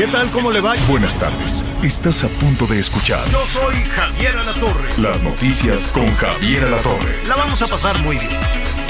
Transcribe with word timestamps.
¿Qué 0.00 0.06
tal? 0.06 0.30
¿Cómo 0.30 0.50
le 0.50 0.62
va? 0.62 0.72
Buenas 0.88 1.14
tardes. 1.14 1.62
Estás 1.82 2.24
a 2.24 2.28
punto 2.28 2.66
de 2.66 2.80
escuchar 2.80 3.20
Yo 3.28 3.46
soy 3.46 3.74
Javier 3.84 4.34
Alatorre. 4.34 4.88
las 4.96 5.22
noticias 5.22 5.92
con 5.92 6.16
Javier 6.16 6.64
Alatorre. 6.64 7.22
La 7.28 7.36
vamos 7.36 7.60
a 7.60 7.66
pasar 7.66 7.98
muy 7.98 8.16
bien. 8.16 8.30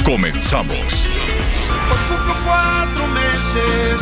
Comenzamos. 0.04 1.08
Hoy 1.90 1.98
cumplo 2.08 2.34
cuatro 2.44 3.08
meses 3.08 4.00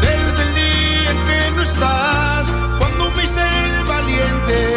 desde 0.00 0.42
el 0.42 0.54
día 0.56 1.10
en 1.12 1.26
que 1.26 1.50
no 1.54 1.62
estás. 1.62 2.48
Cuando 2.80 3.12
me 3.12 3.22
hice 3.22 3.78
el 3.78 3.84
valiente, 3.84 4.68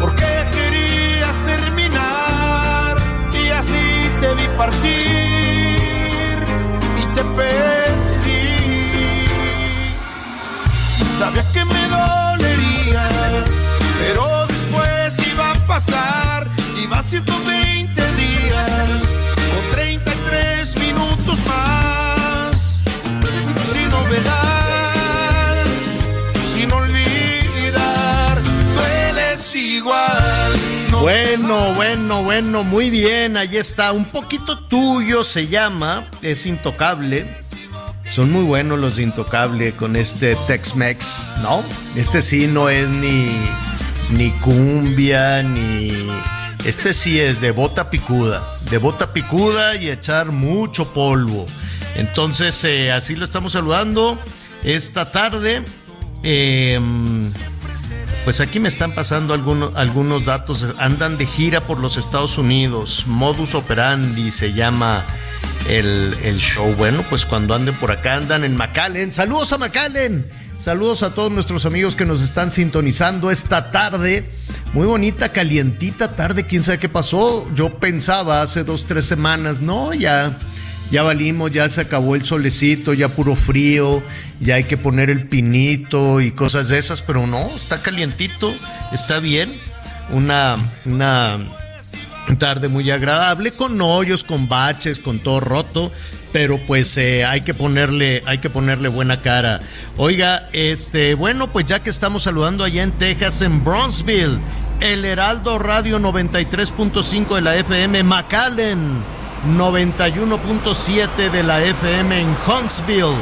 porque 0.00 0.26
querías 0.52 1.34
terminar. 1.46 2.98
Y 3.32 3.48
así 3.48 4.10
te 4.20 4.34
vi 4.34 4.48
partir 4.58 4.90
y 6.98 7.14
te 7.14 7.24
perdí. 7.24 7.99
Sabía 11.20 11.44
que 11.52 11.62
me 11.66 11.82
dolería, 11.88 13.06
pero 13.98 14.46
después 14.46 15.18
iba 15.30 15.50
a 15.50 15.54
pasar. 15.66 16.48
Iba 16.82 17.02
120 17.02 18.12
días 18.14 19.02
con 19.52 19.70
33 19.70 20.76
minutos 20.78 21.38
más. 21.46 22.80
Sin 23.70 23.90
novedad, 23.90 25.56
sin 26.54 26.72
olvidar, 26.72 28.40
dueles 28.74 29.54
igual. 29.54 30.58
No 30.90 31.00
Bueno, 31.02 31.74
bueno, 31.74 32.22
bueno, 32.22 32.64
muy 32.64 32.88
bien. 32.88 33.36
Ahí 33.36 33.58
está. 33.58 33.92
Un 33.92 34.06
poquito 34.06 34.58
tuyo 34.58 35.22
se 35.22 35.48
llama. 35.48 36.06
Es 36.22 36.46
intocable. 36.46 37.49
Son 38.10 38.32
muy 38.32 38.42
buenos 38.42 38.80
los 38.80 38.96
de 38.96 39.04
Intocable 39.04 39.70
con 39.70 39.94
este 39.94 40.34
Tex-Mex, 40.48 41.34
¿no? 41.42 41.62
Este 41.94 42.22
sí 42.22 42.48
no 42.48 42.68
es 42.68 42.88
ni, 42.88 43.30
ni 44.10 44.32
cumbia, 44.40 45.44
ni... 45.44 46.08
Este 46.64 46.92
sí 46.92 47.20
es 47.20 47.40
de 47.40 47.52
bota 47.52 47.88
picuda, 47.88 48.44
de 48.68 48.78
bota 48.78 49.12
picuda 49.12 49.76
y 49.76 49.90
echar 49.90 50.32
mucho 50.32 50.92
polvo. 50.92 51.46
Entonces, 51.94 52.64
eh, 52.64 52.90
así 52.90 53.14
lo 53.14 53.24
estamos 53.24 53.52
saludando 53.52 54.18
esta 54.64 55.12
tarde. 55.12 55.62
Em, 56.24 57.32
pues 58.24 58.40
aquí 58.40 58.60
me 58.60 58.68
están 58.68 58.92
pasando 58.92 59.34
algunos, 59.34 59.74
algunos 59.76 60.24
datos. 60.24 60.74
Andan 60.78 61.18
de 61.18 61.26
gira 61.26 61.60
por 61.60 61.78
los 61.78 61.96
Estados 61.96 62.38
Unidos. 62.38 63.04
Modus 63.06 63.54
operandi 63.54 64.30
se 64.30 64.52
llama 64.52 65.06
el, 65.68 66.14
el 66.22 66.38
show. 66.38 66.74
Bueno, 66.74 67.04
pues 67.08 67.26
cuando 67.26 67.54
anden 67.54 67.74
por 67.76 67.92
acá, 67.92 68.16
andan 68.16 68.44
en 68.44 68.56
McAllen. 68.56 69.10
Saludos 69.10 69.52
a 69.52 69.58
McAllen. 69.58 70.30
Saludos 70.56 71.02
a 71.02 71.14
todos 71.14 71.32
nuestros 71.32 71.64
amigos 71.64 71.96
que 71.96 72.04
nos 72.04 72.20
están 72.20 72.50
sintonizando 72.50 73.30
esta 73.30 73.70
tarde. 73.70 74.30
Muy 74.74 74.86
bonita, 74.86 75.32
calientita 75.32 76.14
tarde. 76.14 76.46
¿Quién 76.46 76.62
sabe 76.62 76.78
qué 76.78 76.90
pasó? 76.90 77.50
Yo 77.54 77.78
pensaba 77.78 78.42
hace 78.42 78.62
dos, 78.62 78.84
tres 78.84 79.06
semanas, 79.06 79.62
no, 79.62 79.94
ya 79.94 80.36
ya 80.90 81.02
valimos, 81.02 81.50
ya 81.50 81.68
se 81.68 81.82
acabó 81.82 82.16
el 82.16 82.24
solecito, 82.24 82.94
ya 82.94 83.08
puro 83.08 83.36
frío, 83.36 84.02
ya 84.40 84.56
hay 84.56 84.64
que 84.64 84.76
poner 84.76 85.10
el 85.10 85.26
pinito 85.26 86.20
y 86.20 86.32
cosas 86.32 86.68
de 86.68 86.78
esas, 86.78 87.02
pero 87.02 87.26
no, 87.26 87.54
está 87.54 87.80
calientito, 87.80 88.54
está 88.92 89.20
bien. 89.20 89.52
Una, 90.12 90.56
una 90.86 91.38
tarde 92.38 92.68
muy 92.68 92.90
agradable, 92.90 93.52
con 93.52 93.80
hoyos, 93.80 94.24
con 94.24 94.48
baches, 94.48 94.98
con 94.98 95.20
todo 95.20 95.40
roto, 95.40 95.92
pero 96.32 96.58
pues 96.66 96.96
eh, 96.96 97.24
hay 97.24 97.42
que 97.42 97.54
ponerle, 97.54 98.22
hay 98.26 98.38
que 98.38 98.50
ponerle 98.50 98.88
buena 98.88 99.20
cara. 99.22 99.60
Oiga, 99.96 100.48
este, 100.52 101.14
bueno, 101.14 101.52
pues 101.52 101.66
ya 101.66 101.82
que 101.82 101.90
estamos 101.90 102.24
saludando 102.24 102.64
allá 102.64 102.82
en 102.82 102.92
Texas, 102.92 103.42
en 103.42 103.64
Bronzeville, 103.64 104.38
el 104.80 105.04
Heraldo 105.04 105.58
Radio 105.58 105.98
93.5 105.98 107.34
de 107.36 107.40
la 107.40 107.56
FM, 107.56 108.02
McAllen. 108.02 109.19
91.7 109.46 111.30
de 111.30 111.42
la 111.42 111.64
FM 111.64 112.20
en 112.20 112.36
Huntsville, 112.46 113.16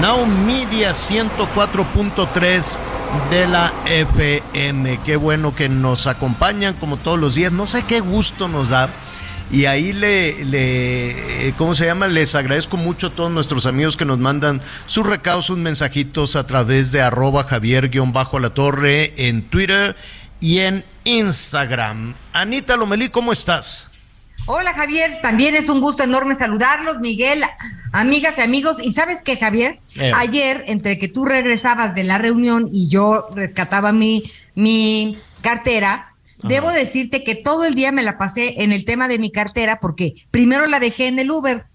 Now 0.00 0.26
Media 0.26 0.90
104.3 0.90 2.76
de 3.30 3.46
la 3.46 3.72
FM. 3.86 5.00
Qué 5.04 5.16
bueno 5.16 5.54
que 5.54 5.68
nos 5.68 6.06
acompañan 6.06 6.74
como 6.74 6.96
todos 6.96 7.18
los 7.18 7.36
días. 7.36 7.52
No 7.52 7.66
sé 7.66 7.84
qué 7.84 8.00
gusto 8.00 8.48
nos 8.48 8.70
da. 8.70 8.90
Y 9.52 9.66
ahí 9.66 9.92
le, 9.92 10.44
le, 10.46 11.48
eh, 11.48 11.54
¿cómo 11.58 11.74
se 11.74 11.84
llama? 11.84 12.08
Les 12.08 12.34
agradezco 12.34 12.76
mucho 12.78 13.08
a 13.08 13.10
todos 13.10 13.30
nuestros 13.30 13.66
amigos 13.66 13.96
que 13.98 14.06
nos 14.06 14.18
mandan 14.18 14.62
sus 14.86 15.06
recados, 15.06 15.44
sus 15.46 15.58
mensajitos 15.58 16.36
a 16.36 16.46
través 16.46 16.90
de 16.90 17.02
arroba 17.02 17.44
Javier-La 17.44 18.50
Torre 18.50 19.12
en 19.28 19.42
Twitter 19.50 19.94
y 20.40 20.60
en 20.60 20.84
Instagram. 21.04 22.14
Anita 22.32 22.76
Lomelí, 22.76 23.10
¿cómo 23.10 23.30
estás? 23.32 23.91
Hola 24.46 24.74
Javier, 24.74 25.20
también 25.22 25.54
es 25.54 25.68
un 25.68 25.80
gusto 25.80 26.02
enorme 26.02 26.34
saludarlos, 26.34 26.98
Miguel, 27.00 27.44
amigas 27.92 28.34
y 28.38 28.40
amigos. 28.40 28.76
Y 28.82 28.92
sabes 28.92 29.20
qué, 29.24 29.36
Javier, 29.36 29.80
Eh. 29.96 30.10
ayer 30.16 30.64
entre 30.66 30.98
que 30.98 31.08
tú 31.08 31.24
regresabas 31.24 31.94
de 31.94 32.02
la 32.04 32.18
reunión 32.18 32.68
y 32.72 32.88
yo 32.88 33.28
rescataba 33.34 33.92
mi, 33.92 34.24
mi 34.56 35.16
cartera, 35.42 36.14
debo 36.42 36.70
decirte 36.72 37.22
que 37.22 37.36
todo 37.36 37.64
el 37.64 37.76
día 37.76 37.92
me 37.92 38.02
la 38.02 38.18
pasé 38.18 38.56
en 38.62 38.72
el 38.72 38.84
tema 38.84 39.06
de 39.06 39.20
mi 39.20 39.30
cartera 39.30 39.78
porque 39.80 40.14
primero 40.32 40.66
la 40.66 40.80
dejé 40.80 41.06
en 41.06 41.20
el 41.20 41.30
Uber, 41.30 41.66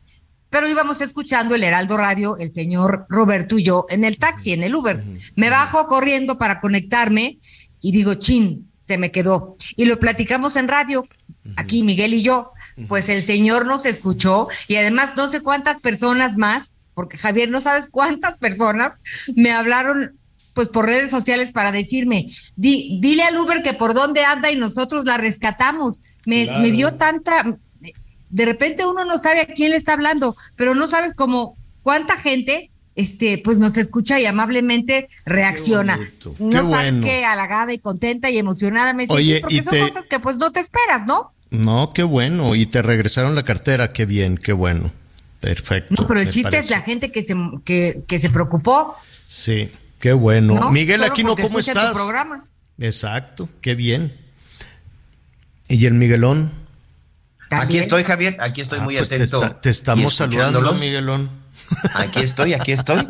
pero 0.50 0.68
íbamos 0.68 1.00
escuchando 1.00 1.56
el 1.56 1.64
Heraldo 1.64 1.96
Radio, 1.96 2.38
el 2.38 2.54
señor 2.54 3.06
Roberto 3.08 3.58
y 3.58 3.64
yo 3.64 3.86
en 3.90 4.04
el 4.04 4.18
taxi, 4.18 4.52
en 4.52 4.64
el 4.64 4.76
Uber. 4.76 5.02
Me 5.36 5.50
bajo 5.50 5.88
corriendo 5.88 6.38
para 6.38 6.60
conectarme 6.60 7.38
y 7.80 7.94
digo, 7.94 8.16
chin, 8.16 8.70
se 8.82 8.98
me 8.98 9.12
quedó. 9.12 9.56
Y 9.78 9.86
lo 9.86 10.00
platicamos 10.00 10.58
en 10.58 10.68
radio, 10.68 11.08
aquí 11.56 11.84
Miguel 11.84 12.14
y 12.14 12.24
yo. 12.24 12.52
Pues 12.88 13.10
el 13.10 13.24
señor 13.24 13.66
nos 13.66 13.86
escuchó 13.86 14.48
y 14.68 14.76
además 14.76 15.12
no 15.16 15.30
sé 15.30 15.42
cuántas 15.42 15.80
personas 15.80 16.38
más, 16.38 16.70
porque 16.94 17.18
Javier, 17.18 17.50
no 17.50 17.62
sabes 17.62 17.88
cuántas 17.90 18.38
personas 18.38 18.94
me 19.36 19.52
hablaron 19.52 20.14
pues 20.54 20.70
por 20.70 20.86
redes 20.88 21.12
sociales 21.12 21.52
para 21.52 21.72
decirme, 21.72 22.32
"Di- 22.56 23.00
dile 23.02 23.24
al 23.24 23.38
Uber 23.38 23.62
que 23.64 23.74
por 23.74 23.94
dónde 23.94 24.24
anda 24.26 24.52
y 24.52 24.56
nosotros 24.56 25.06
la 25.06 25.18
rescatamos. 25.18 26.02
Me, 26.26 26.46
Claro. 26.46 26.60
me 26.62 26.72
dio 26.72 26.94
tanta, 26.96 27.58
de 28.30 28.46
repente 28.46 28.86
uno 28.86 29.06
no 29.06 29.20
sabe 29.20 29.42
a 29.42 29.46
quién 29.46 29.72
le 29.72 29.78
está 29.78 29.94
hablando, 29.94 30.36
pero 30.56 30.74
no 30.76 30.90
sabes 30.90 31.14
como 31.14 31.56
cuánta 31.84 32.18
gente 32.18 32.70
este 32.96 33.40
pues 33.44 33.60
nos 33.60 33.78
escucha 33.78 34.20
y 34.20 34.26
amablemente 34.26 35.10
reacciona. 35.26 35.98
qué 36.20 36.32
no 36.40 36.70
sabes 36.70 36.94
bueno. 36.96 37.06
qué 37.06 37.24
halagada 37.26 37.72
y 37.74 37.78
contenta 37.80 38.30
y 38.32 38.38
emocionada 38.40 38.94
me 38.94 39.06
sentí 39.08 39.40
porque 39.42 39.64
son 39.64 39.88
cosas 39.88 40.06
que 40.10 40.20
pues 40.20 40.38
no 40.38 40.52
te 40.52 40.60
esperas, 40.62 41.06
¿no? 41.06 41.32
No, 41.50 41.92
qué 41.94 42.04
bueno. 42.04 42.56
Y 42.56 42.66
te 42.66 42.82
regresaron 42.82 43.36
la 43.36 43.44
cartera, 43.44 43.94
qué 43.94 44.06
bien, 44.06 44.38
qué 44.38 44.54
bueno. 44.54 44.92
Perfecto. 45.40 45.94
No, 45.98 46.08
pero 46.08 46.20
el 46.22 46.30
chiste 46.30 46.58
es 46.58 46.70
la 46.70 46.82
gente 46.82 47.12
que 47.12 47.24
se 47.24 47.36
que, 47.64 48.04
que 48.08 48.20
se 48.20 48.30
preocupó. 48.30 48.96
Sí, 49.28 49.72
qué 50.00 50.14
bueno. 50.14 50.56
¿no? 50.56 50.72
Miguel 50.72 51.02
Solo 51.02 51.14
Aquino, 51.14 51.36
¿cómo 51.36 51.50
tu 51.56 51.60
estás? 51.60 51.94
programa. 51.96 52.46
Exacto, 52.80 53.48
qué 53.62 53.76
bien. 53.76 54.16
¿Y 55.70 55.86
el 55.86 55.94
Miguelón? 55.94 56.52
Aquí 57.50 57.78
estoy, 57.78 58.04
Javier, 58.04 58.36
aquí 58.40 58.62
estoy 58.62 58.80
Ah, 58.80 58.84
muy 58.84 58.98
pues 58.98 59.10
te 59.10 59.16
atento. 59.16 59.44
está- 59.44 59.62
te, 59.62 59.70
estamos 59.70 60.16
saludando. 60.16 60.74
Miguelón. 60.74 61.30
Aquí 61.96 62.20
estoy, 62.20 62.54
aquí 62.54 62.72
estoy. 62.72 63.08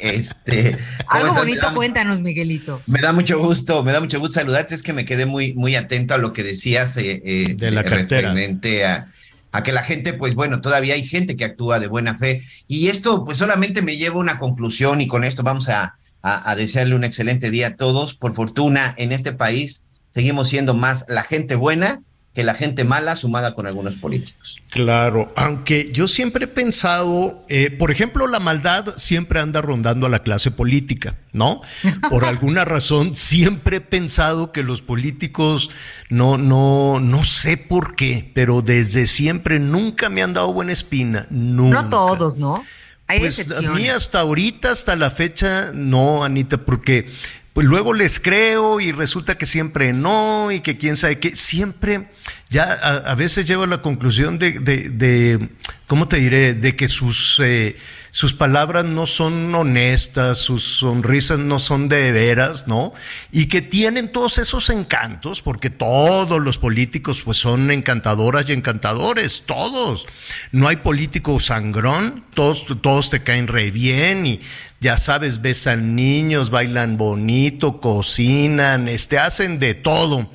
Este, 0.00 0.72
¿cómo 0.72 0.80
Algo 1.08 1.26
estás? 1.28 1.38
bonito, 1.44 1.60
da- 1.66 1.74
cuéntanos, 1.74 2.20
Miguelito. 2.20 2.82
Me 2.86 3.00
da 3.00 3.12
mucho 3.12 3.38
gusto, 3.38 3.82
me 3.82 3.92
da 3.92 4.00
mucho 4.00 4.18
gusto 4.20 4.34
saludarte. 4.40 4.74
Es 4.74 4.82
que 4.82 4.92
me 4.92 5.04
quedé 5.04 5.26
muy, 5.26 5.54
muy 5.54 5.76
atento 5.76 6.14
a 6.14 6.18
lo 6.18 6.32
que 6.32 6.42
decías 6.42 6.96
eh, 6.96 7.22
eh, 7.24 7.54
De 7.56 7.70
la 7.70 7.84
cartera. 7.84 8.32
referente 8.32 8.84
a, 8.86 9.06
a 9.52 9.62
que 9.62 9.72
la 9.72 9.82
gente, 9.82 10.12
pues 10.14 10.34
bueno, 10.34 10.60
todavía 10.60 10.94
hay 10.94 11.04
gente 11.04 11.36
que 11.36 11.44
actúa 11.44 11.80
de 11.80 11.86
buena 11.86 12.16
fe. 12.16 12.42
Y 12.66 12.88
esto, 12.88 13.24
pues 13.24 13.38
solamente 13.38 13.82
me 13.82 13.96
lleva 13.96 14.16
a 14.16 14.20
una 14.20 14.38
conclusión 14.38 15.00
y 15.00 15.06
con 15.06 15.24
esto 15.24 15.42
vamos 15.42 15.68
a, 15.68 15.96
a, 16.22 16.50
a 16.50 16.56
desearle 16.56 16.94
un 16.94 17.04
excelente 17.04 17.50
día 17.50 17.68
a 17.68 17.76
todos. 17.76 18.14
Por 18.14 18.34
fortuna, 18.34 18.94
en 18.98 19.12
este 19.12 19.32
país 19.32 19.84
seguimos 20.10 20.48
siendo 20.48 20.74
más 20.74 21.04
la 21.08 21.22
gente 21.22 21.54
buena 21.54 22.02
que 22.38 22.44
la 22.44 22.54
gente 22.54 22.84
mala 22.84 23.16
sumada 23.16 23.56
con 23.56 23.66
algunos 23.66 23.96
políticos. 23.96 24.62
Claro, 24.70 25.32
aunque 25.34 25.90
yo 25.92 26.06
siempre 26.06 26.44
he 26.44 26.46
pensado, 26.46 27.44
eh, 27.48 27.72
por 27.76 27.90
ejemplo, 27.90 28.28
la 28.28 28.38
maldad 28.38 28.86
siempre 28.96 29.40
anda 29.40 29.60
rondando 29.60 30.06
a 30.06 30.08
la 30.08 30.20
clase 30.20 30.52
política, 30.52 31.16
¿no? 31.32 31.62
Por 32.08 32.24
alguna 32.24 32.64
razón 32.64 33.16
siempre 33.16 33.78
he 33.78 33.80
pensado 33.80 34.52
que 34.52 34.62
los 34.62 34.82
políticos, 34.82 35.72
no, 36.10 36.38
no, 36.38 37.00
no 37.00 37.24
sé 37.24 37.56
por 37.56 37.96
qué, 37.96 38.30
pero 38.36 38.62
desde 38.62 39.08
siempre 39.08 39.58
nunca 39.58 40.08
me 40.08 40.22
han 40.22 40.32
dado 40.32 40.52
buena 40.52 40.70
espina, 40.70 41.26
nunca. 41.30 41.82
No 41.82 41.88
todos, 41.88 42.36
¿no? 42.36 42.64
Hay 43.08 43.20
pues 43.20 43.50
a 43.50 43.62
mí 43.62 43.88
hasta 43.88 44.20
ahorita, 44.20 44.70
hasta 44.70 44.94
la 44.94 45.10
fecha, 45.10 45.72
no, 45.74 46.22
Anita, 46.22 46.58
porque 46.58 47.10
pues 47.58 47.66
luego 47.66 47.92
les 47.92 48.20
creo 48.20 48.78
y 48.78 48.92
resulta 48.92 49.36
que 49.36 49.44
siempre 49.44 49.92
no 49.92 50.52
y 50.52 50.60
que 50.60 50.78
quién 50.78 50.94
sabe 50.94 51.18
qué, 51.18 51.34
siempre 51.34 52.06
ya 52.50 52.72
a, 52.72 53.16
veces 53.16 53.48
llego 53.48 53.64
a 53.64 53.66
la 53.66 53.82
conclusión 53.82 54.38
de, 54.38 55.48
¿cómo 55.88 56.06
te 56.06 56.18
diré?, 56.18 56.54
de 56.54 56.76
que 56.76 56.88
sus, 56.88 57.42
eh, 57.42 57.74
sus 58.10 58.32
palabras 58.34 58.84
no 58.84 59.06
son 59.06 59.54
honestas, 59.54 60.38
sus 60.38 60.62
sonrisas 60.78 61.38
no 61.38 61.58
son 61.58 61.88
de 61.88 62.10
veras, 62.12 62.66
¿no? 62.66 62.94
Y 63.30 63.46
que 63.46 63.60
tienen 63.60 64.12
todos 64.12 64.38
esos 64.38 64.70
encantos, 64.70 65.42
porque 65.42 65.70
todos 65.70 66.40
los 66.40 66.58
políticos 66.58 67.22
pues 67.22 67.38
son 67.38 67.70
encantadoras 67.70 68.48
y 68.48 68.52
encantadores, 68.52 69.44
todos. 69.46 70.06
No 70.52 70.68
hay 70.68 70.76
político 70.76 71.38
sangrón, 71.40 72.24
todos, 72.34 72.66
todos 72.80 73.10
te 73.10 73.22
caen 73.22 73.46
re 73.46 73.70
bien 73.70 74.26
y 74.26 74.40
ya 74.80 74.96
sabes, 74.96 75.42
besan 75.42 75.94
niños, 75.96 76.50
bailan 76.50 76.96
bonito, 76.96 77.80
cocinan, 77.80 78.88
este, 78.88 79.18
hacen 79.18 79.58
de 79.58 79.74
todo. 79.74 80.30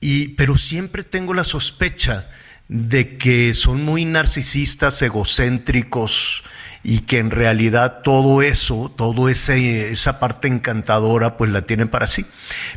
Y, 0.00 0.28
pero 0.28 0.58
siempre 0.58 1.02
tengo 1.02 1.34
la 1.34 1.44
sospecha 1.44 2.28
de 2.68 3.16
que 3.16 3.54
son 3.54 3.82
muy 3.84 4.04
narcisistas, 4.04 5.00
egocéntricos, 5.00 6.44
y 6.82 7.00
que 7.00 7.18
en 7.18 7.30
realidad 7.30 8.02
todo 8.02 8.42
eso, 8.42 8.92
toda 8.96 9.30
esa 9.30 10.20
parte 10.20 10.48
encantadora, 10.48 11.36
pues 11.36 11.50
la 11.50 11.62
tienen 11.62 11.88
para 11.88 12.06
sí. 12.06 12.24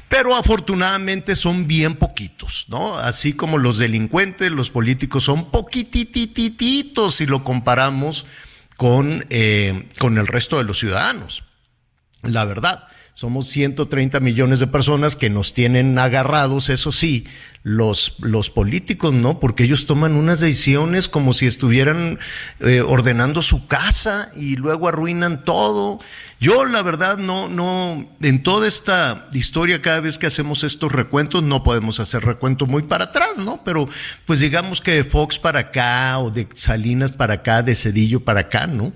Pero 0.09 0.36
afortunadamente 0.36 1.36
son 1.36 1.68
bien 1.68 1.95
poquitos, 1.95 2.65
¿no? 2.68 2.98
Así 2.98 3.33
como 3.33 3.57
los 3.57 3.77
delincuentes, 3.77 4.51
los 4.51 4.71
políticos 4.71 5.24
son 5.24 5.51
poquititititos 5.51 7.15
si 7.15 7.25
lo 7.25 7.44
comparamos 7.44 8.25
con, 8.77 9.25
eh, 9.30 9.88
con 10.00 10.18
el 10.18 10.27
resto 10.27 10.57
de 10.57 10.63
los 10.63 10.80
ciudadanos. 10.80 11.44
La 12.24 12.45
verdad, 12.45 12.88
somos 13.13 13.48
130 13.50 14.19
millones 14.19 14.60
de 14.60 14.68
personas 14.68 15.16
que 15.16 15.30
nos 15.30 15.54
tienen 15.54 15.98
agarrados, 16.00 16.69
eso 16.69 16.92
sí, 16.92 17.25
los, 17.63 18.16
los 18.19 18.50
políticos, 18.50 19.13
¿no? 19.13 19.40
Porque 19.40 19.63
ellos 19.63 19.86
toman 19.86 20.16
unas 20.16 20.40
decisiones 20.40 21.08
como 21.08 21.34
si 21.34 21.46
estuvieran 21.46 22.19
eh, 22.60 22.81
ordenando 22.81 23.42
su 23.42 23.68
casa 23.68 24.31
y 24.36 24.56
luego 24.56 24.88
arruinan 24.88 25.44
todo. 25.44 26.00
Yo, 26.40 26.66
la 26.66 26.81
verdad, 26.81 27.18
no, 27.18 27.50
no, 27.50 28.10
en 28.22 28.42
toda 28.42 28.68
esta 28.68 29.30
historia, 29.34 29.81
cada 29.81 30.00
vez 30.00 30.18
que 30.18 30.25
hacemos 30.25 30.63
estos 30.63 30.92
recuentos, 30.92 31.44
no 31.44 31.62
podemos 31.62 32.00
hacer 32.00 32.24
recuento 32.24 32.66
muy 32.66 32.84
para 32.84 33.06
atrás, 33.06 33.38
¿no? 33.38 33.62
Pero, 33.63 33.88
pues 34.25 34.40
digamos 34.40 34.81
que 34.81 34.94
de 34.94 35.04
Fox 35.04 35.38
para 35.38 35.60
acá 35.60 36.18
o 36.18 36.31
de 36.31 36.48
Salinas 36.56 37.12
para 37.12 37.36
acá, 37.36 37.62
de 37.62 37.75
Cedillo 37.75 38.22
para 38.22 38.42
acá, 38.42 38.66
¿no? 38.66 38.94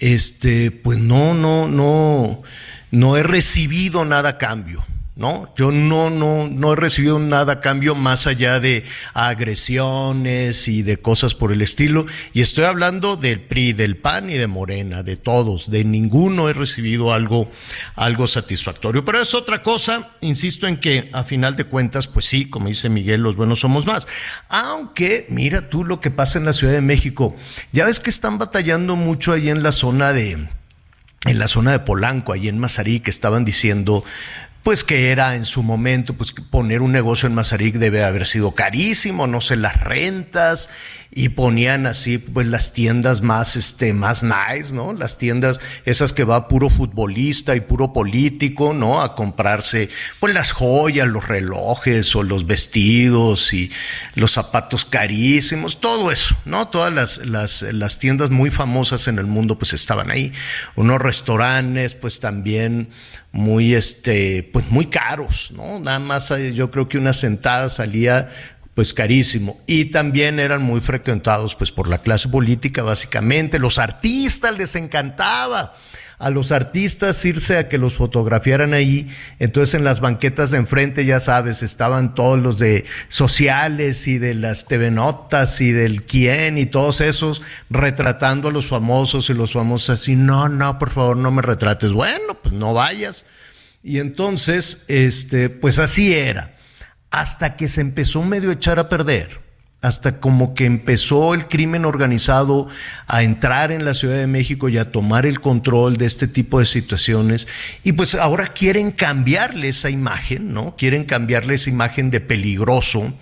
Este, 0.00 0.72
pues 0.72 0.98
no, 0.98 1.34
no, 1.34 1.68
no, 1.68 2.42
no 2.90 3.16
he 3.16 3.22
recibido 3.22 4.04
nada 4.04 4.38
cambio. 4.38 4.84
¿no? 5.20 5.52
Yo 5.54 5.70
no, 5.70 6.08
no, 6.08 6.48
no 6.48 6.72
he 6.72 6.76
recibido 6.76 7.18
nada 7.18 7.60
cambio 7.60 7.94
más 7.94 8.26
allá 8.26 8.58
de 8.58 8.84
agresiones 9.12 10.66
y 10.66 10.82
de 10.82 10.96
cosas 10.96 11.34
por 11.34 11.52
el 11.52 11.60
estilo. 11.60 12.06
Y 12.32 12.40
estoy 12.40 12.64
hablando 12.64 13.16
del 13.16 13.42
PRI, 13.42 13.74
del 13.74 13.98
PAN 13.98 14.30
y 14.30 14.38
de 14.38 14.46
Morena, 14.46 15.02
de 15.02 15.18
todos. 15.18 15.70
De 15.70 15.84
ninguno 15.84 16.48
he 16.48 16.54
recibido 16.54 17.12
algo, 17.12 17.50
algo 17.96 18.26
satisfactorio. 18.26 19.04
Pero 19.04 19.20
es 19.20 19.34
otra 19.34 19.62
cosa, 19.62 20.08
insisto 20.22 20.66
en 20.66 20.78
que 20.78 21.10
a 21.12 21.22
final 21.22 21.54
de 21.54 21.64
cuentas, 21.64 22.06
pues 22.06 22.24
sí, 22.24 22.48
como 22.48 22.68
dice 22.68 22.88
Miguel, 22.88 23.20
los 23.20 23.36
buenos 23.36 23.60
somos 23.60 23.84
más. 23.84 24.08
Aunque, 24.48 25.26
mira 25.28 25.68
tú 25.68 25.84
lo 25.84 26.00
que 26.00 26.10
pasa 26.10 26.38
en 26.38 26.46
la 26.46 26.54
Ciudad 26.54 26.72
de 26.72 26.80
México. 26.80 27.36
Ya 27.72 27.84
ves 27.84 28.00
que 28.00 28.08
están 28.08 28.38
batallando 28.38 28.96
mucho 28.96 29.32
ahí 29.32 29.50
en 29.50 29.62
la 29.62 29.72
zona 29.72 30.14
de 30.14 30.30
en 31.26 31.38
la 31.38 31.48
zona 31.48 31.72
de 31.72 31.80
Polanco, 31.80 32.32
ahí 32.32 32.48
en 32.48 32.58
Mazarí, 32.58 33.00
que 33.00 33.10
estaban 33.10 33.44
diciendo, 33.44 34.04
pues 34.62 34.84
que 34.84 35.10
era 35.10 35.36
en 35.36 35.44
su 35.44 35.62
momento, 35.62 36.14
pues 36.14 36.32
poner 36.32 36.82
un 36.82 36.92
negocio 36.92 37.26
en 37.26 37.34
Mazarik 37.34 37.76
debe 37.76 38.04
haber 38.04 38.26
sido 38.26 38.52
carísimo, 38.52 39.26
no 39.26 39.40
sé, 39.40 39.56
las 39.56 39.80
rentas, 39.80 40.68
y 41.12 41.30
ponían 41.30 41.86
así, 41.86 42.18
pues 42.18 42.46
las 42.46 42.72
tiendas 42.72 43.20
más, 43.20 43.56
este, 43.56 43.92
más 43.92 44.22
nice, 44.22 44.72
¿no? 44.72 44.92
Las 44.92 45.18
tiendas 45.18 45.58
esas 45.84 46.12
que 46.12 46.22
va 46.22 46.46
puro 46.46 46.70
futbolista 46.70 47.56
y 47.56 47.60
puro 47.60 47.92
político, 47.92 48.74
¿no? 48.74 49.02
A 49.02 49.16
comprarse, 49.16 49.88
pues 50.20 50.32
las 50.34 50.52
joyas, 50.52 51.08
los 51.08 51.26
relojes 51.26 52.14
o 52.14 52.22
los 52.22 52.46
vestidos 52.46 53.52
y 53.52 53.72
los 54.14 54.32
zapatos 54.32 54.84
carísimos, 54.84 55.80
todo 55.80 56.12
eso, 56.12 56.36
¿no? 56.44 56.68
Todas 56.68 56.92
las, 56.92 57.18
las, 57.26 57.62
las 57.62 57.98
tiendas 57.98 58.30
muy 58.30 58.50
famosas 58.50 59.08
en 59.08 59.18
el 59.18 59.26
mundo, 59.26 59.58
pues 59.58 59.72
estaban 59.72 60.12
ahí. 60.12 60.32
Unos 60.76 61.00
restaurantes, 61.00 61.94
pues 61.94 62.20
también, 62.20 62.90
muy, 63.32 63.74
este, 63.74 64.48
pues 64.52 64.66
muy 64.70 64.86
caros, 64.86 65.52
¿no? 65.54 65.78
Nada 65.78 65.98
más 65.98 66.30
eh, 66.30 66.52
yo 66.52 66.70
creo 66.70 66.88
que 66.88 66.98
una 66.98 67.12
sentada 67.12 67.68
salía 67.68 68.30
pues 68.74 68.94
carísimo. 68.94 69.60
Y 69.66 69.86
también 69.86 70.40
eran 70.40 70.62
muy 70.62 70.80
frecuentados 70.80 71.54
pues 71.54 71.70
por 71.70 71.88
la 71.88 71.98
clase 71.98 72.28
política 72.28 72.82
básicamente, 72.82 73.58
los 73.58 73.78
artistas 73.78 74.56
les 74.56 74.74
encantaba 74.74 75.74
a 76.20 76.28
los 76.28 76.52
artistas 76.52 77.24
irse 77.24 77.56
a 77.56 77.68
que 77.68 77.78
los 77.78 77.94
fotografiaran 77.94 78.74
ahí. 78.74 79.08
Entonces 79.38 79.74
en 79.74 79.84
las 79.84 80.00
banquetas 80.00 80.50
de 80.50 80.58
enfrente, 80.58 81.06
ya 81.06 81.18
sabes, 81.18 81.62
estaban 81.62 82.14
todos 82.14 82.38
los 82.38 82.58
de 82.58 82.84
sociales 83.08 84.06
y 84.06 84.18
de 84.18 84.34
las 84.34 84.66
TV 84.66 84.90
Notas 84.90 85.60
y 85.62 85.72
del 85.72 86.04
quién 86.04 86.58
y 86.58 86.66
todos 86.66 87.00
esos 87.00 87.40
retratando 87.70 88.48
a 88.48 88.52
los 88.52 88.66
famosos 88.66 89.30
y 89.30 89.34
los 89.34 89.54
famosos 89.54 89.98
así, 89.98 90.14
no, 90.14 90.50
no, 90.50 90.78
por 90.78 90.90
favor, 90.90 91.16
no 91.16 91.30
me 91.30 91.40
retrates. 91.40 91.90
Bueno, 91.90 92.34
pues 92.40 92.54
no 92.54 92.74
vayas. 92.74 93.24
Y 93.82 93.98
entonces, 93.98 94.84
este, 94.88 95.48
pues 95.48 95.78
así 95.78 96.12
era. 96.12 96.58
Hasta 97.10 97.56
que 97.56 97.66
se 97.66 97.80
empezó 97.80 98.22
medio 98.22 98.50
a 98.50 98.52
echar 98.52 98.78
a 98.78 98.90
perder 98.90 99.49
hasta 99.82 100.20
como 100.20 100.52
que 100.54 100.66
empezó 100.66 101.32
el 101.32 101.48
crimen 101.48 101.86
organizado 101.86 102.68
a 103.06 103.22
entrar 103.22 103.72
en 103.72 103.84
la 103.84 103.94
Ciudad 103.94 104.16
de 104.16 104.26
México 104.26 104.68
y 104.68 104.76
a 104.76 104.92
tomar 104.92 105.24
el 105.24 105.40
control 105.40 105.96
de 105.96 106.04
este 106.04 106.28
tipo 106.28 106.58
de 106.58 106.66
situaciones. 106.66 107.48
Y 107.82 107.92
pues 107.92 108.14
ahora 108.14 108.48
quieren 108.48 108.90
cambiarle 108.90 109.68
esa 109.68 109.88
imagen, 109.88 110.52
¿no? 110.52 110.76
Quieren 110.76 111.04
cambiarle 111.04 111.54
esa 111.54 111.70
imagen 111.70 112.10
de 112.10 112.20
peligroso, 112.20 113.14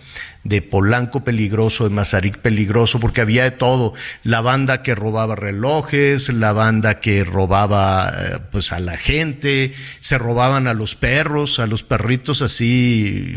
de 0.42 0.61
Polanco 0.61 1.23
peligroso, 1.23 1.88
de 1.88 1.94
Mazarik 1.94 2.38
peligroso, 2.38 2.99
porque 2.99 3.21
había 3.21 3.44
de 3.44 3.52
todo. 3.52 3.94
La 4.25 4.40
banda 4.40 4.82
que 4.82 4.97
robaba 4.97 5.37
relojes, 5.37 6.28
la 6.28 6.52
banda 6.52 6.99
que 6.99 7.23
robaba 7.23 8.11
eh, 8.11 8.38
pues 8.50 8.73
a 8.73 8.80
la 8.80 8.97
gente, 8.97 9.75
se 10.00 10.18
robaban 10.18 10.66
a 10.66 10.75
los 10.75 10.97
perros, 10.97 11.61
a 11.61 11.68
los 11.68 11.85
perritos 11.85 12.42
así, 12.42 13.37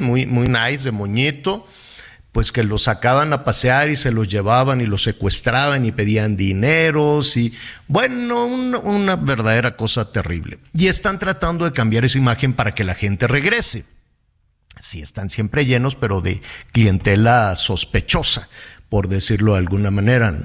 muy, 0.00 0.26
muy 0.26 0.48
nice, 0.48 0.82
de 0.84 0.90
moñito 0.90 1.68
pues 2.34 2.50
que 2.50 2.64
los 2.64 2.82
sacaban 2.82 3.32
a 3.32 3.44
pasear 3.44 3.90
y 3.90 3.96
se 3.96 4.10
los 4.10 4.26
llevaban 4.26 4.80
y 4.80 4.86
los 4.86 5.04
secuestraban 5.04 5.86
y 5.86 5.92
pedían 5.92 6.34
dineros 6.34 7.36
y 7.36 7.54
bueno, 7.86 8.46
una 8.46 9.14
verdadera 9.14 9.76
cosa 9.76 10.10
terrible. 10.10 10.58
Y 10.72 10.88
están 10.88 11.20
tratando 11.20 11.64
de 11.64 11.70
cambiar 11.70 12.04
esa 12.04 12.18
imagen 12.18 12.52
para 12.52 12.72
que 12.72 12.82
la 12.82 12.96
gente 12.96 13.28
regrese. 13.28 13.84
Sí, 14.80 15.00
están 15.00 15.30
siempre 15.30 15.64
llenos, 15.64 15.94
pero 15.94 16.22
de 16.22 16.42
clientela 16.72 17.54
sospechosa, 17.54 18.48
por 18.88 19.06
decirlo 19.06 19.52
de 19.52 19.58
alguna 19.58 19.92
manera. 19.92 20.36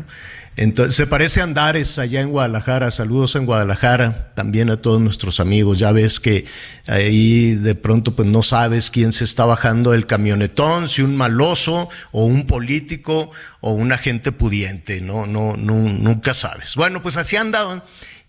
Entonces, 0.62 0.96
se 0.96 1.08
parece 1.08 1.40
a 1.40 1.46
Andares 1.46 1.98
allá 2.00 2.20
en 2.20 2.32
Guadalajara. 2.32 2.92
Saludos 2.92 3.34
en 3.38 3.46
Guadalajara, 3.46 4.34
también 4.36 4.70
a 4.70 4.76
todos 4.76 5.00
nuestros 5.00 5.40
amigos. 5.40 5.80
Ya 5.80 5.94
ves 5.94 6.20
que 6.20 6.44
ahí 6.86 7.56
de 7.56 7.76
pronto 7.76 8.14
pues 8.14 8.28
no 8.28 8.44
sabes 8.44 8.90
quién 8.90 9.14
se 9.14 9.24
está 9.24 9.46
bajando 9.46 9.94
el 9.94 10.06
camionetón, 10.06 10.90
si 10.90 11.02
un 11.02 11.16
maloso 11.16 11.88
o 12.12 12.26
un 12.26 12.46
político 12.46 13.32
o 13.62 13.72
un 13.72 13.94
agente 13.94 14.34
pudiente. 14.34 15.00
No, 15.00 15.26
no, 15.26 15.56
no 15.56 15.76
nunca 15.76 16.34
sabes. 16.34 16.76
Bueno, 16.76 17.02
pues 17.02 17.16
así 17.16 17.38
andaban 17.38 17.82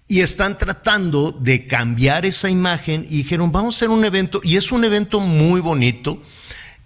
y 0.07 0.21
están 0.21 0.57
tratando 0.57 1.33
de 1.33 1.67
cambiar 1.67 2.27
esa 2.27 2.49
imagen 2.49 3.07
y 3.11 3.17
dijeron, 3.25 3.51
vamos 3.51 3.75
a 3.75 3.77
hacer 3.79 3.89
un 3.89 4.05
evento 4.05 4.41
y 4.45 4.57
es 4.57 4.71
un 4.71 4.85
evento 4.85 5.19
muy 5.19 5.61
bonito. 5.61 6.23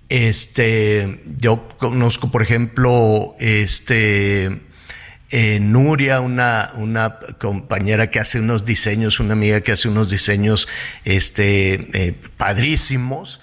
Este, 0.08 1.22
yo 1.38 1.68
conozco, 1.76 2.30
por 2.30 2.40
ejemplo, 2.40 3.36
este, 3.38 4.62
eh, 5.30 5.58
Nuria, 5.60 6.20
una, 6.20 6.70
una 6.76 7.18
compañera 7.38 8.10
que 8.10 8.20
hace 8.20 8.40
unos 8.40 8.64
diseños, 8.64 9.20
una 9.20 9.32
amiga 9.32 9.60
que 9.60 9.72
hace 9.72 9.88
unos 9.88 10.10
diseños 10.10 10.68
este, 11.04 11.88
eh, 11.92 12.14
padrísimos. 12.36 13.40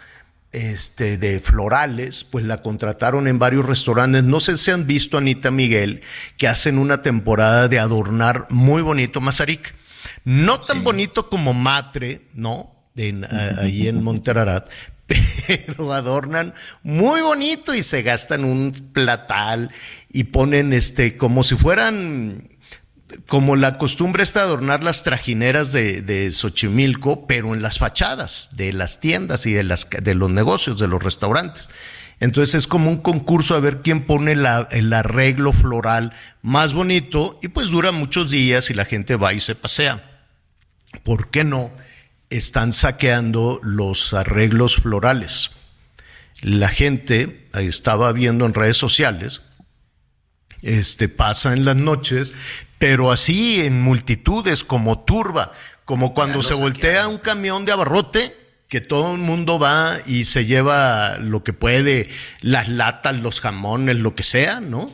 este, 0.52 1.18
de 1.18 1.40
florales, 1.40 2.24
pues 2.24 2.46
la 2.46 2.62
contrataron 2.62 3.28
en 3.28 3.40
varios 3.40 3.66
restaurantes. 3.66 4.24
No 4.24 4.40
sé 4.40 4.58
si 4.58 4.72
han 4.72 4.86
visto 4.86 5.18
a 5.18 5.22
Anita 5.22 5.52
Miguel, 5.52 6.02
que 6.38 6.48
hacen 6.48 6.78
una 6.78 7.02
temporada 7.02 7.68
de 7.68 7.80
adornar 7.80 8.48
muy 8.50 8.82
bonito 8.82 9.22
Mazarik. 9.22 9.74
No 10.24 10.60
tan 10.62 10.84
bonito 10.84 11.30
como 11.30 11.54
Matre, 11.54 12.28
¿no? 12.34 12.76
En, 12.98 13.26
ahí 13.58 13.88
en 13.88 14.04
Monterarat, 14.04 14.70
pero 15.48 15.94
adornan 15.94 16.54
muy 16.84 17.22
bonito 17.22 17.74
y 17.74 17.84
se 17.84 18.02
gastan 18.02 18.44
un 18.46 18.92
platal 18.94 19.72
y 20.12 20.26
ponen 20.26 20.74
este 20.74 21.18
como 21.18 21.44
si 21.44 21.56
fueran 21.56 22.50
como 23.28 23.56
la 23.56 23.74
costumbre 23.74 24.24
está 24.24 24.42
adornar 24.42 24.84
las 24.84 25.04
trajineras 25.04 25.74
de, 25.74 26.30
Xochimilco, 26.32 27.28
pero 27.28 27.54
en 27.54 27.62
las 27.62 27.78
fachadas 27.78 28.52
de 28.54 28.72
las 28.74 29.00
tiendas 29.00 29.46
y 29.46 29.52
de, 29.52 29.64
las, 29.64 29.90
de 29.90 30.16
los 30.16 30.30
negocios, 30.30 30.80
de 30.80 30.88
los 30.88 31.04
restaurantes. 31.04 31.70
Entonces 32.22 32.56
es 32.56 32.68
como 32.68 32.90
un 32.90 32.98
concurso 32.98 33.56
a 33.56 33.60
ver 33.60 33.82
quién 33.82 34.06
pone 34.06 34.34
el 34.34 34.94
arreglo 34.94 35.54
floral 35.54 36.14
más 36.42 36.74
bonito 36.74 37.40
y 37.42 37.50
pues 37.50 37.70
dura 37.70 37.92
muchos 37.92 38.32
días 38.32 38.70
y 38.70 38.76
la 38.76 38.86
gente 38.86 39.16
va 39.16 39.34
y 39.34 39.40
se 39.40 39.56
pasea. 39.56 40.04
¿Por 41.04 41.32
qué 41.32 41.44
no? 41.44 41.72
Están 42.32 42.72
saqueando 42.72 43.60
los 43.62 44.16
arreglos 44.16 44.78
florales. 44.78 45.52
La 46.42 46.70
gente 46.70 47.48
estaba 47.54 48.12
viendo 48.14 48.48
en 48.48 48.56
redes 48.56 48.78
sociales, 48.78 49.42
este 50.64 51.10
pasa 51.10 51.54
en 51.54 51.66
las 51.66 51.76
noches, 51.76 52.34
pero 52.80 53.12
así 53.12 53.62
en 53.62 53.82
multitudes, 53.82 54.64
como 54.64 55.04
turba, 55.04 55.54
como 55.86 56.14
cuando 56.16 56.42
se 56.42 56.56
voltea 56.56 57.08
un 57.08 57.20
camión 57.20 57.66
de 57.66 57.74
abarrote, 57.74 58.36
que 58.68 58.82
todo 58.82 59.14
el 59.14 59.20
mundo 59.20 59.60
va 59.60 59.98
y 60.06 60.24
se 60.24 60.46
lleva 60.46 61.18
lo 61.18 61.44
que 61.44 61.54
puede, 61.54 62.10
las 62.40 62.70
latas, 62.70 63.18
los 63.18 63.42
jamones, 63.42 63.98
lo 63.98 64.16
que 64.16 64.24
sea, 64.24 64.62
¿no? 64.62 64.92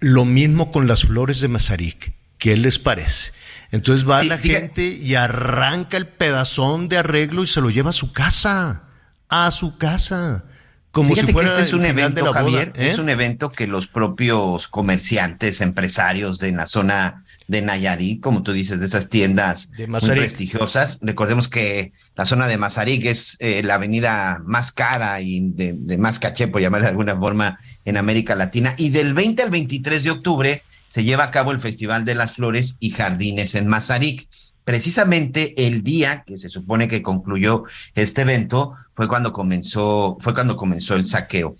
Lo 0.00 0.24
mismo 0.24 0.72
con 0.72 0.86
las 0.86 1.02
flores 1.02 1.40
de 1.40 1.48
Mazarik. 1.48 2.14
¿Qué 2.38 2.56
les 2.56 2.78
parece? 2.78 3.32
Entonces 3.72 4.08
va 4.08 4.22
la 4.22 4.38
gente 4.38 4.84
y 4.84 5.14
arranca 5.14 5.96
el 5.96 6.06
pedazón 6.06 6.88
de 6.88 6.98
arreglo 6.98 7.42
y 7.42 7.46
se 7.46 7.62
lo 7.62 7.70
lleva 7.70 7.90
a 7.90 7.94
su 7.94 8.12
casa, 8.12 8.84
a 9.28 9.50
su 9.50 9.78
casa. 9.78 10.44
Como 10.90 11.16
si 11.16 11.26
fuera 11.28 11.48
este 11.48 11.62
es 11.62 11.72
un 11.72 11.86
evento, 11.86 12.30
Javier, 12.30 12.74
¿eh? 12.76 12.88
es 12.88 12.98
un 12.98 13.08
evento 13.08 13.48
que 13.48 13.66
los 13.66 13.88
propios 13.88 14.68
comerciantes, 14.68 15.62
empresarios 15.62 16.38
de 16.38 16.52
la 16.52 16.66
zona 16.66 17.22
de 17.48 17.62
Nayarit, 17.62 18.20
como 18.20 18.42
tú 18.42 18.52
dices, 18.52 18.78
de 18.78 18.84
esas 18.84 19.08
tiendas 19.08 19.72
muy 19.88 20.00
prestigiosas. 20.00 20.98
Recordemos 21.00 21.48
que 21.48 21.94
la 22.14 22.26
zona 22.26 22.46
de 22.46 22.58
Mazarik 22.58 23.06
es 23.06 23.38
eh, 23.40 23.62
la 23.62 23.76
avenida 23.76 24.42
más 24.44 24.70
cara 24.70 25.18
y 25.22 25.40
de, 25.40 25.72
de, 25.78 25.96
más 25.96 26.18
caché, 26.18 26.48
por 26.48 26.60
llamarla 26.60 26.88
de 26.88 26.90
alguna 26.90 27.16
forma, 27.16 27.58
en 27.86 27.96
América 27.96 28.36
Latina. 28.36 28.74
Y 28.76 28.90
del 28.90 29.14
20 29.14 29.44
al 29.44 29.50
23 29.50 30.04
de 30.04 30.10
octubre 30.10 30.62
se 30.92 31.04
lleva 31.04 31.24
a 31.24 31.30
cabo 31.30 31.52
el 31.52 31.58
Festival 31.58 32.04
de 32.04 32.14
las 32.14 32.32
Flores 32.32 32.76
y 32.78 32.90
Jardines 32.90 33.54
en 33.54 33.66
Mazarik 33.66 34.28
precisamente 34.62 35.66
el 35.66 35.82
día 35.82 36.22
que 36.22 36.36
se 36.36 36.50
supone 36.50 36.86
que 36.86 37.00
concluyó 37.00 37.64
este 37.94 38.20
evento 38.20 38.74
fue 38.94 39.08
cuando 39.08 39.32
comenzó, 39.32 40.18
fue 40.20 40.34
cuando 40.34 40.54
comenzó 40.54 40.94
el 40.94 41.06
saqueo. 41.06 41.56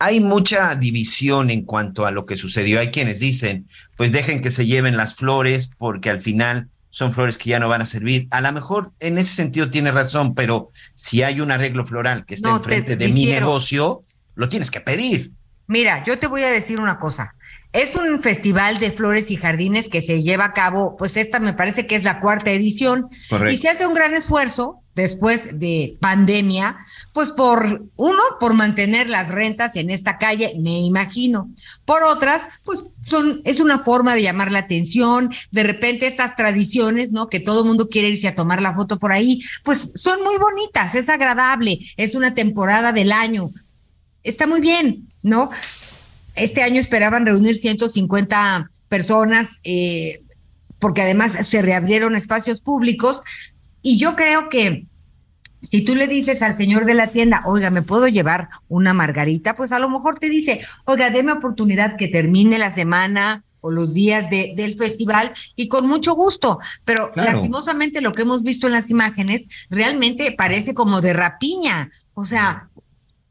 Hay 0.00 0.18
mucha 0.18 0.74
división 0.74 1.50
en 1.50 1.62
cuanto 1.64 2.06
a 2.06 2.10
lo 2.10 2.26
que 2.26 2.36
sucedió. 2.36 2.80
Hay 2.80 2.88
quienes 2.88 3.20
dicen, 3.20 3.68
pues 3.96 4.10
dejen 4.10 4.40
que 4.40 4.50
se 4.50 4.66
lleven 4.66 4.96
las 4.96 5.14
flores 5.14 5.70
porque 5.78 6.10
al 6.10 6.20
final 6.20 6.70
son 6.90 7.12
flores 7.12 7.38
que 7.38 7.50
ya 7.50 7.60
no 7.60 7.68
van 7.68 7.82
a 7.82 7.86
servir. 7.86 8.26
A 8.32 8.40
lo 8.40 8.50
mejor 8.50 8.90
en 8.98 9.16
ese 9.16 9.32
sentido 9.32 9.70
tiene 9.70 9.92
razón, 9.92 10.34
pero 10.34 10.72
si 10.94 11.22
hay 11.22 11.40
un 11.40 11.52
arreglo 11.52 11.86
floral 11.86 12.26
que 12.26 12.34
está 12.34 12.50
enfrente 12.50 12.96
de 12.96 13.08
mi 13.08 13.26
negocio, 13.26 14.02
lo 14.34 14.48
tienes 14.48 14.72
que 14.72 14.80
pedir. 14.80 15.30
Mira, 15.68 16.04
yo 16.04 16.18
te 16.18 16.26
voy 16.26 16.42
a 16.42 16.50
decir 16.50 16.80
una 16.80 16.98
cosa. 16.98 17.36
Es 17.72 17.94
un 17.94 18.20
festival 18.20 18.78
de 18.78 18.90
flores 18.90 19.30
y 19.30 19.36
jardines 19.36 19.88
que 19.88 20.02
se 20.02 20.22
lleva 20.22 20.46
a 20.46 20.52
cabo, 20.52 20.94
pues 20.96 21.16
esta 21.16 21.40
me 21.40 21.54
parece 21.54 21.86
que 21.86 21.96
es 21.96 22.04
la 22.04 22.20
cuarta 22.20 22.50
edición. 22.50 23.08
Y 23.50 23.56
se 23.56 23.70
hace 23.70 23.86
un 23.86 23.94
gran 23.94 24.14
esfuerzo 24.14 24.82
después 24.94 25.58
de 25.58 25.96
pandemia, 26.00 26.76
pues 27.14 27.30
por 27.30 27.86
uno, 27.96 28.22
por 28.38 28.52
mantener 28.54 29.08
las 29.08 29.28
rentas 29.28 29.76
en 29.76 29.88
esta 29.88 30.18
calle, 30.18 30.52
me 30.60 30.80
imagino. 30.80 31.50
Por 31.86 32.02
otras, 32.02 32.42
pues 32.62 32.84
son, 33.06 33.40
es 33.44 33.58
una 33.58 33.78
forma 33.78 34.14
de 34.14 34.22
llamar 34.22 34.52
la 34.52 34.60
atención. 34.60 35.32
De 35.50 35.62
repente 35.62 36.06
estas 36.06 36.36
tradiciones, 36.36 37.10
¿no? 37.10 37.28
Que 37.28 37.40
todo 37.40 37.62
el 37.62 37.68
mundo 37.68 37.88
quiere 37.88 38.08
irse 38.08 38.28
a 38.28 38.34
tomar 38.34 38.60
la 38.60 38.74
foto 38.74 38.98
por 38.98 39.12
ahí, 39.12 39.42
pues 39.62 39.92
son 39.94 40.22
muy 40.22 40.36
bonitas, 40.36 40.94
es 40.94 41.08
agradable, 41.08 41.78
es 41.96 42.14
una 42.14 42.34
temporada 42.34 42.92
del 42.92 43.12
año. 43.12 43.50
Está 44.22 44.46
muy 44.46 44.60
bien, 44.60 45.08
¿no? 45.22 45.50
Este 46.34 46.62
año 46.62 46.80
esperaban 46.80 47.26
reunir 47.26 47.56
150 47.56 48.70
personas, 48.88 49.60
eh, 49.64 50.22
porque 50.78 51.02
además 51.02 51.46
se 51.46 51.62
reabrieron 51.62 52.16
espacios 52.16 52.60
públicos. 52.60 53.22
Y 53.82 53.98
yo 53.98 54.16
creo 54.16 54.48
que 54.48 54.86
si 55.70 55.82
tú 55.84 55.94
le 55.94 56.06
dices 56.06 56.42
al 56.42 56.56
señor 56.56 56.84
de 56.84 56.94
la 56.94 57.08
tienda, 57.08 57.42
oiga, 57.46 57.70
¿me 57.70 57.82
puedo 57.82 58.08
llevar 58.08 58.48
una 58.68 58.92
margarita? 58.92 59.54
Pues 59.54 59.72
a 59.72 59.78
lo 59.78 59.88
mejor 59.88 60.18
te 60.18 60.28
dice, 60.28 60.60
oiga, 60.84 61.10
déme 61.10 61.32
oportunidad 61.32 61.96
que 61.96 62.08
termine 62.08 62.58
la 62.58 62.72
semana 62.72 63.44
o 63.60 63.70
los 63.70 63.94
días 63.94 64.28
de, 64.28 64.54
del 64.56 64.76
festival 64.76 65.32
y 65.54 65.68
con 65.68 65.88
mucho 65.88 66.14
gusto. 66.14 66.58
Pero 66.84 67.12
lastimosamente 67.14 68.00
lo 68.00 68.12
que 68.12 68.22
hemos 68.22 68.42
visto 68.42 68.66
en 68.66 68.72
las 68.72 68.90
imágenes 68.90 69.46
realmente 69.70 70.34
parece 70.36 70.74
como 70.74 71.00
de 71.00 71.12
rapiña. 71.12 71.90
O 72.14 72.24
sea, 72.24 72.68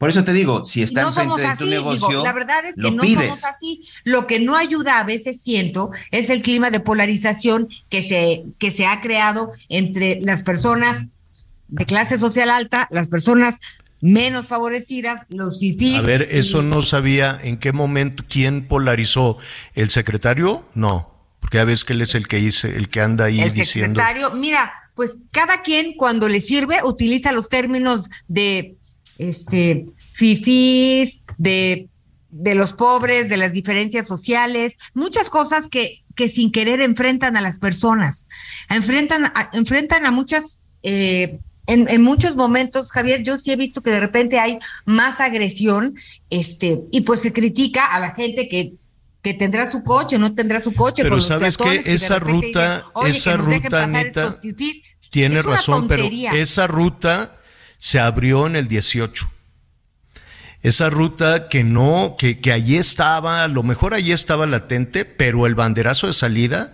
por 0.02 0.10
eso 0.10 0.24
te 0.24 0.34
digo, 0.34 0.64
si 0.64 0.82
está 0.82 1.02
enfrente 1.02 1.44
de 1.44 1.56
tu 1.58 1.68
negocio, 1.68 2.24
la 2.24 2.34
verdad 2.34 2.66
es 2.66 2.74
que 2.74 2.90
no 2.90 3.04
somos 3.04 3.46
así. 3.46 3.88
Lo 4.04 4.26
que 4.26 4.40
no 4.40 4.56
ayuda 4.56 4.98
a 4.98 5.04
veces 5.04 5.44
siento 5.44 5.92
es 6.10 6.32
el 6.32 6.42
clima 6.42 6.72
de 6.72 6.80
polarización 6.80 7.70
que 7.88 8.02
se 8.02 8.46
que 8.58 8.72
se 8.72 8.88
ha 8.88 9.00
creado 9.00 9.52
entre 9.70 10.20
las 10.22 10.42
personas 10.42 11.06
de 11.68 11.86
clase 11.86 12.18
social 12.18 12.50
alta, 12.50 12.88
las 12.90 13.10
personas 13.10 13.60
menos 14.02 14.48
favorecidas, 14.48 15.22
los 15.30 15.60
fifís. 15.60 15.98
A 15.98 16.02
ver, 16.02 16.28
eso 16.32 16.64
no 16.64 16.82
sabía 16.82 17.40
en 17.40 17.60
qué 17.60 17.72
momento 17.72 18.24
quién 18.28 18.68
polarizó 18.68 19.38
el 19.76 19.92
secretario, 19.92 20.66
no, 20.74 21.14
porque 21.42 21.60
a 21.60 21.64
veces 21.64 21.86
que 21.86 21.94
él 21.94 22.02
es 22.02 22.16
el 22.16 22.28
que 22.28 22.38
dice, 22.38 22.76
el 22.76 22.90
que 22.90 23.02
anda 23.02 23.26
ahí 23.26 23.40
el 23.40 23.54
diciendo. 23.54 24.00
secretario, 24.00 24.32
mira, 24.32 24.74
pues 24.96 25.18
cada 25.32 25.62
quien 25.62 25.94
cuando 25.94 26.28
le 26.28 26.42
sirve 26.42 26.80
utiliza 26.84 27.32
los 27.32 27.50
términos 27.50 28.10
de 28.28 28.78
este, 29.18 29.86
fifís, 30.14 31.22
de, 31.38 31.90
de 32.30 32.56
los 32.56 32.74
pobres, 32.74 33.30
de 33.30 33.38
las 33.38 33.54
diferencias 33.54 34.08
sociales, 34.08 34.76
muchas 34.94 35.30
cosas 35.30 35.68
que, 35.70 36.04
que 36.16 36.30
sin 36.30 36.52
querer 36.52 36.82
enfrentan 36.82 37.38
a 37.38 37.42
las 37.42 37.60
personas, 37.60 38.28
enfrentan 38.70 39.26
a, 39.26 39.50
enfrentan 39.54 40.06
a 40.06 40.12
muchas... 40.12 40.60
Eh, 40.84 41.40
en, 41.68 41.88
en, 41.88 42.02
muchos 42.02 42.36
momentos, 42.36 42.92
Javier, 42.92 43.22
yo 43.22 43.38
sí 43.38 43.52
he 43.52 43.56
visto 43.56 43.82
que 43.82 43.92
de 43.92 44.00
repente 44.00 44.40
hay 44.40 44.58
más 44.84 45.20
agresión, 45.20 45.96
este, 46.32 46.82
y 46.92 47.02
pues 47.02 47.22
se 47.22 47.32
critica 47.32 47.86
a 47.86 48.00
la 48.00 48.16
gente 48.16 48.50
que 48.50 48.74
que 49.22 49.34
tendrá 49.34 49.72
su 49.72 49.84
coche, 49.84 50.18
no 50.18 50.34
tendrá 50.34 50.60
su 50.62 50.74
coche. 50.74 51.04
Pero 51.04 51.22
sabes 51.22 51.58
que 51.58 51.84
esa 51.86 52.20
ruta, 52.20 52.86
esa 53.06 53.38
ruta, 53.38 53.84
Anita, 53.84 54.40
tiene 55.10 55.42
razón, 55.42 55.88
pero 55.88 56.04
esa 56.34 56.68
ruta 56.68 57.38
se 57.82 58.00
abrió 58.00 58.46
en 58.46 58.56
el 58.56 58.68
18. 58.68 59.28
Esa 60.62 60.92
ruta 60.92 61.50
que 61.50 61.64
no, 61.64 62.16
que, 62.16 62.40
que 62.40 62.52
allí 62.52 62.78
estaba, 62.78 63.44
a 63.44 63.48
lo 63.48 63.64
mejor 63.64 63.96
allí 63.96 64.12
estaba 64.12 64.46
latente, 64.46 65.04
pero 65.04 65.48
el 65.48 65.56
banderazo 65.56 66.06
de 66.06 66.14
salida 66.14 66.74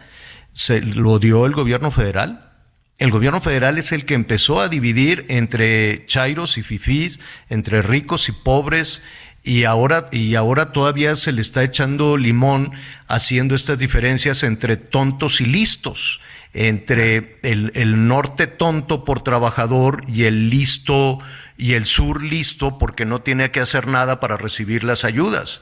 se 0.51 0.81
lo 0.81 1.17
dio 1.17 1.45
el 1.45 1.53
gobierno 1.53 1.91
federal. 1.91 2.51
El 2.97 3.09
gobierno 3.09 3.39
federal 3.39 3.77
es 3.77 3.93
el 3.93 4.03
que 4.03 4.15
empezó 4.15 4.59
a 4.59 4.67
dividir 4.67 5.25
entre 5.29 6.05
chairos 6.07 6.57
y 6.57 6.63
fifís, 6.63 7.21
entre 7.47 7.81
ricos 7.81 8.27
y 8.27 8.33
pobres, 8.33 9.01
y 9.43 9.63
ahora, 9.63 10.09
y 10.11 10.35
ahora 10.35 10.73
todavía 10.73 11.15
se 11.15 11.31
le 11.31 11.39
está 11.39 11.63
echando 11.63 12.17
limón 12.17 12.73
haciendo 13.07 13.55
estas 13.55 13.79
diferencias 13.79 14.43
entre 14.43 14.75
tontos 14.75 15.39
y 15.39 15.45
listos 15.45 16.19
entre 16.57 17.37
el, 17.43 17.71
el, 17.75 18.07
norte 18.07 18.47
tonto 18.47 19.05
por 19.05 19.23
trabajador 19.23 20.03
y 20.07 20.23
el 20.23 20.49
listo 20.49 21.19
y 21.55 21.73
el 21.73 21.85
sur 21.85 22.23
listo 22.23 22.79
porque 22.79 23.05
no 23.05 23.21
tiene 23.21 23.51
que 23.51 23.59
hacer 23.59 23.85
nada 23.85 24.19
para 24.19 24.37
recibir 24.37 24.83
las 24.83 25.05
ayudas. 25.05 25.61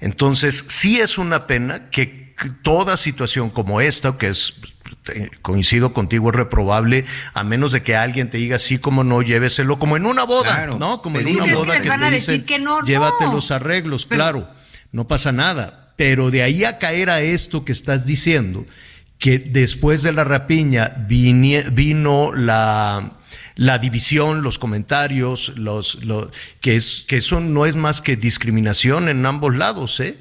Entonces, 0.00 0.64
sí 0.68 1.00
es 1.00 1.18
una 1.18 1.48
pena 1.48 1.90
que 1.90 2.32
toda 2.62 2.96
situación 2.96 3.50
como 3.50 3.80
esta, 3.80 4.16
que 4.18 4.28
es, 4.28 4.54
coincido 5.42 5.92
contigo, 5.92 6.30
es 6.30 6.36
reprobable, 6.36 7.06
a 7.34 7.42
menos 7.42 7.72
de 7.72 7.82
que 7.82 7.96
alguien 7.96 8.30
te 8.30 8.38
diga, 8.38 8.60
sí, 8.60 8.78
como 8.78 9.02
no, 9.02 9.22
lléveselo, 9.22 9.80
como 9.80 9.96
en 9.96 10.06
una 10.06 10.22
boda, 10.22 10.66
¿no? 10.78 11.02
Como 11.02 11.18
en 11.18 11.26
una 11.26 11.54
boda 11.54 11.82
que, 11.82 11.90
te 11.90 12.10
dicen, 12.10 12.46
llévate 12.86 13.24
los 13.26 13.50
arreglos, 13.50 14.06
claro, 14.06 14.48
no 14.92 15.08
pasa 15.08 15.32
nada. 15.32 15.92
Pero 15.96 16.30
de 16.30 16.42
ahí 16.42 16.64
a 16.64 16.78
caer 16.78 17.10
a 17.10 17.20
esto 17.20 17.64
que 17.64 17.72
estás 17.72 18.06
diciendo, 18.06 18.64
que 19.20 19.38
después 19.38 20.02
de 20.02 20.12
la 20.12 20.24
rapiña 20.24 20.96
vino 21.06 22.32
la, 22.34 23.18
la 23.54 23.78
división, 23.78 24.42
los 24.42 24.58
comentarios, 24.58 25.52
los, 25.56 25.98
que, 26.62 26.74
es, 26.74 27.04
que 27.06 27.18
eso 27.18 27.38
no 27.38 27.66
es 27.66 27.76
más 27.76 28.00
que 28.00 28.16
discriminación 28.16 29.10
en 29.10 29.24
ambos 29.26 29.54
lados, 29.54 30.00
¿eh? 30.00 30.18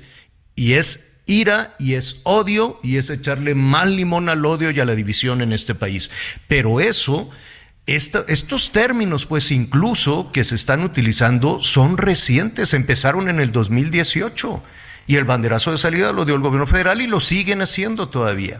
Y 0.53 0.73
es 0.73 1.21
ira 1.25 1.75
y 1.79 1.93
es 1.93 2.19
odio 2.23 2.81
y 2.83 2.97
es 2.97 3.09
echarle 3.09 3.55
mal 3.55 3.95
limón 3.95 4.27
al 4.27 4.45
odio 4.45 4.69
y 4.69 4.79
a 4.81 4.85
la 4.85 4.95
división 4.95 5.41
en 5.41 5.53
este 5.53 5.75
país. 5.75 6.11
Pero 6.49 6.81
eso, 6.81 7.29
estos 7.85 8.71
términos, 8.73 9.25
pues 9.25 9.49
incluso 9.51 10.33
que 10.33 10.43
se 10.43 10.55
están 10.55 10.83
utilizando, 10.83 11.61
son 11.61 11.97
recientes, 11.97 12.73
empezaron 12.73 13.29
en 13.29 13.39
el 13.39 13.53
2018 13.53 14.61
y 15.07 15.15
el 15.15 15.23
banderazo 15.23 15.71
de 15.71 15.77
salida 15.77 16.11
lo 16.11 16.25
dio 16.25 16.35
el 16.35 16.41
gobierno 16.41 16.67
federal 16.67 16.99
y 16.99 17.07
lo 17.07 17.21
siguen 17.21 17.61
haciendo 17.61 18.09
todavía. 18.09 18.59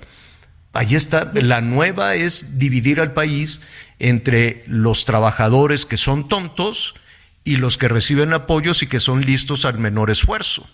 Ahí 0.74 0.96
está, 0.96 1.32
la 1.34 1.62
nueva 1.62 2.16
es 2.16 2.60
dividir 2.60 3.00
al 3.00 3.14
país 3.14 3.62
entre 3.98 4.64
los 4.68 5.06
trabajadores 5.06 5.86
que 5.86 5.98
son 5.98 6.28
tontos 6.28 6.94
y 7.44 7.56
los 7.56 7.78
que 7.78 7.88
reciben 7.88 8.34
apoyos 8.34 8.84
y 8.84 8.88
que 8.88 9.00
son 9.00 9.22
listos 9.22 9.66
al 9.66 9.80
menor 9.80 10.12
esfuerzo. 10.12 10.70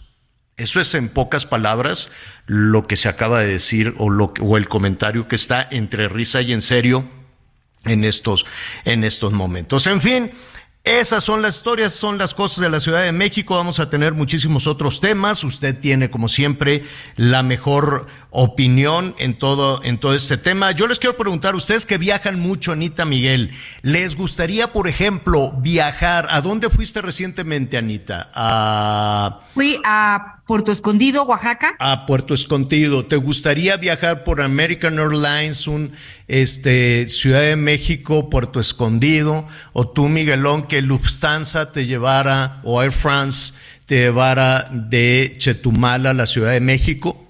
Eso 0.57 0.79
es 0.79 0.93
en 0.95 1.09
pocas 1.09 1.45
palabras 1.45 2.09
lo 2.45 2.87
que 2.87 2.97
se 2.97 3.09
acaba 3.09 3.41
de 3.41 3.47
decir 3.47 3.93
o, 3.97 4.09
lo, 4.09 4.33
o 4.41 4.57
el 4.57 4.67
comentario 4.67 5.27
que 5.27 5.35
está 5.35 5.67
entre 5.69 6.07
risa 6.07 6.41
y 6.41 6.53
en 6.53 6.61
serio 6.61 7.09
en 7.85 8.03
estos, 8.03 8.45
en 8.83 9.03
estos 9.03 9.31
momentos. 9.31 9.87
En 9.87 10.01
fin, 10.01 10.31
esas 10.85 11.23
son 11.23 11.41
las 11.41 11.55
historias, 11.55 11.93
son 11.93 12.19
las 12.19 12.35
cosas 12.35 12.59
de 12.59 12.69
la 12.69 12.79
Ciudad 12.79 13.01
de 13.01 13.11
México. 13.11 13.55
Vamos 13.55 13.79
a 13.79 13.89
tener 13.89 14.13
muchísimos 14.13 14.67
otros 14.67 15.01
temas. 15.01 15.43
Usted 15.43 15.79
tiene, 15.79 16.11
como 16.11 16.29
siempre, 16.29 16.83
la 17.15 17.41
mejor 17.41 18.05
opinión 18.29 19.15
en 19.17 19.37
todo, 19.39 19.83
en 19.83 19.99
todo 19.99 20.13
este 20.13 20.37
tema. 20.37 20.71
Yo 20.73 20.85
les 20.87 20.99
quiero 20.99 21.17
preguntar, 21.17 21.55
ustedes 21.55 21.87
que 21.87 21.97
viajan 21.97 22.39
mucho, 22.39 22.71
Anita 22.71 23.03
Miguel, 23.03 23.49
¿les 23.81 24.15
gustaría, 24.15 24.73
por 24.73 24.87
ejemplo, 24.87 25.53
viajar? 25.57 26.27
¿A 26.29 26.41
dónde 26.41 26.69
fuiste 26.69 27.01
recientemente, 27.01 27.77
Anita? 27.77 28.29
A... 28.35 29.41
Fui 29.55 29.79
a 29.83 30.34
Puerto 30.45 30.71
Escondido, 30.71 31.23
Oaxaca. 31.23 31.75
A 31.79 32.05
Puerto 32.05 32.35
Escondido. 32.35 33.07
¿Te 33.07 33.15
gustaría 33.15 33.77
viajar 33.77 34.23
por 34.23 34.41
American 34.41 34.99
Airlines, 34.99 35.67
un 35.67 35.91
este 36.27 37.09
Ciudad 37.09 37.41
de 37.41 37.55
México, 37.55 38.29
Puerto 38.29 38.59
Escondido? 38.59 39.47
O 39.73 39.87
tú, 39.87 40.07
Miguelón, 40.07 40.67
que 40.67 40.83
Lufthansa 40.83 41.71
te 41.71 41.87
llevara, 41.87 42.61
o 42.63 42.81
Air 42.83 42.91
France 42.91 43.53
te 43.87 43.95
llevara 43.95 44.69
de 44.71 45.33
Chetumal 45.37 46.05
a 46.05 46.13
la 46.13 46.27
Ciudad 46.27 46.51
de 46.51 46.61
México? 46.61 47.25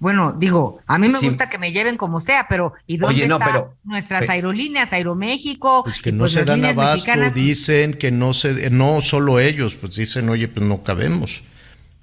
Bueno, 0.00 0.32
digo, 0.32 0.80
a 0.86 0.98
mí 0.98 1.08
me 1.08 1.18
gusta 1.18 1.48
que 1.48 1.58
me 1.58 1.72
lleven 1.72 1.96
como 1.96 2.20
sea, 2.20 2.46
pero 2.48 2.72
¿y 2.86 2.96
dónde 2.96 3.22
están 3.22 3.66
nuestras 3.84 4.28
aerolíneas, 4.28 4.92
Aeroméxico? 4.92 5.82
Pues 5.84 6.00
que 6.00 6.12
no 6.12 6.20
pues 6.20 6.32
se 6.32 6.44
dan 6.44 6.64
abasto, 6.64 7.10
dicen 7.34 7.94
que 7.94 8.12
no 8.12 8.32
se, 8.32 8.70
no 8.70 9.00
solo 9.02 9.40
ellos, 9.40 9.76
pues 9.76 9.96
dicen, 9.96 10.28
oye, 10.28 10.46
pues 10.46 10.64
no 10.64 10.84
cabemos. 10.84 11.42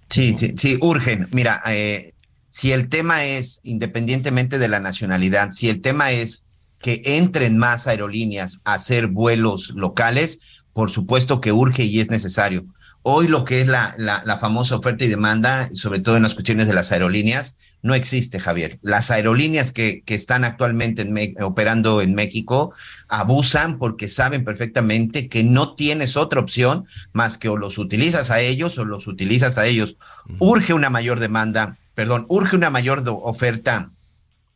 Sí, 0.09 0.35
sí, 0.37 0.53
sí, 0.57 0.77
urgen. 0.81 1.27
Mira, 1.31 1.61
eh, 1.67 2.13
si 2.49 2.71
el 2.71 2.89
tema 2.89 3.25
es, 3.25 3.59
independientemente 3.63 4.57
de 4.57 4.67
la 4.67 4.79
nacionalidad, 4.79 5.51
si 5.51 5.69
el 5.69 5.81
tema 5.81 6.11
es 6.11 6.45
que 6.79 7.01
entren 7.03 7.57
más 7.57 7.87
aerolíneas 7.87 8.61
a 8.63 8.75
hacer 8.75 9.07
vuelos 9.07 9.73
locales, 9.75 10.63
por 10.71 10.91
supuesto 10.91 11.41
que 11.41 11.51
urge 11.51 11.83
y 11.83 11.99
es 11.99 12.09
necesario. 12.09 12.65
Hoy 13.07 13.27
lo 13.27 13.45
que 13.45 13.61
es 13.61 13.67
la, 13.67 13.93
la, 13.99 14.37
famosa 14.39 14.75
oferta 14.75 15.05
y 15.05 15.07
demanda, 15.07 15.69
sobre 15.75 15.99
todo 15.99 16.17
en 16.17 16.23
las 16.23 16.33
cuestiones 16.33 16.65
de 16.65 16.73
las 16.73 16.91
aerolíneas, 16.91 17.55
no 17.83 17.93
existe, 17.93 18.39
Javier. 18.39 18.79
Las 18.81 19.11
aerolíneas 19.11 19.71
que, 19.71 20.01
que 20.03 20.15
están 20.15 20.43
actualmente 20.43 21.07
operando 21.39 22.01
en 22.01 22.15
México 22.15 22.73
abusan 23.07 23.77
porque 23.77 24.07
saben 24.07 24.43
perfectamente 24.43 25.29
que 25.29 25.43
no 25.43 25.75
tienes 25.75 26.17
otra 26.17 26.39
opción 26.39 26.87
más 27.13 27.37
que 27.37 27.47
o 27.47 27.57
los 27.57 27.77
utilizas 27.77 28.31
a 28.31 28.39
ellos 28.39 28.75
o 28.79 28.85
los 28.85 29.05
utilizas 29.05 29.59
a 29.59 29.67
ellos. 29.67 29.97
Urge 30.39 30.73
una 30.73 30.89
mayor 30.89 31.19
demanda, 31.19 31.77
perdón, 31.93 32.25
urge 32.27 32.55
una 32.55 32.71
mayor 32.71 33.03
oferta 33.07 33.91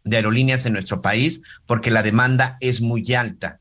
de 0.03 0.17
aerolíneas 0.17 0.65
en 0.65 0.73
nuestro 0.73 1.03
país 1.03 1.43
porque 1.67 1.91
la 1.91 2.01
demanda 2.01 2.57
es 2.61 2.81
muy 2.81 3.13
alta 3.13 3.58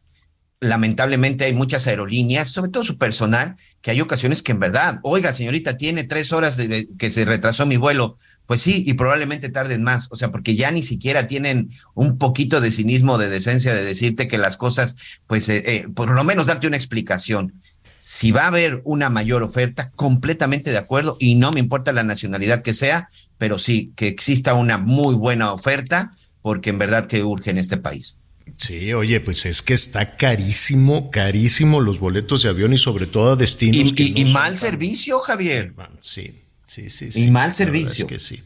lamentablemente 0.61 1.45
hay 1.45 1.53
muchas 1.53 1.87
aerolíneas, 1.87 2.49
sobre 2.49 2.71
todo 2.71 2.83
su 2.83 2.99
personal, 2.99 3.55
que 3.81 3.93
hay 3.93 4.01
ocasiones 4.01 4.43
que 4.43 4.53
en 4.53 4.61
verdad, 4.61 4.99
oiga, 5.03 5.33
señorita, 5.33 5.77
tiene 5.77 6.05
tres 6.05 6.33
horas 6.33 6.57
de, 6.57 6.89
que 6.99 7.11
se 7.11 7.25
retrasó 7.25 7.67
mi 7.67 7.77
vuelo. 7.77 8.17
Pues 8.47 8.63
sí, 8.63 8.83
y 8.87 8.95
probablemente 8.95 9.51
tarden 9.51 9.83
más, 9.83 10.09
o 10.11 10.17
sea, 10.17 10.31
porque 10.31 10.57
ya 10.57 10.71
ni 10.71 10.83
siquiera 10.83 11.27
tienen 11.27 11.69
un 11.95 12.17
poquito 12.19 12.61
de 12.61 12.71
cinismo, 12.71 13.19
de 13.19 13.29
decencia, 13.29 13.75
de 13.75 13.85
decirte 13.85 14.27
que 14.27 14.39
las 14.39 14.57
cosas, 14.57 14.97
pues, 15.27 15.49
eh, 15.49 15.63
eh, 15.67 15.89
por 15.95 16.11
lo 16.11 16.25
menos 16.25 16.47
darte 16.47 16.67
una 16.67 16.77
explicación. 16.77 17.61
Si 17.99 18.31
va 18.31 18.45
a 18.45 18.49
haber 18.49 18.81
una 18.85 19.11
mayor 19.11 19.43
oferta, 19.43 19.91
completamente 19.97 20.71
de 20.71 20.79
acuerdo, 20.79 21.17
y 21.21 21.35
no 21.35 21.53
me 21.53 21.61
importa 21.61 21.93
la 21.93 22.05
nacionalidad 22.05 22.63
que 22.63 22.75
sea, 22.75 23.09
pero 23.37 23.59
sí 23.59 23.93
que 23.97 24.09
exista 24.09 24.55
una 24.55 24.79
muy 24.79 25.15
buena 25.15 25.53
oferta, 25.53 26.13
porque 26.41 26.71
en 26.71 26.79
verdad 26.79 27.07
que 27.07 27.23
urge 27.23 27.51
en 27.51 27.59
este 27.59 27.77
país. 27.77 28.21
Sí, 28.59 28.93
oye, 28.93 29.21
pues 29.21 29.47
es 29.47 29.63
que 29.63 29.73
está 29.73 30.17
carísimo, 30.17 31.13
carísimo 31.13 31.81
los 31.81 32.01
boletos 32.01 32.43
de 32.43 32.49
avión 32.49 32.73
y 32.73 32.79
sobre 32.79 33.07
todo 33.07 33.33
a 33.33 33.37
destinos. 33.37 33.95
Y, 33.97 34.25
mal 34.27 34.59
servicio, 34.59 35.21
Javier. 35.21 35.73
Sí, 36.03 36.35
sí, 36.67 36.91
sí. 36.91 37.09
Y 37.15 37.31
mal 37.31 37.55
servicio. 37.55 38.09
que 38.09 38.19
sí. 38.19 38.43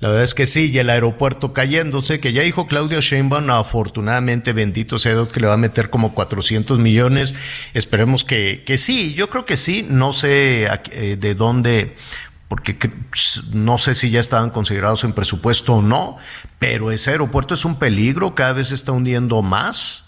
La 0.00 0.08
verdad 0.08 0.24
es 0.24 0.34
que 0.34 0.46
sí, 0.46 0.70
y 0.72 0.78
el 0.78 0.90
aeropuerto 0.90 1.52
cayéndose, 1.52 2.18
que 2.18 2.32
ya 2.32 2.42
dijo 2.42 2.66
Claudio 2.66 3.00
Sheinbaum, 3.00 3.48
afortunadamente, 3.50 4.52
bendito 4.52 4.98
sea 4.98 5.12
Dios, 5.12 5.28
que 5.28 5.38
le 5.38 5.46
va 5.46 5.54
a 5.54 5.56
meter 5.56 5.88
como 5.88 6.14
400 6.14 6.80
millones. 6.80 7.36
Esperemos 7.74 8.24
que, 8.24 8.64
que 8.66 8.76
sí, 8.76 9.14
yo 9.14 9.30
creo 9.30 9.46
que 9.46 9.56
sí, 9.56 9.86
no 9.88 10.12
sé 10.12 10.66
eh, 10.90 11.16
de 11.18 11.34
dónde 11.36 11.94
porque 12.48 12.90
no 13.52 13.78
sé 13.78 13.94
si 13.94 14.10
ya 14.10 14.20
estaban 14.20 14.50
considerados 14.50 15.04
en 15.04 15.12
presupuesto 15.12 15.74
o 15.74 15.82
no, 15.82 16.18
pero 16.58 16.90
ese 16.90 17.10
aeropuerto 17.10 17.54
es 17.54 17.64
un 17.64 17.78
peligro, 17.78 18.34
cada 18.34 18.52
vez 18.52 18.68
se 18.68 18.74
está 18.74 18.92
hundiendo 18.92 19.42
más 19.42 20.03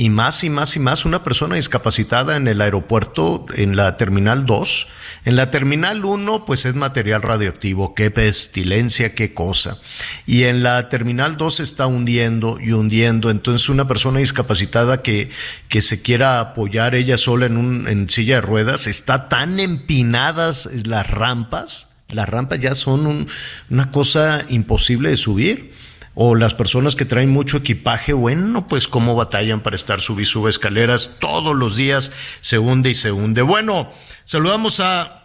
y 0.00 0.10
más 0.10 0.44
y 0.44 0.48
más 0.48 0.76
y 0.76 0.78
más 0.78 1.04
una 1.04 1.24
persona 1.24 1.56
discapacitada 1.56 2.36
en 2.36 2.46
el 2.46 2.60
aeropuerto, 2.60 3.46
en 3.54 3.74
la 3.74 3.96
terminal 3.96 4.46
2. 4.46 4.86
En 5.24 5.34
la 5.34 5.50
terminal 5.50 6.04
1, 6.04 6.44
pues 6.44 6.66
es 6.66 6.76
material 6.76 7.20
radioactivo, 7.20 7.96
qué 7.96 8.12
pestilencia, 8.12 9.16
qué 9.16 9.34
cosa. 9.34 9.78
Y 10.24 10.44
en 10.44 10.62
la 10.62 10.88
terminal 10.88 11.36
2 11.36 11.58
está 11.58 11.88
hundiendo 11.88 12.60
y 12.60 12.70
hundiendo. 12.70 13.28
Entonces 13.28 13.68
una 13.68 13.88
persona 13.88 14.20
discapacitada 14.20 15.02
que, 15.02 15.30
que 15.68 15.82
se 15.82 16.00
quiera 16.00 16.38
apoyar 16.38 16.94
ella 16.94 17.16
sola 17.16 17.46
en, 17.46 17.56
un, 17.56 17.88
en 17.88 18.08
silla 18.08 18.36
de 18.36 18.42
ruedas, 18.42 18.86
está 18.86 19.28
tan 19.28 19.58
empinadas 19.58 20.68
las 20.86 21.10
rampas, 21.10 21.88
las 22.08 22.28
rampas 22.28 22.60
ya 22.60 22.76
son 22.76 23.26
una 23.68 23.90
cosa 23.90 24.44
imposible 24.48 25.08
de 25.08 25.16
subir 25.16 25.72
o 26.20 26.34
las 26.34 26.52
personas 26.52 26.96
que 26.96 27.04
traen 27.04 27.30
mucho 27.30 27.58
equipaje, 27.58 28.12
bueno, 28.12 28.66
pues 28.66 28.88
cómo 28.88 29.14
batallan 29.14 29.60
para 29.60 29.76
estar 29.76 30.00
sub 30.00 30.18
y 30.18 30.48
escaleras 30.48 31.10
todos 31.20 31.54
los 31.54 31.76
días, 31.76 32.10
se 32.40 32.58
hunde 32.58 32.90
y 32.90 32.96
se 32.96 33.12
hunde. 33.12 33.42
Bueno, 33.42 33.88
saludamos 34.24 34.80
a 34.80 35.17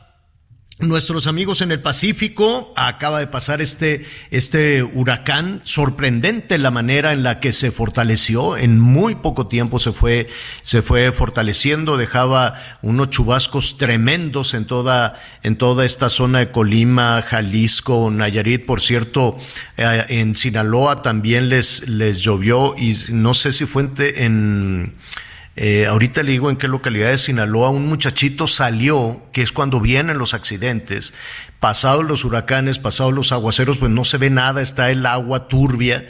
nuestros 0.87 1.27
amigos 1.27 1.61
en 1.61 1.71
el 1.71 1.81
Pacífico. 1.81 2.73
Acaba 2.75 3.19
de 3.19 3.27
pasar 3.27 3.61
este, 3.61 4.05
este 4.31 4.81
huracán. 4.81 5.61
Sorprendente 5.63 6.57
la 6.57 6.71
manera 6.71 7.13
en 7.13 7.23
la 7.23 7.39
que 7.39 7.51
se 7.51 7.71
fortaleció. 7.71 8.57
En 8.57 8.79
muy 8.79 9.15
poco 9.15 9.47
tiempo 9.47 9.79
se 9.79 9.91
fue, 9.91 10.27
se 10.63 10.81
fue 10.81 11.11
fortaleciendo. 11.11 11.97
Dejaba 11.97 12.59
unos 12.81 13.09
chubascos 13.09 13.77
tremendos 13.77 14.53
en 14.53 14.65
toda, 14.65 15.21
en 15.43 15.57
toda 15.57 15.85
esta 15.85 16.09
zona 16.09 16.39
de 16.39 16.51
Colima, 16.51 17.21
Jalisco, 17.21 18.09
Nayarit. 18.11 18.65
Por 18.65 18.81
cierto, 18.81 19.37
eh, 19.77 20.05
en 20.09 20.35
Sinaloa 20.35 21.01
también 21.01 21.49
les, 21.49 21.87
les 21.87 22.19
llovió 22.19 22.75
y 22.77 22.97
no 23.09 23.33
sé 23.33 23.51
si 23.51 23.65
fue 23.65 23.83
en, 23.97 24.93
eh, 25.55 25.85
ahorita 25.85 26.23
le 26.23 26.31
digo 26.31 26.49
en 26.49 26.57
qué 26.57 26.67
localidad 26.67 27.11
de 27.11 27.17
Sinaloa 27.17 27.69
un 27.69 27.87
muchachito 27.87 28.47
salió, 28.47 29.21
que 29.31 29.43
es 29.43 29.51
cuando 29.51 29.79
vienen 29.79 30.17
los 30.17 30.33
accidentes, 30.33 31.13
pasados 31.59 32.03
los 32.03 32.25
huracanes, 32.25 32.79
pasados 32.79 33.13
los 33.13 33.31
aguaceros, 33.31 33.77
pues 33.77 33.91
no 33.91 34.03
se 34.03 34.17
ve 34.17 34.29
nada, 34.31 34.61
está 34.61 34.89
el 34.89 35.05
agua 35.05 35.47
turbia. 35.47 36.07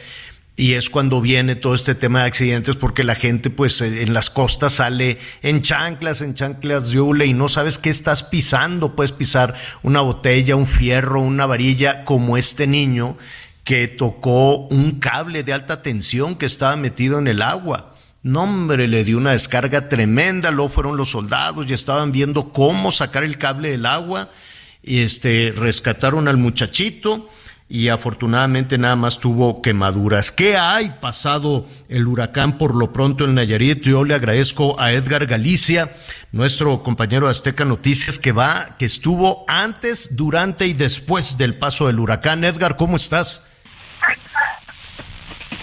Y 0.56 0.74
es 0.74 0.92
cuando 0.92 1.20
viene 1.20 1.56
todo 1.56 1.74
este 1.74 1.96
tema 1.96 2.20
de 2.20 2.28
accidentes 2.28 2.76
porque 2.76 3.04
la 3.04 3.16
gente 3.16 3.50
pues 3.50 3.82
eh, 3.82 4.04
en 4.04 4.14
las 4.14 4.30
costas 4.30 4.74
sale 4.74 5.18
en 5.42 5.62
chanclas, 5.62 6.22
en 6.22 6.36
chanclas 6.36 6.92
de 6.92 7.02
hule 7.02 7.26
y 7.26 7.34
no 7.34 7.50
sabes 7.50 7.80
qué 7.80 7.90
estás 7.90 8.22
pisando. 8.22 8.96
Puedes 8.96 9.12
pisar 9.12 9.56
una 9.82 10.02
botella, 10.02 10.56
un 10.56 10.68
fierro, 10.68 11.22
una 11.22 11.48
varilla 11.48 12.06
como 12.06 12.38
este 12.38 12.68
niño 12.68 13.18
que 13.64 13.88
tocó 13.88 14.68
un 14.68 15.00
cable 15.00 15.42
de 15.42 15.54
alta 15.54 15.82
tensión 15.82 16.36
que 16.36 16.46
estaba 16.46 16.76
metido 16.76 17.18
en 17.18 17.28
el 17.28 17.42
agua 17.42 17.93
no, 18.24 18.44
hombre, 18.44 18.88
le 18.88 19.04
dio 19.04 19.18
una 19.18 19.34
descarga 19.34 19.90
tremenda, 19.90 20.50
luego 20.50 20.70
fueron 20.70 20.96
los 20.96 21.10
soldados 21.10 21.66
y 21.68 21.74
estaban 21.74 22.14
viendo 22.14 22.54
cómo 22.54 22.94
sacar 22.94 23.26
el 23.26 23.38
cable 23.38 23.72
del 23.72 23.86
agua 23.86 24.30
y 24.82 25.02
este 25.02 25.54
rescataron 25.56 26.30
al 26.30 26.38
muchachito 26.38 27.30
y 27.68 27.90
afortunadamente 27.90 28.78
nada 28.78 28.96
más 28.96 29.20
tuvo 29.20 29.62
quemaduras. 29.62 30.32
¿Qué 30.32 30.56
hay 30.56 30.96
pasado 31.02 31.68
el 31.90 32.08
huracán 32.08 32.58
por 32.58 32.76
lo 32.76 32.94
pronto 32.94 33.26
en 33.26 33.36
Nayarit? 33.36 33.82
Yo 33.84 34.06
le 34.06 34.16
agradezco 34.16 34.80
a 34.80 34.94
Edgar 34.94 35.26
Galicia, 35.26 35.94
nuestro 36.32 36.82
compañero 36.82 37.26
de 37.26 37.32
Azteca 37.32 37.66
Noticias, 37.66 38.20
que 38.20 38.32
va, 38.32 38.78
que 38.78 38.86
estuvo 38.86 39.44
antes, 39.50 40.16
durante 40.16 40.66
y 40.66 40.74
después 40.74 41.38
del 41.38 41.56
paso 41.56 41.88
del 41.88 42.00
huracán. 42.00 42.46
Edgar, 42.46 42.78
¿cómo 42.78 42.96
estás? 42.96 43.42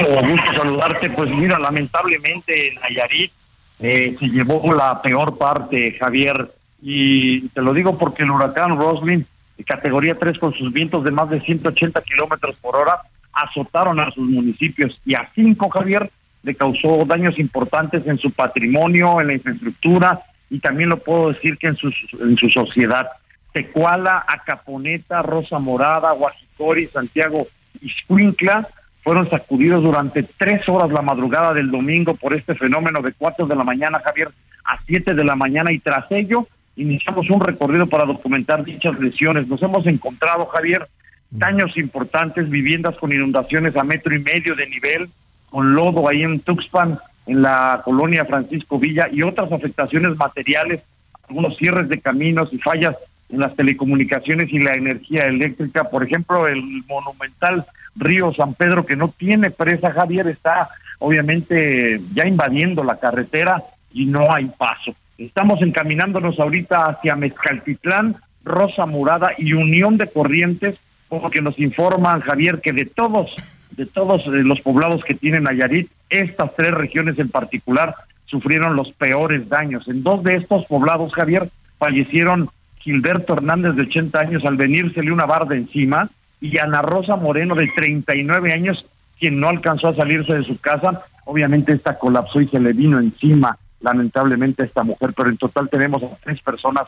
Gusto 0.04 0.54
saludarte. 0.56 1.10
Pues 1.10 1.30
mira, 1.30 1.58
lamentablemente 1.58 2.68
en 2.68 2.74
Nayarit 2.76 3.32
eh, 3.78 4.16
se 4.18 4.26
llevó 4.28 4.72
la 4.72 5.00
peor 5.02 5.38
parte, 5.38 5.96
Javier. 5.98 6.50
Y 6.82 7.48
te 7.48 7.62
lo 7.62 7.72
digo 7.72 7.98
porque 7.98 8.22
el 8.22 8.30
huracán 8.30 8.78
Roslin, 8.78 9.26
categoría 9.66 10.18
3 10.18 10.38
con 10.38 10.54
sus 10.54 10.72
vientos 10.72 11.04
de 11.04 11.10
más 11.10 11.28
de 11.30 11.40
180 11.40 12.00
kilómetros 12.02 12.56
por 12.56 12.76
hora, 12.76 13.00
azotaron 13.32 14.00
a 14.00 14.10
sus 14.10 14.28
municipios 14.28 14.98
y 15.04 15.14
a 15.14 15.30
cinco, 15.34 15.68
Javier, 15.68 16.10
le 16.42 16.54
causó 16.54 17.04
daños 17.04 17.38
importantes 17.38 18.06
en 18.06 18.18
su 18.18 18.30
patrimonio, 18.30 19.20
en 19.20 19.28
la 19.28 19.34
infraestructura 19.34 20.20
y 20.48 20.58
también 20.58 20.88
lo 20.88 20.98
puedo 20.98 21.32
decir 21.32 21.58
que 21.58 21.68
en 21.68 21.76
su, 21.76 21.92
en 22.20 22.36
su 22.36 22.48
sociedad. 22.48 23.08
Tecuala, 23.52 24.24
Acaponeta, 24.26 25.22
Rosa 25.22 25.58
Morada, 25.58 26.12
Guajicori, 26.12 26.88
Santiago 26.88 27.46
y 27.80 27.88
Sprinkla 27.90 28.68
fueron 29.02 29.28
sacudidos 29.30 29.82
durante 29.82 30.22
tres 30.22 30.68
horas 30.68 30.90
la 30.90 31.02
madrugada 31.02 31.52
del 31.52 31.70
domingo 31.70 32.14
por 32.14 32.34
este 32.34 32.54
fenómeno 32.54 33.00
de 33.00 33.12
cuatro 33.12 33.46
de 33.46 33.56
la 33.56 33.64
mañana, 33.64 34.00
Javier, 34.04 34.30
a 34.64 34.78
siete 34.86 35.14
de 35.14 35.24
la 35.24 35.36
mañana 35.36 35.72
y 35.72 35.78
tras 35.78 36.10
ello 36.10 36.46
iniciamos 36.76 37.28
un 37.30 37.40
recorrido 37.40 37.86
para 37.86 38.04
documentar 38.04 38.64
dichas 38.64 38.98
lesiones. 38.98 39.48
Nos 39.48 39.62
hemos 39.62 39.86
encontrado, 39.86 40.46
Javier, 40.46 40.88
daños 41.30 41.76
importantes, 41.76 42.48
viviendas 42.48 42.96
con 42.96 43.12
inundaciones 43.12 43.76
a 43.76 43.84
metro 43.84 44.14
y 44.14 44.18
medio 44.20 44.54
de 44.54 44.66
nivel, 44.66 45.10
con 45.50 45.74
lodo 45.74 46.08
ahí 46.08 46.22
en 46.22 46.40
Tuxpan, 46.40 46.98
en 47.26 47.42
la 47.42 47.82
colonia 47.84 48.24
Francisco 48.24 48.78
Villa 48.78 49.08
y 49.10 49.22
otras 49.22 49.52
afectaciones 49.52 50.16
materiales, 50.16 50.82
algunos 51.28 51.56
cierres 51.56 51.88
de 51.88 52.00
caminos 52.00 52.48
y 52.52 52.58
fallas 52.58 52.96
en 53.28 53.40
las 53.40 53.54
telecomunicaciones 53.54 54.52
y 54.52 54.58
la 54.58 54.72
energía 54.72 55.26
eléctrica. 55.26 55.84
Por 55.84 56.04
ejemplo, 56.04 56.46
el 56.48 56.62
monumental 56.88 57.66
río 57.96 58.32
San 58.34 58.54
Pedro, 58.54 58.86
que 58.86 58.96
no 58.96 59.08
tiene 59.08 59.50
presa, 59.50 59.92
Javier, 59.92 60.28
está 60.28 60.68
obviamente 60.98 62.00
ya 62.14 62.26
invadiendo 62.26 62.84
la 62.84 62.98
carretera 62.98 63.62
y 63.92 64.06
no 64.06 64.32
hay 64.32 64.46
paso. 64.46 64.94
Estamos 65.18 65.60
encaminándonos 65.62 66.38
ahorita 66.38 66.84
hacia 66.84 67.16
Mezcaltitlán, 67.16 68.16
Rosa 68.44 68.86
Murada 68.86 69.32
y 69.36 69.52
Unión 69.52 69.98
de 69.98 70.06
Corrientes, 70.06 70.76
porque 71.08 71.42
nos 71.42 71.58
informan, 71.58 72.20
Javier, 72.20 72.60
que 72.60 72.72
de 72.72 72.86
todos, 72.86 73.34
de 73.72 73.86
todos 73.86 74.24
eh, 74.26 74.42
los 74.44 74.60
poblados 74.60 75.02
que 75.04 75.14
tienen 75.14 75.42
Nayarit, 75.42 75.90
estas 76.08 76.54
tres 76.56 76.70
regiones 76.70 77.18
en 77.18 77.28
particular 77.28 77.94
sufrieron 78.26 78.76
los 78.76 78.92
peores 78.92 79.48
daños. 79.48 79.88
En 79.88 80.02
dos 80.02 80.22
de 80.22 80.36
estos 80.36 80.64
poblados, 80.66 81.12
Javier, 81.12 81.50
fallecieron 81.78 82.48
Gilberto 82.78 83.34
Hernández 83.34 83.74
de 83.74 83.82
80 83.82 84.20
años 84.20 84.44
al 84.44 84.56
venírsele 84.56 85.12
una 85.12 85.26
barda 85.26 85.54
encima 85.54 86.08
y 86.40 86.58
Ana 86.58 86.82
Rosa 86.82 87.16
Moreno 87.16 87.54
de 87.54 87.70
39 87.76 88.52
años, 88.52 88.84
quien 89.18 89.40
no 89.40 89.48
alcanzó 89.48 89.88
a 89.88 89.94
salirse 89.94 90.34
de 90.34 90.44
su 90.44 90.58
casa. 90.60 91.02
Obviamente 91.24 91.72
esta 91.72 91.98
colapsó 91.98 92.40
y 92.40 92.48
se 92.48 92.60
le 92.60 92.72
vino 92.72 92.98
encima 92.98 93.58
lamentablemente 93.80 94.62
a 94.62 94.66
esta 94.66 94.82
mujer, 94.82 95.12
pero 95.16 95.30
en 95.30 95.36
total 95.36 95.68
tenemos 95.70 96.02
a 96.02 96.16
tres 96.22 96.40
personas 96.42 96.84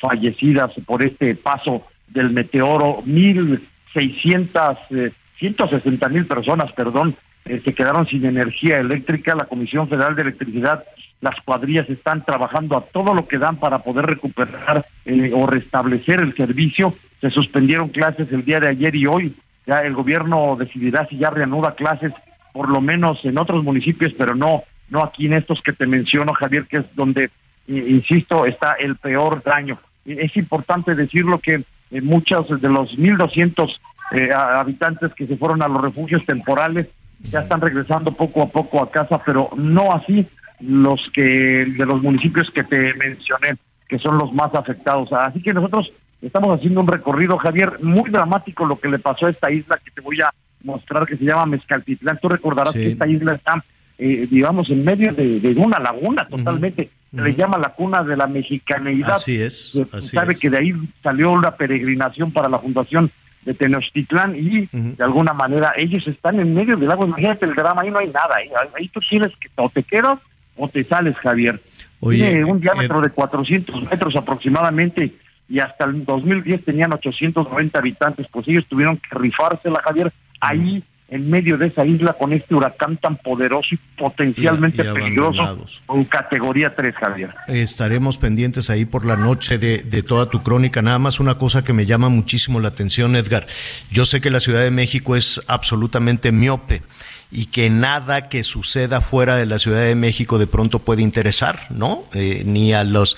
fallecidas 0.00 0.72
por 0.86 1.02
este 1.02 1.34
paso 1.34 1.82
del 2.08 2.30
meteoro, 2.30 3.02
mil 3.04 3.66
seiscientas, 3.92 4.78
eh, 4.90 5.12
ciento 5.38 5.68
sesenta 5.68 6.08
mil 6.08 6.26
personas, 6.26 6.72
perdón, 6.72 7.16
eh, 7.46 7.62
se 7.64 7.74
quedaron 7.74 8.06
sin 8.06 8.24
energía 8.24 8.78
eléctrica. 8.78 9.34
La 9.34 9.46
Comisión 9.46 9.88
Federal 9.88 10.14
de 10.16 10.22
Electricidad, 10.22 10.84
las 11.20 11.40
cuadrillas 11.44 11.88
están 11.88 12.24
trabajando 12.24 12.76
a 12.76 12.84
todo 12.86 13.14
lo 13.14 13.26
que 13.26 13.38
dan 13.38 13.56
para 13.56 13.80
poder 13.80 14.06
recuperar 14.06 14.86
eh, 15.04 15.32
o 15.34 15.46
restablecer 15.46 16.20
el 16.20 16.34
servicio. 16.36 16.94
Se 17.26 17.32
suspendieron 17.32 17.88
clases 17.88 18.30
el 18.30 18.44
día 18.44 18.60
de 18.60 18.68
ayer 18.68 18.94
y 18.94 19.06
hoy. 19.06 19.34
Ya 19.66 19.80
el 19.80 19.94
gobierno 19.94 20.54
decidirá 20.56 21.08
si 21.08 21.18
ya 21.18 21.28
reanuda 21.30 21.74
clases, 21.74 22.12
por 22.52 22.68
lo 22.68 22.80
menos 22.80 23.18
en 23.24 23.36
otros 23.36 23.64
municipios, 23.64 24.12
pero 24.16 24.36
no 24.36 24.62
no 24.90 25.02
aquí 25.02 25.26
en 25.26 25.32
estos 25.32 25.60
que 25.62 25.72
te 25.72 25.88
menciono, 25.88 26.32
Javier, 26.34 26.66
que 26.66 26.76
es 26.76 26.84
donde, 26.94 27.30
insisto, 27.66 28.46
está 28.46 28.74
el 28.74 28.94
peor 28.94 29.42
daño. 29.42 29.80
Es 30.04 30.36
importante 30.36 30.94
decirlo 30.94 31.40
que 31.40 31.64
eh, 31.90 32.00
muchos 32.00 32.48
de 32.60 32.68
los 32.68 32.96
1.200 32.96 33.76
eh, 34.12 34.30
habitantes 34.32 35.12
que 35.14 35.26
se 35.26 35.36
fueron 35.36 35.64
a 35.64 35.68
los 35.68 35.82
refugios 35.82 36.24
temporales 36.24 36.86
ya 37.28 37.40
están 37.40 37.60
regresando 37.60 38.12
poco 38.12 38.44
a 38.44 38.50
poco 38.50 38.80
a 38.80 38.92
casa, 38.92 39.20
pero 39.26 39.50
no 39.56 39.90
así 39.90 40.28
los 40.60 41.00
que 41.12 41.22
de 41.22 41.86
los 41.86 42.00
municipios 42.00 42.48
que 42.52 42.62
te 42.62 42.94
mencioné, 42.94 43.56
que 43.88 43.98
son 43.98 44.16
los 44.16 44.32
más 44.32 44.54
afectados. 44.54 45.12
Así 45.12 45.42
que 45.42 45.52
nosotros 45.52 45.90
estamos 46.22 46.58
haciendo 46.58 46.80
un 46.80 46.88
recorrido, 46.88 47.36
Javier, 47.38 47.78
muy 47.82 48.10
dramático 48.10 48.66
lo 48.66 48.78
que 48.78 48.88
le 48.88 48.98
pasó 48.98 49.26
a 49.26 49.30
esta 49.30 49.50
isla 49.50 49.78
que 49.84 49.90
te 49.90 50.00
voy 50.00 50.20
a 50.20 50.30
mostrar, 50.62 51.06
que 51.06 51.16
se 51.16 51.24
llama 51.24 51.46
Mezcaltitlán. 51.46 52.18
Tú 52.20 52.28
recordarás 52.28 52.72
que 52.72 52.92
esta 52.92 53.06
isla 53.06 53.34
está 53.34 53.62
eh, 53.98 54.26
digamos, 54.30 54.68
en 54.68 54.84
medio 54.84 55.12
de, 55.14 55.54
una 55.56 55.78
laguna 55.78 56.28
totalmente. 56.28 56.90
Se 57.14 57.22
le 57.22 57.34
llama 57.34 57.56
la 57.56 57.70
cuna 57.70 58.02
de 58.02 58.14
la 58.14 58.26
mexicaneidad. 58.26 59.14
Así 59.14 59.40
es. 59.40 59.78
sabe 60.00 60.34
que 60.34 60.50
de 60.50 60.58
ahí 60.58 60.74
salió 61.02 61.32
una 61.32 61.52
peregrinación 61.52 62.30
para 62.30 62.48
la 62.50 62.58
fundación 62.58 63.10
de 63.46 63.54
Tenochtitlán 63.54 64.36
y 64.36 64.68
de 64.70 65.02
alguna 65.04 65.32
manera 65.32 65.72
ellos 65.76 66.06
están 66.08 66.40
en 66.40 66.52
medio 66.52 66.76
del 66.76 66.90
agua. 66.90 67.06
Imagínate 67.06 67.46
el 67.46 67.54
drama, 67.54 67.82
ahí 67.82 67.90
no 67.90 67.98
hay 67.98 68.08
nada. 68.08 68.36
Ahí, 68.74 68.88
tú 68.88 69.00
tienes 69.08 69.32
que 69.40 69.48
o 69.54 69.70
te 69.70 69.82
quedas 69.82 70.18
o 70.56 70.68
te 70.68 70.84
sales, 70.84 71.16
Javier. 71.16 71.62
Tiene 72.00 72.44
un 72.44 72.60
diámetro 72.60 73.00
de 73.00 73.08
400 73.08 73.90
metros 73.90 74.14
aproximadamente 74.14 75.14
y 75.48 75.60
hasta 75.60 75.84
el 75.84 76.04
2010 76.04 76.64
tenían 76.64 76.92
890 76.92 77.78
habitantes. 77.78 78.26
Pues 78.30 78.48
ellos 78.48 78.66
tuvieron 78.68 78.96
que 78.96 79.18
rifársela, 79.18 79.80
Javier. 79.84 80.12
Ahí 80.40 80.82
en 81.08 81.30
medio 81.30 81.56
de 81.56 81.68
esa 81.68 81.86
isla 81.86 82.14
con 82.14 82.32
este 82.32 82.54
huracán 82.54 82.96
tan 82.96 83.16
poderoso 83.16 83.68
y 83.74 83.78
potencialmente 83.96 84.82
peligroso 84.82 85.64
con 85.86 86.04
categoría 86.04 86.74
3, 86.74 86.94
Javier. 86.96 87.34
Estaremos 87.46 88.18
pendientes 88.18 88.70
ahí 88.70 88.84
por 88.84 89.06
la 89.06 89.16
noche 89.16 89.58
de, 89.58 89.78
de, 89.78 90.02
toda 90.02 90.28
tu 90.28 90.42
crónica. 90.42 90.82
Nada 90.82 90.98
más 90.98 91.20
una 91.20 91.38
cosa 91.38 91.62
que 91.62 91.72
me 91.72 91.86
llama 91.86 92.08
muchísimo 92.08 92.60
la 92.60 92.68
atención, 92.68 93.14
Edgar. 93.14 93.46
Yo 93.90 94.04
sé 94.04 94.20
que 94.20 94.30
la 94.30 94.40
Ciudad 94.40 94.62
de 94.62 94.72
México 94.72 95.14
es 95.14 95.40
absolutamente 95.46 96.32
miope 96.32 96.82
y 97.30 97.46
que 97.46 97.70
nada 97.70 98.28
que 98.28 98.42
suceda 98.44 99.00
fuera 99.00 99.36
de 99.36 99.46
la 99.46 99.58
Ciudad 99.58 99.80
de 99.80 99.94
México 99.94 100.38
de 100.38 100.46
pronto 100.46 100.78
puede 100.78 101.02
interesar, 101.02 101.66
¿no? 101.70 102.04
Eh, 102.14 102.42
ni 102.44 102.72
a 102.72 102.84
las 102.84 103.16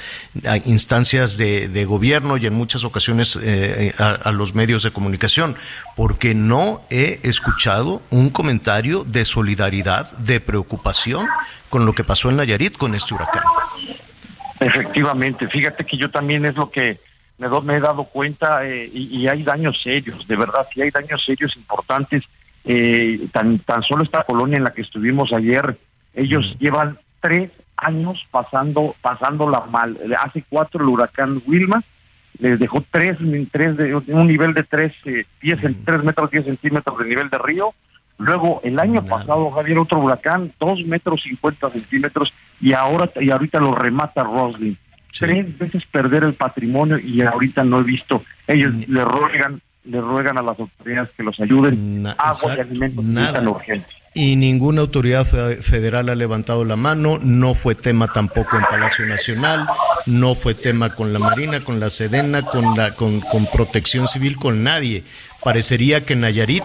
instancias 0.64 1.37
de, 1.37 1.85
gobierno 1.85 2.37
y 2.37 2.47
en 2.47 2.55
muchas 2.55 2.85
ocasiones 2.85 3.38
eh, 3.40 3.94
a, 3.99 4.31
los 4.33 4.55
medios 4.55 4.83
de 4.83 4.90
comunicación, 4.90 5.57
porque 5.97 6.35
no 6.35 6.83
he 6.90 7.21
escuchado 7.23 8.03
un 8.11 8.31
comentario 8.31 9.05
de 9.05 9.25
solidaridad, 9.25 10.11
de 10.18 10.40
preocupación 10.40 11.27
con 11.68 11.87
lo 11.87 11.92
que 11.92 12.05
pasó 12.05 12.31
en 12.31 12.37
Nayarit 12.37 12.77
con 12.77 12.94
este 12.94 13.14
huracán. 13.14 13.42
Efectivamente, 14.61 15.49
fíjate 15.49 15.85
que 15.85 15.97
yo 15.97 16.11
también 16.11 16.44
es 16.44 16.57
lo 16.57 16.71
que 16.71 16.99
me, 17.38 17.49
me 17.62 17.77
he 17.77 17.81
dado 17.81 18.05
cuenta 18.05 18.66
eh, 18.66 18.90
y, 18.92 19.27
hay 19.29 19.42
daños 19.44 19.81
serios, 19.83 20.27
de 20.27 20.37
verdad, 20.37 20.66
sí 20.73 20.83
hay 20.83 20.90
daños 20.90 21.25
serios 21.25 21.57
importantes 21.57 22.25
eh, 22.70 23.28
tan, 23.33 23.59
tan 23.61 23.83
solo 23.83 24.04
esta 24.04 24.24
colonia 24.24 24.59
en 24.59 24.64
la 24.64 24.74
que 24.74 24.83
estuvimos 24.83 25.33
ayer, 25.33 25.78
ellos 26.14 26.54
llevan 26.61 26.98
tres 27.20 27.50
años 27.78 28.22
pasando, 28.31 28.94
pasándola 29.00 29.64
mal. 29.70 29.98
Hace 30.22 30.44
cuatro 30.46 30.83
el 30.83 30.90
huracán 30.90 31.40
Wilma 31.46 31.83
les 32.38 32.59
dejó 32.59 32.85
tres, 32.90 33.16
tres 33.50 33.76
de, 33.78 33.94
un 33.94 34.26
nivel 34.26 34.52
de 34.52 34.64
tres, 34.64 34.92
eh, 35.07 35.24
diez, 35.40 35.59
tres 35.85 36.04
metros 36.04 36.31
diez 36.31 36.44
centímetros 36.44 36.98
de 36.98 37.04
nivel 37.07 37.31
de 37.31 37.38
río. 37.38 37.72
Luego 38.18 38.61
el 38.62 38.78
año 38.78 39.02
pasado 39.02 39.50
Javier 39.50 39.78
otro 39.78 40.00
huracán, 40.00 40.52
dos 40.61 40.85
metros 40.85 41.22
cincuenta 41.22 41.70
centímetros 41.70 42.35
y 42.61 42.74
ahora 42.74 43.11
y 43.18 43.31
ahorita 43.31 43.61
lo 43.61 43.72
remata 43.72 44.24
Roslin. 44.24 44.76
Tres 45.18 45.57
veces 45.57 45.87
perder 45.87 46.24
el 46.24 46.35
patrimonio 46.35 46.98
y 46.98 47.22
ahorita 47.22 47.64
no 47.64 47.81
he 47.81 47.85
visto. 47.85 48.22
Ellos 48.46 48.74
le 48.87 49.04
ruegan 49.04 49.62
le 49.88 50.01
ruegan 50.01 50.38
a 50.38 50.42
las 50.42 50.59
autoridades 50.59 51.11
que 51.16 51.22
los 51.22 51.38
ayuden. 51.40 52.07
agua 52.07 52.57
y 52.57 52.61
alimentos 52.61 53.05
nada. 53.05 53.42
Y 54.14 54.37
ninguna 54.37 54.81
autoridad 54.81 55.24
federal 55.24 56.09
ha 56.09 56.14
levantado 56.14 56.64
la 56.64 56.77
mano, 56.77 57.18
no 57.22 57.55
fue 57.55 57.74
tema 57.74 58.09
tampoco 58.09 58.57
en 58.57 58.64
Palacio 58.64 59.07
Nacional, 59.07 59.68
no 60.07 60.35
fue 60.35 60.55
tema 60.55 60.94
con 60.94 61.12
la 61.12 61.18
Marina, 61.20 61.62
con 61.62 61.79
la 61.79 61.88
Sedena, 61.88 62.42
con, 62.42 62.77
la, 62.77 62.94
con, 62.94 63.20
con 63.20 63.46
Protección 63.46 64.07
Civil, 64.07 64.37
con 64.37 64.64
nadie. 64.64 65.05
Parecería 65.44 66.05
que 66.05 66.16
Nayarit 66.16 66.64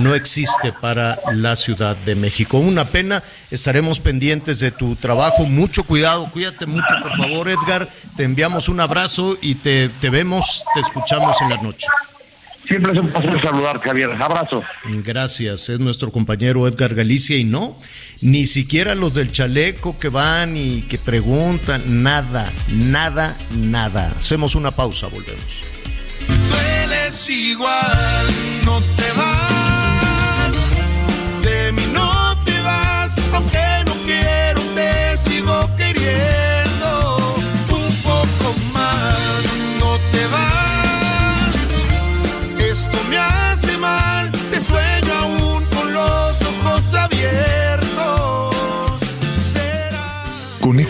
no 0.00 0.14
existe 0.14 0.72
para 0.72 1.20
la 1.32 1.56
Ciudad 1.56 1.94
de 1.96 2.14
México. 2.14 2.58
Una 2.58 2.90
pena, 2.90 3.22
estaremos 3.50 4.00
pendientes 4.00 4.60
de 4.60 4.70
tu 4.70 4.96
trabajo. 4.96 5.44
Mucho 5.44 5.84
cuidado, 5.84 6.30
cuídate 6.30 6.64
mucho, 6.64 6.94
por 7.02 7.16
favor, 7.16 7.48
Edgar. 7.50 7.88
Te 8.16 8.24
enviamos 8.24 8.68
un 8.68 8.80
abrazo 8.80 9.36
y 9.42 9.56
te, 9.56 9.90
te 10.00 10.08
vemos, 10.08 10.64
te 10.72 10.80
escuchamos 10.80 11.36
en 11.42 11.50
la 11.50 11.60
noche. 11.60 11.86
Siempre 12.68 12.92
es 12.92 13.00
un 13.00 13.10
placer 13.10 13.40
saludar, 13.42 13.80
Javier. 13.80 14.10
Abrazo. 14.10 14.62
Gracias. 14.84 15.70
Es 15.70 15.80
nuestro 15.80 16.12
compañero 16.12 16.68
Edgar 16.68 16.94
Galicia 16.94 17.36
y 17.36 17.44
no, 17.44 17.78
ni 18.20 18.46
siquiera 18.46 18.94
los 18.94 19.14
del 19.14 19.32
chaleco 19.32 19.98
que 19.98 20.10
van 20.10 20.56
y 20.56 20.82
que 20.82 20.98
preguntan, 20.98 22.02
nada, 22.02 22.52
nada, 22.70 23.36
nada. 23.56 24.12
Hacemos 24.18 24.54
una 24.54 24.70
pausa, 24.70 25.06
volvemos. 25.06 25.42
Tú 26.26 27.32
igual, 27.32 28.26
no 28.64 28.80
te 28.80 29.17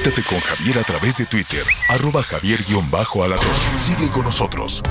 Conéctate 0.08 0.34
con 0.34 0.40
Javier 0.40 0.78
a 0.78 0.82
través 0.84 1.18
de 1.18 1.26
Twitter, 1.26 1.64
arroba 1.90 2.22
javier-alatón. 2.22 3.52
Sigue 3.78 4.08
con 4.08 4.24
nosotros. 4.24 4.82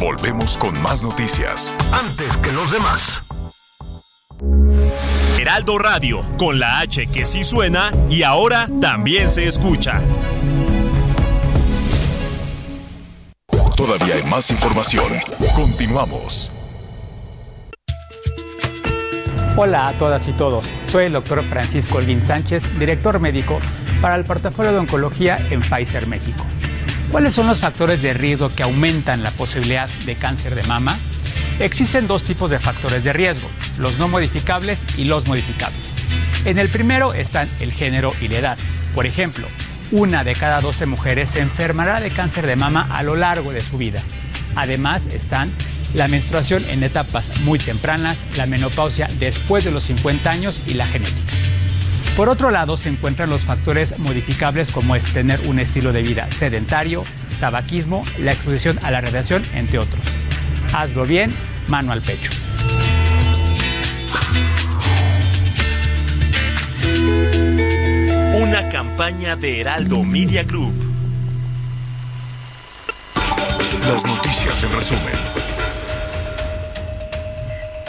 Volvemos 0.00 0.56
con 0.56 0.80
más 0.80 1.02
noticias. 1.02 1.74
Antes 1.92 2.38
que 2.38 2.52
los 2.52 2.70
demás. 2.70 3.22
Heraldo 5.38 5.78
Radio, 5.78 6.22
con 6.38 6.58
la 6.58 6.78
H 6.78 7.06
que 7.08 7.26
sí 7.26 7.44
suena 7.44 7.92
y 8.08 8.22
ahora 8.22 8.66
también 8.80 9.28
se 9.28 9.46
escucha. 9.46 10.00
Todavía 13.76 14.14
hay 14.14 14.22
más 14.22 14.50
información. 14.50 15.12
Continuamos. 15.54 16.50
Hola 19.54 19.88
a 19.88 19.92
todas 19.94 20.26
y 20.28 20.32
todos. 20.32 20.64
Soy 20.86 21.06
el 21.06 21.12
doctor 21.12 21.44
Francisco 21.44 21.98
Olguín 21.98 22.22
Sánchez, 22.22 22.78
director 22.78 23.20
médico 23.20 23.60
para 24.02 24.16
el 24.16 24.24
portafolio 24.24 24.72
de 24.72 24.78
oncología 24.78 25.38
en 25.50 25.60
Pfizer 25.60 26.08
México. 26.08 26.44
¿Cuáles 27.12 27.32
son 27.34 27.46
los 27.46 27.60
factores 27.60 28.02
de 28.02 28.12
riesgo 28.12 28.50
que 28.54 28.64
aumentan 28.64 29.22
la 29.22 29.30
posibilidad 29.30 29.88
de 30.04 30.16
cáncer 30.16 30.56
de 30.56 30.64
mama? 30.64 30.98
Existen 31.60 32.08
dos 32.08 32.24
tipos 32.24 32.50
de 32.50 32.58
factores 32.58 33.04
de 33.04 33.12
riesgo, 33.12 33.48
los 33.78 33.98
no 33.98 34.08
modificables 34.08 34.84
y 34.98 35.04
los 35.04 35.26
modificables. 35.28 35.94
En 36.44 36.58
el 36.58 36.68
primero 36.68 37.14
están 37.14 37.48
el 37.60 37.72
género 37.72 38.12
y 38.20 38.26
la 38.26 38.38
edad. 38.38 38.58
Por 38.94 39.06
ejemplo, 39.06 39.46
una 39.92 40.24
de 40.24 40.34
cada 40.34 40.60
12 40.60 40.86
mujeres 40.86 41.30
se 41.30 41.40
enfermará 41.40 42.00
de 42.00 42.10
cáncer 42.10 42.46
de 42.46 42.56
mama 42.56 42.88
a 42.90 43.04
lo 43.04 43.14
largo 43.14 43.52
de 43.52 43.60
su 43.60 43.78
vida. 43.78 44.02
Además 44.56 45.06
están 45.06 45.52
la 45.94 46.08
menstruación 46.08 46.68
en 46.68 46.82
etapas 46.82 47.30
muy 47.42 47.58
tempranas, 47.60 48.24
la 48.36 48.46
menopausia 48.46 49.08
después 49.20 49.64
de 49.64 49.70
los 49.70 49.84
50 49.84 50.28
años 50.28 50.60
y 50.66 50.74
la 50.74 50.86
genética. 50.86 51.32
Por 52.16 52.28
otro 52.28 52.50
lado, 52.50 52.76
se 52.76 52.90
encuentran 52.90 53.30
los 53.30 53.44
factores 53.44 53.98
modificables 53.98 54.70
como 54.70 54.94
es 54.94 55.12
tener 55.12 55.40
un 55.46 55.58
estilo 55.58 55.92
de 55.92 56.02
vida 56.02 56.30
sedentario, 56.30 57.04
tabaquismo, 57.40 58.04
la 58.18 58.32
exposición 58.32 58.78
a 58.82 58.90
la 58.90 59.00
radiación, 59.00 59.42
entre 59.54 59.78
otros. 59.78 60.00
Hazlo 60.74 61.06
bien, 61.06 61.34
mano 61.68 61.90
al 61.90 62.02
pecho. 62.02 62.30
Una 68.34 68.68
campaña 68.68 69.34
de 69.36 69.60
Heraldo 69.60 70.04
Media 70.04 70.44
Group. 70.44 70.74
Las 73.88 74.04
noticias 74.04 74.62
en 74.62 74.72
resumen. 74.72 75.51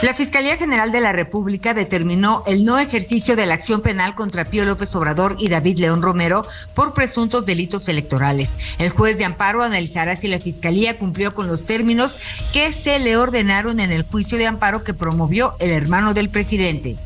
La 0.02 0.12
Fiscalía 0.14 0.56
General 0.56 0.92
de 0.92 1.00
la 1.00 1.12
República 1.12 1.72
determinó 1.72 2.42
el 2.46 2.64
no 2.64 2.78
ejercicio 2.78 3.36
de 3.36 3.46
la 3.46 3.54
acción 3.54 3.80
penal 3.80 4.14
contra 4.14 4.44
Pío 4.44 4.64
López 4.64 4.94
Obrador 4.94 5.36
y 5.38 5.48
David 5.48 5.78
León 5.78 6.02
Romero 6.02 6.46
por 6.74 6.94
presuntos 6.94 7.46
delitos 7.46 7.88
electorales. 7.88 8.50
El 8.78 8.90
juez 8.90 9.18
de 9.18 9.24
amparo 9.24 9.62
analizará 9.62 10.16
si 10.16 10.28
la 10.28 10.40
Fiscalía 10.40 10.98
cumplió 10.98 11.34
con 11.34 11.46
los 11.46 11.64
términos 11.64 12.16
que 12.52 12.72
se 12.72 12.98
le 12.98 13.16
ordenaron 13.16 13.80
en 13.80 13.92
el 13.92 14.02
juicio 14.02 14.36
de 14.36 14.46
amparo 14.46 14.84
que 14.84 14.94
promovió 14.94 15.54
el 15.58 15.70
hermano 15.70 16.12
del 16.12 16.28
presidente. 16.28 16.96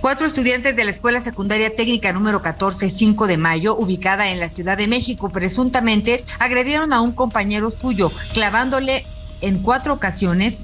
Cuatro 0.00 0.26
estudiantes 0.26 0.76
de 0.76 0.84
la 0.84 0.92
Escuela 0.92 1.20
Secundaria 1.20 1.74
Técnica 1.74 2.12
número 2.12 2.40
14, 2.40 2.90
5 2.90 3.26
de 3.26 3.38
mayo, 3.38 3.76
ubicada 3.76 4.28
en 4.28 4.38
la 4.38 4.48
Ciudad 4.48 4.76
de 4.76 4.86
México, 4.86 5.30
presuntamente 5.30 6.22
agredieron 6.38 6.92
a 6.92 7.00
un 7.00 7.10
compañero 7.10 7.72
suyo, 7.72 8.12
clavándole 8.32 9.04
en 9.46 9.58
cuatro 9.58 9.94
ocasiones 9.94 10.58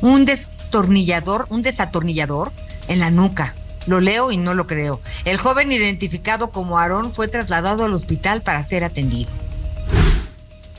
un 0.00 0.24
destornillador, 0.24 1.46
un 1.50 1.62
desatornillador 1.62 2.52
en 2.88 3.00
la 3.00 3.10
nuca. 3.10 3.54
Lo 3.86 4.00
leo 4.00 4.30
y 4.30 4.36
no 4.36 4.54
lo 4.54 4.66
creo. 4.66 5.00
El 5.24 5.38
joven 5.38 5.72
identificado 5.72 6.50
como 6.50 6.78
Aarón 6.78 7.12
fue 7.12 7.26
trasladado 7.26 7.84
al 7.84 7.94
hospital 7.94 8.42
para 8.42 8.64
ser 8.64 8.84
atendido. 8.84 9.30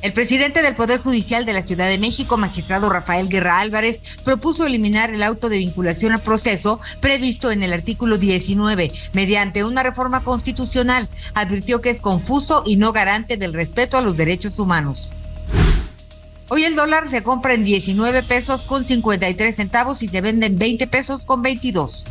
El 0.02 0.14
presidente 0.14 0.62
del 0.62 0.76
Poder 0.76 1.02
Judicial 1.02 1.46
de 1.46 1.52
la 1.52 1.62
Ciudad 1.62 1.90
de 1.90 1.98
México, 1.98 2.38
magistrado 2.38 2.90
Rafael 2.90 3.28
Guerra 3.28 3.60
Álvarez, 3.60 4.00
propuso 4.24 4.66
eliminar 4.66 5.10
el 5.10 5.24
auto 5.24 5.50
de 5.50 5.58
vinculación 5.58 6.14
a 6.14 6.20
proceso 6.20 6.80
previsto 7.02 7.52
en 7.52 7.64
el 7.64 7.74
artículo 7.74 8.18
19 8.18 8.94
mediante 9.12 9.66
una 9.66 9.84
reforma 9.84 10.24
constitucional. 10.24 11.10
Advirtió 11.34 11.82
que 11.82 11.90
es 11.90 12.00
confuso 12.00 12.64
y 12.66 12.78
no 12.78 12.94
garante 12.94 13.36
del 13.36 13.54
respeto 13.54 13.98
a 13.98 14.02
los 14.02 14.16
derechos 14.16 14.58
humanos. 14.58 15.12
Hoy 16.50 16.64
el 16.64 16.76
dólar 16.76 17.10
se 17.10 17.22
compra 17.22 17.54
en 17.54 17.64
19 17.64 18.24
pesos 18.24 18.62
con 18.64 18.84
53 18.84 19.56
centavos 19.56 20.02
y 20.02 20.08
se 20.08 20.22
vende 20.22 20.48
en 20.48 20.58
20 20.58 20.88
pesos 20.88 21.22
con 21.24 21.44
22. 21.44 22.06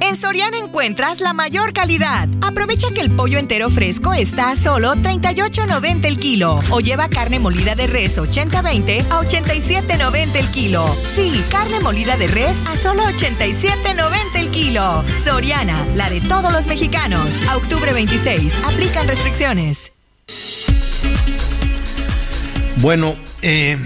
En 0.00 0.16
Soriana 0.16 0.56
encuentras 0.56 1.20
la 1.20 1.34
mayor 1.34 1.74
calidad. 1.74 2.26
Aprovecha 2.40 2.88
que 2.94 3.02
el 3.02 3.14
pollo 3.14 3.38
entero 3.38 3.68
fresco 3.68 4.14
está 4.14 4.50
a 4.50 4.56
solo 4.56 4.94
38.90 4.94 6.06
el 6.06 6.18
kilo. 6.18 6.60
O 6.70 6.80
lleva 6.80 7.08
carne 7.08 7.38
molida 7.38 7.74
de 7.74 7.86
res 7.86 8.16
80-20 8.16 9.10
a 9.10 9.20
87.90 9.20 10.36
el 10.36 10.48
kilo. 10.48 10.96
Sí, 11.14 11.44
carne 11.50 11.80
molida 11.80 12.16
de 12.16 12.28
res 12.28 12.58
a 12.66 12.76
solo 12.76 13.02
87.90 13.02 14.14
el 14.36 14.50
kilo. 14.50 15.04
Soriana, 15.24 15.86
la 15.94 16.08
de 16.08 16.22
todos 16.22 16.50
los 16.50 16.66
mexicanos. 16.66 17.28
A 17.50 17.58
octubre 17.58 17.92
26. 17.92 18.64
Aplican 18.64 19.06
restricciones. 19.06 19.92
Bueno, 22.82 23.14
eh, 23.42 23.78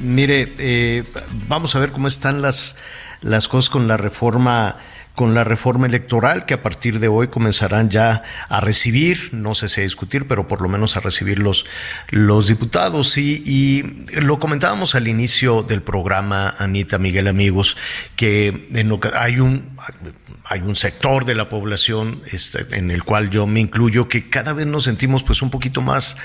mire, 0.00 0.52
eh, 0.58 1.04
vamos 1.46 1.76
a 1.76 1.78
ver 1.78 1.92
cómo 1.92 2.08
están 2.08 2.42
las, 2.42 2.74
las 3.20 3.46
cosas 3.46 3.70
con 3.70 3.86
la 3.86 3.96
reforma 3.96 4.78
con 5.16 5.34
la 5.34 5.42
reforma 5.42 5.86
electoral 5.86 6.46
que 6.46 6.54
a 6.54 6.62
partir 6.62 7.00
de 7.00 7.08
hoy 7.08 7.28
comenzarán 7.28 7.90
ya 7.90 8.22
a 8.48 8.60
recibir, 8.60 9.30
no 9.32 9.54
sé 9.56 9.68
si 9.68 9.80
a 9.80 9.82
discutir, 9.82 10.28
pero 10.28 10.46
por 10.46 10.60
lo 10.60 10.68
menos 10.68 10.96
a 10.96 11.00
recibir 11.00 11.40
los, 11.40 11.64
los 12.10 12.46
diputados. 12.46 13.16
Y, 13.16 13.42
y 13.44 13.82
lo 14.20 14.38
comentábamos 14.38 14.94
al 14.94 15.08
inicio 15.08 15.62
del 15.62 15.82
programa, 15.82 16.54
Anita, 16.58 16.98
Miguel, 16.98 17.26
amigos, 17.26 17.76
que 18.14 18.68
en 18.72 19.00
hay 19.14 19.40
un 19.40 19.76
hay 20.48 20.60
un 20.60 20.76
sector 20.76 21.24
de 21.24 21.34
la 21.34 21.48
población 21.48 22.22
este, 22.30 22.66
en 22.76 22.90
el 22.90 23.02
cual 23.02 23.30
yo 23.30 23.46
me 23.46 23.60
incluyo 23.60 24.08
que 24.08 24.30
cada 24.30 24.52
vez 24.52 24.66
nos 24.66 24.84
sentimos 24.84 25.24
pues 25.24 25.42
un 25.42 25.50
poquito 25.50 25.82
más, 25.82 26.16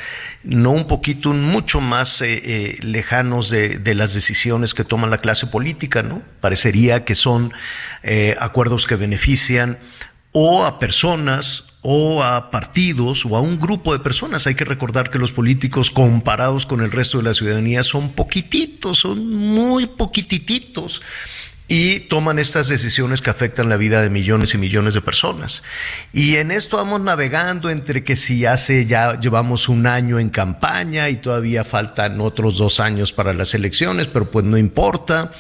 no 0.44 0.72
un 0.72 0.86
poquito, 0.86 1.34
mucho 1.34 1.82
más 1.82 2.22
eh, 2.22 2.42
eh, 2.44 2.78
lejanos 2.82 3.50
de, 3.50 3.80
de, 3.80 3.96
las 3.96 4.14
decisiones 4.14 4.76
que 4.76 4.84
toma 4.84 5.08
la 5.08 5.18
clase 5.18 5.48
política, 5.48 6.04
¿no? 6.04 6.22
Parecería 6.40 7.04
que 7.04 7.16
son 7.16 7.52
eh, 8.04 8.36
acuerdos 8.40 8.81
que 8.88 8.96
benefician 8.96 9.78
o 10.32 10.66
a 10.66 10.80
personas 10.80 11.66
o 11.82 12.24
a 12.24 12.52
partidos 12.52 13.26
o 13.26 13.36
a 13.36 13.42
un 13.42 13.60
grupo 13.60 13.94
de 13.94 14.00
personas. 14.00 14.48
Hay 14.48 14.56
que 14.56 14.66
recordar 14.66 15.10
que 15.10 15.20
los 15.20 15.34
políticos 15.34 15.92
comparados 15.92 16.66
con 16.66 16.82
el 16.82 16.92
resto 16.92 17.18
de 17.18 17.26
la 17.26 17.34
ciudadanía 17.34 17.84
son 17.84 18.12
poquititos, 18.12 19.00
son 19.00 19.30
muy 19.30 19.88
poquititos 19.88 21.02
y 21.68 22.02
toman 22.02 22.38
estas 22.38 22.68
decisiones 22.68 23.22
que 23.22 23.30
afectan 23.30 23.70
la 23.70 23.78
vida 23.78 24.02
de 24.02 24.10
millones 24.10 24.54
y 24.54 24.58
millones 24.58 24.94
de 24.94 25.00
personas. 25.00 25.64
Y 26.12 26.36
en 26.36 26.52
esto 26.52 26.76
vamos 26.76 27.00
navegando 27.00 27.70
entre 27.70 28.04
que 28.04 28.18
si 28.18 28.46
hace 28.46 28.86
ya 28.86 29.18
llevamos 29.18 29.70
un 29.70 29.88
año 29.88 30.20
en 30.20 30.30
campaña 30.30 31.08
y 31.08 31.16
todavía 31.16 31.64
faltan 31.64 32.20
otros 32.20 32.58
dos 32.58 32.82
años 32.82 33.14
para 33.14 33.34
las 33.34 33.54
elecciones, 33.54 34.08
pero 34.08 34.30
pues 34.30 34.44
no 34.44 34.58
importa 34.58 35.32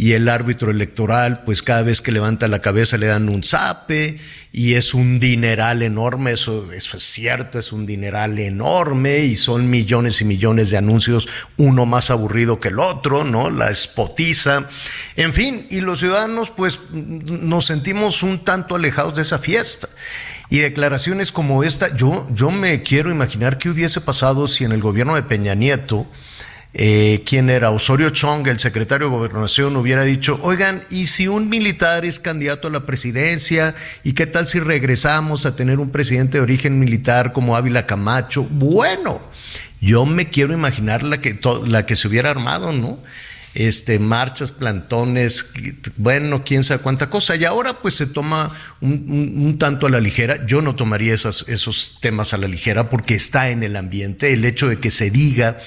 y 0.00 0.14
el 0.14 0.30
árbitro 0.30 0.70
electoral, 0.70 1.42
pues 1.44 1.62
cada 1.62 1.82
vez 1.82 2.00
que 2.00 2.10
levanta 2.10 2.48
la 2.48 2.60
cabeza 2.60 2.96
le 2.96 3.08
dan 3.08 3.28
un 3.28 3.42
zape 3.42 4.18
y 4.50 4.72
es 4.72 4.94
un 4.94 5.20
dineral 5.20 5.82
enorme, 5.82 6.32
eso, 6.32 6.72
eso 6.72 6.96
es 6.96 7.02
cierto, 7.02 7.58
es 7.58 7.70
un 7.70 7.84
dineral 7.84 8.38
enorme 8.38 9.18
y 9.18 9.36
son 9.36 9.68
millones 9.68 10.22
y 10.22 10.24
millones 10.24 10.70
de 10.70 10.78
anuncios, 10.78 11.28
uno 11.58 11.84
más 11.84 12.10
aburrido 12.10 12.60
que 12.60 12.68
el 12.68 12.78
otro, 12.78 13.24
¿no? 13.24 13.50
La 13.50 13.70
espotiza, 13.70 14.70
en 15.16 15.34
fin, 15.34 15.66
y 15.68 15.82
los 15.82 16.00
ciudadanos 16.00 16.50
pues 16.50 16.80
nos 16.90 17.66
sentimos 17.66 18.22
un 18.22 18.42
tanto 18.42 18.76
alejados 18.76 19.16
de 19.16 19.22
esa 19.22 19.38
fiesta. 19.38 19.90
Y 20.48 20.60
declaraciones 20.60 21.30
como 21.30 21.62
esta, 21.62 21.94
yo, 21.94 22.26
yo 22.32 22.50
me 22.50 22.82
quiero 22.82 23.10
imaginar 23.10 23.58
qué 23.58 23.68
hubiese 23.68 24.00
pasado 24.00 24.48
si 24.48 24.64
en 24.64 24.72
el 24.72 24.80
gobierno 24.80 25.14
de 25.14 25.24
Peña 25.24 25.54
Nieto, 25.54 26.06
eh, 26.72 27.22
¿quién 27.26 27.50
era? 27.50 27.70
Osorio 27.70 28.10
Chong, 28.10 28.46
el 28.46 28.58
secretario 28.58 29.08
de 29.08 29.12
Gobernación, 29.12 29.76
hubiera 29.76 30.02
dicho, 30.02 30.38
oigan, 30.42 30.82
¿y 30.90 31.06
si 31.06 31.26
un 31.26 31.48
militar 31.48 32.04
es 32.04 32.20
candidato 32.20 32.68
a 32.68 32.70
la 32.70 32.86
presidencia? 32.86 33.74
¿Y 34.04 34.12
qué 34.12 34.26
tal 34.26 34.46
si 34.46 34.60
regresamos 34.60 35.46
a 35.46 35.56
tener 35.56 35.78
un 35.80 35.90
presidente 35.90 36.38
de 36.38 36.42
origen 36.42 36.78
militar 36.78 37.32
como 37.32 37.56
Ávila 37.56 37.86
Camacho? 37.86 38.44
Bueno, 38.44 39.20
yo 39.80 40.06
me 40.06 40.30
quiero 40.30 40.52
imaginar 40.52 41.02
la 41.02 41.20
que, 41.20 41.38
la 41.66 41.86
que 41.86 41.96
se 41.96 42.06
hubiera 42.06 42.30
armado, 42.30 42.72
¿no? 42.72 43.00
este, 43.54 43.98
marchas, 43.98 44.52
plantones, 44.52 45.52
bueno, 45.96 46.44
quién 46.44 46.62
sabe 46.62 46.82
cuánta 46.82 47.10
cosa. 47.10 47.36
Y 47.36 47.44
ahora 47.44 47.80
pues 47.80 47.94
se 47.94 48.06
toma 48.06 48.56
un, 48.80 49.56
tanto 49.58 49.86
a 49.86 49.90
la 49.90 50.00
ligera. 50.00 50.46
Yo 50.46 50.62
no 50.62 50.76
tomaría 50.76 51.14
esas, 51.14 51.44
esos 51.48 51.98
temas 52.00 52.32
a 52.32 52.38
la 52.38 52.48
ligera 52.48 52.88
porque 52.88 53.14
está 53.14 53.50
en 53.50 53.62
el 53.62 53.76
ambiente. 53.76 54.32
El 54.32 54.44
hecho 54.44 54.68
de 54.68 54.78
que 54.78 54.90
se 54.90 55.10
diga, 55.10 55.58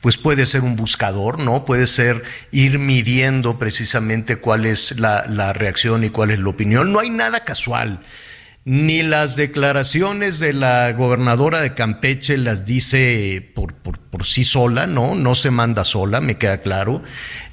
pues 0.00 0.16
puede 0.16 0.46
ser 0.46 0.62
un 0.62 0.76
buscador, 0.76 1.38
¿no? 1.38 1.64
Puede 1.64 1.86
ser 1.86 2.22
ir 2.52 2.78
midiendo 2.78 3.58
precisamente 3.58 4.36
cuál 4.36 4.66
es 4.66 4.98
la, 4.98 5.26
la 5.28 5.52
reacción 5.52 6.04
y 6.04 6.10
cuál 6.10 6.30
es 6.30 6.38
la 6.38 6.48
opinión. 6.48 6.92
No 6.92 7.00
hay 7.00 7.10
nada 7.10 7.40
casual 7.40 8.00
ni 8.66 9.04
las 9.04 9.36
declaraciones 9.36 10.40
de 10.40 10.52
la 10.52 10.92
gobernadora 10.92 11.60
de 11.60 11.72
Campeche 11.72 12.36
las 12.36 12.66
dice 12.66 13.52
por, 13.54 13.74
por, 13.74 14.26
sí 14.26 14.42
sola, 14.42 14.88
¿no? 14.88 15.14
No 15.14 15.36
se 15.36 15.52
manda 15.52 15.84
sola, 15.84 16.20
me 16.20 16.36
queda 16.36 16.62
claro. 16.62 17.00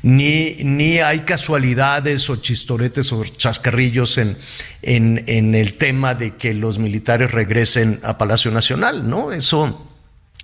Ni, 0.02 0.56
ni 0.64 0.98
hay 0.98 1.20
casualidades 1.20 2.32
o 2.32 2.38
chistoretes 2.38 3.14
o 3.14 3.24
chascarrillos 3.26 4.18
en, 4.18 4.40
en, 4.82 5.24
en 5.28 5.54
el 5.54 5.74
tema 5.74 6.16
de 6.16 6.36
que 6.36 6.56
los 6.56 6.80
militares 6.80 7.30
regresen 7.30 8.00
a 8.02 8.18
Palacio 8.18 8.50
Nacional, 8.50 9.08
¿no? 9.08 9.32
Eso. 9.32 9.93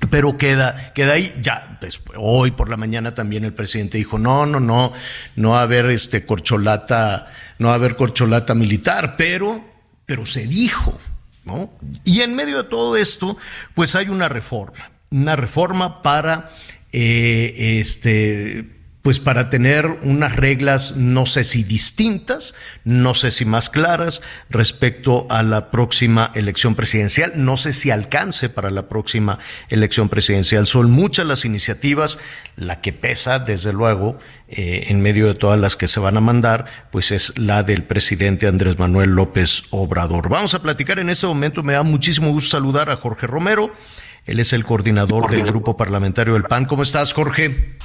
Pero 0.10 0.38
queda, 0.38 0.94
queda 0.94 1.14
ahí, 1.14 1.34
ya, 1.42 1.80
hoy 2.16 2.52
por 2.52 2.70
la 2.70 2.78
mañana 2.78 3.14
también 3.14 3.44
el 3.44 3.54
presidente 3.54 3.98
dijo, 3.98 4.18
no, 4.18 4.46
no, 4.46 4.60
no, 4.60 4.94
no 5.36 5.50
va 5.52 5.60
a 5.60 5.64
haber 5.64 5.88
este 5.88 6.26
corcholata, 6.26 7.32
no 7.58 7.72
haber 7.72 7.98
corcholata 7.98 8.56
militar, 8.56 9.16
pero 9.18 9.62
pero 10.10 10.26
se 10.26 10.48
dijo, 10.48 11.00
¿no? 11.46 11.72
Y 12.04 12.22
en 12.22 12.34
medio 12.34 12.64
de 12.64 12.70
todo 12.70 12.98
esto, 12.98 13.38
pues 13.76 13.94
hay 13.96 14.10
una 14.10 14.28
reforma, 14.28 14.90
una 15.12 15.36
reforma 15.36 16.02
para 16.02 16.50
eh, 16.92 17.78
este 17.80 18.79
pues 19.10 19.20
para 19.20 19.50
tener 19.50 19.88
unas 20.04 20.36
reglas, 20.36 20.96
no 20.96 21.26
sé 21.26 21.44
si 21.44 21.64
distintas, 21.64 22.54
no 22.84 23.16
sé 23.16 23.32
si 23.32 23.44
más 23.44 23.72
claras 23.72 24.22
respecto 24.52 25.26
a 25.32 25.42
la 25.42 25.72
próxima 25.72 26.32
elección 26.36 26.76
presidencial, 26.76 27.32
no 27.36 27.58
sé 27.58 27.74
si 27.74 27.90
alcance 27.90 28.50
para 28.50 28.70
la 28.70 28.88
próxima 28.88 29.40
elección 29.70 30.10
presidencial. 30.10 30.68
Son 30.68 30.92
muchas 30.92 31.26
las 31.26 31.44
iniciativas, 31.44 32.20
la 32.56 32.82
que 32.82 32.94
pesa, 32.94 33.40
desde 33.40 33.74
luego, 33.74 34.20
eh, 34.48 34.84
en 34.90 35.02
medio 35.02 35.26
de 35.26 35.34
todas 35.34 35.60
las 35.60 35.76
que 35.76 35.88
se 35.88 36.00
van 36.00 36.16
a 36.16 36.22
mandar, 36.22 36.66
pues 36.92 37.12
es 37.12 37.36
la 37.36 37.64
del 37.64 37.86
presidente 37.86 38.46
Andrés 38.46 38.78
Manuel 38.78 39.10
López 39.10 39.64
Obrador. 39.72 40.30
Vamos 40.30 40.54
a 40.54 40.62
platicar 40.62 41.00
en 41.00 41.10
este 41.10 41.26
momento, 41.26 41.64
me 41.64 41.74
da 41.74 41.82
muchísimo 41.82 42.32
gusto 42.32 42.52
saludar 42.52 42.92
a 42.92 42.98
Jorge 42.98 43.26
Romero, 43.26 43.74
él 44.28 44.40
es 44.40 44.54
el 44.54 44.66
coordinador 44.66 45.32
del 45.32 45.42
Grupo 45.42 45.76
Parlamentario 45.78 46.36
del 46.36 46.44
PAN. 46.44 46.66
¿Cómo 46.66 46.84
estás, 46.84 47.14
Jorge? 47.14 47.80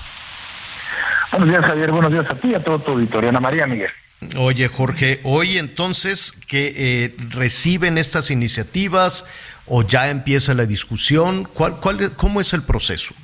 Buenos 1.36 1.48
días, 1.48 1.64
Javier. 1.64 1.90
Buenos 1.90 2.12
días 2.12 2.26
a 2.30 2.36
ti 2.36 2.50
y 2.50 2.54
a 2.54 2.62
todo 2.62 2.78
tu 2.78 2.92
auditorio. 2.92 3.28
Ana 3.28 3.40
María 3.40 3.66
Miguel. 3.66 3.90
Oye, 4.38 4.68
Jorge, 4.68 5.18
hoy 5.24 5.58
entonces 5.58 6.30
que 6.46 6.72
eh, 6.76 7.16
reciben 7.30 7.98
estas 7.98 8.30
iniciativas 8.30 9.28
o 9.66 9.82
ya 9.82 10.10
empieza 10.10 10.54
la 10.54 10.64
discusión, 10.64 11.42
¿Cuál, 11.52 11.80
cuál, 11.80 12.14
¿cómo 12.14 12.40
es 12.40 12.52
el 12.52 12.62
proceso? 12.62 13.16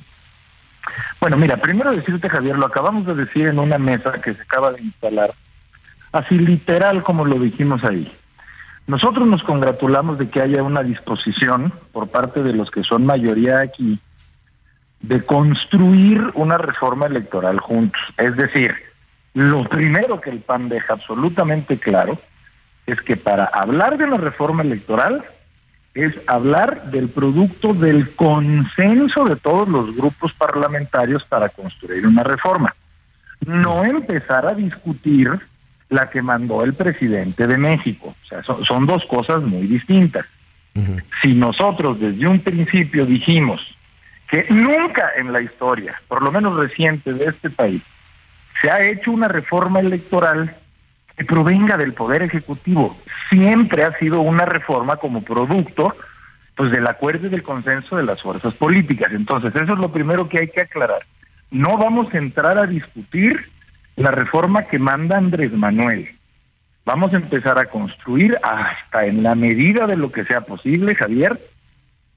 Bueno, 1.21 1.37
mira, 1.37 1.55
primero 1.55 1.95
decirte, 1.95 2.27
Javier, 2.27 2.57
lo 2.57 2.65
acabamos 2.65 3.05
de 3.05 3.15
decir 3.15 3.47
en 3.47 3.59
una 3.59 3.77
mesa 3.77 4.19
que 4.21 4.33
se 4.33 4.41
acaba 4.41 4.73
de 4.73 4.81
instalar, 4.81 5.33
así 6.11 6.37
literal 6.37 7.03
como 7.03 7.23
lo 7.23 7.39
dijimos 7.39 7.81
ahí. 7.85 8.11
Nosotros 8.87 9.25
nos 9.25 9.41
congratulamos 9.43 10.17
de 10.17 10.29
que 10.29 10.41
haya 10.41 10.63
una 10.63 10.83
disposición 10.83 11.73
por 11.93 12.09
parte 12.09 12.43
de 12.43 12.51
los 12.51 12.69
que 12.71 12.83
son 12.83 13.05
mayoría 13.05 13.61
aquí 13.61 14.01
de 15.01 15.23
construir 15.25 16.21
una 16.35 16.57
reforma 16.57 17.07
electoral 17.07 17.59
juntos. 17.59 18.01
Es 18.17 18.35
decir, 18.35 18.75
lo 19.33 19.63
primero 19.67 20.21
que 20.21 20.29
el 20.29 20.39
PAN 20.39 20.69
deja 20.69 20.93
absolutamente 20.93 21.77
claro 21.77 22.19
es 22.85 22.99
que 23.01 23.17
para 23.17 23.45
hablar 23.45 23.97
de 23.97 24.07
la 24.07 24.17
reforma 24.17 24.63
electoral 24.63 25.23
es 25.93 26.13
hablar 26.27 26.91
del 26.91 27.09
producto 27.09 27.73
del 27.73 28.15
consenso 28.15 29.25
de 29.25 29.35
todos 29.35 29.67
los 29.67 29.95
grupos 29.95 30.33
parlamentarios 30.33 31.23
para 31.25 31.49
construir 31.49 32.05
una 32.07 32.23
reforma. 32.23 32.75
No 33.45 33.83
empezar 33.83 34.45
a 34.45 34.53
discutir 34.53 35.29
la 35.89 36.09
que 36.09 36.21
mandó 36.21 36.63
el 36.63 36.73
presidente 36.73 37.47
de 37.47 37.57
México. 37.57 38.15
O 38.23 38.27
sea, 38.27 38.43
son, 38.43 38.85
dos 38.85 39.03
cosas 39.05 39.41
muy 39.41 39.67
distintas. 39.67 40.25
Si 41.21 41.33
nosotros 41.33 41.99
desde 41.99 42.27
un 42.27 42.39
principio 42.39 43.05
dijimos 43.05 43.59
que 44.31 44.45
nunca 44.49 45.11
en 45.17 45.33
la 45.33 45.41
historia, 45.41 46.01
por 46.07 46.23
lo 46.23 46.31
menos 46.31 46.55
reciente 46.55 47.11
de 47.13 47.25
este 47.25 47.49
país, 47.49 47.83
se 48.61 48.71
ha 48.71 48.81
hecho 48.81 49.11
una 49.11 49.27
reforma 49.27 49.81
electoral 49.81 50.55
que 51.17 51.25
provenga 51.25 51.75
del 51.75 51.93
poder 51.93 52.23
ejecutivo. 52.23 52.97
Siempre 53.29 53.83
ha 53.83 53.97
sido 53.99 54.21
una 54.21 54.45
reforma 54.45 54.95
como 54.95 55.21
producto 55.21 55.93
pues 56.55 56.71
del 56.71 56.87
acuerdo 56.87 57.27
y 57.27 57.29
del 57.29 57.43
consenso 57.43 57.97
de 57.97 58.03
las 58.03 58.21
fuerzas 58.21 58.53
políticas. 58.53 59.11
Entonces, 59.11 59.53
eso 59.53 59.73
es 59.73 59.79
lo 59.79 59.91
primero 59.91 60.29
que 60.29 60.39
hay 60.39 60.47
que 60.47 60.61
aclarar. 60.61 61.05
No 61.49 61.77
vamos 61.77 62.13
a 62.13 62.17
entrar 62.17 62.57
a 62.57 62.67
discutir 62.67 63.49
la 63.97 64.11
reforma 64.11 64.63
que 64.63 64.79
manda 64.79 65.17
Andrés 65.17 65.51
Manuel. 65.51 66.09
Vamos 66.85 67.13
a 67.13 67.17
empezar 67.17 67.59
a 67.59 67.65
construir 67.65 68.37
hasta 68.43 69.05
en 69.05 69.23
la 69.23 69.35
medida 69.35 69.87
de 69.87 69.97
lo 69.97 70.11
que 70.11 70.23
sea 70.23 70.41
posible, 70.41 70.95
Javier, 70.95 71.39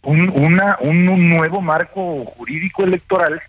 un, 0.05 0.31
una, 0.31 0.79
un, 0.81 1.29
nuevo 1.29 1.61
marco 1.61 2.25
jurídico 2.25 2.85
electoral 2.85 3.43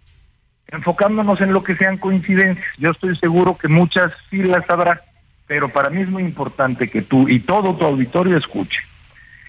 enfocándonos 0.67 1.39
en 1.41 1.53
lo 1.53 1.63
que 1.63 1.75
sean 1.75 1.97
coincidencias. 1.97 2.65
Yo 2.77 2.91
estoy 2.91 3.15
seguro 3.17 3.57
que 3.57 3.67
muchas 3.67 4.11
sí 4.29 4.37
las 4.37 4.67
habrá, 4.69 5.01
pero 5.47 5.69
para 5.69 5.89
mí 5.89 6.01
es 6.01 6.09
muy 6.09 6.23
importante 6.23 6.89
que 6.89 7.01
tú 7.01 7.29
y 7.29 7.39
todo 7.39 7.75
tu 7.75 7.85
auditorio 7.85 8.37
escuche. 8.37 8.79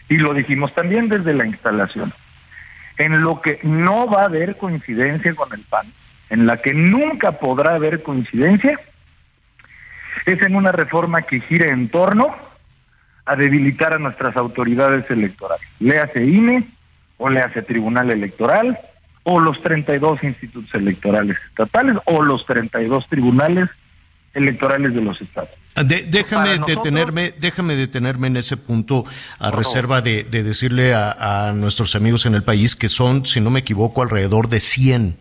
Y 0.09 0.17
lo 0.17 0.35
dijimos 0.35 0.75
también 0.75 1.09
desde 1.09 1.35
la 1.35 1.47
instalación. 1.47 2.13
En 2.99 3.23
lo 3.23 3.41
que 3.41 3.61
no 3.63 4.07
va 4.07 4.23
a 4.23 4.27
haber 4.27 4.57
coincidencia 4.57 5.35
con 5.35 5.53
el 5.53 5.63
PAN, 5.63 5.87
en 6.31 6.47
la 6.47 6.59
que 6.59 6.75
nunca 6.75 7.33
podrá 7.33 7.75
haber 7.75 8.03
coincidencia, 8.03 8.79
es 10.25 10.43
en 10.43 10.57
una 10.57 10.73
reforma 10.73 11.23
que 11.23 11.41
gire 11.41 11.69
en 11.69 11.89
torno 11.89 12.35
a 13.25 13.37
debilitar 13.37 13.95
a 13.95 13.99
nuestras 13.99 14.37
autoridades 14.37 15.11
electorales. 15.11 15.67
Léase 15.81 16.25
INE, 16.25 16.69
o 17.19 17.29
le 17.29 17.41
hace 17.41 17.63
Tribunal 17.63 18.11
Electoral, 18.11 18.79
o 19.25 19.41
los 19.41 19.61
32 19.63 20.23
institutos 20.23 20.73
electorales 20.75 21.37
estatales, 21.49 21.97
o 22.05 22.23
los 22.23 22.47
32 22.47 23.09
tribunales 23.09 23.69
electorales 24.35 24.95
de 24.95 25.01
los 25.01 25.21
estados. 25.21 25.51
Ah, 25.75 25.83
déjame 25.83 26.59
detenerme, 26.67 27.33
déjame 27.39 27.75
detenerme 27.75 28.29
en 28.29 28.37
ese 28.37 28.57
punto 28.57 29.05
a 29.39 29.51
reserva 29.51 30.01
de, 30.01 30.25
decirle 30.25 30.95
a, 30.95 31.53
nuestros 31.55 31.95
amigos 31.97 32.27
en 32.27 32.35
el 32.35 32.43
país 32.43 32.77
que 32.77 32.89
son, 32.89 33.27
si 33.27 33.41
no 33.41 33.51
me 33.51 33.61
equivoco, 33.61 34.03
alrededor 34.03 34.49
de 34.49 34.61
100 34.61 35.19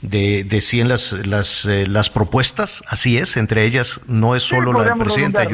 de, 0.00 0.44
de 0.44 0.60
100 0.60 0.88
las 0.88 1.12
las, 1.26 1.66
eh, 1.66 1.86
las 1.86 2.10
propuestas, 2.10 2.82
así 2.88 3.18
es, 3.18 3.36
entre 3.36 3.64
ellas 3.64 4.00
no 4.06 4.34
es 4.34 4.42
solo 4.42 4.72
la 4.72 4.84
del 4.84 4.98
presidente. 4.98 5.46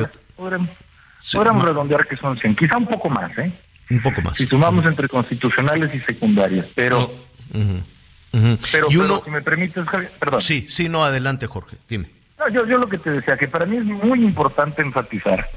Podríamos, 1.33 1.65
redondear 1.65 2.07
que 2.07 2.17
son 2.17 2.39
100, 2.39 2.57
quizá 2.57 2.79
un 2.79 2.87
poco 2.87 3.11
más, 3.11 3.37
¿eh? 3.39 3.53
Un 3.91 4.03
poco 4.03 4.23
más. 4.23 4.37
Si 4.37 4.47
sumamos 4.47 4.85
entre 4.85 5.09
constitucionales 5.09 5.95
y 5.95 6.01
secundarias, 6.01 6.67
pero... 6.75 7.11
Pero, 8.71 8.91
si 8.91 9.31
me 9.31 9.41
permites, 9.41 9.87
perdón. 10.19 10.41
Sí, 10.41 10.67
sí, 10.69 10.89
no, 10.89 11.03
adelante, 11.05 11.47
Jorge, 11.47 11.79
dime. 11.89 12.11
yo, 12.53 12.67
yo 12.67 12.79
lo 12.79 12.87
que 12.89 12.99
te 12.99 13.11
decía, 13.11 13.37
que 13.39 13.49
para 13.49 13.65
mí 13.65 13.79
es 13.79 13.85
muy 13.85 14.23
importante 14.23 14.83
enfatizar 14.83 15.49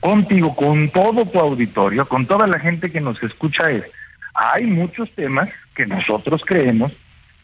contigo, 0.00 0.54
con 0.54 0.90
todo 0.90 1.26
tu 1.26 1.38
auditorio, 1.38 2.08
con 2.08 2.26
toda 2.26 2.46
la 2.46 2.60
gente 2.60 2.90
que 2.90 3.00
nos 3.00 3.20
escucha, 3.22 3.68
es, 3.70 3.84
hay 4.32 4.64
muchos 4.64 5.10
temas 5.14 5.48
que 5.74 5.86
nosotros 5.86 6.42
creemos 6.46 6.92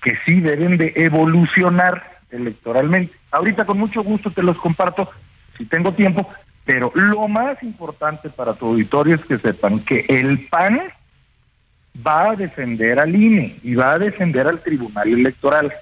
que 0.03 0.17
sí 0.25 0.41
deben 0.41 0.77
de 0.77 0.93
evolucionar 0.97 2.21
electoralmente. 2.31 3.15
Ahorita 3.33 3.65
con 3.65 3.79
mucho 3.79 4.03
gusto 4.03 4.31
te 4.31 4.43
los 4.43 4.57
comparto, 4.59 5.11
si 5.59 5.65
tengo 5.65 5.93
tiempo, 5.95 6.29
pero 6.65 6.91
lo 6.95 7.29
más 7.29 7.63
importante 7.63 8.31
para 8.31 8.55
tu 8.55 8.67
auditorio 8.67 9.17
es 9.17 9.25
que 9.25 9.39
sepan 9.39 9.81
que 9.81 10.07
el 10.09 10.47
PAN 10.49 10.81
va 12.07 12.31
a 12.31 12.37
defender 12.37 12.99
al 12.99 13.15
INE 13.15 13.59
y 13.63 13.75
va 13.75 13.93
a 13.93 13.99
defender 13.99 14.47
al 14.47 14.61
Tribunal 14.61 15.09
Electoral. 15.09 15.73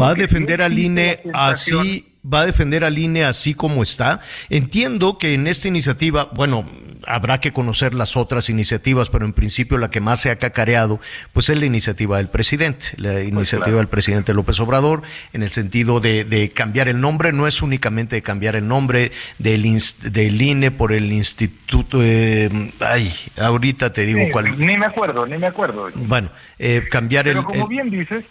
Va 0.00 0.10
a 0.10 0.14
defender 0.14 0.62
al 0.62 0.78
INE 0.78 1.20
así, 1.32 2.13
va 2.32 2.40
a 2.40 2.46
defender 2.46 2.84
al 2.84 2.98
INE 2.98 3.24
así 3.24 3.54
como 3.54 3.82
está. 3.82 4.20
Entiendo 4.48 5.18
que 5.18 5.34
en 5.34 5.46
esta 5.46 5.68
iniciativa, 5.68 6.28
bueno, 6.34 6.66
habrá 7.06 7.40
que 7.40 7.52
conocer 7.52 7.94
las 7.94 8.16
otras 8.16 8.48
iniciativas, 8.48 9.10
pero 9.10 9.24
en 9.24 9.32
principio 9.32 9.78
la 9.78 9.90
que 9.90 10.00
más 10.00 10.20
se 10.20 10.30
ha 10.30 10.36
cacareado, 10.36 11.00
pues 11.32 11.48
es 11.48 11.58
la 11.58 11.66
iniciativa 11.66 12.16
del 12.16 12.28
presidente, 12.28 12.88
la 12.96 13.12
pues 13.12 13.28
iniciativa 13.28 13.76
del 13.76 13.88
presidente 13.88 14.32
López 14.34 14.58
Obrador, 14.60 15.02
en 15.32 15.42
el 15.42 15.50
sentido 15.50 16.00
de, 16.00 16.52
cambiar 16.54 16.88
el 16.88 17.00
nombre, 17.00 17.32
no 17.32 17.46
es 17.46 17.62
únicamente 17.62 18.16
de 18.16 18.22
cambiar 18.22 18.56
el 18.56 18.66
nombre 18.66 19.12
del, 19.38 19.62
del 20.02 20.42
INE 20.42 20.70
por 20.70 20.92
el 20.92 21.12
Instituto, 21.12 21.98
eh, 22.02 22.72
ay, 22.80 23.12
ahorita 23.36 23.92
te 23.92 24.06
digo 24.06 24.20
cuál. 24.32 24.58
Ni 24.58 24.76
me 24.76 24.86
acuerdo, 24.86 25.26
ni 25.26 25.38
me 25.38 25.46
acuerdo. 25.46 25.90
Bueno, 25.94 26.30
eh, 26.58 26.86
cambiar 26.90 27.28
el... 27.28 27.42
como 27.42 27.66
bien 27.66 27.90
dices, 27.90 28.24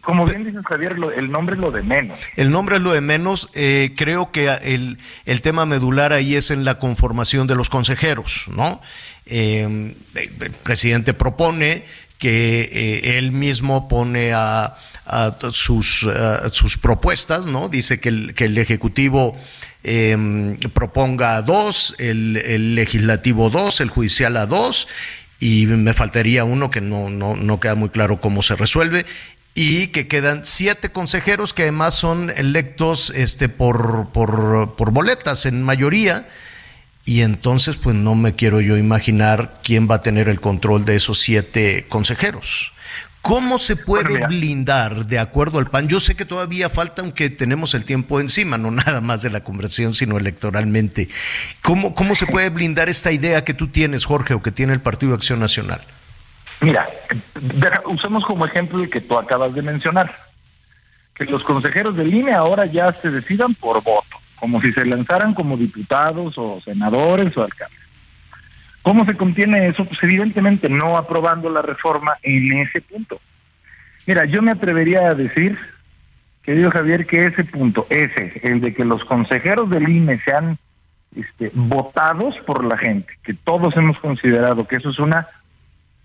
como 0.00 0.24
bien 0.24 0.44
dices, 0.44 0.64
Javier, 0.64 0.96
el 1.16 1.30
nombre 1.30 1.56
es 1.56 1.60
lo 1.60 1.70
de 1.70 1.82
menos. 1.82 2.18
El 2.36 2.50
nombre 2.50 2.76
es 2.76 2.82
lo 2.82 2.92
de 2.92 3.00
menos. 3.00 3.50
Eh, 3.54 3.94
creo 3.96 4.32
que 4.32 4.48
el, 4.62 4.98
el, 5.26 5.40
tema 5.42 5.66
medular 5.66 6.12
ahí 6.12 6.36
es 6.36 6.50
en 6.50 6.64
la 6.64 6.78
conformación 6.78 7.46
de 7.46 7.54
los 7.54 7.68
consejeros, 7.68 8.46
¿no? 8.48 8.80
Eh, 9.26 9.94
el 10.14 10.50
presidente 10.62 11.12
propone 11.12 11.84
que 12.18 12.68
eh, 12.72 13.18
él 13.18 13.32
mismo 13.32 13.88
pone 13.88 14.32
a, 14.32 14.76
a 15.06 15.36
sus, 15.52 16.08
sus 16.52 16.78
propuestas, 16.78 17.46
¿no? 17.46 17.68
Dice 17.68 18.00
que 18.00 18.08
el, 18.08 18.34
que 18.34 18.46
el 18.46 18.56
Ejecutivo 18.58 19.36
em, 19.82 20.56
proponga 20.72 21.42
dos, 21.42 21.94
el, 21.98 22.36
el 22.38 22.74
Legislativo 22.74 23.50
dos, 23.50 23.80
el 23.80 23.90
Judicial 23.90 24.36
a 24.38 24.46
dos, 24.46 24.88
y 25.38 25.66
me 25.66 25.94
faltaría 25.94 26.44
uno 26.44 26.70
que 26.70 26.82
no, 26.82 27.08
no, 27.08 27.34
no 27.34 27.60
queda 27.60 27.74
muy 27.74 27.88
claro 27.88 28.20
cómo 28.20 28.42
se 28.42 28.56
resuelve, 28.56 29.06
y 29.54 29.88
que 29.88 30.08
quedan 30.08 30.44
siete 30.44 30.90
consejeros 30.90 31.52
que 31.52 31.62
además 31.62 31.94
son 31.94 32.30
electos 32.30 33.12
este, 33.14 33.48
por, 33.48 34.10
por, 34.12 34.76
por 34.76 34.90
boletas 34.92 35.46
en 35.46 35.62
mayoría. 35.62 36.28
Y 37.04 37.22
entonces, 37.22 37.76
pues 37.76 37.96
no 37.96 38.14
me 38.14 38.36
quiero 38.36 38.60
yo 38.60 38.76
imaginar 38.76 39.60
quién 39.64 39.88
va 39.90 39.96
a 39.96 40.02
tener 40.02 40.28
el 40.28 40.40
control 40.40 40.84
de 40.84 40.96
esos 40.96 41.18
siete 41.18 41.86
consejeros. 41.88 42.72
¿Cómo 43.22 43.58
se 43.58 43.76
puede 43.76 44.26
blindar 44.26 45.06
de 45.06 45.18
acuerdo 45.18 45.58
al 45.58 45.68
PAN? 45.68 45.88
Yo 45.88 46.00
sé 46.00 46.14
que 46.14 46.24
todavía 46.24 46.70
falta, 46.70 47.02
aunque 47.02 47.28
tenemos 47.28 47.74
el 47.74 47.84
tiempo 47.84 48.18
encima, 48.18 48.56
no 48.56 48.70
nada 48.70 49.00
más 49.00 49.22
de 49.22 49.30
la 49.30 49.44
conversión, 49.44 49.92
sino 49.92 50.16
electoralmente. 50.16 51.08
¿Cómo, 51.62 51.94
cómo 51.94 52.14
se 52.14 52.26
puede 52.26 52.48
blindar 52.48 52.88
esta 52.88 53.12
idea 53.12 53.44
que 53.44 53.52
tú 53.54 53.68
tienes, 53.68 54.04
Jorge, 54.04 54.34
o 54.34 54.42
que 54.42 54.52
tiene 54.52 54.72
el 54.72 54.80
Partido 54.80 55.12
de 55.12 55.16
Acción 55.16 55.40
Nacional? 55.40 55.82
Mira, 56.60 56.88
usemos 57.86 58.24
como 58.24 58.44
ejemplo 58.44 58.82
el 58.82 58.90
que 58.90 59.00
tú 59.00 59.16
acabas 59.16 59.54
de 59.54 59.62
mencionar, 59.62 60.14
que 61.14 61.24
los 61.24 61.42
consejeros 61.44 61.96
del 61.96 62.14
INE 62.14 62.34
ahora 62.34 62.66
ya 62.66 62.92
se 63.00 63.10
decidan 63.10 63.54
por 63.54 63.82
voto, 63.82 64.16
como 64.36 64.60
si 64.60 64.72
se 64.72 64.84
lanzaran 64.84 65.32
como 65.34 65.56
diputados 65.56 66.34
o 66.36 66.60
senadores 66.62 67.36
o 67.36 67.44
alcaldes. 67.44 67.78
¿Cómo 68.82 69.04
se 69.04 69.16
contiene 69.16 69.68
eso? 69.68 69.84
Pues 69.84 70.02
evidentemente 70.02 70.68
no 70.68 70.96
aprobando 70.96 71.50
la 71.50 71.62
reforma 71.62 72.16
en 72.22 72.58
ese 72.58 72.80
punto. 72.80 73.20
Mira, 74.06 74.24
yo 74.24 74.42
me 74.42 74.50
atrevería 74.50 75.06
a 75.06 75.14
decir, 75.14 75.58
querido 76.42 76.70
Javier, 76.70 77.06
que 77.06 77.26
ese 77.26 77.44
punto, 77.44 77.86
ese, 77.90 78.40
el 78.42 78.60
de 78.60 78.74
que 78.74 78.84
los 78.84 79.04
consejeros 79.04 79.68
del 79.70 79.88
INE 79.88 80.20
sean 80.24 80.58
este, 81.14 81.50
votados 81.54 82.34
por 82.46 82.64
la 82.64 82.78
gente, 82.78 83.12
que 83.22 83.34
todos 83.34 83.76
hemos 83.76 83.98
considerado 83.98 84.66
que 84.66 84.76
eso 84.76 84.90
es 84.90 84.98
una 84.98 85.28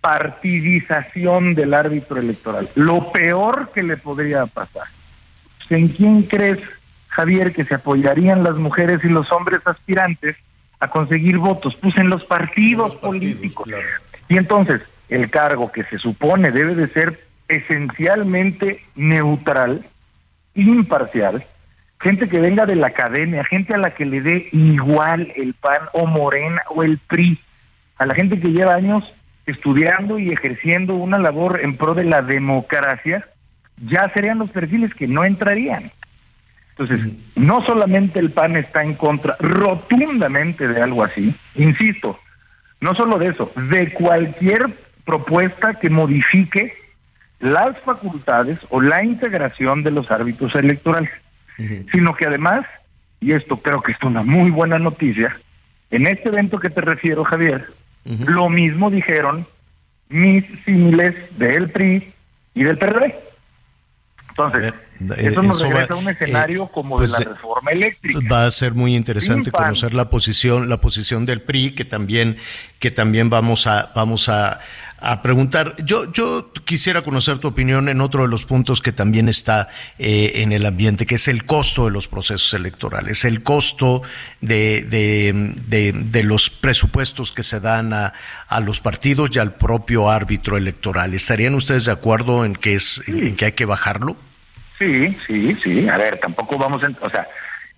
partidización 0.06 1.56
del 1.56 1.74
árbitro 1.74 2.20
electoral. 2.20 2.70
Lo 2.76 3.12
peor 3.12 3.72
que 3.74 3.82
le 3.82 3.98
podría 3.98 4.46
pasar. 4.46 4.84
¿En 5.72 5.88
quién 5.88 6.22
crees, 6.22 6.60
Javier, 7.08 7.54
que 7.54 7.66
se 7.66 7.74
apoyarían 7.74 8.44
las 8.44 8.56
mujeres 8.56 9.04
y 9.04 9.10
los 9.10 9.32
hombres 9.32 9.62
aspirantes 9.66 10.36
a 10.80 10.90
conseguir 10.90 11.40
votos? 11.40 11.76
Pues 11.82 11.98
en 11.98 12.10
los 12.10 12.24
partidos, 12.24 12.96
políticos. 12.98 13.68
Y 14.30 14.38
entonces, 14.38 14.82
el 15.10 15.32
cargo 15.32 15.72
que 15.72 15.84
se 15.86 15.98
supone 15.98 16.52
debe 16.52 16.76
de 16.76 16.88
ser 16.90 17.26
esencialmente 17.48 18.86
neutral, 18.94 19.88
imparcial, 20.54 21.44
gente 22.00 22.30
que 22.30 22.40
venga 22.40 22.68
de 22.68 22.76
la 22.76 22.88
academia, 22.88 23.44
gente 23.44 23.74
a 23.74 23.80
la 23.80 23.96
que 23.96 24.06
le 24.06 24.22
dé 24.22 24.50
igual 24.52 25.34
el 25.36 25.56
PAN 25.56 25.90
o 25.94 26.06
Morena 26.06 26.62
o 26.70 26.84
el 26.84 27.00
PRI, 27.00 27.40
a 27.98 28.06
la 28.06 28.14
gente 28.14 28.40
que 28.40 28.50
lleva 28.50 28.76
años 28.76 29.04
estudiando 29.46 30.20
y 30.20 30.30
ejerciendo 30.30 30.96
una 30.96 31.18
labor 31.18 31.60
en 31.62 31.78
pro 31.78 31.94
de 31.94 32.06
la 32.06 32.22
democracia, 32.22 33.28
ya 33.88 34.12
serían 34.14 34.40
los 34.40 34.50
perfiles 34.52 34.94
que 34.94 35.08
no 35.08 35.24
entrarían. 35.24 35.92
Entonces, 36.78 37.14
no 37.36 37.66
solamente 37.66 38.20
el 38.20 38.32
PAN 38.32 38.58
está 38.58 38.84
en 38.84 38.96
contra 38.96 39.38
rotundamente 39.40 40.68
de 40.68 40.82
algo 40.82 41.04
así, 41.04 41.34
insisto, 41.56 42.20
no 42.82 42.94
solo 42.96 43.18
de 43.18 43.28
eso, 43.28 43.52
de 43.70 43.94
cualquier 43.94 44.68
propuesta 45.06 45.76
que 45.76 45.90
modifique 45.90 46.74
las 47.40 47.80
facultades 47.82 48.60
o 48.70 48.82
la 48.82 49.06
integración 49.06 49.84
de 49.84 49.92
los 49.92 50.12
árbitros 50.12 50.54
electorales, 50.56 51.12
sino 51.94 52.14
que 52.16 52.26
además, 52.26 52.66
y 53.22 53.32
esto 53.32 53.58
creo 53.62 53.82
que 53.82 53.94
es 53.94 54.02
una 54.04 54.24
muy 54.24 54.52
buena 54.52 54.78
noticia, 54.78 55.38
en 55.92 56.08
este 56.08 56.30
evento 56.30 56.60
que 56.60 56.70
te 56.70 56.82
refiero, 56.82 57.24
Javier, 57.24 57.68
lo 58.06 58.50
mismo 58.50 58.90
dijeron 58.90 59.48
mis 60.10 60.46
símiles 60.64 61.16
del 61.38 61.70
PRI 61.72 62.14
y 62.54 62.64
del 62.64 62.78
PRD. 62.78 63.16
Entonces, 64.30 64.74
eso 65.18 65.44
nos 65.44 65.62
regresa 65.62 65.94
a 65.94 65.98
un 65.98 66.10
escenario 66.10 66.66
eh, 66.66 66.70
como 66.74 67.00
de 67.00 67.08
pues, 67.08 67.20
la 67.20 67.32
reforma 67.34 67.72
eléctrica. 67.72 68.20
Va 68.30 68.46
a 68.46 68.52
ser 68.52 68.74
muy 68.74 68.94
interesante 68.94 69.50
conocer 69.50 69.94
la 69.94 70.10
posición, 70.10 70.68
la 70.68 70.82
posición 70.82 71.26
del 71.26 71.42
PRI, 71.42 71.72
que 71.74 71.86
también, 71.86 72.38
que 72.80 72.92
también 72.92 73.30
vamos 73.30 73.66
a, 73.66 73.94
vamos 73.96 74.28
a, 74.28 74.60
a 75.00 75.22
preguntar. 75.22 75.76
Yo, 75.84 76.12
yo 76.12 76.52
quisiera 76.64 77.02
conocer 77.02 77.40
tu 77.40 77.48
opinión 77.48 77.90
en 77.90 78.02
otro 78.02 78.24
de 78.24 78.28
los 78.28 78.46
puntos 78.46 78.82
que 78.82 78.92
también 78.92 79.28
está 79.28 79.70
eh, 80.00 80.34
en 80.36 80.52
el 80.52 80.66
ambiente, 80.66 81.06
que 81.06 81.16
es 81.16 81.28
el 81.28 81.46
costo 81.46 81.86
de 81.86 81.92
los 81.92 82.08
procesos 82.08 82.54
electorales, 82.54 83.26
el 83.26 83.44
costo 83.44 84.02
de, 84.42 84.84
de, 84.84 85.94
de, 85.94 86.24
los 86.24 86.50
presupuestos 86.50 87.32
que 87.32 87.44
se 87.44 87.60
dan 87.60 87.94
a, 87.94 88.14
a, 88.48 88.60
los 88.60 88.80
partidos 88.80 89.30
y 89.34 89.40
al 89.40 89.56
propio 89.56 90.10
árbitro 90.10 90.58
electoral. 90.58 91.14
¿Estarían 91.14 91.56
ustedes 91.56 91.86
de 91.86 91.92
acuerdo 91.92 92.46
en 92.46 92.54
que, 92.54 92.76
es, 92.76 93.04
en 93.08 93.36
que 93.36 93.46
hay 93.46 93.52
que 93.52 93.66
bajarlo? 93.66 94.16
Sí, 94.80 95.16
sí, 95.28 95.56
sí. 95.64 95.88
A 95.88 95.98
ver, 95.98 96.20
tampoco 96.20 96.58
vamos 96.58 96.84
a... 96.84 96.88
O 97.06 97.10
sea, 97.10 97.28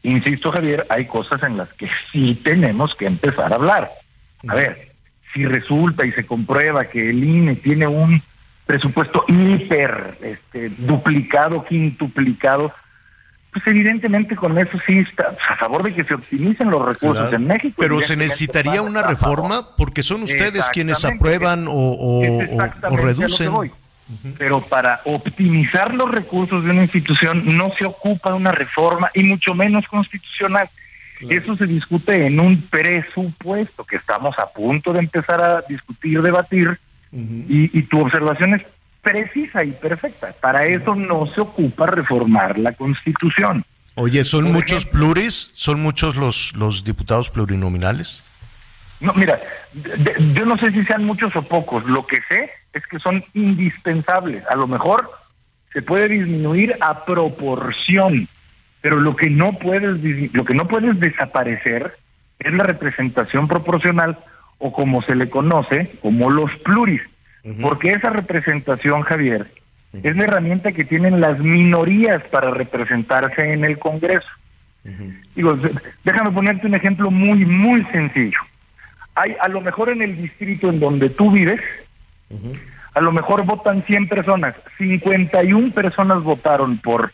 insisto, 0.03 0.51
Javier, 0.51 0.85
hay 0.89 1.05
cosas 1.05 1.41
en 1.43 1.57
las 1.57 1.71
que 1.73 1.89
sí 2.11 2.35
tenemos 2.43 2.95
que 2.95 3.05
empezar 3.05 3.51
a 3.51 3.55
hablar. 3.55 3.91
A 4.47 4.55
ver, 4.55 4.86
si 5.33 5.45
resulta 5.45 6.05
y 6.05 6.11
se 6.13 6.25
comprueba 6.25 6.85
que 6.85 7.09
el 7.09 7.23
INE 7.23 7.55
tiene 7.55 7.87
un 7.87 8.21
presupuesto 8.65 9.23
hiper 9.27 10.17
este, 10.21 10.69
duplicado, 10.77 11.63
quintuplicado, 11.65 12.73
pues 13.51 13.65
evidentemente 13.67 14.35
con 14.35 14.57
eso 14.57 14.77
sí 14.85 14.99
está 14.99 15.35
a 15.49 15.55
favor 15.55 15.83
de 15.83 15.93
que 15.93 16.03
se 16.03 16.13
optimicen 16.13 16.69
los 16.69 16.85
recursos 16.85 17.31
en 17.33 17.47
México. 17.47 17.75
Pero 17.79 18.01
se 18.01 18.15
necesitaría 18.15 18.81
una 18.81 19.03
reforma 19.03 19.75
porque 19.77 20.03
son 20.03 20.23
ustedes 20.23 20.69
quienes 20.69 21.03
aprueban 21.05 21.65
o, 21.67 22.21
reducen. 22.91 23.51
Pero 24.37 24.61
para 24.61 25.01
optimizar 25.03 25.93
los 25.93 26.09
recursos 26.09 26.63
de 26.63 26.69
una 26.71 26.83
institución 26.83 27.57
no 27.57 27.71
se 27.77 27.85
ocupa 27.85 28.33
una 28.33 28.51
reforma 28.51 29.09
y 29.13 29.23
mucho 29.23 29.53
menos 29.53 29.85
constitucional. 29.87 30.69
Eso 31.21 31.55
se 31.55 31.65
discute 31.65 32.27
en 32.27 32.39
un 32.39 32.61
presupuesto 32.61 33.83
que 33.83 33.95
estamos 33.95 34.37
a 34.37 34.47
punto 34.47 34.93
de 34.93 34.99
empezar 34.99 35.41
a 35.41 35.61
discutir, 35.67 36.21
debatir, 36.21 36.79
y, 37.11 37.81
tu 37.83 38.01
observación 38.01 38.55
es 38.55 38.61
precisa 39.01 39.63
y 39.63 39.71
perfecta. 39.71 40.33
Para 40.39 40.65
eso 40.65 40.93
no 40.95 41.25
se 41.33 41.41
ocupa 41.41 41.87
reformar 41.87 42.57
la 42.59 42.73
Constitución. 42.73 43.63
Oye, 43.95 44.23
¿son 44.23 44.51
muchos 44.51 44.85
pluris? 44.85 45.51
¿Son 45.55 45.79
muchos 45.79 46.15
los, 46.15 46.53
los 46.55 46.83
diputados 46.83 47.29
plurinominales? 47.29 48.21
No, 48.99 49.13
mira, 49.13 49.39
yo 50.33 50.45
no 50.45 50.57
sé 50.57 50.71
si 50.71 50.83
sean 50.83 51.05
muchos 51.05 51.35
o 51.35 51.41
pocos. 51.41 51.85
Lo 51.85 52.05
que 52.05 52.17
sé 52.29 52.51
es 52.73 52.85
que 52.87 52.99
son 52.99 53.23
indispensables. 53.33 54.43
A 54.49 54.55
lo 54.55 54.67
mejor 54.67 55.09
se 55.73 55.81
puede 55.81 56.07
disminuir 56.07 56.75
a 56.81 57.05
proporción 57.05 58.27
pero 58.87 59.01
lo 59.01 59.17
que 59.17 59.29
no 59.29 59.51
puedes 59.51 60.01
lo 60.31 60.45
que 60.45 60.53
no 60.53 60.65
puedes 60.65 60.97
desaparecer 61.01 61.97
es 62.39 62.53
la 62.53 62.63
representación 62.63 63.45
proporcional 63.45 64.17
o 64.59 64.71
como 64.71 65.01
se 65.01 65.13
le 65.13 65.29
conoce 65.29 65.91
como 66.01 66.29
los 66.29 66.49
pluris, 66.59 67.01
porque 67.61 67.89
esa 67.89 68.11
representación, 68.11 69.01
Javier, 69.01 69.51
es 69.91 70.15
la 70.15 70.23
herramienta 70.23 70.71
que 70.71 70.85
tienen 70.85 71.19
las 71.19 71.37
minorías 71.39 72.23
para 72.31 72.51
representarse 72.51 73.51
en 73.51 73.65
el 73.65 73.77
Congreso. 73.77 74.29
Digo, 75.35 75.59
déjame 76.05 76.31
ponerte 76.31 76.65
un 76.65 76.75
ejemplo 76.75 77.11
muy 77.11 77.45
muy 77.45 77.83
sencillo. 77.91 78.39
Hay 79.15 79.35
a 79.41 79.49
lo 79.49 79.59
mejor 79.59 79.89
en 79.89 80.01
el 80.01 80.15
distrito 80.15 80.69
en 80.69 80.79
donde 80.79 81.09
tú 81.09 81.29
vives, 81.29 81.59
a 82.93 83.01
lo 83.01 83.11
mejor 83.11 83.43
votan 83.43 83.83
100 83.83 84.07
personas, 84.07 84.55
51 84.77 85.73
personas 85.73 86.23
votaron 86.23 86.77
por 86.77 87.11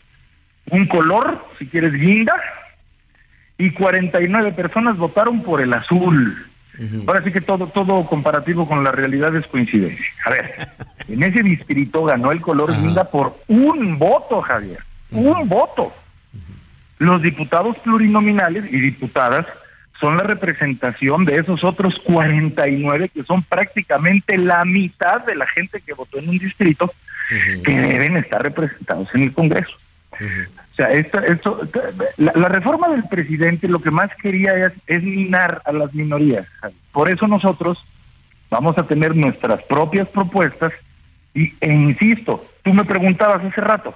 un 0.70 0.86
color, 0.86 1.44
si 1.58 1.66
quieres 1.66 1.92
guinda, 1.92 2.34
y 3.58 3.70
49 3.70 4.52
personas 4.52 4.96
votaron 4.96 5.42
por 5.42 5.60
el 5.60 5.72
azul. 5.72 6.46
Ahora 7.06 7.22
sí 7.22 7.30
que 7.30 7.40
todo, 7.40 7.68
todo 7.68 8.04
comparativo 8.06 8.66
con 8.66 8.82
la 8.82 8.90
realidad 8.90 9.34
es 9.36 9.46
coincidencia. 9.46 10.04
A 10.26 10.30
ver, 10.30 10.68
en 11.08 11.22
ese 11.22 11.42
distrito 11.42 12.04
ganó 12.04 12.32
el 12.32 12.40
color 12.40 12.76
guinda 12.76 13.04
por 13.04 13.38
un 13.46 13.98
voto, 13.98 14.40
Javier. 14.40 14.80
Un 15.12 15.48
voto. 15.48 15.92
Los 16.98 17.22
diputados 17.22 17.76
plurinominales 17.78 18.64
y 18.72 18.80
diputadas 18.80 19.46
son 20.00 20.16
la 20.16 20.24
representación 20.24 21.24
de 21.24 21.40
esos 21.40 21.62
otros 21.62 21.94
49 22.04 23.10
que 23.10 23.22
son 23.22 23.42
prácticamente 23.42 24.36
la 24.36 24.64
mitad 24.64 25.24
de 25.24 25.36
la 25.36 25.46
gente 25.46 25.80
que 25.80 25.94
votó 25.94 26.18
en 26.18 26.28
un 26.28 26.38
distrito 26.38 26.92
que 27.64 27.72
deben 27.72 28.16
estar 28.16 28.42
representados 28.42 29.08
en 29.14 29.22
el 29.22 29.32
Congreso. 29.32 29.76
O 30.20 30.76
sea, 30.76 30.88
esto, 30.88 31.20
esto, 31.20 31.60
la, 32.16 32.48
reforma 32.48 32.88
del 32.88 33.04
presidente 33.04 33.68
lo 33.68 33.80
que 33.80 33.92
más 33.92 34.10
quería 34.20 34.72
es, 34.86 35.02
minar 35.02 35.62
a 35.64 35.72
las 35.72 35.94
minorías. 35.94 36.46
Por 36.92 37.08
eso 37.08 37.28
nosotros 37.28 37.78
vamos 38.50 38.76
a 38.78 38.86
tener 38.86 39.14
nuestras 39.14 39.62
propias 39.64 40.08
propuestas 40.08 40.72
y, 41.32 41.52
e 41.60 41.72
insisto, 41.72 42.44
tú 42.62 42.72
me 42.72 42.84
preguntabas 42.84 43.44
hace 43.44 43.60
rato, 43.60 43.94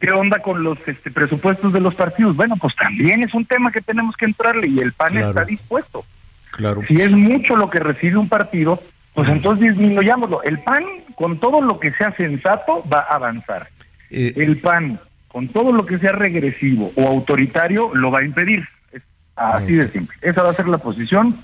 ¿qué 0.00 0.10
onda 0.10 0.40
con 0.40 0.62
los 0.64 0.78
este, 0.86 1.10
presupuestos 1.10 1.72
de 1.72 1.80
los 1.80 1.94
partidos? 1.94 2.34
Bueno, 2.34 2.56
pues 2.56 2.74
también 2.74 3.22
es 3.22 3.32
un 3.32 3.44
tema 3.44 3.70
que 3.70 3.80
tenemos 3.80 4.16
que 4.16 4.24
entrarle 4.24 4.66
y 4.66 4.80
el 4.80 4.92
PAN 4.92 5.16
está 5.16 5.44
dispuesto. 5.44 6.04
Claro. 6.50 6.82
Si 6.88 7.00
es 7.00 7.12
mucho 7.12 7.56
lo 7.56 7.70
que 7.70 7.78
recibe 7.78 8.16
un 8.16 8.28
partido, 8.28 8.82
pues 9.14 9.28
entonces 9.28 9.70
disminuyámoslo. 9.70 10.42
El 10.42 10.58
PAN, 10.60 10.82
con 11.14 11.38
todo 11.38 11.60
lo 11.60 11.78
que 11.78 11.92
sea 11.92 12.14
sensato, 12.16 12.84
va 12.92 13.06
a 13.08 13.14
avanzar. 13.14 13.68
Eh, 14.10 14.32
el 14.36 14.58
PAN, 14.58 14.98
con 15.32 15.48
todo 15.48 15.72
lo 15.72 15.86
que 15.86 15.98
sea 15.98 16.12
regresivo 16.12 16.92
o 16.96 17.06
autoritario, 17.06 17.94
lo 17.94 18.10
va 18.10 18.20
a 18.20 18.24
impedir. 18.24 18.64
así 19.36 19.74
de 19.74 19.88
simple. 19.88 20.16
Esa 20.20 20.42
va 20.42 20.50
a 20.50 20.54
ser 20.54 20.68
la 20.68 20.78
posición 20.78 21.42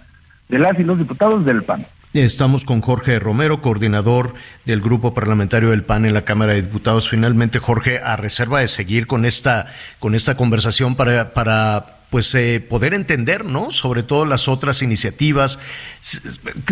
de 0.49 0.59
las 0.59 0.79
y 0.79 0.85
los 0.85 0.99
diputados 0.99 1.45
del 1.45 1.63
PAN. 1.63 1.87
Estamos 2.13 2.65
con 2.65 2.81
Jorge 2.81 3.19
Romero, 3.19 3.61
coordinador 3.61 4.35
del 4.65 4.81
grupo 4.81 5.13
parlamentario 5.13 5.71
del 5.71 5.85
PAN 5.85 6.07
en 6.07 6.15
la 6.15 6.23
Cámara 6.23 6.55
de 6.55 6.63
Diputados. 6.63 7.09
Finalmente, 7.11 7.59
Jorge, 7.59 7.99
a 8.03 8.17
reserva 8.17 8.61
de 8.61 8.69
seguir 8.69 9.07
con 9.07 9.25
esta, 9.25 9.67
con 9.99 10.15
esta 10.15 10.37
conversación 10.37 10.97
para, 10.97 11.35
para 11.35 11.96
pues 12.11 12.35
eh, 12.35 12.61
poder 12.61 12.95
entender, 12.95 13.45
¿no? 13.45 13.73
Sobre 13.73 14.03
todo 14.03 14.25
las 14.25 14.49
otras 14.49 14.83
iniciativas. 14.83 15.59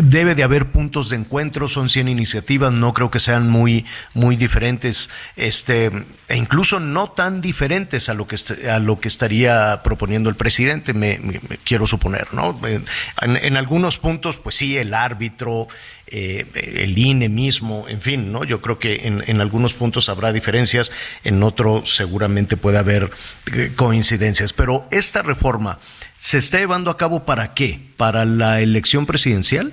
Debe 0.00 0.34
de 0.34 0.44
haber 0.44 0.70
puntos 0.70 1.10
de 1.10 1.16
encuentro, 1.16 1.68
son 1.68 1.88
100 1.88 2.08
iniciativas, 2.08 2.72
no 2.72 2.92
creo 2.92 3.10
que 3.10 3.18
sean 3.18 3.50
muy, 3.50 3.84
muy 4.14 4.36
diferentes, 4.36 5.10
este, 5.36 5.90
e 6.28 6.36
incluso 6.36 6.78
no 6.78 7.10
tan 7.10 7.40
diferentes 7.40 8.08
a 8.08 8.14
lo 8.14 8.28
que, 8.28 8.36
a 8.70 8.78
lo 8.78 9.00
que 9.00 9.08
estaría 9.08 9.82
proponiendo 9.82 10.30
el 10.30 10.36
presidente, 10.36 10.94
me, 10.94 11.20
quiero 11.64 11.86
suponer, 11.86 12.32
¿no? 12.32 12.58
En, 12.66 12.86
en, 13.20 13.56
algunos 13.56 13.98
puntos, 13.98 14.38
pues 14.38 14.54
sí, 14.56 14.76
el 14.78 14.94
árbitro, 14.94 15.68
eh, 16.06 16.46
el 16.54 16.96
INE 16.98 17.28
mismo, 17.28 17.86
en 17.88 18.00
fin, 18.00 18.30
¿no? 18.30 18.44
Yo 18.44 18.60
creo 18.60 18.78
que 18.78 19.06
en, 19.06 19.24
en, 19.26 19.40
algunos 19.40 19.72
puntos 19.72 20.08
habrá 20.08 20.32
diferencias, 20.32 20.92
en 21.24 21.42
otros 21.42 21.94
seguramente 21.94 22.56
puede 22.58 22.78
haber 22.78 23.10
eh, 23.54 23.72
coincidencias, 23.74 24.52
pero 24.52 24.86
esta 24.90 25.22
reforma 25.22 25.78
se 26.16 26.38
está 26.38 26.58
llevando 26.58 26.90
a 26.90 26.98
cabo 26.98 27.24
para 27.24 27.54
qué? 27.54 27.80
¿Para 27.96 28.26
la 28.26 28.60
elección 28.60 29.06
presidencial? 29.06 29.72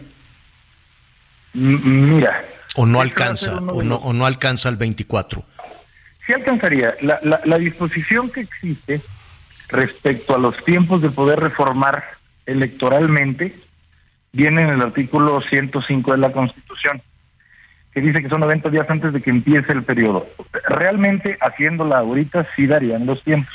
Mira. 1.53 2.45
¿O 2.75 2.85
no 2.85 3.01
alcanza? 3.01 3.57
O 3.57 3.83
no, 3.83 3.97
¿O 3.97 4.13
no 4.13 4.25
alcanza 4.25 4.69
el 4.69 4.77
24? 4.77 5.43
Sí 6.25 6.33
alcanzaría. 6.33 6.95
La, 7.01 7.19
la, 7.23 7.41
la 7.43 7.57
disposición 7.57 8.29
que 8.29 8.41
existe 8.41 9.01
respecto 9.67 10.33
a 10.33 10.39
los 10.39 10.55
tiempos 10.63 11.01
de 11.01 11.09
poder 11.09 11.39
reformar 11.39 12.03
electoralmente 12.45 13.55
viene 14.33 14.63
en 14.63 14.69
el 14.69 14.81
artículo 14.81 15.41
105 15.41 16.11
de 16.11 16.17
la 16.17 16.31
Constitución, 16.31 17.01
que 17.93 18.01
dice 18.01 18.21
que 18.21 18.29
son 18.29 18.41
90 18.41 18.69
días 18.69 18.89
antes 18.89 19.11
de 19.13 19.21
que 19.21 19.29
empiece 19.29 19.71
el 19.73 19.83
periodo. 19.83 20.27
Realmente, 20.69 21.37
haciéndola 21.41 21.99
ahorita, 21.99 22.47
sí 22.55 22.67
darían 22.67 23.05
los 23.05 23.21
tiempos. 23.23 23.53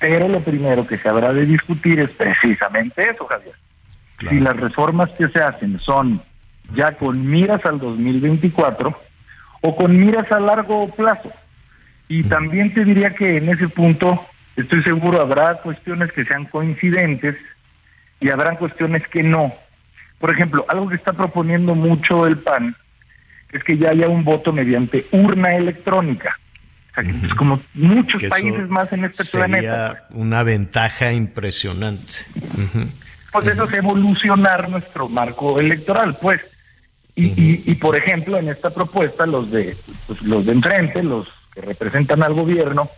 Pero 0.00 0.26
lo 0.26 0.40
primero 0.40 0.86
que 0.86 0.98
se 0.98 1.08
habrá 1.08 1.32
de 1.32 1.46
discutir 1.46 2.00
es 2.00 2.10
precisamente 2.10 3.08
eso, 3.08 3.24
Javier. 3.26 3.54
Si 4.28 4.40
las 4.40 4.56
reformas 4.56 5.10
que 5.10 5.28
se 5.28 5.40
hacen 5.40 5.78
son 5.80 6.22
ya 6.74 6.92
con 6.92 7.24
miras 7.28 7.64
al 7.64 7.78
2024 7.78 9.00
o 9.62 9.76
con 9.76 9.96
miras 9.96 10.30
a 10.32 10.40
largo 10.40 10.88
plazo. 10.88 11.32
Y 12.08 12.24
también 12.24 12.74
te 12.74 12.84
diría 12.84 13.14
que 13.14 13.36
en 13.36 13.48
ese 13.48 13.68
punto, 13.68 14.26
estoy 14.56 14.82
seguro, 14.82 15.20
habrá 15.20 15.62
cuestiones 15.62 16.12
que 16.12 16.24
sean 16.24 16.46
coincidentes 16.46 17.36
y 18.20 18.30
habrán 18.30 18.56
cuestiones 18.56 19.06
que 19.08 19.22
no. 19.22 19.52
Por 20.22 20.30
ejemplo, 20.30 20.64
algo 20.68 20.88
que 20.88 20.94
está 20.94 21.12
proponiendo 21.12 21.74
mucho 21.74 22.28
el 22.28 22.38
PAN 22.38 22.76
es 23.50 23.64
que 23.64 23.76
ya 23.76 23.90
haya 23.90 24.06
un 24.06 24.22
voto 24.22 24.52
mediante 24.52 25.04
urna 25.10 25.56
electrónica. 25.56 26.38
O 26.92 26.94
sea, 26.94 27.02
que 27.02 27.34
como 27.34 27.60
muchos 27.74 28.22
países 28.30 28.68
más 28.68 28.92
en 28.92 29.04
este 29.04 29.24
sería 29.24 29.46
planeta. 29.48 30.06
una 30.10 30.44
ventaja 30.44 31.12
impresionante. 31.12 32.12
Pues 33.32 33.48
eso 33.48 33.64
es 33.64 33.76
evolucionar 33.76 34.68
nuestro 34.68 35.08
marco 35.08 35.58
electoral, 35.58 36.16
pues. 36.22 36.40
Y, 37.16 37.68
y, 37.68 37.74
por 37.74 37.96
ejemplo, 37.96 38.38
en 38.38 38.48
esta 38.48 38.70
propuesta, 38.70 39.26
los 39.26 39.50
de 39.50 39.76
pues, 40.06 40.22
los 40.22 40.46
de 40.46 40.52
enfrente, 40.52 41.02
los 41.02 41.26
que 41.52 41.62
representan 41.62 42.22
al 42.22 42.34
gobierno, 42.34 42.88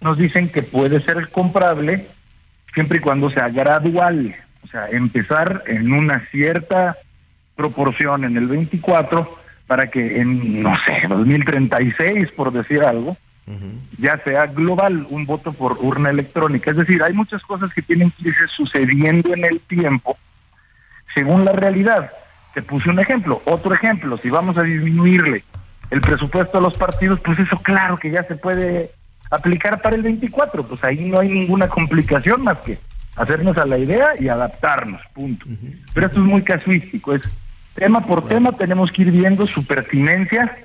nos 0.00 0.18
dicen 0.18 0.48
que 0.48 0.64
puede 0.64 1.00
ser 1.04 1.30
comprable 1.30 2.08
siempre 2.74 2.98
y 2.98 3.00
cuando 3.00 3.30
sea 3.30 3.48
gradual. 3.48 4.34
O 4.64 4.66
sea, 4.68 4.88
empezar 4.88 5.62
en 5.66 5.92
una 5.92 6.26
cierta 6.30 6.96
proporción 7.54 8.24
en 8.24 8.36
el 8.36 8.48
24 8.48 9.38
para 9.66 9.90
que 9.90 10.20
en, 10.20 10.62
no 10.62 10.74
sé, 10.84 11.06
2036, 11.08 12.30
por 12.32 12.52
decir 12.52 12.82
algo, 12.82 13.16
ya 13.98 14.18
sea 14.24 14.46
global 14.46 15.06
un 15.10 15.26
voto 15.26 15.52
por 15.52 15.78
urna 15.80 16.10
electrónica. 16.10 16.70
Es 16.70 16.78
decir, 16.78 17.02
hay 17.02 17.12
muchas 17.12 17.42
cosas 17.42 17.72
que 17.74 17.82
tienen 17.82 18.10
que 18.10 18.28
irse 18.28 18.46
sucediendo 18.56 19.34
en 19.34 19.44
el 19.44 19.60
tiempo 19.60 20.16
según 21.14 21.44
la 21.44 21.52
realidad. 21.52 22.10
Te 22.54 22.62
puse 22.62 22.88
un 22.88 23.00
ejemplo. 23.00 23.42
Otro 23.44 23.74
ejemplo, 23.74 24.18
si 24.18 24.30
vamos 24.30 24.56
a 24.56 24.62
disminuirle 24.62 25.44
el 25.90 26.00
presupuesto 26.00 26.58
a 26.58 26.60
los 26.60 26.76
partidos, 26.76 27.20
pues 27.20 27.38
eso 27.38 27.58
claro 27.58 27.96
que 27.98 28.10
ya 28.10 28.24
se 28.24 28.36
puede 28.36 28.90
aplicar 29.30 29.80
para 29.82 29.96
el 29.96 30.02
24. 30.02 30.66
Pues 30.66 30.82
ahí 30.84 31.04
no 31.04 31.20
hay 31.20 31.28
ninguna 31.28 31.68
complicación 31.68 32.42
más 32.42 32.58
que 32.60 32.78
hacernos 33.16 33.56
a 33.58 33.66
la 33.66 33.78
idea 33.78 34.12
y 34.18 34.28
adaptarnos, 34.28 35.00
punto. 35.12 35.46
Pero 35.92 36.06
esto 36.06 36.20
es 36.20 36.26
muy 36.26 36.42
casuístico, 36.42 37.14
es 37.14 37.22
tema 37.74 38.06
por 38.06 38.26
tema, 38.28 38.52
tenemos 38.52 38.90
que 38.92 39.02
ir 39.02 39.10
viendo 39.10 39.46
su 39.46 39.64
pertinencia, 39.66 40.56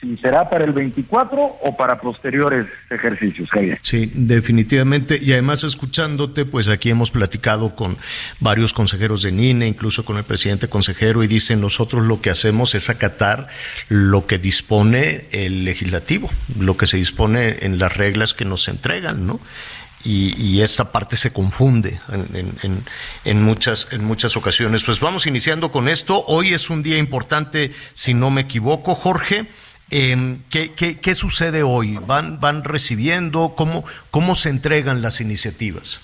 si 0.00 0.16
será 0.18 0.50
para 0.50 0.64
el 0.64 0.72
24 0.72 1.38
o 1.62 1.76
para 1.76 1.98
posteriores 1.98 2.66
ejercicios, 2.90 3.48
Javier. 3.48 3.78
Sí, 3.82 4.12
definitivamente. 4.14 5.18
Y 5.20 5.32
además 5.32 5.64
escuchándote, 5.64 6.44
pues 6.44 6.68
aquí 6.68 6.90
hemos 6.90 7.10
platicado 7.10 7.74
con 7.74 7.96
varios 8.38 8.74
consejeros 8.74 9.22
de 9.22 9.32
NINE, 9.32 9.66
incluso 9.66 10.04
con 10.04 10.18
el 10.18 10.24
presidente 10.24 10.68
consejero, 10.68 11.22
y 11.22 11.28
dicen, 11.28 11.62
nosotros 11.62 12.04
lo 12.04 12.20
que 12.20 12.28
hacemos 12.28 12.74
es 12.74 12.90
acatar 12.90 13.48
lo 13.88 14.26
que 14.26 14.38
dispone 14.38 15.24
el 15.30 15.64
legislativo, 15.64 16.30
lo 16.58 16.76
que 16.76 16.86
se 16.86 16.98
dispone 16.98 17.56
en 17.62 17.78
las 17.78 17.96
reglas 17.96 18.34
que 18.34 18.44
nos 18.44 18.68
entregan, 18.68 19.26
¿no? 19.26 19.40
Y, 20.04 20.60
esta 20.60 20.92
parte 20.92 21.16
se 21.16 21.32
confunde 21.32 22.00
en, 23.24 23.42
muchas, 23.42 23.92
en 23.92 24.04
muchas 24.04 24.36
ocasiones. 24.36 24.84
Pues 24.84 25.00
vamos 25.00 25.26
iniciando 25.26 25.72
con 25.72 25.88
esto. 25.88 26.24
Hoy 26.26 26.54
es 26.54 26.70
un 26.70 26.82
día 26.82 26.98
importante, 26.98 27.72
si 27.92 28.14
no 28.14 28.30
me 28.30 28.42
equivoco, 28.42 28.94
Jorge. 28.94 29.48
Eh, 29.90 30.38
¿qué, 30.50 30.72
qué, 30.74 31.14
sucede 31.14 31.62
hoy? 31.62 31.98
¿Van, 32.04 32.40
van 32.40 32.64
recibiendo? 32.64 33.54
¿Cómo, 33.56 33.84
¿Cómo 34.10 34.34
se 34.34 34.50
entregan 34.50 35.02
las 35.02 35.20
iniciativas? 35.20 36.00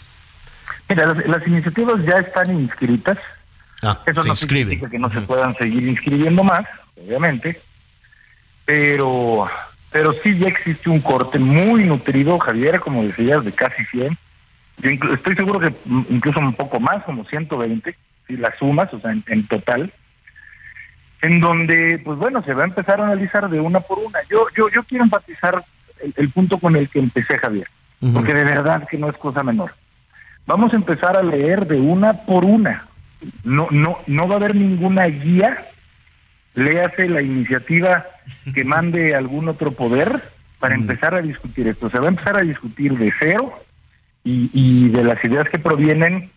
Mira, 0.88 1.14
las, 1.14 1.47
iniciativas 1.47 2.05
ya 2.05 2.16
están 2.18 2.51
inscritas. 2.51 3.18
Ah, 3.82 4.01
Eso 4.07 4.22
no 4.22 4.36
significa 4.36 4.88
que 4.88 4.99
no 4.99 5.11
se 5.11 5.20
puedan 5.22 5.55
seguir 5.57 5.88
inscribiendo 5.88 6.45
más, 6.45 6.64
obviamente, 6.97 7.61
pero 8.64 9.49
pero 9.93 10.14
sí 10.22 10.38
ya 10.38 10.49
existe 10.49 10.88
un 10.88 11.01
corte 11.01 11.38
muy 11.38 11.84
nutrido, 11.84 12.38
Javier, 12.38 12.80
como 12.80 13.05
decías, 13.05 13.45
de 13.45 13.53
casi 13.53 13.84
100. 13.86 14.16
Yo 14.78 14.90
estoy 15.12 15.36
seguro 15.36 15.61
que 15.61 15.74
incluso 15.86 16.40
un 16.40 16.55
poco 16.55 16.80
más, 16.80 17.05
como 17.05 17.24
120, 17.24 17.95
si 18.26 18.36
las 18.36 18.57
sumas, 18.59 18.93
o 18.95 19.01
sea, 19.01 19.12
en, 19.12 19.47
total, 19.47 19.93
en 21.20 21.40
donde, 21.40 22.01
pues 22.05 22.18
bueno, 22.18 22.43
se 22.43 22.55
va 22.55 22.64
a 22.64 22.68
empezar 22.68 23.01
a 23.01 23.05
analizar 23.05 23.49
de 23.51 23.61
una 23.61 23.80
por 23.80 23.99
una. 23.99 24.18
Yo, 24.30 24.47
yo, 24.57 24.68
yo 24.70 24.82
quiero 24.84 25.05
enfatizar 25.05 25.62
el, 26.16 26.30
punto 26.30 26.59
con 26.59 26.74
el 26.74 26.88
que 26.88 26.99
empecé, 26.99 27.36
Javier, 27.36 27.68
porque 28.12 28.32
de 28.32 28.45
verdad 28.45 28.88
que 28.88 28.99
no 28.99 29.11
es 29.11 29.16
cosa 29.18 29.43
menor. 29.43 29.74
Vamos 30.47 30.72
a 30.72 30.76
empezar 30.76 31.16
a 31.16 31.22
leer 31.22 31.66
de 31.66 31.78
una 31.78 32.24
por 32.24 32.45
una. 32.45 32.86
No, 33.45 33.68
no, 33.70 33.99
no 34.07 34.26
va 34.26 34.34
a 34.34 34.38
haber 34.38 34.57
ninguna 34.57 35.05
guía 35.05 35.66
léase 36.55 37.09
la 37.09 37.22
iniciativa 37.22 38.07
que 38.54 38.64
mande 38.64 39.14
algún 39.14 39.48
otro 39.48 39.72
poder 39.72 40.22
para 40.58 40.74
empezar 40.74 41.14
a 41.14 41.22
discutir 41.22 41.66
esto. 41.68 41.90
Se 41.90 41.98
va 41.98 42.06
a 42.06 42.08
empezar 42.08 42.36
a 42.36 42.42
discutir 42.42 42.96
de 42.96 43.12
cero 43.18 43.52
y, 44.24 44.50
y 44.52 44.88
de 44.90 45.04
las 45.04 45.22
ideas 45.24 45.48
que 45.48 45.58
provienen 45.58 46.30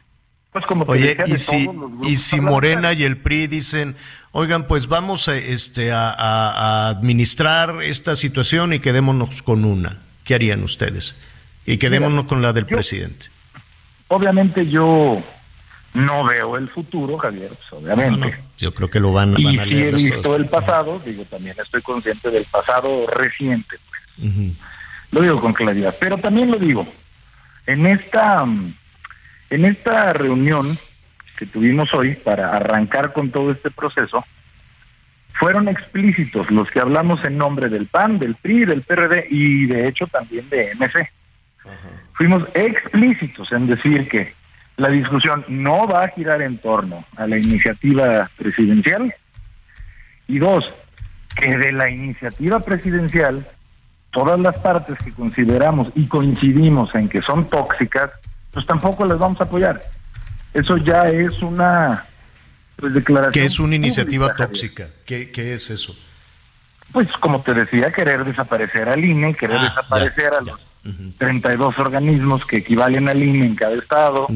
Pues 0.51 0.65
como 0.65 0.85
Oye, 0.85 1.17
y 1.27 1.37
si, 1.37 1.69
y 2.03 2.15
si 2.15 2.41
Morena 2.41 2.93
y 2.93 3.03
el 3.03 3.17
PRI 3.17 3.47
dicen, 3.47 3.95
oigan, 4.31 4.67
pues 4.67 4.87
vamos 4.87 5.27
a, 5.27 5.37
este, 5.37 5.91
a, 5.91 6.89
administrar 6.89 7.83
esta 7.83 8.15
situación 8.15 8.73
y 8.73 8.79
quedémonos 8.79 9.41
con 9.43 9.65
una, 9.65 9.99
¿qué 10.23 10.35
harían 10.35 10.63
ustedes? 10.63 11.15
Y 11.65 11.77
quedémonos 11.77 12.25
con 12.25 12.41
la 12.41 12.53
del 12.53 12.65
presidente. 12.65 13.27
Obviamente 14.07 14.67
yo 14.67 15.23
no 15.95 16.25
veo 16.25 16.57
el 16.57 16.69
futuro, 16.69 17.17
Javier, 17.17 17.49
pues, 17.49 17.73
obviamente. 17.73 18.37
yo 18.57 18.73
creo 18.73 18.89
que 18.89 18.99
lo 18.99 19.13
van, 19.13 19.33
van 19.33 19.59
a 19.59 19.65
leer. 19.65 19.99
Si 19.99 20.07
he 20.07 20.11
visto 20.11 20.35
el 20.35 20.47
pasado, 20.47 21.01
digo, 21.03 21.23
también 21.25 21.55
estoy 21.61 21.81
consciente 21.81 22.29
del 22.29 22.45
pasado 22.45 23.07
reciente. 23.07 23.77
Pues. 24.17 24.51
Lo 25.11 25.21
digo 25.21 25.39
con 25.39 25.53
claridad. 25.53 25.95
Pero 25.99 26.17
también 26.17 26.51
lo 26.51 26.57
digo, 26.57 26.85
en 27.65 27.85
esta, 27.85 28.45
en 29.49 29.65
esta 29.65 30.13
reunión 30.13 30.77
que 31.37 31.45
tuvimos 31.45 31.93
hoy 31.93 32.15
para 32.15 32.51
arrancar 32.51 33.13
con 33.13 33.31
todo 33.31 33.51
este 33.51 33.71
proceso, 33.71 34.25
fueron 35.33 35.67
explícitos 35.67 36.49
los 36.51 36.69
que 36.71 36.79
hablamos 36.79 37.23
en 37.23 37.37
nombre 37.37 37.69
del 37.69 37.87
PAN, 37.87 38.19
del 38.19 38.35
PRI, 38.35 38.65
del 38.65 38.83
PRD 38.83 39.27
y 39.29 39.65
de 39.65 39.87
hecho 39.87 40.07
también 40.07 40.49
de 40.49 40.73
MC. 40.75 41.09
Fuimos 42.13 42.43
explícitos 42.53 43.51
en 43.51 43.67
decir 43.67 44.07
que 44.07 44.33
la 44.77 44.89
discusión 44.89 45.45
no 45.47 45.87
va 45.87 46.03
a 46.03 46.09
girar 46.09 46.41
en 46.41 46.57
torno 46.57 47.05
a 47.15 47.27
la 47.27 47.37
iniciativa 47.37 48.29
presidencial 48.37 49.13
y 50.27 50.39
dos, 50.39 50.65
que 51.35 51.57
de 51.57 51.71
la 51.71 51.89
iniciativa 51.89 52.59
presidencial 52.59 53.47
todas 54.11 54.39
las 54.39 54.57
partes 54.59 54.97
que 55.03 55.11
consideramos 55.11 55.89
y 55.93 56.07
coincidimos 56.07 56.93
en 56.95 57.09
que 57.09 57.21
son 57.21 57.49
tóxicas, 57.49 58.11
pues 58.51 58.65
tampoco 58.65 59.05
las 59.05 59.19
vamos 59.19 59.39
a 59.41 59.43
apoyar. 59.43 59.81
Eso 60.53 60.77
ya 60.77 61.01
es 61.09 61.41
una 61.41 62.05
pues, 62.77 62.93
declaración. 62.93 63.33
¿Qué 63.33 63.43
es 63.43 63.59
una 63.59 63.75
iniciativa 63.75 64.33
tóxica? 64.35 64.87
¿Qué, 65.05 65.29
es 65.35 65.69
eso? 65.69 65.93
Pues 66.95 67.09
como 67.19 67.41
te 67.41 67.53
decía, 67.53 67.91
querer 67.91 68.23
desaparecer 68.23 68.87
al 68.87 69.03
INE, 69.03 69.33
querer 69.33 69.57
ah, 69.57 69.63
desaparecer 69.63 70.33
a 70.33 70.39
los 70.39 70.57
32 71.17 71.77
organismos 71.77 72.45
que 72.45 72.55
equivalen 72.55 73.09
al 73.09 73.21
INE 73.21 73.47
en 73.47 73.55
cada 73.55 73.75
estado, 73.75 74.27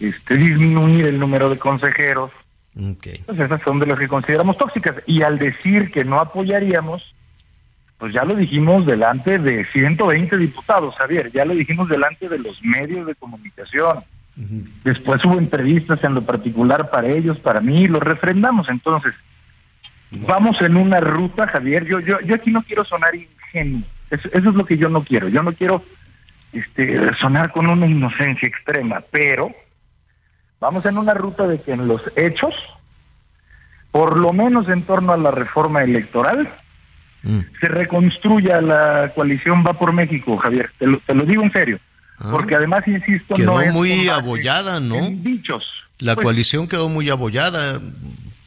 este, 0.00 0.36
disminuir 0.38 1.06
el 1.06 1.20
número 1.20 1.50
de 1.50 1.58
consejeros. 1.58 2.30
Okay. 2.74 3.18
Pues 3.26 3.38
esas 3.38 3.60
son 3.60 3.78
de 3.78 3.88
las 3.88 3.98
que 3.98 4.08
consideramos 4.08 4.56
tóxicas. 4.56 4.94
Y 5.04 5.20
al 5.20 5.38
decir 5.38 5.90
que 5.90 6.02
no 6.02 6.18
apoyaríamos, 6.18 7.14
pues 7.98 8.14
ya 8.14 8.24
lo 8.24 8.34
dijimos 8.34 8.86
delante 8.86 9.38
de 9.38 9.66
120 9.66 10.34
diputados, 10.38 10.94
Javier, 10.96 11.30
ya 11.30 11.44
lo 11.44 11.52
dijimos 11.52 11.90
delante 11.90 12.30
de 12.30 12.38
los 12.38 12.56
medios 12.62 13.06
de 13.06 13.14
comunicación. 13.16 14.02
Después 14.82 15.22
hubo 15.26 15.36
entrevistas 15.36 16.02
en 16.04 16.14
lo 16.14 16.22
particular 16.22 16.88
para 16.88 17.10
ellos, 17.10 17.38
para 17.38 17.60
mí, 17.60 17.86
lo 17.86 18.00
refrendamos. 18.00 18.66
Entonces, 18.70 19.12
vamos 20.10 20.60
en 20.60 20.76
una 20.76 21.00
ruta, 21.00 21.46
Javier. 21.46 21.84
Yo, 21.84 22.00
yo, 22.00 22.20
yo 22.20 22.34
aquí 22.34 22.50
no 22.50 22.62
quiero 22.62 22.84
sonar 22.84 23.14
ingenuo 23.14 23.82
eso, 24.10 24.28
es 24.32 24.44
lo 24.44 24.64
que 24.64 24.78
yo 24.78 24.88
no 24.88 25.02
quiero. 25.02 25.28
Yo 25.28 25.42
no 25.42 25.52
quiero 25.52 25.82
este, 26.52 27.14
sonar 27.16 27.52
con 27.52 27.68
una 27.68 27.86
inocencia 27.86 28.48
extrema, 28.48 29.02
pero 29.10 29.54
vamos 30.60 30.86
en 30.86 30.98
una 30.98 31.14
ruta 31.14 31.46
de 31.46 31.60
que 31.60 31.72
en 31.72 31.88
los 31.88 32.02
hechos, 32.16 32.54
por 33.90 34.18
lo 34.18 34.32
menos 34.32 34.68
en 34.68 34.82
torno 34.82 35.12
a 35.12 35.16
la 35.16 35.30
reforma 35.30 35.82
electoral, 35.82 36.52
mm. 37.22 37.40
se 37.60 37.68
reconstruya 37.68 38.60
la 38.60 39.12
coalición 39.14 39.64
Va 39.66 39.74
por 39.74 39.92
México, 39.92 40.36
Javier. 40.36 40.70
Te 40.78 40.86
lo, 40.86 40.98
te 40.98 41.14
lo 41.14 41.24
digo 41.24 41.42
en 41.42 41.52
serio. 41.52 41.80
Ah. 42.18 42.28
Porque 42.30 42.54
además, 42.54 42.86
insisto, 42.86 43.34
quedó 43.34 43.58
muy 43.72 44.08
abollada, 44.08 44.80
¿no? 44.80 45.10
Dichos. 45.10 45.64
La 45.98 46.14
pues 46.14 46.24
coalición 46.24 46.68
quedó 46.68 46.88
muy 46.88 47.10
abollada, 47.10 47.80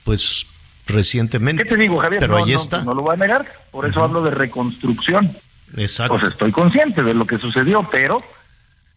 pues 0.04 0.46
recientemente. 0.90 1.64
¿Qué 1.64 1.70
te 1.70 1.78
digo, 1.78 2.00
Javier? 2.00 2.20
Pero 2.20 2.38
ahí 2.38 2.54
está. 2.54 2.84
No, 2.84 2.94
lo 2.94 3.02
voy 3.02 3.14
a 3.14 3.18
negar, 3.18 3.46
por 3.72 3.86
eso 3.86 4.04
hablo 4.04 4.22
de 4.24 4.32
reconstrucción. 4.32 5.36
Exacto. 5.78 6.18
Pues 6.20 6.32
estoy 6.32 6.52
consciente 6.52 7.04
de 7.04 7.14
lo 7.14 7.26
que 7.26 7.38
sucedió, 7.38 7.88
pero, 7.92 8.24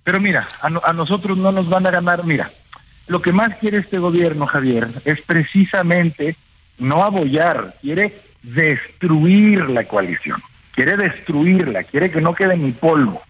pero 0.04 0.20
mira, 0.20 0.48
a, 0.60 0.92
nosotros 0.92 1.36
no 1.36 1.52
nos 1.52 1.68
van 1.68 1.86
a 1.86 1.90
ganar. 1.90 2.24
Mira, 2.24 2.50
lo 3.06 3.20
que 3.20 3.32
más 3.32 3.56
quiere 3.58 3.78
este 3.78 3.98
gobierno, 3.98 4.46
Javier, 4.46 4.88
es 5.04 5.20
precisamente 5.22 6.36
no 6.78 7.02
abollar, 7.02 7.74
quiere 7.80 8.20
destruir 8.42 9.68
la 9.68 9.84
coalición, 9.84 10.42
quiere 10.72 10.96
destruirla, 10.96 11.84
quiere 11.84 12.10
que 12.10 12.20
no 12.20 12.34
quede 12.34 12.56
ni 12.56 12.72
polvo. 12.72 13.22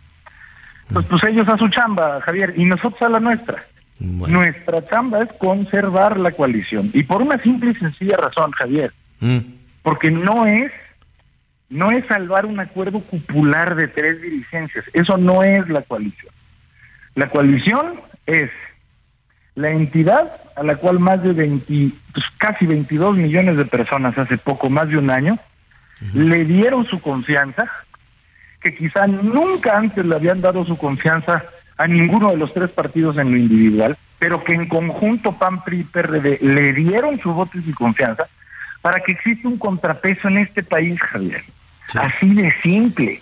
Pues, 0.93 1.07
pues 1.07 1.25
ellos 1.25 1.49
a 1.49 1.57
su 1.57 1.69
chamba, 1.69 2.21
Javier, 2.21 2.55
y 2.57 2.65
nosotros 2.65 3.01
a 3.03 3.09
la 3.09 3.21
nuestra. 3.21 3.65
Nuestra 4.03 4.85
chamba 4.85 5.21
es 5.21 5.33
conservar 5.39 6.19
la 6.19 6.33
coalición. 6.33 6.91
Y 6.93 7.05
por 7.05 7.23
una 7.23 7.41
simple 7.41 7.71
y 7.71 7.75
sencilla 7.75 8.17
razón, 8.17 8.51
Javier. 8.53 8.93
Mm. 9.21 9.39
Porque 9.83 10.11
no 10.11 10.47
es 10.47 10.73
no 11.69 11.91
es 11.91 12.05
salvar 12.07 12.45
un 12.45 12.61
acuerdo 12.61 13.01
cupular 13.01 13.77
de 13.77 13.89
tres 13.89 14.21
dirigencias. 14.21 14.85
Eso 14.93 15.17
no 15.17 15.43
es 15.43 15.67
la 15.69 15.81
coalición. 15.83 16.33
La 17.15 17.31
coalición 17.31 18.01
es 18.27 18.51
la 19.55 19.71
entidad 19.71 20.41
a 20.57 20.63
la 20.65 20.77
cual 20.77 20.99
más 20.99 21.23
de 21.23 21.33
20, 21.33 21.95
pues 22.13 22.27
casi 22.37 22.67
22 22.67 23.17
millones 23.17 23.57
de 23.57 23.65
personas 23.65 24.19
hace 24.19 24.37
poco, 24.37 24.69
más 24.69 24.89
de 24.89 24.99
un 24.99 25.11
año, 25.11 25.39
le 26.13 26.45
dieron 26.45 26.85
su 26.87 27.01
confianza, 27.01 27.71
que 28.61 28.75
quizá 28.75 29.07
nunca 29.07 29.79
antes 29.79 30.05
le 30.05 30.15
habían 30.15 30.43
dado 30.43 30.65
su 30.67 30.77
confianza 30.77 31.45
a 31.77 31.87
ninguno 31.87 32.31
de 32.31 32.37
los 32.37 32.53
tres 32.53 32.71
partidos 32.71 33.17
en 33.19 33.31
lo 33.31 33.37
individual, 33.37 33.97
pero 34.19 34.43
que 34.45 34.53
en 34.53 34.69
conjunto 34.69 35.33
PAN, 35.33 35.65
PRI 35.65 35.81
y 35.81 35.85
PRD 35.85 36.39
le 36.41 36.73
dieron 36.73 37.21
su 37.21 37.33
voto 37.33 37.59
y 37.59 37.73
confianza 37.73 38.29
para 38.81 39.01
que 39.01 39.13
exista 39.13 39.49
un 39.49 39.59
contrapeso 39.59 40.29
en 40.29 40.39
este 40.39 40.63
país, 40.63 41.01
Javier. 41.01 41.43
Así 41.95 42.35
de 42.35 42.53
simple. 42.63 43.21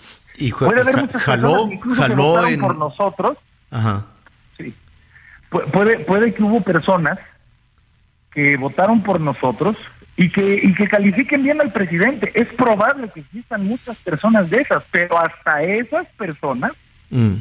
puede 0.59 0.81
haber 0.81 0.97
muchas 0.97 1.23
jaló, 1.23 1.69
jaló 1.95 2.45
que 2.47 2.57
por 2.57 2.75
nosotros. 2.77 3.37
Ajá. 3.69 4.05
Sí. 4.57 4.73
puede, 5.49 5.99
puede 5.99 6.33
que 6.33 6.43
hubo 6.43 6.61
personas 6.61 7.19
que 8.31 8.57
votaron 8.57 9.03
por 9.03 9.19
nosotros 9.19 9.75
y 10.15 10.29
que, 10.29 10.61
y 10.63 10.73
que 10.73 10.87
califiquen 10.87 11.43
bien 11.43 11.61
al 11.61 11.71
presidente. 11.71 12.31
Es 12.33 12.47
probable 12.49 13.09
que 13.13 13.21
existan 13.21 13.65
muchas 13.65 13.97
personas 13.97 14.49
de 14.49 14.61
esas, 14.61 14.83
pero 14.91 15.17
hasta 15.17 15.61
esas 15.61 16.07
personas 16.17 16.71
mm. 17.09 17.35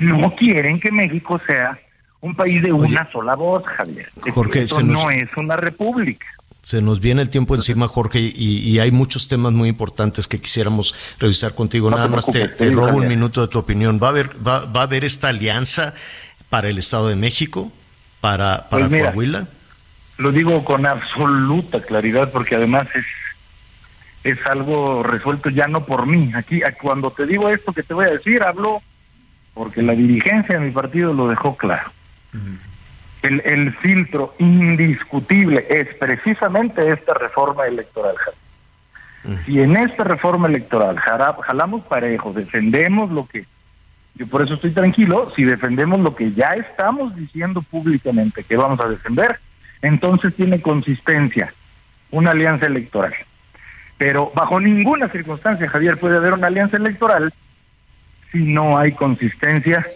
No 0.00 0.34
quieren 0.34 0.80
que 0.80 0.90
México 0.90 1.40
sea 1.46 1.78
un 2.20 2.34
país 2.34 2.62
de 2.62 2.72
una 2.72 3.10
sola 3.12 3.34
voz, 3.34 3.64
Javier. 3.64 4.10
Jorge, 4.32 4.62
Esto 4.62 4.82
no 4.82 5.10
es 5.10 5.28
una 5.36 5.56
república. 5.56 6.26
Se 6.62 6.82
nos 6.82 6.98
viene 6.98 7.22
el 7.22 7.28
tiempo 7.28 7.54
encima, 7.54 7.86
Jorge, 7.86 8.18
y, 8.20 8.78
hay 8.80 8.90
muchos 8.90 9.28
temas 9.28 9.52
muy 9.52 9.68
importantes 9.68 10.26
que 10.26 10.40
quisiéramos 10.40 11.14
revisar 11.20 11.54
contigo. 11.54 11.90
Nada 11.90 12.08
más 12.08 12.26
te, 12.26 12.48
robo 12.70 12.96
un 12.96 13.06
minuto 13.06 13.40
de 13.40 13.48
tu 13.48 13.58
opinión. 13.58 14.00
¿Va 14.02 14.08
a 14.08 14.10
haber, 14.10 14.30
va, 14.44 14.62
a 14.74 14.82
haber 14.82 15.04
esta 15.04 15.28
alianza 15.28 15.94
para 16.48 16.68
el 16.68 16.78
Estado 16.78 17.08
de 17.08 17.14
México, 17.14 17.70
para, 18.20 18.68
para 18.68 18.88
pues 18.88 19.02
Coahuila? 19.02 19.46
Lo 20.18 20.32
digo 20.32 20.64
con 20.64 20.86
absoluta 20.86 21.82
claridad 21.82 22.32
porque 22.32 22.56
además 22.56 22.88
es 22.94 23.04
es 24.26 24.44
algo 24.46 25.04
resuelto 25.04 25.50
ya 25.50 25.68
no 25.68 25.86
por 25.86 26.06
mí. 26.06 26.32
Aquí 26.34 26.60
cuando 26.82 27.12
te 27.12 27.26
digo 27.26 27.48
esto 27.48 27.72
que 27.72 27.84
te 27.84 27.94
voy 27.94 28.06
a 28.06 28.10
decir, 28.10 28.42
hablo 28.42 28.82
porque 29.56 29.82
la 29.82 29.94
dirigencia 29.94 30.60
de 30.60 30.66
mi 30.66 30.70
partido 30.70 31.12
lo 31.12 31.26
dejó 31.26 31.56
claro 31.56 31.90
el, 33.26 33.72
filtro 33.76 34.34
indiscutible 34.38 35.66
es 35.68 35.94
precisamente 35.96 36.90
esta 36.90 37.14
reforma 37.14 37.66
electoral. 37.66 38.14
Si 39.44 39.60
en 39.60 39.76
esta 39.76 40.04
reforma 40.04 40.46
electoral 40.46 40.98
jalamos 40.98 41.84
parejo, 41.86 42.32
defendemos 42.32 43.10
lo 43.10 43.26
que, 43.26 43.44
yo 44.14 44.26
por 44.28 44.44
eso 44.44 44.54
estoy 44.54 44.70
tranquilo, 44.70 45.32
si 45.34 45.42
defendemos 45.42 45.98
lo 45.98 46.14
que 46.14 46.32
ya 46.32 46.50
estamos 46.50 47.16
diciendo 47.16 47.62
públicamente 47.62 48.44
que 48.44 48.56
vamos 48.56 48.78
a 48.80 48.88
defender, 48.88 49.40
entonces 49.82 50.34
tiene 50.36 50.62
consistencia 50.62 51.52
una 52.12 52.30
alianza 52.30 52.66
electoral. 52.66 53.14
Pero 53.98 54.30
bajo 54.34 54.60
ninguna 54.60 55.08
circunstancia, 55.08 55.68
Javier, 55.68 55.98
puede 55.98 56.18
haber 56.18 56.34
una 56.34 56.46
alianza 56.46 56.76
electoral 56.76 57.32
si 58.36 58.42
no 58.42 58.76
hay 58.76 58.92
consistencia 58.92 59.86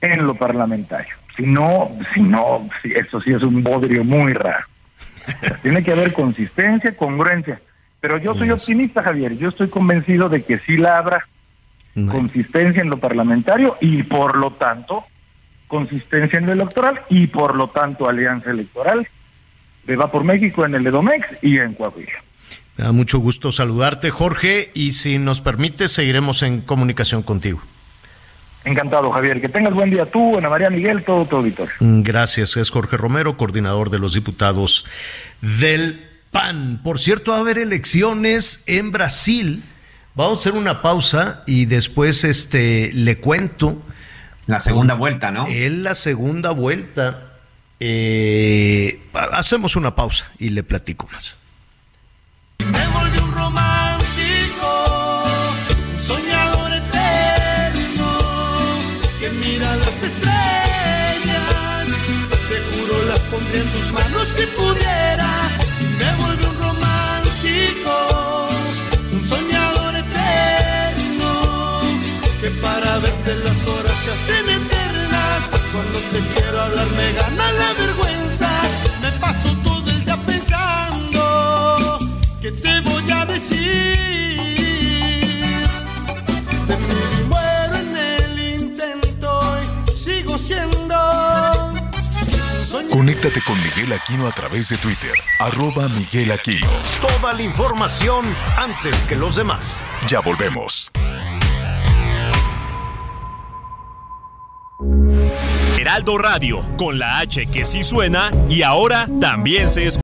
en 0.00 0.24
lo 0.24 0.34
parlamentario. 0.34 1.14
Si 1.36 1.42
no, 1.42 1.90
si 2.14 2.20
no, 2.20 2.68
eso 2.84 3.20
sí 3.20 3.32
es 3.32 3.42
un 3.42 3.62
bodrio 3.62 4.04
muy 4.04 4.32
raro. 4.32 4.66
Tiene 5.62 5.82
que 5.82 5.92
haber 5.92 6.12
consistencia, 6.12 6.96
congruencia. 6.96 7.60
Pero 8.00 8.18
yo 8.18 8.34
soy 8.34 8.50
optimista, 8.50 9.02
Javier. 9.02 9.36
Yo 9.36 9.48
estoy 9.48 9.68
convencido 9.68 10.28
de 10.28 10.42
que 10.42 10.58
sí 10.60 10.76
la 10.76 10.98
habrá 10.98 11.26
consistencia 12.10 12.80
en 12.80 12.88
lo 12.88 12.98
parlamentario 12.98 13.76
y 13.80 14.04
por 14.04 14.36
lo 14.36 14.52
tanto 14.52 15.04
consistencia 15.66 16.38
en 16.38 16.46
lo 16.46 16.52
electoral 16.52 17.00
y 17.10 17.26
por 17.26 17.56
lo 17.56 17.68
tanto 17.70 18.08
alianza 18.08 18.50
electoral 18.50 19.06
de 19.84 19.96
Va 19.96 20.10
por 20.10 20.24
México 20.24 20.64
en 20.64 20.76
el 20.76 20.86
Edomex 20.86 21.26
y 21.42 21.58
en 21.58 21.74
Coahuila. 21.74 22.22
Me 22.76 22.84
da 22.84 22.92
mucho 22.92 23.18
gusto 23.18 23.50
saludarte, 23.52 24.10
Jorge, 24.10 24.70
y 24.72 24.92
si 24.92 25.18
nos 25.18 25.40
permite, 25.40 25.88
seguiremos 25.88 26.42
en 26.42 26.60
comunicación 26.60 27.22
contigo. 27.22 27.60
Encantado, 28.64 29.10
Javier. 29.10 29.40
Que 29.40 29.48
tengas 29.48 29.72
buen 29.72 29.90
día 29.90 30.10
tú, 30.10 30.36
Ana 30.36 30.48
María 30.48 30.70
Miguel, 30.70 31.04
todo 31.04 31.26
tu 31.26 31.36
auditorio. 31.36 31.72
Gracias. 31.80 32.56
Es 32.56 32.70
Jorge 32.70 32.96
Romero, 32.96 33.36
coordinador 33.36 33.90
de 33.90 33.98
los 33.98 34.14
diputados 34.14 34.86
del 35.40 36.06
PAN. 36.30 36.80
Por 36.82 36.98
cierto, 36.98 37.32
va 37.32 37.38
a 37.38 37.40
haber 37.40 37.58
elecciones 37.58 38.62
en 38.66 38.92
Brasil. 38.92 39.64
Vamos 40.14 40.38
a 40.38 40.40
hacer 40.40 40.58
una 40.60 40.82
pausa 40.82 41.42
y 41.46 41.66
después 41.66 42.24
este 42.24 42.90
le 42.92 43.18
cuento. 43.18 43.80
La 44.46 44.60
segunda 44.60 44.94
vuelta, 44.94 45.30
¿no? 45.30 45.46
En 45.46 45.82
la 45.82 45.94
segunda 45.94 46.50
vuelta. 46.50 47.26
Eh, 47.82 49.00
hacemos 49.32 49.74
una 49.74 49.94
pausa 49.94 50.30
y 50.38 50.50
le 50.50 50.62
platico 50.62 51.08
más. 51.12 51.36
Conéctate 93.20 93.44
con 93.46 93.62
Miguel 93.62 93.92
Aquino 93.92 94.26
a 94.26 94.32
través 94.32 94.70
de 94.70 94.78
Twitter, 94.78 95.12
arroba 95.38 95.88
Miguel 95.88 96.32
Aquino. 96.32 96.70
Toda 97.02 97.34
la 97.34 97.42
información 97.42 98.24
antes 98.56 98.98
que 99.02 99.14
los 99.14 99.36
demás. 99.36 99.84
Ya 100.08 100.20
volvemos. 100.20 100.90
Heraldo 105.78 106.16
Radio, 106.16 106.62
con 106.78 106.98
la 106.98 107.18
H 107.18 107.46
que 107.48 107.66
sí 107.66 107.84
suena 107.84 108.30
y 108.48 108.62
ahora 108.62 109.06
también 109.20 109.68
se 109.68 109.88
escucha. 109.88 110.00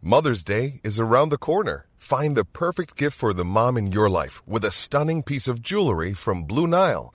Mother's 0.00 0.44
Day 0.44 0.80
is 0.84 1.00
around 1.00 1.30
the 1.30 1.38
corner. 1.38 1.86
Find 1.96 2.36
the 2.36 2.44
perfect 2.44 2.96
gift 2.96 3.18
for 3.18 3.34
the 3.34 3.44
mom 3.44 3.76
in 3.76 3.90
your 3.90 4.08
life 4.08 4.42
with 4.46 4.64
a 4.64 4.70
stunning 4.70 5.24
piece 5.24 5.48
of 5.48 5.60
jewelry 5.60 6.14
from 6.14 6.44
Blue 6.44 6.68
Nile. 6.68 7.14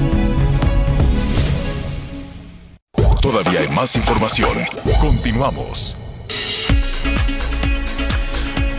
Todavía 3.21 3.59
hay 3.59 3.69
más 3.69 3.95
información. 3.95 4.49
Continuamos. 4.99 5.95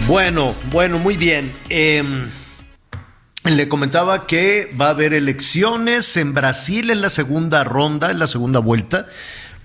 Bueno, 0.08 0.56
bueno, 0.72 0.98
muy 0.98 1.16
bien. 1.16 1.52
Em, 1.68 2.28
le 3.44 3.68
comentaba 3.68 4.26
que 4.26 4.72
va 4.78 4.86
a 4.86 4.90
haber 4.90 5.14
elecciones 5.14 6.16
en 6.16 6.34
Brasil 6.34 6.90
en 6.90 7.02
la 7.02 7.10
segunda 7.10 7.62
ronda, 7.62 8.10
en 8.10 8.18
la 8.18 8.26
segunda 8.26 8.58
vuelta, 8.58 9.06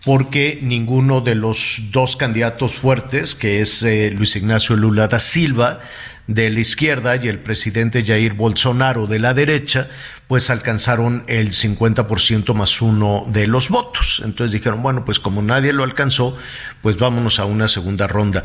porque 0.05 0.59
ninguno 0.61 1.21
de 1.21 1.33
los 1.33 1.79
dos 1.91 2.15
candidatos 2.15 2.75
fuertes, 2.75 3.33
que 3.33 3.61
es 3.61 3.81
eh, 3.81 4.11
Luis 4.15 4.35
Ignacio 4.35 4.75
Lula 4.75 5.07
da 5.07 5.19
Silva, 5.19 5.79
de 6.27 6.51
la 6.51 6.59
izquierda 6.59 7.15
y 7.15 7.29
el 7.29 7.39
presidente 7.39 8.05
Jair 8.05 8.33
Bolsonaro 8.33 9.07
de 9.07 9.17
la 9.17 9.33
derecha, 9.33 9.87
pues 10.27 10.49
alcanzaron 10.49 11.23
el 11.27 11.51
50% 11.51 12.53
más 12.53 12.81
uno 12.81 13.25
de 13.27 13.47
los 13.47 13.69
votos. 13.69 14.21
Entonces 14.25 14.51
dijeron, 14.51 14.83
bueno, 14.83 15.05
pues 15.05 15.19
como 15.19 15.41
nadie 15.41 15.71
lo 15.71 15.83
alcanzó, 15.83 16.37
pues 16.81 16.97
vámonos 16.97 17.39
a 17.39 17.45
una 17.45 17.67
segunda 17.67 18.07
ronda. 18.07 18.43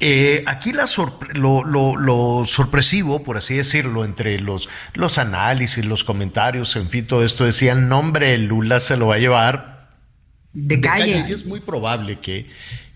Eh, 0.00 0.44
aquí 0.46 0.72
la 0.72 0.84
lo, 1.32 1.64
lo, 1.64 2.44
sorpresivo, 2.46 3.22
por 3.22 3.38
así 3.38 3.54
decirlo, 3.54 4.04
entre 4.04 4.38
los, 4.38 4.68
los 4.92 5.16
análisis, 5.16 5.84
los 5.84 6.04
comentarios, 6.04 6.76
en 6.76 6.90
fin, 6.90 7.06
todo 7.06 7.24
esto 7.24 7.44
decían, 7.44 7.88
nombre, 7.88 8.36
Lula 8.36 8.80
se 8.80 8.98
lo 8.98 9.06
va 9.06 9.14
a 9.14 9.18
llevar 9.18 9.88
de, 10.52 10.80
calle. 10.80 11.24
Y 11.26 11.32
es 11.32 11.46
muy 11.46 11.60
probable 11.60 12.18
que 12.20 12.46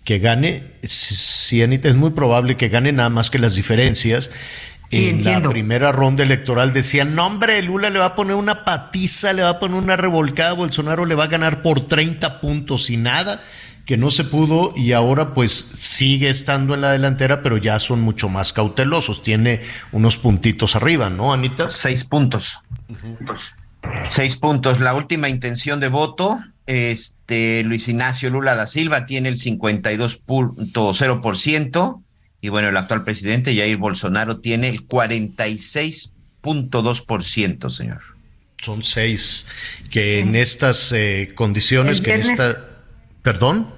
que 0.09 0.21
gane, 0.21 0.63
si, 0.85 1.61
es 1.61 1.97
muy 1.97 2.13
probable 2.13 2.57
que 2.57 2.71
gane 2.71 2.93
nada 2.93 3.11
más 3.11 3.29
que 3.29 3.39
las 3.39 3.55
diferencias. 3.55 4.31
en 4.91 5.23
la 5.23 5.43
primera 5.43 5.93
ronda 5.93 6.23
electoral 6.23 6.73
decían, 6.73 7.15
no 7.15 7.27
hombre, 7.27 7.61
Lula 7.61 7.91
le 7.91 7.99
va 7.99 8.07
a 8.07 8.15
poner 8.15 8.35
una 8.35 8.65
patiza, 8.65 9.35
le 9.35 9.43
va 9.43 9.51
a 9.51 9.59
poner 9.61 9.77
una 9.77 9.99
revolcada, 9.99 10.55
Bolsonaro 10.55 11.05
le 11.05 11.15
va 11.15 11.25
a 11.25 11.27
ganar 11.27 11.61
por 11.61 11.89
30 11.89 12.41
puntos 12.41 12.89
y 12.89 12.97
nada, 12.97 13.43
que 13.85 13.99
no 13.99 14.11
se 14.11 14.25
pudo 14.25 14.73
y 14.75 14.93
ahora 14.93 15.35
pues 15.35 15.53
sigue 15.53 16.31
estando 16.31 16.73
en 16.73 16.81
la 16.81 16.91
delantera, 16.91 17.43
pero 17.43 17.59
ya 17.59 17.79
son 17.79 18.01
mucho 18.01 18.31
más 18.31 18.55
cautelosos, 18.55 19.23
tiene 19.23 19.61
unos 19.93 20.17
puntitos 20.17 20.75
arriba, 20.75 21.11
¿no, 21.11 21.35
Anita? 21.35 21.69
Seis 21.69 22.05
puntos. 22.05 22.61
Seis 24.07 24.39
puntos. 24.39 24.81
La 24.81 24.95
última 24.95 25.29
intención 25.29 25.81
de 25.81 25.89
voto 25.89 26.39
este 26.69 27.65
Luis 27.65 27.89
Ignacio 27.89 28.29
Lula 28.29 28.55
da 28.55 28.67
Silva 28.67 29.07
tiene 29.07 29.31
el 29.31 29.39
52.0% 29.39 32.03
y 32.43 32.51
bueno, 32.51 32.69
el 32.69 32.77
actual 32.77 33.05
presidente 33.05 33.57
Jair 33.57 33.79
Bolsonaro 33.79 34.41
tiene 34.41 34.69
el 34.69 34.87
46.2%, 34.87 37.71
señor. 37.71 38.03
Son 38.63 38.83
seis 38.83 39.47
que 39.91 40.21
en 40.21 40.37
estas 40.37 40.93
eh, 40.93 41.33
condiciones, 41.35 42.03
que 42.03 42.13
en 42.13 42.21
esta... 42.21 42.67
¿Perdón? 43.23 43.73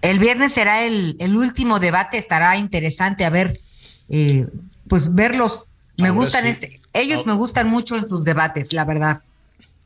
El 0.00 0.18
viernes 0.18 0.54
será 0.54 0.84
el, 0.84 1.16
el, 1.18 1.36
último 1.36 1.78
debate, 1.78 2.16
estará 2.16 2.56
interesante 2.56 3.26
a 3.26 3.30
ver, 3.30 3.60
eh, 4.08 4.46
pues 4.88 5.14
verlos. 5.14 5.68
Me 5.98 6.08
gustan, 6.10 6.46
este, 6.46 6.80
ellos 6.94 7.24
ah. 7.24 7.26
me 7.28 7.34
gustan 7.34 7.68
mucho 7.68 7.96
en 7.96 8.08
sus 8.08 8.24
debates, 8.24 8.72
la 8.72 8.86
verdad. 8.86 9.20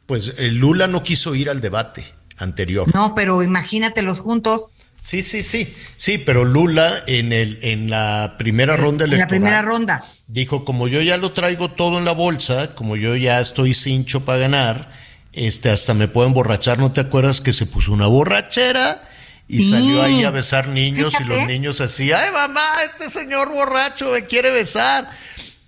Pues 0.06 0.34
el 0.38 0.56
eh, 0.56 0.58
Lula 0.58 0.86
no 0.86 1.02
quiso 1.02 1.34
ir 1.34 1.50
al 1.50 1.60
debate 1.60 2.16
anterior. 2.38 2.92
No, 2.94 3.14
pero 3.14 3.42
imagínatelos 3.42 4.20
juntos. 4.20 4.70
Sí, 5.00 5.22
sí, 5.22 5.42
sí, 5.42 5.74
sí, 5.96 6.18
pero 6.18 6.44
Lula 6.44 6.92
en 7.06 7.32
el 7.32 7.58
en 7.62 7.88
la 7.88 8.34
primera 8.36 8.76
ronda 8.76 9.04
electoral. 9.04 9.12
En 9.12 9.20
la 9.20 9.28
primera 9.28 9.62
ronda. 9.62 10.04
Dijo, 10.26 10.64
como 10.64 10.88
yo 10.88 11.00
ya 11.00 11.16
lo 11.16 11.32
traigo 11.32 11.70
todo 11.70 11.98
en 11.98 12.04
la 12.04 12.12
bolsa, 12.12 12.74
como 12.74 12.96
yo 12.96 13.16
ya 13.16 13.40
estoy 13.40 13.74
cincho 13.74 14.24
para 14.24 14.38
ganar, 14.38 14.92
este 15.32 15.70
hasta 15.70 15.94
me 15.94 16.08
puedo 16.08 16.26
emborrachar, 16.26 16.78
¿no 16.78 16.92
te 16.92 17.00
acuerdas 17.00 17.40
que 17.40 17.52
se 17.52 17.64
puso 17.66 17.92
una 17.92 18.06
borrachera? 18.06 19.08
Y 19.50 19.62
salió 19.70 20.02
ahí 20.02 20.24
a 20.24 20.30
besar 20.30 20.68
niños 20.68 21.14
y 21.18 21.24
los 21.24 21.46
niños 21.46 21.80
así, 21.80 22.12
ay 22.12 22.30
mamá, 22.30 22.66
este 22.84 23.08
señor 23.08 23.50
borracho 23.50 24.10
me 24.10 24.26
quiere 24.26 24.50
besar. 24.50 25.10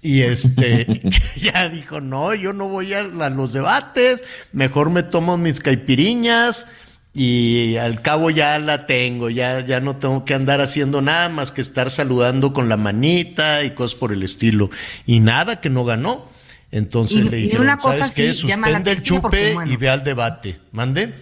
Y 0.02 0.22
este 0.22 0.86
ya 1.36 1.68
dijo, 1.68 2.00
no, 2.00 2.34
yo 2.34 2.52
no 2.52 2.68
voy 2.68 2.94
a, 2.94 3.02
los 3.02 3.52
debates, 3.52 4.24
mejor 4.52 4.90
me 4.90 5.02
tomo 5.02 5.36
mis 5.36 5.60
caipiriñas 5.60 6.68
y 7.12 7.76
al 7.76 8.02
cabo 8.02 8.30
ya 8.30 8.58
la 8.58 8.86
tengo, 8.86 9.30
ya, 9.30 9.60
ya 9.66 9.80
no 9.80 9.96
tengo 9.96 10.24
que 10.24 10.34
andar 10.34 10.60
haciendo 10.60 11.02
nada 11.02 11.28
más 11.28 11.50
que 11.50 11.60
estar 11.60 11.90
saludando 11.90 12.52
con 12.52 12.68
la 12.68 12.76
manita 12.76 13.64
y 13.64 13.70
cosas 13.70 13.98
por 13.98 14.12
el 14.12 14.22
estilo. 14.22 14.70
Y 15.06 15.20
nada 15.20 15.60
que 15.60 15.70
no 15.70 15.84
ganó. 15.84 16.30
Entonces 16.72 17.24
le 17.24 17.38
dijeron, 17.38 17.62
una 17.62 17.76
cosa 17.76 17.98
¿sabes 17.98 18.12
qué? 18.12 18.32
Suspende 18.32 18.92
el 18.92 19.02
chupe 19.02 19.56
y 19.66 19.76
ve 19.76 19.88
al 19.90 20.04
debate. 20.04 20.60
¿Mande? 20.70 21.12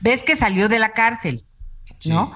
Ves 0.00 0.24
que 0.24 0.34
salió 0.34 0.68
de 0.68 0.80
la 0.80 0.90
cárcel, 0.90 1.44
¿no? 2.06 2.34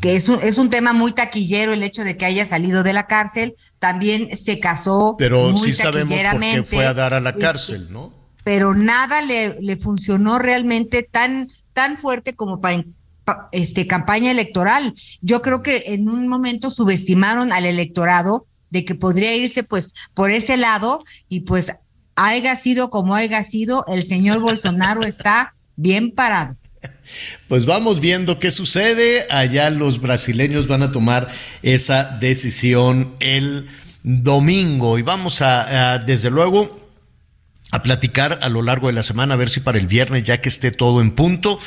Que 0.00 0.16
es 0.16 0.28
un, 0.28 0.38
es 0.42 0.58
un 0.58 0.68
tema 0.68 0.92
muy 0.92 1.12
taquillero 1.12 1.72
el 1.72 1.82
hecho 1.82 2.04
de 2.04 2.16
que 2.16 2.26
haya 2.26 2.46
salido 2.46 2.82
de 2.82 2.92
la 2.92 3.06
cárcel, 3.06 3.54
también 3.78 4.36
se 4.36 4.60
casó. 4.60 5.14
Pero 5.18 5.56
sí 5.56 5.72
sabemos 5.72 6.20
por 6.20 6.40
qué 6.40 6.62
fue 6.62 6.84
a 6.84 6.92
dar 6.92 7.14
a 7.14 7.20
la 7.20 7.30
este, 7.30 7.40
cárcel, 7.40 7.88
¿no? 7.90 8.12
Pero 8.44 8.74
nada 8.74 9.22
le, 9.22 9.60
le 9.60 9.76
funcionó 9.76 10.38
realmente 10.38 11.02
tan, 11.02 11.50
tan 11.72 11.96
fuerte 11.96 12.34
como 12.34 12.60
para 12.60 12.84
este, 13.52 13.86
campaña 13.86 14.30
electoral. 14.30 14.94
Yo 15.20 15.42
creo 15.42 15.62
que 15.62 15.84
en 15.88 16.08
un 16.08 16.28
momento 16.28 16.70
subestimaron 16.70 17.52
al 17.52 17.64
electorado 17.66 18.46
de 18.70 18.84
que 18.84 18.94
podría 18.94 19.34
irse 19.34 19.62
pues 19.64 19.94
por 20.14 20.30
ese 20.30 20.56
lado 20.56 21.02
y 21.28 21.40
pues 21.40 21.72
haya 22.16 22.56
sido 22.56 22.90
como 22.90 23.14
haya 23.14 23.42
sido, 23.44 23.84
el 23.88 24.04
señor 24.04 24.40
Bolsonaro 24.40 25.02
está 25.04 25.54
bien 25.76 26.12
parado. 26.12 26.56
Pues 27.48 27.66
vamos 27.66 28.00
viendo 28.00 28.38
qué 28.38 28.50
sucede. 28.50 29.26
Allá 29.30 29.70
los 29.70 30.00
brasileños 30.00 30.66
van 30.66 30.82
a 30.82 30.92
tomar 30.92 31.28
esa 31.62 32.04
decisión 32.20 33.14
el 33.20 33.68
domingo 34.02 34.98
y 34.98 35.02
vamos 35.02 35.42
a, 35.42 35.98
desde 35.98 36.30
luego 36.30 36.89
a 37.72 37.82
platicar 37.82 38.38
a 38.42 38.48
lo 38.48 38.62
largo 38.62 38.88
de 38.88 38.92
la 38.92 39.02
semana, 39.02 39.34
a 39.34 39.36
ver 39.36 39.48
si 39.48 39.60
para 39.60 39.78
el 39.78 39.86
viernes, 39.86 40.24
ya 40.24 40.40
que 40.40 40.48
esté 40.48 40.72
todo 40.72 41.00
en 41.00 41.12
punto, 41.12 41.58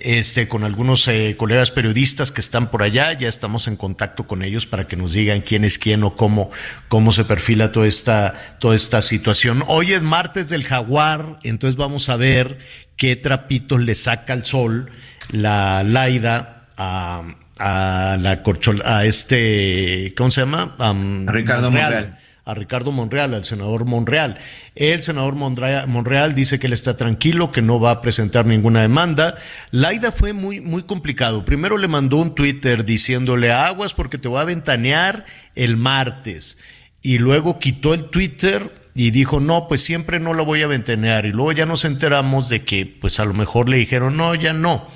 este, 0.00 0.48
con 0.48 0.64
algunos 0.64 1.06
eh, 1.08 1.36
colegas 1.36 1.70
periodistas 1.70 2.32
que 2.32 2.40
están 2.40 2.70
por 2.70 2.82
allá, 2.82 3.12
ya 3.12 3.28
estamos 3.28 3.68
en 3.68 3.76
contacto 3.76 4.26
con 4.26 4.42
ellos 4.42 4.66
para 4.66 4.88
que 4.88 4.96
nos 4.96 5.12
digan 5.12 5.40
quién 5.40 5.64
es 5.64 5.78
quién 5.78 6.02
o 6.02 6.16
cómo, 6.16 6.50
cómo 6.88 7.12
se 7.12 7.24
perfila 7.24 7.70
toda 7.70 7.86
esta, 7.86 8.56
toda 8.58 8.74
esta 8.74 9.02
situación. 9.02 9.62
Hoy 9.68 9.92
es 9.92 10.02
martes 10.02 10.48
del 10.48 10.64
jaguar, 10.64 11.38
entonces 11.44 11.76
vamos 11.76 12.08
a 12.08 12.16
ver 12.16 12.58
qué 12.96 13.16
trapitos 13.16 13.80
le 13.80 13.94
saca 13.94 14.32
el 14.32 14.44
sol 14.44 14.90
la 15.30 15.82
Laida 15.82 16.66
a, 16.76 17.22
a 17.58 18.16
la 18.20 18.42
corchola, 18.42 18.98
a 18.98 19.04
este, 19.04 20.12
¿cómo 20.16 20.30
se 20.30 20.42
llama? 20.42 20.74
Ricardo 21.26 21.70
Monreal. 21.70 22.18
A 22.44 22.54
Ricardo 22.54 22.90
Monreal, 22.90 23.34
al 23.34 23.44
senador 23.44 23.84
Monreal. 23.84 24.36
El 24.74 25.02
senador 25.02 25.36
Monreal, 25.36 26.34
dice 26.34 26.58
que 26.58 26.66
él 26.66 26.72
está 26.72 26.96
tranquilo, 26.96 27.52
que 27.52 27.62
no 27.62 27.78
va 27.78 27.92
a 27.92 28.02
presentar 28.02 28.46
ninguna 28.46 28.82
demanda. 28.82 29.36
Laida 29.70 30.10
fue 30.10 30.32
muy, 30.32 30.60
muy 30.60 30.82
complicado. 30.82 31.44
Primero 31.44 31.78
le 31.78 31.86
mandó 31.86 32.16
un 32.16 32.34
Twitter 32.34 32.84
diciéndole 32.84 33.52
aguas 33.52 33.94
porque 33.94 34.18
te 34.18 34.26
voy 34.26 34.40
a 34.40 34.44
ventanear 34.44 35.24
el 35.54 35.76
martes. 35.76 36.58
Y 37.00 37.18
luego 37.18 37.60
quitó 37.60 37.94
el 37.94 38.04
Twitter 38.10 38.82
y 38.94 39.10
dijo, 39.10 39.40
no, 39.40 39.68
pues 39.68 39.82
siempre 39.82 40.20
no 40.20 40.34
lo 40.34 40.44
voy 40.44 40.62
a 40.62 40.66
ventanear. 40.66 41.26
Y 41.26 41.32
luego 41.32 41.52
ya 41.52 41.66
nos 41.66 41.84
enteramos 41.84 42.48
de 42.48 42.62
que, 42.64 42.86
pues 42.86 43.20
a 43.20 43.24
lo 43.24 43.34
mejor 43.34 43.68
le 43.68 43.78
dijeron, 43.78 44.16
no, 44.16 44.34
ya 44.34 44.52
no. 44.52 44.86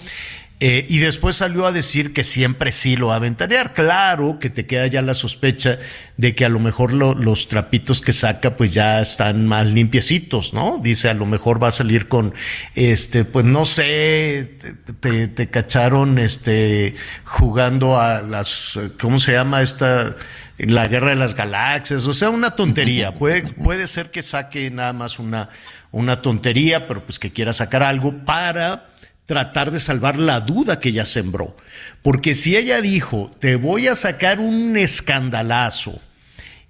Eh, 0.58 0.86
y 0.88 0.98
después 0.98 1.36
salió 1.36 1.66
a 1.66 1.72
decir 1.72 2.14
que 2.14 2.24
siempre 2.24 2.72
sí 2.72 2.96
lo 2.96 3.08
va 3.08 3.16
a 3.16 3.18
ventanear. 3.18 3.74
Claro 3.74 4.38
que 4.40 4.48
te 4.48 4.64
queda 4.64 4.86
ya 4.86 5.02
la 5.02 5.12
sospecha 5.12 5.78
de 6.16 6.34
que 6.34 6.46
a 6.46 6.48
lo 6.48 6.58
mejor 6.60 6.94
los 6.94 7.48
trapitos 7.48 8.00
que 8.00 8.14
saca 8.14 8.56
pues 8.56 8.72
ya 8.72 9.02
están 9.02 9.46
más 9.46 9.66
limpiecitos, 9.66 10.54
¿no? 10.54 10.80
Dice, 10.82 11.10
a 11.10 11.14
lo 11.14 11.26
mejor 11.26 11.62
va 11.62 11.68
a 11.68 11.72
salir 11.72 12.08
con, 12.08 12.32
este, 12.74 13.26
pues 13.26 13.44
no 13.44 13.66
sé, 13.66 14.56
te, 15.00 15.28
te 15.28 15.50
cacharon, 15.50 16.18
este, 16.18 16.94
jugando 17.24 18.00
a 18.00 18.22
las, 18.22 18.78
¿cómo 18.98 19.18
se 19.18 19.32
llama 19.32 19.60
esta? 19.60 20.16
la 20.58 20.88
guerra 20.88 21.10
de 21.10 21.16
las 21.16 21.34
galaxias, 21.34 22.06
o 22.06 22.14
sea, 22.14 22.30
una 22.30 22.52
tontería. 22.52 23.12
Puede, 23.18 23.42
puede 23.42 23.86
ser 23.86 24.10
que 24.10 24.22
saque 24.22 24.70
nada 24.70 24.94
más 24.94 25.18
una, 25.18 25.50
una 25.92 26.22
tontería, 26.22 26.88
pero 26.88 27.04
pues 27.04 27.18
que 27.18 27.30
quiera 27.30 27.52
sacar 27.52 27.82
algo 27.82 28.24
para 28.24 28.86
tratar 29.26 29.70
de 29.70 29.80
salvar 29.80 30.16
la 30.16 30.40
duda 30.40 30.80
que 30.80 30.88
ella 30.90 31.04
sembró. 31.04 31.56
Porque 32.02 32.34
si 32.34 32.56
ella 32.56 32.80
dijo, 32.80 33.30
te 33.40 33.56
voy 33.56 33.88
a 33.88 33.96
sacar 33.96 34.40
un 34.40 34.76
escandalazo, 34.76 36.00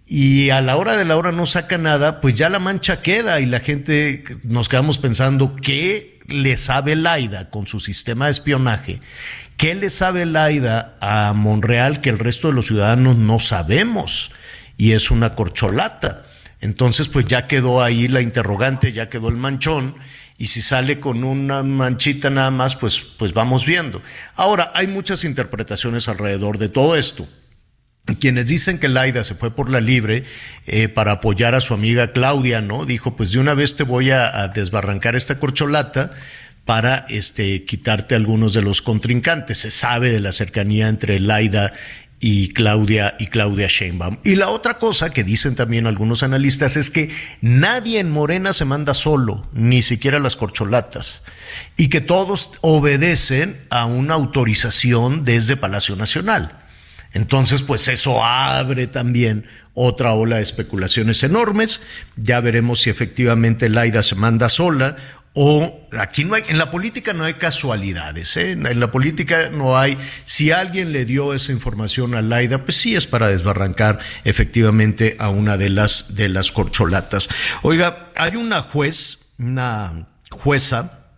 y 0.09 0.51
a 0.51 0.61
la 0.61 0.77
hora 0.77 0.97
de 0.97 1.05
la 1.05 1.17
hora 1.17 1.33
no 1.33 1.47
saca 1.47 1.79
nada, 1.79 2.21
pues 2.21 2.37
ya 2.37 2.49
la 2.49 2.61
mancha 2.61 3.03
queda 3.03 3.41
y 3.41 3.47
la 3.47 3.59
gente 3.59 4.23
nos 4.45 4.69
quedamos 4.69 4.99
pensando 4.99 5.57
qué 5.57 6.21
le 6.29 6.57
sabe 6.57 6.95
Laida 6.95 7.51
con 7.51 7.67
su 7.67 7.81
sistema 7.81 8.27
de 8.27 8.33
espionaje 8.33 9.01
¿Qué 9.57 9.75
le 9.75 9.89
sabe 9.89 10.27
Laida 10.27 10.97
a 11.01 11.33
Monreal 11.33 12.03
que 12.03 12.11
el 12.11 12.19
resto 12.19 12.49
de 12.49 12.55
los 12.55 12.67
ciudadanos 12.67 13.17
no 13.17 13.39
sabemos? 13.39 14.31
Y 14.77 14.93
es 14.93 15.11
una 15.11 15.35
corcholata. 15.35 16.27
Entonces, 16.61 17.09
pues 17.09 17.25
ya 17.25 17.47
quedó 17.47 17.83
ahí 17.83 18.07
la 18.07 18.21
interrogante, 18.21 18.93
ya 18.93 19.09
quedó 19.09 19.31
el 19.31 19.37
manchón, 19.37 19.97
y 20.39 20.47
si 20.49 20.63
sale 20.63 21.01
con 21.01 21.25
una 21.25 21.63
manchita 21.63 22.31
nada 22.31 22.51
más, 22.51 22.77
pues, 22.77 23.01
pues 23.01 23.33
vamos 23.33 23.65
viendo. 23.65 24.03
Ahora, 24.35 24.71
hay 24.75 24.87
muchas 24.87 25.25
interpretaciones 25.25 26.09
alrededor 26.09 26.59
de 26.59 26.69
todo 26.69 26.97
esto. 26.97 27.27
Quienes 28.21 28.47
dicen 28.47 28.79
que 28.79 28.89
Laida 28.89 29.25
se 29.25 29.35
fue 29.35 29.51
por 29.51 29.69
la 29.69 29.81
libre 29.81 30.25
eh, 30.67 30.89
para 30.89 31.13
apoyar 31.13 31.55
a 31.55 31.61
su 31.61 31.75
amiga 31.75 32.13
Claudia, 32.13 32.61
¿no? 32.61 32.85
Dijo, 32.85 33.17
pues 33.17 33.33
de 33.33 33.41
una 33.41 33.55
vez 33.55 33.75
te 33.75 33.83
voy 33.83 34.11
a 34.11 34.47
desbarrancar 34.49 35.17
esta 35.17 35.41
corcholata, 35.41 36.13
para 36.67 37.07
este, 37.09 37.65
quitarte 37.65 38.17
algunos 38.17 38.53
de 38.53 38.61
los 38.61 38.83
contrincantes. 38.83 39.59
Se 39.59 39.71
sabe 39.71 40.11
de 40.11 40.21
la 40.21 40.33
cercanía 40.33 40.89
entre 40.89 41.21
Laida 41.21 41.73
y 42.19 42.49
Claudia 42.49 43.15
y 43.19 43.27
Claudia 43.27 43.69
Sheinbaum. 43.69 44.19
Y 44.25 44.37
la 44.37 44.49
otra 44.49 44.79
cosa 44.79 45.11
que 45.11 45.25
dicen 45.25 45.55
también 45.55 45.87
algunos 45.87 46.23
analistas 46.23 46.77
es 46.77 46.91
que 46.91 47.11
nadie 47.41 48.01
en 48.01 48.11
Morena 48.11 48.53
se 48.53 48.65
manda 48.65 48.95
solo, 48.95 49.47
ni 49.53 49.83
siquiera 49.83 50.19
las 50.19 50.37
corcholatas, 50.37 51.25
y 51.77 51.89
que 51.89 52.01
todos 52.01 52.53
obedecen 52.63 53.61
a 53.71 53.85
una 53.85 54.15
autorización 54.15 55.25
desde 55.25 55.57
Palacio 55.57 55.97
Nacional. 55.97 56.63
Entonces, 57.13 57.63
pues 57.63 57.89
eso 57.89 58.23
abre 58.23 58.87
también 58.87 59.47
otra 59.73 60.13
ola 60.13 60.37
de 60.37 60.43
especulaciones 60.43 61.23
enormes. 61.23 61.81
Ya 62.17 62.41
veremos 62.41 62.81
si 62.81 62.91
efectivamente 62.91 63.69
Laida 63.69 64.03
se 64.03 64.17
manda 64.17 64.49
sola 64.49 64.97
o 65.39 65.87
aquí 65.99 66.25
no 66.25 66.35
hay, 66.35 66.45
en 66.49 66.57
la 66.57 66.71
política 66.71 67.13
no 67.13 67.25
hay 67.25 67.35
casualidades, 67.35 68.39
¿eh? 68.39 68.53
en 68.53 68.81
la 68.81 68.91
política 68.91 69.51
no 69.53 69.77
hay, 69.77 69.99
si 70.25 70.51
alguien 70.51 70.93
le 70.93 71.05
dio 71.05 71.35
esa 71.35 71.53
información 71.53 72.15
a 72.15 72.23
Laida, 72.23 72.65
pues 72.65 72.79
sí 72.79 72.97
es 72.97 73.07
para 73.07 73.29
desbarrancar 73.29 73.99
efectivamente 74.25 75.15
a 75.19 75.29
una 75.29 75.59
de 75.59 75.69
las, 75.69 76.15
de 76.15 76.31
las 76.31 76.53
corcholatas. 76.53 77.29
Oiga, 77.61 78.09
hay 78.17 78.37
una 78.37 78.63
juez, 78.63 79.19
una 79.37 80.09
jueza 80.31 81.11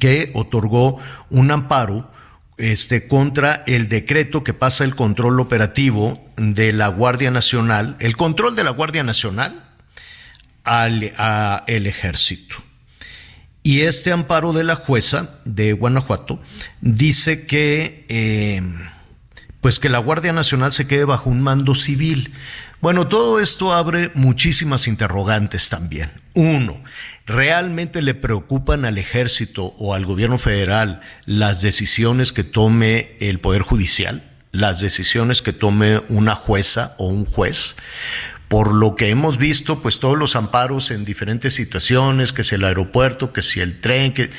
que 0.00 0.32
otorgó 0.34 0.98
un 1.30 1.52
amparo 1.52 2.10
este, 2.58 3.06
contra 3.06 3.62
el 3.68 3.88
decreto 3.88 4.42
que 4.42 4.52
pasa 4.52 4.82
el 4.82 4.96
control 4.96 5.38
operativo 5.38 6.28
de 6.36 6.72
la 6.72 6.88
Guardia 6.88 7.30
Nacional, 7.30 7.96
el 8.00 8.16
control 8.16 8.56
de 8.56 8.64
la 8.64 8.70
Guardia 8.70 9.04
Nacional 9.04 9.64
al 10.64 11.12
el 11.68 11.86
ejército. 11.86 12.63
Y 13.66 13.80
este 13.80 14.12
amparo 14.12 14.52
de 14.52 14.62
la 14.62 14.76
jueza 14.76 15.40
de 15.46 15.72
Guanajuato 15.72 16.38
dice 16.82 17.46
que, 17.46 18.04
eh, 18.10 18.62
pues 19.62 19.78
que 19.78 19.88
la 19.88 20.00
Guardia 20.00 20.34
Nacional 20.34 20.70
se 20.72 20.86
quede 20.86 21.06
bajo 21.06 21.30
un 21.30 21.40
mando 21.40 21.74
civil. 21.74 22.34
Bueno, 22.82 23.08
todo 23.08 23.40
esto 23.40 23.72
abre 23.72 24.10
muchísimas 24.12 24.86
interrogantes 24.86 25.70
también. 25.70 26.12
Uno, 26.34 26.84
¿realmente 27.24 28.02
le 28.02 28.12
preocupan 28.12 28.84
al 28.84 28.98
ejército 28.98 29.74
o 29.78 29.94
al 29.94 30.04
gobierno 30.04 30.36
federal 30.36 31.00
las 31.24 31.62
decisiones 31.62 32.34
que 32.34 32.44
tome 32.44 33.16
el 33.18 33.40
Poder 33.40 33.62
Judicial? 33.62 34.22
las 34.54 34.78
decisiones 34.80 35.42
que 35.42 35.52
tome 35.52 36.00
una 36.08 36.36
jueza 36.36 36.94
o 36.98 37.08
un 37.08 37.24
juez 37.24 37.74
por 38.48 38.72
lo 38.72 38.94
que 38.94 39.10
hemos 39.10 39.38
visto, 39.38 39.80
pues 39.80 40.00
todos 40.00 40.18
los 40.18 40.36
amparos 40.36 40.90
en 40.90 41.04
diferentes 41.04 41.54
situaciones, 41.54 42.32
que 42.32 42.44
si 42.44 42.54
el 42.54 42.64
aeropuerto, 42.64 43.32
que 43.32 43.42
si 43.42 43.60
el 43.60 43.80
tren, 43.80 44.12
que 44.12 44.30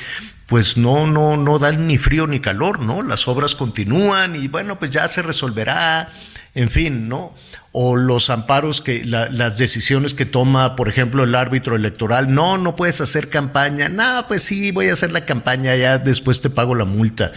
pues 0.46 0.76
no, 0.76 1.06
no, 1.06 1.36
no 1.36 1.58
dan 1.58 1.86
ni 1.86 1.98
frío 1.98 2.26
ni 2.26 2.40
calor, 2.40 2.78
¿no? 2.80 3.02
Las 3.02 3.26
obras 3.26 3.54
continúan 3.54 4.36
y 4.36 4.48
bueno, 4.48 4.78
pues 4.78 4.92
ya 4.92 5.08
se 5.08 5.22
resolverá, 5.22 6.10
en 6.54 6.70
fin, 6.70 7.08
¿no? 7.08 7.34
O 7.78 7.94
los 7.94 8.30
amparos 8.30 8.80
que 8.80 9.04
las 9.04 9.58
decisiones 9.58 10.14
que 10.14 10.24
toma, 10.24 10.76
por 10.76 10.88
ejemplo, 10.88 11.24
el 11.24 11.34
árbitro 11.34 11.76
electoral, 11.76 12.32
no, 12.32 12.56
no 12.56 12.74
puedes 12.74 13.02
hacer 13.02 13.28
campaña, 13.28 13.90
no, 13.90 14.24
pues 14.28 14.44
sí, 14.44 14.70
voy 14.70 14.88
a 14.88 14.94
hacer 14.94 15.12
la 15.12 15.26
campaña, 15.26 15.76
ya 15.76 15.98
después 15.98 16.40
te 16.40 16.48
pago 16.48 16.74
la 16.74 16.86
multa. 16.86 17.32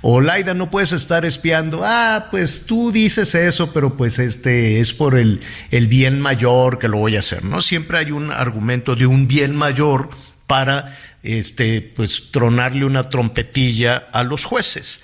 O 0.00 0.20
Laida, 0.20 0.52
no 0.52 0.68
puedes 0.68 0.90
estar 0.90 1.24
espiando, 1.24 1.82
ah, 1.84 2.26
pues 2.32 2.66
tú 2.66 2.90
dices 2.90 3.36
eso, 3.36 3.72
pero 3.72 3.96
pues 3.96 4.18
este 4.18 4.80
es 4.80 4.92
por 4.92 5.16
el, 5.16 5.42
el 5.70 5.86
bien 5.86 6.20
mayor 6.20 6.80
que 6.80 6.88
lo 6.88 6.96
voy 6.96 7.14
a 7.14 7.20
hacer, 7.20 7.44
¿no? 7.44 7.62
Siempre 7.62 7.98
hay 7.98 8.10
un 8.10 8.32
argumento 8.32 8.96
de 8.96 9.06
un 9.06 9.28
bien 9.28 9.54
mayor 9.54 10.10
para 10.48 10.98
este, 11.22 11.92
pues 11.94 12.32
tronarle 12.32 12.84
una 12.84 13.10
trompetilla 13.10 14.08
a 14.12 14.24
los 14.24 14.44
jueces. 14.44 15.02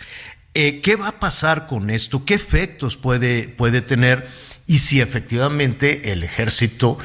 Eh, 0.55 0.81
¿Qué 0.81 0.97
va 0.97 1.07
a 1.07 1.21
pasar 1.21 1.69
con 1.69 1.91
esto? 1.91 2.25
¿Qué 2.25 2.35
efectos 2.35 2.97
puede, 2.97 3.47
puede 3.47 3.83
tener? 3.83 4.27
Y 4.71 4.79
si 4.79 5.01
efectivamente 5.01 6.13
el 6.13 6.23
ejército 6.23 6.97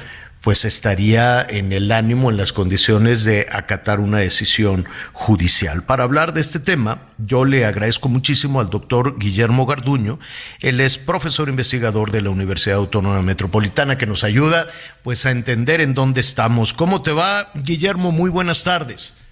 pues 0.41 0.65
estaría 0.65 1.41
en 1.41 1.73
el 1.73 1.91
ánimo, 1.91 2.29
en 2.29 2.37
las 2.37 2.53
condiciones 2.53 3.23
de 3.23 3.47
acatar 3.51 3.99
una 3.99 4.19
decisión 4.19 4.87
judicial. 5.13 5.81
Para 5.81 6.03
hablar 6.03 6.33
de 6.33 6.41
este 6.41 6.59
tema, 6.59 7.07
yo 7.17 7.43
le 7.43 7.65
agradezco 7.65 8.07
muchísimo 8.07 8.59
al 8.59 8.69
doctor 8.69 9.17
Guillermo 9.17 9.65
Garduño. 9.65 10.19
Él 10.59 10.79
es 10.79 10.99
profesor 10.99 11.49
investigador 11.49 12.11
de 12.11 12.21
la 12.21 12.29
Universidad 12.29 12.77
Autónoma 12.77 13.23
Metropolitana 13.23 13.97
que 13.97 14.05
nos 14.05 14.23
ayuda 14.23 14.67
pues 15.01 15.25
a 15.25 15.31
entender 15.31 15.81
en 15.81 15.95
dónde 15.95 16.21
estamos. 16.21 16.71
¿Cómo 16.71 17.01
te 17.01 17.13
va, 17.13 17.49
Guillermo? 17.55 18.11
Muy 18.11 18.29
buenas 18.29 18.63
tardes. 18.63 19.24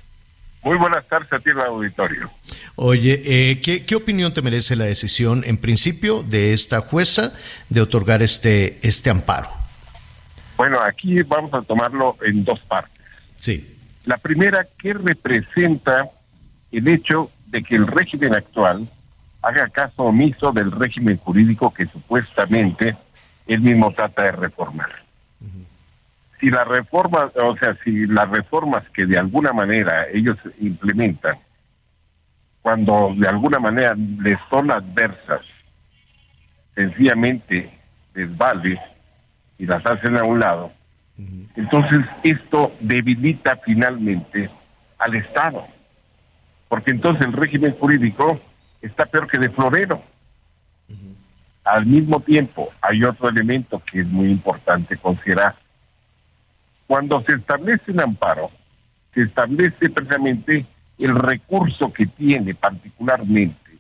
Muy 0.63 0.77
buenas 0.77 1.05
tardes 1.07 1.31
a 1.33 1.39
ti, 1.39 1.49
el 1.49 1.59
auditorio. 1.59 2.29
Oye, 2.75 3.21
eh, 3.25 3.61
¿qué, 3.61 3.95
opinión 3.95 4.33
te 4.33 4.41
merece 4.41 4.75
la 4.75 4.85
decisión, 4.85 5.43
en 5.45 5.57
principio, 5.57 6.23
de 6.23 6.53
esta 6.53 6.81
jueza 6.81 7.33
de 7.69 7.81
otorgar 7.81 8.23
este, 8.23 8.79
este 8.81 9.09
amparo? 9.09 9.49
Bueno, 10.57 10.79
aquí 10.81 11.21
vamos 11.23 11.53
a 11.53 11.61
tomarlo 11.61 12.17
en 12.25 12.45
dos 12.45 12.59
partes. 12.61 13.01
Sí. 13.35 13.77
La 14.05 14.17
primera, 14.17 14.65
¿qué 14.77 14.93
representa 14.93 16.09
el 16.71 16.87
hecho 16.87 17.29
de 17.47 17.61
que 17.61 17.75
el 17.75 17.87
régimen 17.87 18.33
actual 18.33 18.87
haga 19.43 19.67
caso 19.69 20.03
omiso 20.03 20.51
del 20.51 20.71
régimen 20.71 21.17
jurídico 21.17 21.73
que 21.73 21.85
supuestamente 21.85 22.95
él 23.45 23.61
mismo 23.61 23.91
trata 23.91 24.23
de 24.23 24.31
reformar. 24.31 25.02
Si 26.43 26.49
la 26.49 26.65
reforma, 26.65 27.31
o 27.41 27.55
sea, 27.55 27.73
si 27.85 28.05
las 28.05 28.29
reformas 28.29 28.83
que 28.89 29.05
de 29.05 29.17
alguna 29.17 29.53
manera 29.53 30.07
ellos 30.11 30.37
implementan, 30.59 31.37
cuando 32.61 33.13
de 33.15 33.29
alguna 33.29 33.59
manera 33.59 33.95
les 33.95 34.37
son 34.49 34.69
adversas, 34.69 35.39
sencillamente 36.75 37.71
les 38.13 38.37
vale 38.37 38.77
y 39.57 39.65
las 39.65 39.85
hacen 39.85 40.17
a 40.17 40.23
un 40.25 40.41
lado, 40.41 40.73
entonces 41.55 42.05
esto 42.23 42.73
debilita 42.81 43.57
finalmente 43.63 44.49
al 44.97 45.15
Estado, 45.15 45.65
porque 46.67 46.91
entonces 46.91 47.25
el 47.25 47.31
régimen 47.31 47.73
jurídico 47.79 48.37
está 48.81 49.05
peor 49.05 49.31
que 49.31 49.39
de 49.39 49.49
florero. 49.49 50.03
Al 51.63 51.85
mismo 51.85 52.19
tiempo, 52.19 52.73
hay 52.81 53.01
otro 53.05 53.29
elemento 53.29 53.81
que 53.89 54.01
es 54.01 54.07
muy 54.07 54.29
importante 54.29 54.97
considerar. 54.97 55.62
Cuando 56.93 57.23
se 57.23 57.33
establece 57.33 57.91
un 57.91 58.01
amparo, 58.01 58.51
se 59.15 59.23
establece 59.23 59.89
precisamente 59.89 60.63
el 60.99 61.15
recurso 61.15 61.91
que 61.91 62.05
tiene 62.05 62.53
particularmente 62.53 63.79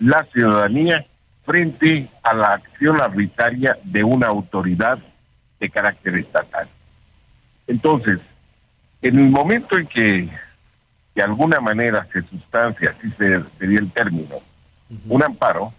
la 0.00 0.22
ciudadanía 0.34 1.06
frente 1.46 2.10
a 2.22 2.34
la 2.34 2.48
acción 2.48 3.00
arbitraria 3.00 3.78
de 3.84 4.04
una 4.04 4.26
autoridad 4.26 4.98
de 5.58 5.70
carácter 5.70 6.16
estatal. 6.16 6.68
Entonces, 7.66 8.20
en 9.00 9.18
el 9.18 9.30
momento 9.30 9.78
en 9.78 9.86
que 9.86 10.28
de 11.14 11.22
alguna 11.22 11.58
manera 11.60 12.06
se 12.12 12.20
sustancia, 12.20 12.94
así 12.98 13.10
sería 13.58 13.78
el 13.78 13.90
término, 13.92 14.36
un 15.08 15.22
amparo, 15.22 15.72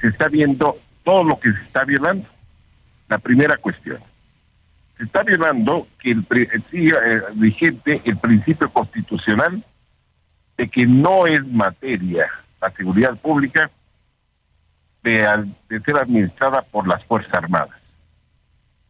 se 0.00 0.08
está 0.08 0.28
viendo 0.28 0.78
todo 1.04 1.24
lo 1.24 1.38
que 1.38 1.52
se 1.52 1.62
está 1.64 1.84
violando. 1.84 2.26
La 3.06 3.18
primera 3.18 3.58
cuestión. 3.58 3.98
Se 5.00 5.06
está 5.06 5.22
violando 5.22 5.88
que 5.98 6.10
el, 6.10 6.26
siga 6.70 6.98
eh, 7.06 7.22
vigente 7.32 8.02
el 8.04 8.18
principio 8.18 8.70
constitucional 8.70 9.64
de 10.58 10.68
que 10.68 10.84
no 10.84 11.26
es 11.26 11.42
materia 11.46 12.28
la 12.60 12.70
seguridad 12.72 13.16
pública 13.16 13.70
de, 15.02 15.52
de 15.70 15.80
ser 15.80 15.96
administrada 15.96 16.60
por 16.60 16.86
las 16.86 17.02
Fuerzas 17.06 17.32
Armadas. 17.32 17.80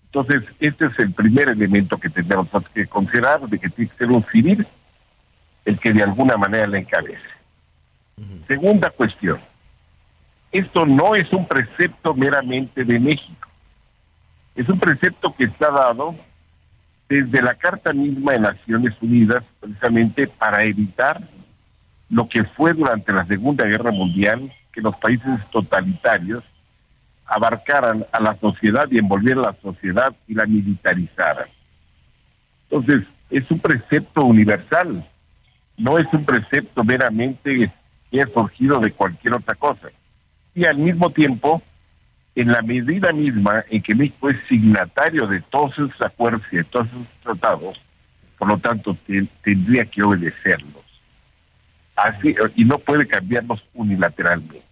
Entonces, 0.06 0.42
este 0.58 0.86
es 0.86 0.98
el 0.98 1.12
primer 1.12 1.48
elemento 1.48 1.96
que 1.96 2.10
tenemos 2.10 2.48
que 2.74 2.88
considerar, 2.88 3.48
de 3.48 3.60
que 3.60 3.70
tiene 3.70 3.92
que 3.92 3.96
ser 3.96 4.08
un 4.08 4.24
civil 4.32 4.66
el 5.64 5.78
que 5.78 5.92
de 5.92 6.02
alguna 6.02 6.36
manera 6.36 6.66
le 6.66 6.80
encabece. 6.80 7.22
Segunda 8.48 8.90
cuestión, 8.90 9.38
esto 10.50 10.84
no 10.86 11.14
es 11.14 11.32
un 11.32 11.46
precepto 11.46 12.14
meramente 12.14 12.84
de 12.84 12.98
México, 12.98 13.48
es 14.60 14.68
un 14.68 14.78
precepto 14.78 15.34
que 15.34 15.44
está 15.44 15.70
dado 15.70 16.14
desde 17.08 17.40
la 17.40 17.54
Carta 17.54 17.94
misma 17.94 18.32
de 18.32 18.40
Naciones 18.40 18.94
Unidas, 19.00 19.42
precisamente 19.58 20.26
para 20.26 20.64
evitar 20.64 21.22
lo 22.10 22.28
que 22.28 22.44
fue 22.44 22.74
durante 22.74 23.10
la 23.10 23.24
Segunda 23.24 23.64
Guerra 23.64 23.90
Mundial, 23.90 24.52
que 24.70 24.82
los 24.82 24.94
países 24.96 25.40
totalitarios 25.50 26.44
abarcaran 27.24 28.04
a 28.12 28.20
la 28.20 28.36
sociedad 28.38 28.86
y 28.90 28.98
envolvieran 28.98 29.44
la 29.44 29.56
sociedad 29.62 30.14
y 30.28 30.34
la 30.34 30.44
militarizaran. 30.44 31.48
Entonces, 32.68 33.08
es 33.30 33.50
un 33.50 33.60
precepto 33.60 34.26
universal, 34.26 35.08
no 35.78 35.96
es 35.96 36.06
un 36.12 36.26
precepto 36.26 36.84
meramente 36.84 37.72
que 38.10 38.20
ha 38.20 38.26
surgido 38.26 38.78
de 38.78 38.92
cualquier 38.92 39.36
otra 39.36 39.54
cosa. 39.54 39.88
Y 40.54 40.66
al 40.66 40.76
mismo 40.76 41.08
tiempo, 41.08 41.62
en 42.34 42.52
la 42.52 42.62
medida 42.62 43.12
misma 43.12 43.64
en 43.68 43.82
que 43.82 43.94
México 43.94 44.30
es 44.30 44.38
signatario 44.48 45.26
de 45.26 45.40
todos 45.42 45.72
esos 45.72 46.00
acuerdos 46.02 46.42
y 46.52 46.56
de 46.56 46.64
todos 46.64 46.86
esos 46.88 47.06
tratados, 47.22 47.80
por 48.38 48.48
lo 48.48 48.58
tanto 48.58 48.96
tendría 49.42 49.84
que 49.84 50.02
obedecerlos. 50.02 50.84
Así, 51.96 52.34
y 52.56 52.64
no 52.64 52.78
puede 52.78 53.06
cambiarlos 53.06 53.62
unilateralmente. 53.74 54.62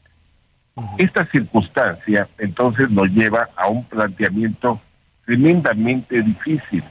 Esta 0.96 1.26
circunstancia 1.26 2.28
entonces 2.38 2.88
nos 2.90 3.08
lleva 3.10 3.48
a 3.56 3.68
un 3.68 3.84
planteamiento 3.84 4.80
tremendamente 5.26 6.22
difícil 6.22 6.84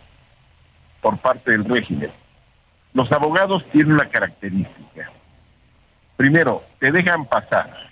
por 1.02 1.18
parte 1.18 1.52
del 1.52 1.66
régimen. 1.66 2.12
Los 2.94 3.12
abogados 3.12 3.64
tienen 3.72 3.94
una 3.94 4.10
característica. 4.10 5.10
Primero, 6.18 6.64
te 6.80 6.92
dejan 6.92 7.26
pasar. 7.26 7.90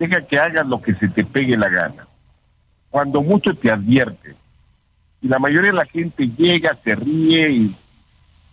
Deja 0.00 0.26
que 0.26 0.38
hagas 0.38 0.66
lo 0.66 0.82
que 0.82 0.94
se 0.94 1.06
te 1.08 1.24
pegue 1.24 1.56
la 1.56 1.68
gana. 1.68 2.08
Cuando 2.90 3.22
mucho 3.22 3.54
te 3.54 3.70
advierte. 3.70 4.34
Y 5.22 5.28
la 5.28 5.38
mayoría 5.38 5.70
de 5.70 5.76
la 5.76 5.86
gente 5.86 6.26
llega, 6.36 6.76
se 6.82 6.96
ríe, 6.96 7.50
y... 7.50 7.76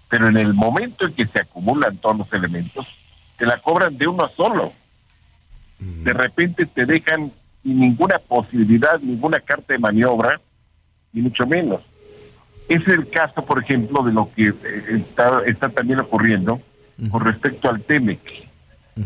pero 0.07 0.27
en 0.27 0.37
el 0.37 0.53
momento 0.53 1.07
en 1.07 1.13
que 1.13 1.25
se 1.25 1.39
acumulan 1.39 1.97
todos 1.97 2.17
los 2.19 2.33
elementos, 2.33 2.85
te 3.37 3.47
la 3.47 3.59
cobran 3.61 3.97
de 3.97 4.07
uno 4.07 4.29
solo 4.37 4.73
de 5.79 6.13
repente 6.13 6.65
te 6.65 6.85
dejan 6.85 7.31
sin 7.63 7.79
ninguna 7.79 8.19
posibilidad, 8.19 8.99
ninguna 8.99 9.39
carta 9.39 9.73
de 9.73 9.79
maniobra, 9.79 10.39
ni 11.13 11.21
mucho 11.21 11.45
menos. 11.45 11.81
Es 12.67 12.85
el 12.87 13.09
caso, 13.09 13.45
por 13.45 13.61
ejemplo, 13.63 14.03
de 14.03 14.11
lo 14.11 14.31
que 14.33 14.49
eh, 14.49 15.05
está, 15.47 15.69
también 15.69 16.01
ocurriendo 16.01 16.59
con 17.11 17.23
respecto 17.23 17.69
al 17.69 17.81
TEMEC, 17.81 18.19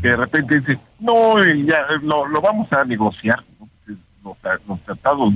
que 0.02 0.08
de 0.08 0.16
repente 0.16 0.60
dice, 0.60 0.80
no, 1.00 1.42
eh, 1.42 1.66
ya 1.66 1.86
lo, 2.02 2.28
lo 2.28 2.42
vamos 2.42 2.72
a 2.72 2.84
negociar, 2.86 3.44
los, 4.24 4.80
tratados 4.86 5.34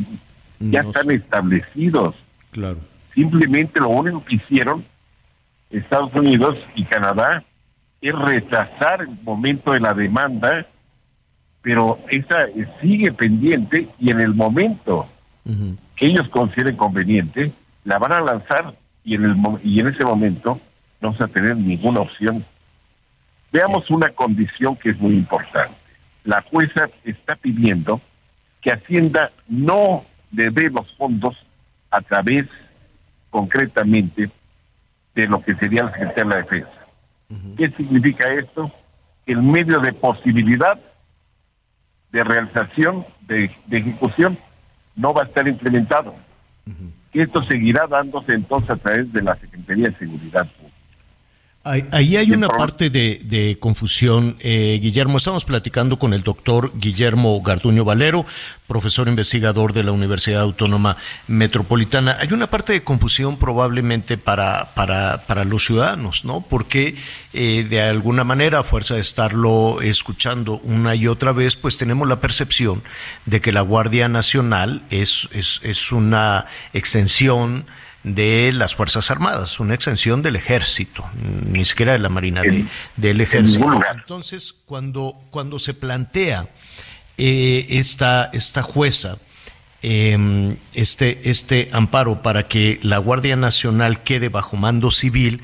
ya 0.60 0.82
están 0.82 1.12
establecidos. 1.12 2.16
Claro. 2.52 2.78
Simplemente 3.14 3.80
lo 3.80 3.90
único 3.90 4.24
que 4.24 4.36
hicieron 4.36 4.86
Estados 5.70 6.14
Unidos 6.14 6.58
y 6.76 6.86
Canadá 6.86 7.44
es 8.02 8.14
retrasar 8.14 9.02
el 9.02 9.18
momento 9.24 9.72
de 9.72 9.80
la 9.80 9.94
demanda 9.94 10.66
pero 11.66 11.98
esa 12.12 12.46
sigue 12.80 13.12
pendiente 13.12 13.88
y 14.00 14.12
en 14.12 14.22
el 14.22 14.36
momento 14.36 15.08
que 15.96 16.06
ellos 16.06 16.30
consideren 16.30 16.78
conveniente, 16.78 17.52
la 17.86 17.98
van 17.98 18.14
a 18.14 18.22
lanzar 18.22 18.76
y 19.04 19.16
en, 19.16 19.26
el, 19.26 19.36
y 19.64 19.80
en 19.80 19.88
ese 19.88 20.06
momento 20.06 20.60
no 21.02 21.14
se 21.14 21.20
va 21.20 21.26
a 21.26 21.30
tener 21.30 21.58
ninguna 21.58 22.02
opción. 22.02 22.46
Veamos 23.52 23.90
una 23.90 24.10
condición 24.10 24.76
que 24.76 24.90
es 24.90 25.00
muy 25.00 25.16
importante. 25.16 25.76
La 26.24 26.42
jueza 26.42 26.90
está 27.04 27.36
pidiendo 27.36 28.02
que 28.62 28.72
Hacienda 28.72 29.32
no 29.48 30.04
le 30.32 30.50
dé 30.50 30.70
los 30.70 30.92
fondos 30.96 31.36
a 31.92 32.02
través 32.02 32.48
concretamente 33.30 34.30
de 35.14 35.28
lo 35.28 35.42
que 35.42 35.56
sería 35.56 35.84
el 35.84 35.92
Secretario 35.92 36.30
de 36.30 36.36
la 36.36 36.42
Defensa. 36.42 36.86
¿Qué 37.58 37.70
significa 37.72 38.28
esto? 38.28 38.72
El 39.26 39.42
medio 39.42 39.80
de 39.80 39.94
posibilidad 39.94 40.80
de 42.12 42.24
realización, 42.24 43.06
de, 43.28 43.52
ejecución, 43.72 44.38
no 44.96 45.14
va 45.14 45.24
a 45.24 45.26
estar 45.26 45.48
implementado. 45.48 46.16
Y 47.14 47.22
esto 47.22 47.44
seguirá 47.44 47.88
dándose 47.88 48.34
entonces 48.34 48.70
a 48.70 48.76
través 48.78 49.12
de 49.14 49.22
la 49.22 49.36
Secretaría 49.36 49.90
de 49.90 49.96
Seguridad 49.98 50.48
Pública. 50.48 50.65
Ahí 51.68 52.16
hay 52.16 52.32
una 52.32 52.48
parte 52.48 52.92
de, 52.92 53.58
confusión, 53.60 54.38
eh, 54.40 54.78
Guillermo. 54.80 55.18
Estamos 55.18 55.46
platicando 55.46 55.98
con 55.98 56.14
el 56.14 56.22
doctor 56.22 56.72
Guillermo 56.76 57.42
Garduño 57.42 57.84
Valero, 57.84 58.24
profesor 58.68 59.08
investigador 59.08 59.74
de 59.74 59.84
la 59.84 59.92
Universidad 59.92 60.42
Autónoma 60.42 60.96
Metropolitana. 61.28 62.18
Hay 62.20 62.32
una 62.34 62.52
parte 62.52 62.74
de 62.74 62.84
confusión 62.84 63.40
probablemente 63.40 64.20
para, 64.20 64.76
para, 64.76 65.26
para 65.26 65.44
los 65.44 65.66
ciudadanos, 65.66 66.24
¿no? 66.24 66.42
Porque 66.42 66.98
eh, 67.34 67.66
de 67.68 67.82
alguna 67.82 68.24
manera, 68.24 68.60
a 68.60 68.64
fuerza 68.64 68.94
de 68.94 69.02
estarlo 69.02 69.82
escuchando 69.82 70.60
una 70.60 70.94
y 70.94 71.08
otra 71.08 71.32
vez, 71.32 71.56
pues 71.56 71.78
tenemos 71.78 72.08
la 72.08 72.22
percepción 72.22 72.84
de 73.26 73.42
que 73.42 73.52
la 73.52 73.62
Guardia 73.62 74.08
Nacional 74.08 74.84
es, 74.92 75.28
es, 75.32 75.62
es 75.64 75.92
una 75.92 76.46
extensión 76.74 77.66
de 78.06 78.52
las 78.54 78.76
Fuerzas 78.76 79.10
Armadas, 79.10 79.60
una 79.60 79.74
extensión 79.74 80.22
del 80.22 80.36
ejército, 80.36 81.10
ni 81.50 81.66
siquiera 81.66 81.94
de 81.94 82.00
la 82.00 82.10
Marina, 82.10 82.44
del 82.96 83.20
ejército. 83.20 83.68
Entonces, 83.96 84.54
cuando, 84.66 85.18
cuando 85.32 85.58
se 85.58 85.74
plantea 85.74 86.48
eh, 87.18 87.66
esta, 87.70 88.30
esta 88.32 88.62
jueza, 88.62 89.18
em, 89.82 90.58
este, 90.74 91.32
este 91.32 91.70
amparo 91.72 92.22
para 92.22 92.48
que 92.48 92.80
la 92.84 93.00
Guardia 93.00 93.36
Nacional 93.36 94.04
quede 94.04 94.30
bajo 94.30 94.56
mando 94.56 94.92
civil, 94.92 95.42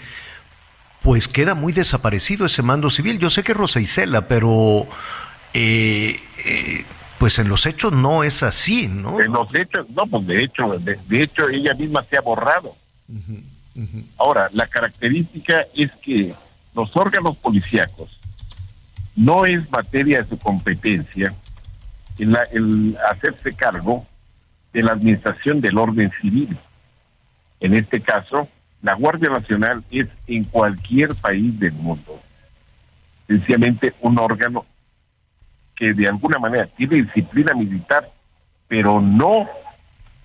pues 1.01 1.27
queda 1.27 1.55
muy 1.55 1.73
desaparecido 1.73 2.45
ese 2.45 2.61
mando 2.61 2.91
civil. 2.91 3.17
Yo 3.17 3.31
sé 3.31 3.43
que 3.43 3.55
Rosa 3.55 3.79
Isela, 3.79 4.27
pero 4.27 4.87
eh, 5.55 6.19
eh, 6.45 6.85
pues 7.21 7.37
en 7.37 7.49
los 7.49 7.67
hechos 7.67 7.93
no 7.93 8.23
es 8.23 8.41
así, 8.41 8.87
¿no? 8.87 9.21
En 9.21 9.31
los 9.31 9.53
hechos, 9.53 9.87
no, 9.91 10.07
pues 10.07 10.25
de 10.25 10.41
hecho, 10.41 10.79
de, 10.79 11.21
hecho 11.21 11.47
ella 11.49 11.75
misma 11.75 12.03
se 12.09 12.17
ha 12.17 12.21
borrado. 12.21 12.75
Ahora, 14.17 14.49
la 14.53 14.65
característica 14.65 15.67
es 15.75 15.91
que 16.01 16.33
los 16.73 16.97
órganos 16.97 17.37
policíacos 17.37 18.09
no 19.15 19.45
es 19.45 19.69
materia 19.69 20.23
de 20.23 20.29
su 20.29 20.39
competencia 20.39 21.31
el, 22.17 22.35
el 22.53 22.97
hacerse 23.11 23.53
cargo 23.53 24.07
de 24.73 24.81
la 24.81 24.93
administración 24.93 25.61
del 25.61 25.77
orden 25.77 26.11
civil. 26.23 26.57
En 27.59 27.75
este 27.75 28.01
caso, 28.01 28.49
la 28.81 28.95
Guardia 28.95 29.29
Nacional 29.29 29.83
es 29.91 30.07
en 30.25 30.45
cualquier 30.45 31.13
país 31.13 31.59
del 31.59 31.73
mundo 31.73 32.19
sencillamente 33.31 33.93
un 34.01 34.19
órgano 34.19 34.65
que 35.81 35.95
de 35.95 36.07
alguna 36.07 36.37
manera 36.37 36.67
tiene 36.77 36.97
disciplina 36.97 37.55
militar, 37.55 38.07
pero 38.67 39.01
no 39.01 39.49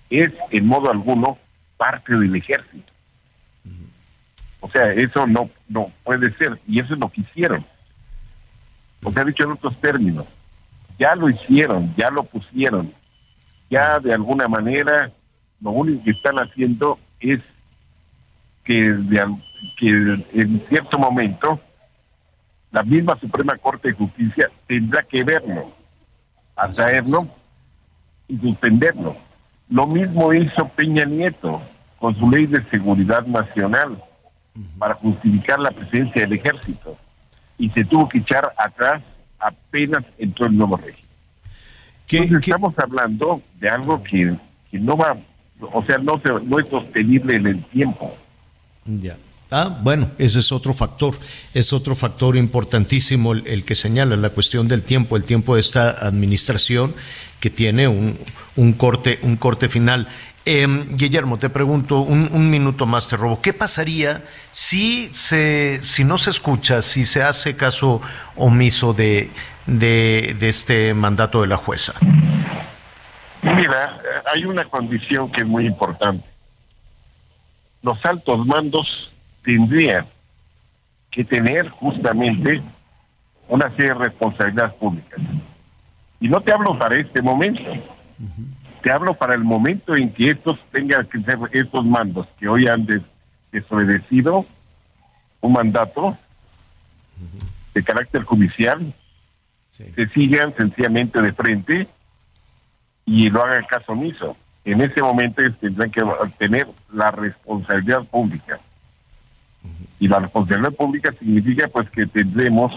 es 0.07 0.31
en 0.51 0.67
modo 0.67 0.91
alguno 0.91 1.39
parte 1.77 2.15
del 2.15 2.35
ejército. 2.35 2.93
O 4.59 4.69
sea, 4.69 4.93
eso 4.93 5.25
no, 5.25 5.49
no 5.67 5.91
puede 6.03 6.31
ser, 6.37 6.59
y 6.67 6.79
eso 6.79 6.93
es 6.93 6.99
lo 6.99 7.09
que 7.09 7.21
hicieron. 7.21 7.65
O 9.03 9.11
sea, 9.11 9.23
dicho 9.23 9.45
en 9.45 9.53
otros 9.53 9.75
términos, 9.81 10.27
ya 10.99 11.15
lo 11.15 11.27
hicieron, 11.27 11.91
ya 11.97 12.11
lo 12.11 12.23
pusieron, 12.23 12.93
ya 13.67 13.97
de 13.97 14.13
alguna 14.13 14.47
manera 14.47 15.11
lo 15.59 15.71
único 15.71 16.03
que 16.03 16.11
están 16.11 16.35
haciendo 16.35 16.99
es 17.19 17.39
que, 18.63 18.95
que 19.79 19.89
en 19.89 20.63
cierto 20.69 20.99
momento 20.99 21.59
la 22.77 22.83
misma 22.83 23.19
Suprema 23.19 23.57
Corte 23.57 23.87
de 23.87 23.95
Justicia 23.95 24.51
tendrá 24.67 25.01
que 25.01 25.23
verlo, 25.23 25.71
atraerlo 26.55 27.27
y 28.27 28.37
suspenderlo. 28.37 29.17
Lo 29.67 29.87
mismo 29.87 30.31
hizo 30.31 30.67
Peña 30.75 31.03
Nieto 31.03 31.59
con 31.97 32.15
su 32.19 32.29
ley 32.29 32.45
de 32.45 32.63
seguridad 32.69 33.25
nacional 33.25 34.03
para 34.77 34.93
justificar 34.93 35.59
la 35.59 35.71
presencia 35.71 36.21
del 36.21 36.33
ejército 36.33 36.95
y 37.57 37.67
se 37.71 37.83
tuvo 37.83 38.07
que 38.07 38.19
echar 38.19 38.53
atrás 38.55 39.01
apenas 39.39 40.03
entró 40.19 40.45
el 40.45 40.55
nuevo 40.55 40.77
régimen. 40.77 41.09
Entonces 42.07 42.47
estamos 42.47 42.77
hablando 42.77 43.41
de 43.59 43.69
algo 43.69 44.03
que, 44.03 44.35
que 44.69 44.77
no 44.77 44.95
va, 44.95 45.17
o 45.59 45.83
sea, 45.83 45.97
no, 45.97 46.21
se, 46.23 46.31
no 46.45 46.59
es 46.59 46.69
sostenible 46.69 47.37
en 47.37 47.47
el 47.47 47.63
tiempo. 47.65 48.15
Ya. 48.85 49.17
Ah, 49.49 49.77
bueno, 49.81 50.11
ese 50.17 50.39
es 50.39 50.51
otro 50.51 50.73
factor, 50.73 51.15
es 51.53 51.71
otro 51.71 51.95
factor 51.95 52.35
importantísimo 52.35 53.31
el, 53.31 53.63
que 53.63 53.75
señala 53.75 54.17
la 54.17 54.29
cuestión 54.31 54.67
del 54.67 54.83
tiempo, 54.83 55.15
el 55.15 55.23
tiempo 55.23 55.55
de 55.55 55.61
esta 55.61 55.89
administración 56.05 56.93
que 57.39 57.49
tiene 57.49 57.87
un, 57.87 58.73
corte, 58.73 59.19
un 59.23 59.37
corte 59.37 59.69
final. 59.69 60.09
Em, 60.43 60.97
Guillermo, 60.97 61.39
te 61.39 61.49
pregunto, 61.49 62.01
un, 62.01 62.49
minuto 62.49 62.85
más 62.85 63.07
te 63.07 63.15
robo. 63.15 63.41
¿Qué 63.41 63.53
pasaría 63.53 64.23
si, 64.51 65.09
se, 65.13 65.79
si 65.81 66.03
no 66.03 66.17
se 66.17 66.31
escucha, 66.31 66.81
si 66.81 67.05
se 67.05 67.23
hace 67.23 67.55
caso 67.55 68.01
omiso 68.35 68.93
de, 68.93 69.31
de, 69.65 70.35
de 70.37 70.49
este 70.49 70.93
mandato 70.93 71.41
de 71.41 71.47
la 71.47 71.57
jueza? 71.57 71.93
Mira, 73.43 74.01
hay 74.33 74.43
una 74.43 74.65
condición 74.65 75.31
que 75.31 75.41
es 75.41 75.47
muy 75.47 75.65
importante. 75.65 76.25
Los 77.81 78.03
altos 78.05 78.45
mandos 78.45 79.11
tendría 79.47 80.05
que 81.09 81.23
tener 81.23 81.69
justamente 81.69 82.61
una 83.47 83.69
serie 83.77 83.93
de 83.93 83.93
responsabilidades 83.93 84.73
públicas. 84.73 85.21
Y 86.19 86.27
no 86.27 86.41
te 86.41 86.53
hablo 86.53 86.77
para 86.77 86.99
este 86.99 87.21
momento, 87.21 87.63
te 88.81 88.91
hablo 88.91 89.13
para 89.13 89.35
el 89.35 89.45
momento 89.45 89.95
en 89.95 90.11
que 90.11 90.31
estos 90.31 90.59
tengan 90.73 91.07
que 91.07 91.21
ser 91.21 91.37
estos 91.53 91.85
mandos 91.85 92.27
que 92.37 92.49
hoy 92.49 92.67
han 92.67 92.85
desobedecido 93.53 94.45
un 95.39 95.53
mandato 95.53 96.17
de 97.73 97.83
carácter 97.83 98.23
judicial, 98.23 98.93
se 99.69 100.09
sigan 100.09 100.53
sencillamente 100.57 101.21
de 101.21 101.31
frente 101.31 101.87
y 103.05 103.29
lo 103.29 103.45
hagan 103.45 103.63
caso 103.63 103.93
omiso. 103.93 104.35
En 104.65 104.81
ese 104.81 105.01
momento 105.01 105.41
tendrán 105.61 105.89
que 105.89 106.01
tener 106.37 106.67
la 106.91 107.11
responsabilidad 107.11 108.03
pública. 108.03 108.59
Y 109.99 110.07
la 110.07 110.19
responsabilidad 110.19 110.73
pública 110.73 111.13
significa 111.17 111.67
pues 111.67 111.89
que 111.89 112.05
tendremos 112.05 112.73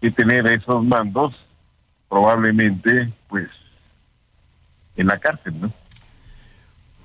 que 0.00 0.10
tener 0.10 0.46
esos 0.46 0.84
mandos 0.84 1.34
probablemente 2.08 3.12
pues 3.28 3.48
en 4.96 5.06
la 5.06 5.18
cárcel, 5.18 5.60
¿no? 5.60 5.72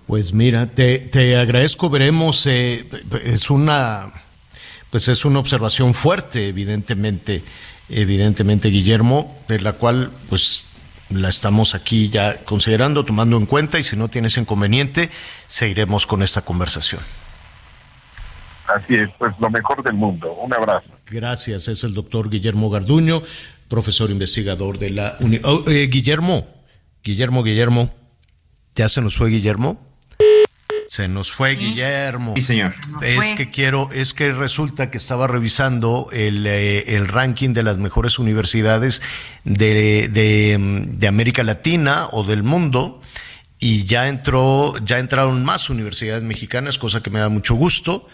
Pues 0.08 0.34
mira, 0.34 0.68
te, 0.68 1.00
te 1.00 1.36
agradezco, 1.38 1.90
veremos, 1.90 2.46
eh, 2.46 2.88
es 3.24 3.50
una 3.50 4.14
pues 4.96 5.10
es 5.10 5.26
una 5.26 5.40
observación 5.40 5.94
fuerte, 5.94 6.48
evidentemente, 6.48 7.44
evidentemente, 7.90 8.70
Guillermo, 8.70 9.38
de 9.50 9.60
la 9.60 9.74
cual 9.74 10.12
pues 10.30 10.66
la 11.10 11.28
estamos 11.28 11.76
aquí 11.76 12.08
ya 12.08 12.46
considerando, 12.46 13.04
tomando 13.04 13.36
en 13.36 13.46
cuenta, 13.46 13.78
y 13.78 13.84
si 13.84 13.98
no 13.98 14.08
tienes 14.08 14.38
inconveniente, 14.38 15.10
seguiremos 15.48 16.08
con 16.08 16.24
esta 16.24 16.44
conversación. 16.44 17.02
Así 18.68 18.96
es, 18.96 19.10
pues 19.18 19.34
lo 19.40 19.50
mejor 19.50 19.84
del 19.84 19.94
mundo. 19.94 20.34
Un 20.34 20.54
abrazo. 20.54 20.88
Gracias, 21.06 21.68
es 21.68 21.84
el 21.84 21.94
doctor 21.94 22.30
Guillermo 22.30 22.70
Garduño, 22.70 23.22
profesor 23.68 24.10
investigador 24.10 24.80
de 24.80 24.90
la 24.90 25.18
Uni 25.20 25.40
oh, 25.44 25.64
eh, 25.68 25.88
Guillermo, 25.88 26.48
Guillermo, 27.04 27.44
Guillermo, 27.44 27.94
¿ya 28.76 28.90
se 28.90 29.02
nos 29.02 29.16
fue 29.16 29.30
Guillermo? 29.30 29.82
Se 30.88 31.08
nos 31.08 31.32
fue 31.32 31.56
Guillermo. 31.56 32.34
Sí, 32.36 32.44
señor. 32.44 32.76
Es 33.02 33.32
que 33.32 33.50
quiero, 33.50 33.90
es 33.92 34.14
que 34.14 34.32
resulta 34.32 34.92
que 34.92 34.98
estaba 34.98 35.28
revisando 35.28 36.10
el, 36.12 36.46
eh, 36.46 36.96
el 36.96 37.08
ranking 37.08 37.54
de 37.54 37.64
las 37.64 37.80
mejores 37.80 38.20
universidades 38.20 39.02
de, 39.44 40.08
de, 40.10 40.58
de 40.60 41.08
América 41.08 41.44
Latina 41.44 42.08
o 42.12 42.24
del 42.24 42.44
mundo 42.44 43.02
y 43.60 43.86
ya 43.86 44.08
entró, 44.08 44.76
ya 44.84 45.00
entraron 45.00 45.44
más 45.44 45.70
universidades 45.70 46.24
mexicanas, 46.24 46.78
cosa 46.78 47.02
que 47.02 47.10
me 47.10 47.20
da 47.20 47.30
mucho 47.30 47.56
gusto 47.56 48.08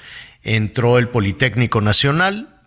entró 0.43 0.97
el 0.97 1.09
Politécnico 1.09 1.81
Nacional, 1.81 2.61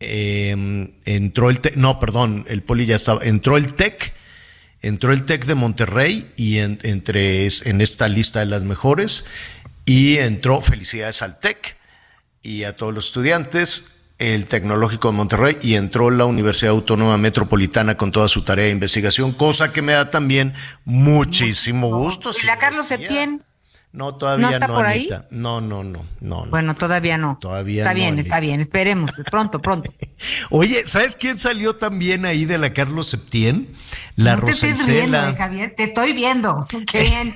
em, 0.00 0.92
entró 1.04 1.50
el, 1.50 1.60
no, 1.76 1.98
perdón, 1.98 2.44
el 2.48 2.62
Poli 2.62 2.86
ya 2.86 2.96
estaba, 2.96 3.24
entró 3.24 3.56
el 3.56 3.74
TEC, 3.74 4.14
entró 4.80 5.12
el 5.12 5.24
TEC 5.24 5.44
de 5.44 5.54
Monterrey 5.54 6.32
y 6.36 6.58
entre 6.58 7.46
en 7.46 7.80
esta 7.80 8.08
lista 8.08 8.40
de 8.40 8.46
las 8.46 8.64
mejores 8.64 9.24
y 9.84 10.18
entró 10.18 10.60
felicidades 10.60 11.22
al 11.22 11.40
TEC 11.40 11.76
y 12.42 12.64
a 12.64 12.76
todos 12.76 12.94
los 12.94 13.06
estudiantes 13.06 13.98
el 14.18 14.46
Tecnológico 14.46 15.08
de 15.08 15.16
Monterrey 15.16 15.58
y 15.62 15.74
entró 15.74 16.10
la 16.10 16.24
Universidad 16.24 16.72
Autónoma 16.72 17.16
Metropolitana 17.18 17.96
con 17.96 18.10
toda 18.10 18.28
su 18.28 18.42
tarea 18.42 18.66
de 18.66 18.72
investigación, 18.72 19.32
cosa 19.32 19.72
que 19.72 19.80
me 19.80 19.92
da 19.92 20.10
también 20.10 20.54
muchísimo 20.84 21.88
gusto. 21.96 22.32
¿Y 22.42 22.46
la 22.46 22.58
Carlos 22.58 22.86
Septién? 22.86 23.44
No, 23.90 24.16
todavía 24.16 24.58
no, 24.58 24.82
No, 25.30 25.60
no, 25.62 25.82
no, 25.82 26.06
no, 26.20 26.46
Bueno, 26.50 26.74
todavía 26.74 27.16
no. 27.16 27.38
Todavía 27.40 27.82
está 27.82 27.94
bien, 27.94 28.18
está 28.18 28.38
bien, 28.38 28.60
esperemos, 28.60 29.10
pronto, 29.30 29.60
pronto. 29.62 29.92
Oye, 30.50 30.86
¿sabes 30.86 31.16
quién 31.16 31.38
salió 31.38 31.76
también 31.76 32.26
ahí 32.26 32.44
de 32.44 32.58
la 32.58 32.74
Carlos 32.74 33.08
Septién? 33.08 33.74
La 34.14 34.34
no 34.34 34.42
Rosa 34.42 34.66
te 34.66 34.74
Riendo, 34.74 35.18
Javier, 35.36 35.74
te 35.74 35.84
estoy 35.84 36.12
viendo. 36.12 36.66
Qué 36.86 37.00
bien. 37.00 37.34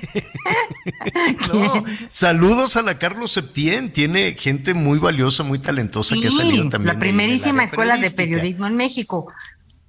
saludos 2.09 2.77
a 2.77 2.83
la 2.83 2.99
Carlos 2.99 3.31
Septién, 3.31 3.91
tiene 3.91 4.33
gente 4.33 4.75
muy 4.75 4.99
valiosa, 4.99 5.41
muy 5.41 5.57
talentosa 5.57 6.15
que 6.21 6.27
ha 6.27 6.31
salido 6.31 6.69
también. 6.69 6.93
La 6.93 6.99
primerísima 6.99 7.63
escuela 7.63 7.97
de 7.97 8.11
periodismo 8.11 8.67
en 8.67 8.75
México. 8.75 9.27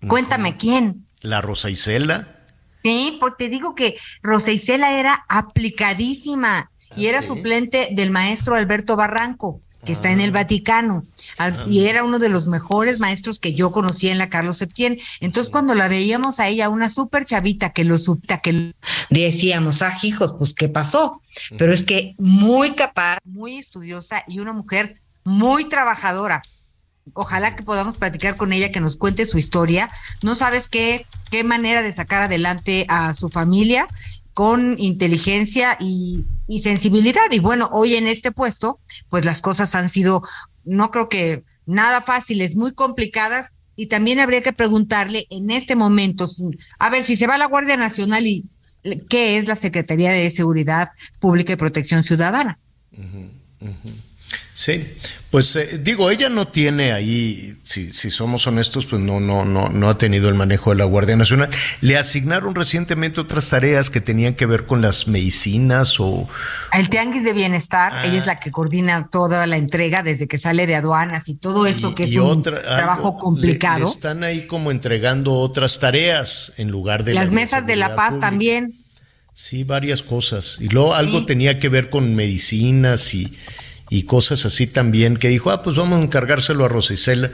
Cuéntame, 0.09 0.57
¿quién? 0.57 1.05
La 1.21 1.43
Rosa 1.43 1.69
Isela. 1.69 2.29
Sí, 2.85 3.17
porque 3.19 3.47
te 3.47 3.51
digo 3.51 3.75
que 3.75 3.97
Rosa 4.23 4.53
Isela 4.53 4.93
era 4.93 5.25
aplicadísima 5.29 6.71
y 6.97 7.07
era 7.07 7.23
suplente 7.23 7.89
del 7.93 8.11
maestro 8.11 8.57
Alberto 8.57 8.95
Barranco, 8.95 9.63
que 9.87 9.93
está 9.93 10.13
en 10.13 10.21
el 10.21 10.31
ah. 10.31 10.41
Vaticano. 10.41 11.05
Ah. 11.39 11.51
y 11.67 11.87
era 11.87 12.05
uno 12.05 12.19
de 12.19 12.29
los 12.29 12.47
mejores 12.47 12.99
maestros 12.99 13.39
que 13.39 13.55
yo 13.55 13.73
conocía 13.73 14.13
en 14.13 14.19
la 14.19 14.29
Carlos 14.29 14.59
Septién. 14.59 14.99
Entonces, 15.21 15.51
cuando 15.51 15.75
la 15.75 15.89
veíamos 15.89 16.41
a 16.41 16.49
ella, 16.49 16.69
una 16.69 16.91
súper 16.91 17.25
chavita 17.25 17.71
que 17.71 17.85
lo 17.85 17.97
supta, 17.97 18.39
que 18.39 18.75
decíamos, 19.09 19.81
ah, 19.81 19.97
hijos, 20.03 20.35
pues, 20.39 20.53
¿qué 20.53 20.69
pasó? 20.69 21.23
Pero 21.57 21.73
es 21.73 21.85
que 21.85 22.15
muy 22.19 22.73
capaz, 22.73 23.19
muy 23.25 23.57
estudiosa 23.57 24.25
y 24.29 24.41
una 24.41 24.53
mujer 24.53 25.01
muy 25.25 25.65
trabajadora 25.71 26.43
ojalá 27.13 27.55
que 27.57 27.63
podamos 27.63 27.97
platicar 27.97 28.37
con 28.37 28.53
ella, 28.53 28.73
que 28.73 28.81
nos 28.81 28.97
cuente 28.97 29.27
su 29.27 29.39
historia. 29.39 29.91
No 30.23 30.37
sabes 30.37 30.69
qué, 30.69 31.07
qué 31.31 31.45
manera 31.45 31.83
de 31.83 31.93
sacar 31.93 32.23
adelante 32.23 32.87
a 32.89 33.15
su 33.15 33.29
familia 33.29 33.87
con 34.35 34.77
inteligencia 34.79 35.79
y, 35.81 36.25
sensibilidad. 36.61 37.31
Y 37.31 37.39
bueno, 37.39 37.69
hoy 37.73 37.95
en 37.95 38.07
este 38.07 38.33
puesto, 38.33 38.81
pues 39.09 39.25
las 39.25 39.41
cosas 39.41 39.75
han 39.75 39.89
sido, 39.89 40.23
no 40.65 40.91
creo 40.91 41.09
que 41.09 41.45
nada 41.67 42.01
fáciles, 42.01 42.57
muy 42.57 42.75
complicadas. 42.75 43.51
Y 43.77 43.87
también 43.87 44.21
habría 44.21 44.43
que 44.43 44.53
preguntarle 44.53 45.27
en 45.31 45.51
este 45.51 45.75
momento, 45.75 46.29
a 46.79 46.91
ver, 46.91 47.03
si 47.03 47.17
se 47.17 47.27
va 47.27 47.35
a 47.35 47.39
la 47.39 47.47
Guardia 47.47 47.77
Nacional 47.77 48.25
y 48.27 48.45
qué 49.09 49.37
es 49.37 49.49
la 49.49 49.57
Secretaría 49.57 50.13
de 50.13 50.31
Seguridad 50.31 50.91
Pública 51.19 51.55
y 51.55 51.57
Protección 51.57 52.05
Ciudadana. 52.05 52.59
Sí, 54.57 54.87
pues 55.33 55.57
eh, 55.57 55.81
digo, 55.83 56.13
ella 56.13 56.29
no 56.29 56.47
tiene 56.47 56.93
ahí, 56.93 57.57
si, 57.65 57.93
si 57.93 58.13
somos 58.13 58.47
honestos, 58.47 58.87
pues 58.87 59.03
no, 59.03 59.19
no, 59.19 59.45
no, 59.45 59.69
no 59.69 59.89
ha 59.89 59.99
tenido 59.99 60.29
el 60.29 60.37
manejo 60.37 60.71
de 60.71 60.77
la 60.77 60.85
Guardia 60.85 61.17
Nacional. 61.17 61.51
Le 61.81 61.99
asignaron 61.99 62.55
recientemente 62.55 63.21
otras 63.21 63.49
tareas 63.49 63.91
que 63.91 64.01
tenían 64.01 64.37
que 64.37 64.47
ver 64.47 64.65
con 64.65 64.81
las 64.81 65.09
medicinas 65.09 65.99
o... 65.99 66.29
El 66.73 66.89
Tianguis 66.89 67.25
de 67.25 67.33
Bienestar, 67.33 68.07
ella 68.07 68.19
es 68.19 68.23
ah. 68.23 68.35
la 68.35 68.39
que 68.39 68.53
coordina 68.53 69.09
toda 69.11 69.45
la 69.49 69.57
entrega 69.57 70.05
desde 70.05 70.29
que 70.29 70.39
sale 70.39 70.69
de 70.69 70.77
aduanas 70.77 71.29
y 71.29 71.35
todo 71.35 71.67
esto 71.67 71.97
que 71.97 72.05
es 72.05 72.15
un 72.15 72.45
trabajo 72.45 73.19
complicado. 73.19 73.89
están 73.89 74.23
ahí 74.23 74.47
como 74.47 74.71
entregando 74.71 75.33
otras 75.33 75.81
tareas 75.81 76.53
en 76.59 76.71
lugar 76.71 77.03
de... 77.03 77.13
Las 77.13 77.33
mesas 77.33 77.67
de 77.67 77.75
la 77.75 77.97
paz 77.97 78.21
también. 78.21 78.85
Sí, 79.33 79.65
varias 79.65 80.01
cosas. 80.01 80.59
Y 80.61 80.69
luego 80.69 80.95
algo 80.95 81.27
tenía 81.27 81.59
que 81.59 81.69
ver 81.69 81.91
con 81.91 82.15
medicinas 82.15 83.15
y 83.15 83.37
y 83.95 84.03
cosas 84.03 84.45
así 84.45 84.67
también, 84.67 85.19
que 85.19 85.29
dijo, 85.29 85.53
ah, 85.53 85.63
pues 85.63 85.77
vamos 85.77 86.01
a 86.01 86.03
encargárselo 86.03 86.65
a 86.65 86.69
Rosicela, 86.69 87.31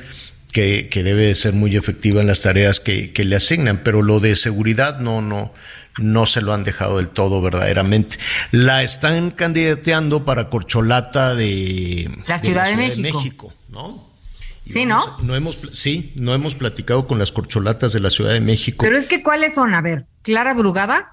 que, 0.53 0.91
que 0.91 1.03
debe 1.03 1.35
ser 1.35 1.55
muy 1.55 1.75
efectiva 1.75 2.21
en 2.21 2.27
las 2.27 2.43
tareas 2.43 2.81
que, 2.81 3.13
le 3.17 3.35
asignan, 3.35 3.83
pero 3.83 4.03
lo 4.03 4.21
de 4.21 4.37
seguridad 4.37 4.99
no, 4.99 5.23
no, 5.23 5.55
no 5.97 6.27
se 6.27 6.43
lo 6.43 6.53
han 6.53 6.63
dejado 6.63 6.99
del 6.99 7.09
todo 7.09 7.41
verdaderamente. 7.41 8.19
La 8.51 8.83
están 8.83 9.31
candidateando 9.31 10.27
para 10.27 10.51
corcholata 10.51 11.35
de 11.35 12.11
la 12.27 12.39
Ciudad, 12.39 12.69
de, 12.69 12.97
México. 12.97 13.55
¿no? 13.71 14.11
sí, 14.67 14.85
¿no? 14.85 15.01
No 15.23 15.35
hemos, 15.35 15.61
sí, 15.73 16.13
no 16.17 16.35
hemos 16.35 16.57
platicado 16.57 17.07
con 17.07 17.19
las 17.19 17.33
corcholatas 17.33 17.95
de 17.95 18.01
la 18.01 18.11
Ciudad 18.11 18.35
de 18.35 18.43
México. 18.43 18.85
Pero 18.85 18.99
es 18.99 19.07
que, 19.07 19.23
¿cuáles 19.23 19.55
son? 19.55 19.73
A 19.73 19.81
ver, 19.81 20.05
Clara 20.21 20.53
Brugada. 20.53 21.13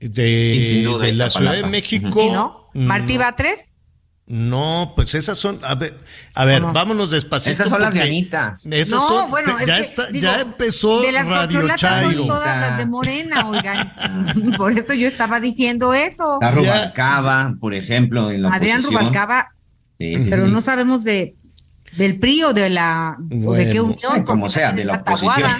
De, 0.00 0.88
de 0.98 1.12
la 1.12 1.28
Ciudad 1.28 1.52
de 1.52 1.64
México. 1.64 2.30
no? 2.32 2.70
¿Martí 2.72 3.18
Batres? 3.18 3.75
No, 4.28 4.92
pues 4.96 5.14
esas 5.14 5.38
son, 5.38 5.60
a 5.62 5.76
ver, 5.76 6.00
a 6.34 6.44
ver, 6.44 6.60
vámonos 6.60 7.12
despacito. 7.12 7.52
Esas 7.52 7.68
son 7.68 7.80
las 7.80 7.94
de 7.94 8.02
Anita. 8.02 8.58
Esas 8.68 8.98
no, 8.98 9.08
son, 9.08 9.30
bueno, 9.30 9.56
ya, 9.64 9.78
está, 9.78 10.10
ya 10.12 10.40
empezó 10.40 11.00
de 11.00 11.12
las 11.12 11.28
Radio 11.28 11.68
Chairo. 11.76 12.18
Son 12.18 12.26
todas 12.26 12.60
las 12.60 12.78
de 12.78 12.86
Morena, 12.86 13.48
oigan. 13.48 13.94
por 14.56 14.76
eso 14.76 14.94
yo 14.94 15.06
estaba 15.06 15.38
diciendo 15.38 15.94
eso. 15.94 16.38
La 16.40 16.50
Rubalcaba, 16.50 17.54
por 17.60 17.72
ejemplo, 17.72 18.32
en 18.32 18.42
la 18.42 18.48
Adrián 18.52 18.82
Rubalcaba, 18.82 19.54
sí, 19.96 20.20
sí, 20.20 20.28
pero 20.28 20.48
no 20.48 20.60
sabemos 20.60 21.04
de 21.04 21.36
del 21.96 22.18
PRI 22.18 22.42
o 22.44 22.52
de 22.52 22.68
la 22.68 23.16
o 23.44 23.54
de 23.54 23.70
qué 23.70 23.80
unión. 23.80 24.24
Como 24.24 24.50
sea, 24.50 24.72
de 24.72 24.84
la 24.84 24.94
oposición. 24.94 25.50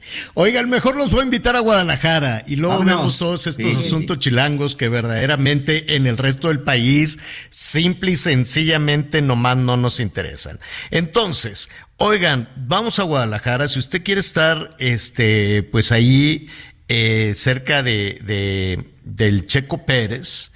Oigan, 0.34 0.68
mejor 0.68 0.96
los 0.96 1.10
voy 1.10 1.20
a 1.20 1.24
invitar 1.24 1.56
a 1.56 1.60
Guadalajara 1.60 2.44
y 2.46 2.56
luego 2.56 2.84
vemos 2.84 3.18
todos 3.18 3.46
estos 3.46 3.76
asuntos 3.76 4.18
chilangos 4.18 4.74
que 4.74 4.88
verdaderamente 4.88 5.96
en 5.96 6.06
el 6.06 6.18
resto 6.18 6.48
del 6.48 6.60
país 6.60 7.18
simple 7.50 8.12
y 8.12 8.16
sencillamente 8.16 9.22
nomás 9.22 9.56
no 9.56 9.76
nos 9.76 10.00
interesan. 10.00 10.60
Entonces, 10.90 11.68
oigan, 11.96 12.48
vamos 12.56 12.98
a 12.98 13.04
Guadalajara. 13.04 13.68
Si 13.68 13.78
usted 13.78 14.02
quiere 14.02 14.20
estar, 14.20 14.76
este, 14.78 15.62
pues 15.62 15.92
ahí 15.92 16.48
eh, 16.88 17.32
cerca 17.36 17.82
de, 17.82 18.20
de, 18.24 18.92
del 19.04 19.46
Checo 19.46 19.86
Pérez, 19.86 20.52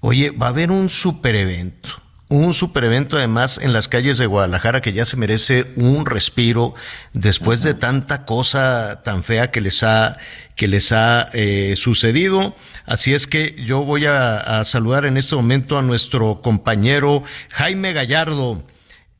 oye, 0.00 0.30
va 0.30 0.46
a 0.46 0.50
haber 0.50 0.70
un 0.70 0.88
super 0.88 1.34
evento 1.34 2.07
un 2.28 2.52
super 2.52 2.84
evento 2.84 3.16
además 3.16 3.58
en 3.58 3.72
las 3.72 3.88
calles 3.88 4.18
de 4.18 4.26
Guadalajara 4.26 4.80
que 4.80 4.92
ya 4.92 5.04
se 5.04 5.16
merece 5.16 5.66
un 5.76 6.04
respiro 6.04 6.74
después 7.14 7.62
de 7.62 7.74
tanta 7.74 8.26
cosa 8.26 9.02
tan 9.02 9.22
fea 9.22 9.50
que 9.50 9.60
les 9.60 9.82
ha 9.82 10.18
que 10.54 10.68
les 10.68 10.92
ha 10.92 11.30
eh, 11.32 11.74
sucedido. 11.76 12.54
Así 12.84 13.14
es 13.14 13.26
que 13.26 13.54
yo 13.64 13.84
voy 13.84 14.06
a, 14.06 14.64
saludar 14.64 15.04
en 15.04 15.16
este 15.16 15.36
momento 15.36 15.78
a 15.78 15.82
nuestro 15.82 16.42
compañero 16.42 17.22
Jaime 17.50 17.92
Gallardo, 17.92 18.64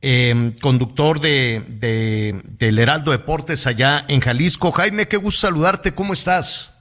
eh, 0.01 0.51
conductor 0.61 1.21
de, 1.21 1.63
de, 1.65 2.41
del 2.43 2.77
Heraldo 2.77 3.11
Deportes 3.11 3.67
allá 3.67 4.03
en 4.09 4.19
Jalisco. 4.19 4.71
Jaime, 4.73 5.07
qué 5.07 5.15
gusto 5.15 5.47
saludarte. 5.47 5.95
¿Cómo 5.95 6.11
estás? 6.11 6.77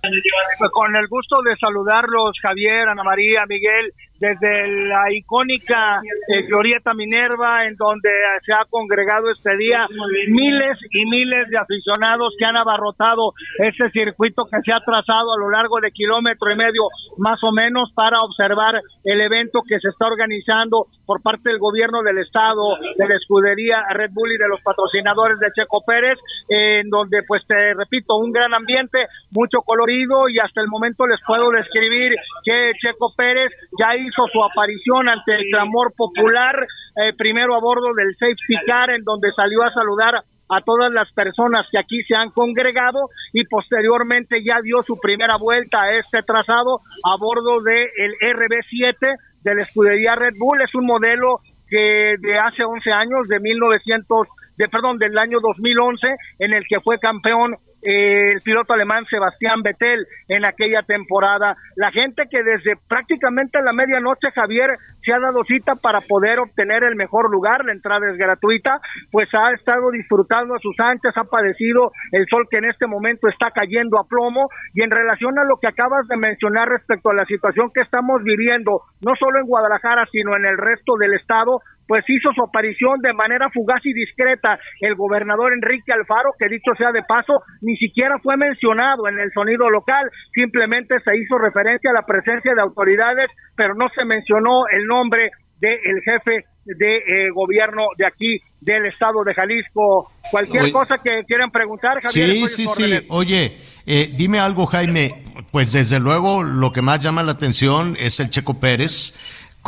Con 0.72 0.96
el 0.96 1.06
gusto 1.06 1.40
de 1.42 1.56
saludarlos, 1.56 2.36
Javier, 2.42 2.88
Ana 2.88 3.04
María, 3.04 3.44
Miguel 3.48 3.94
desde 4.18 4.88
la 4.88 5.12
icónica 5.12 6.00
eh, 6.28 6.42
Glorieta 6.42 6.92
Minerva, 6.94 7.66
en 7.66 7.76
donde 7.76 8.10
se 8.44 8.52
ha 8.52 8.64
congregado 8.68 9.30
este 9.30 9.56
día 9.56 9.86
miles 10.28 10.78
y 10.90 11.06
miles 11.06 11.48
de 11.48 11.58
aficionados 11.58 12.34
que 12.38 12.44
han 12.44 12.56
abarrotado 12.56 13.32
ese 13.58 13.90
circuito 13.90 14.44
que 14.46 14.58
se 14.64 14.72
ha 14.72 14.80
trazado 14.80 15.32
a 15.32 15.38
lo 15.38 15.50
largo 15.50 15.80
de 15.80 15.92
kilómetro 15.92 16.50
y 16.50 16.56
medio 16.56 16.82
más 17.18 17.42
o 17.42 17.52
menos 17.52 17.92
para 17.94 18.20
observar 18.20 18.80
el 19.04 19.20
evento 19.20 19.62
que 19.66 19.78
se 19.78 19.88
está 19.88 20.06
organizando 20.06 20.86
por 21.06 21.22
parte 21.22 21.48
del 21.48 21.58
gobierno 21.58 22.02
del 22.02 22.18
estado, 22.18 22.76
de 22.96 23.08
la 23.08 23.16
escudería 23.16 23.82
Red 23.94 24.10
Bull 24.12 24.32
y 24.32 24.36
de 24.36 24.48
los 24.48 24.60
patrocinadores 24.60 25.38
de 25.38 25.48
Checo 25.54 25.82
Pérez, 25.86 26.18
en 26.48 26.90
donde 26.90 27.22
pues 27.26 27.42
te 27.46 27.74
repito, 27.74 28.16
un 28.16 28.32
gran 28.32 28.52
ambiente, 28.52 28.98
mucho 29.30 29.62
colorido 29.62 30.28
y 30.28 30.38
hasta 30.38 30.60
el 30.60 30.68
momento 30.68 31.06
les 31.06 31.20
puedo 31.26 31.50
describir 31.50 32.14
que 32.44 32.72
Checo 32.78 33.14
Pérez 33.16 33.50
ya 33.78 33.96
hizo 33.96 34.07
su 34.12 34.42
aparición 34.42 35.08
ante 35.08 35.34
el 35.34 35.44
clamor 35.50 35.92
popular, 35.96 36.66
eh, 36.96 37.12
primero 37.16 37.54
a 37.54 37.60
bordo 37.60 37.94
del 37.94 38.14
Safety 38.16 38.66
Car, 38.66 38.90
en 38.90 39.04
donde 39.04 39.32
salió 39.32 39.62
a 39.62 39.72
saludar 39.72 40.22
a 40.50 40.60
todas 40.62 40.90
las 40.92 41.12
personas 41.12 41.66
que 41.70 41.78
aquí 41.78 42.02
se 42.04 42.14
han 42.16 42.30
congregado 42.30 43.10
y 43.32 43.44
posteriormente 43.44 44.42
ya 44.42 44.60
dio 44.62 44.82
su 44.82 44.98
primera 44.98 45.36
vuelta 45.36 45.82
a 45.82 45.92
este 45.92 46.22
trazado 46.22 46.80
a 47.04 47.16
bordo 47.18 47.60
del 47.60 47.88
el 47.98 48.12
RB7 48.14 49.16
de 49.42 49.54
la 49.54 49.62
escudería 49.62 50.14
Red 50.14 50.34
Bull. 50.38 50.62
Es 50.62 50.74
un 50.74 50.86
modelo 50.86 51.40
que 51.68 52.14
de 52.18 52.38
hace 52.38 52.64
11 52.64 52.90
años, 52.92 53.28
de 53.28 53.40
1900, 53.40 54.28
de 54.56 54.68
perdón, 54.68 54.98
del 54.98 55.16
año 55.18 55.38
2011, 55.40 56.08
en 56.38 56.54
el 56.54 56.64
que 56.66 56.80
fue 56.80 56.98
campeón 56.98 57.56
el 57.82 58.40
piloto 58.42 58.72
alemán 58.72 59.04
Sebastián 59.06 59.62
Vettel 59.62 60.06
en 60.28 60.44
aquella 60.44 60.82
temporada. 60.82 61.56
La 61.76 61.90
gente 61.90 62.24
que 62.30 62.42
desde 62.42 62.76
prácticamente 62.88 63.62
la 63.62 63.72
medianoche, 63.72 64.30
Javier, 64.34 64.76
se 65.02 65.12
ha 65.12 65.20
dado 65.20 65.44
cita 65.44 65.76
para 65.76 66.00
poder 66.00 66.38
obtener 66.40 66.82
el 66.84 66.96
mejor 66.96 67.30
lugar, 67.30 67.64
la 67.64 67.72
entrada 67.72 68.10
es 68.10 68.16
gratuita, 68.16 68.80
pues 69.10 69.28
ha 69.32 69.52
estado 69.54 69.90
disfrutando 69.90 70.54
a 70.54 70.60
sus 70.60 70.74
anchas, 70.80 71.16
ha 71.16 71.24
padecido 71.24 71.92
el 72.12 72.26
sol 72.28 72.46
que 72.50 72.58
en 72.58 72.64
este 72.64 72.86
momento 72.86 73.28
está 73.28 73.50
cayendo 73.50 73.98
a 73.98 74.06
plomo 74.06 74.48
y 74.74 74.82
en 74.82 74.90
relación 74.90 75.38
a 75.38 75.44
lo 75.44 75.56
que 75.56 75.68
acabas 75.68 76.06
de 76.08 76.16
mencionar 76.16 76.68
respecto 76.68 77.10
a 77.10 77.14
la 77.14 77.24
situación 77.26 77.70
que 77.72 77.80
estamos 77.80 78.22
viviendo, 78.22 78.82
no 79.00 79.14
solo 79.16 79.38
en 79.40 79.46
Guadalajara, 79.46 80.06
sino 80.10 80.36
en 80.36 80.44
el 80.46 80.58
resto 80.58 80.96
del 80.98 81.14
estado, 81.14 81.60
pues 81.88 82.04
hizo 82.06 82.30
su 82.34 82.44
aparición 82.44 83.00
de 83.00 83.14
manera 83.14 83.48
fugaz 83.50 83.80
y 83.84 83.94
discreta 83.94 84.60
el 84.80 84.94
gobernador 84.94 85.54
Enrique 85.54 85.90
Alfaro, 85.90 86.32
que 86.38 86.48
dicho 86.48 86.72
sea 86.76 86.92
de 86.92 87.02
paso, 87.02 87.40
ni 87.62 87.76
siquiera 87.78 88.18
fue 88.22 88.36
mencionado 88.36 89.08
en 89.08 89.18
el 89.18 89.32
sonido 89.32 89.68
local, 89.70 90.08
simplemente 90.34 90.94
se 91.00 91.16
hizo 91.16 91.38
referencia 91.38 91.90
a 91.90 91.94
la 91.94 92.06
presencia 92.06 92.52
de 92.54 92.62
autoridades, 92.62 93.30
pero 93.56 93.74
no 93.74 93.88
se 93.96 94.04
mencionó 94.04 94.68
el 94.70 94.84
nombre 94.86 95.30
del 95.60 96.00
jefe 96.04 96.44
de 96.64 96.96
eh, 96.96 97.30
gobierno 97.34 97.86
de 97.96 98.06
aquí 98.06 98.38
del 98.60 98.86
estado 98.86 99.24
de 99.24 99.34
Jalisco. 99.34 100.12
Cualquier 100.30 100.70
cosa 100.70 100.96
que 101.02 101.24
quieran 101.26 101.50
preguntar, 101.50 102.00
Javier. 102.02 102.28
Sí, 102.28 102.46
sí, 102.46 102.66
sí. 102.66 103.06
Oye, 103.08 103.56
eh, 103.86 104.12
dime 104.14 104.38
algo, 104.38 104.66
Jaime. 104.66 105.24
Pues 105.50 105.72
desde 105.72 105.98
luego 105.98 106.42
lo 106.42 106.72
que 106.72 106.82
más 106.82 107.00
llama 107.00 107.22
la 107.22 107.32
atención 107.32 107.96
es 107.98 108.20
el 108.20 108.28
Checo 108.28 108.60
Pérez 108.60 109.14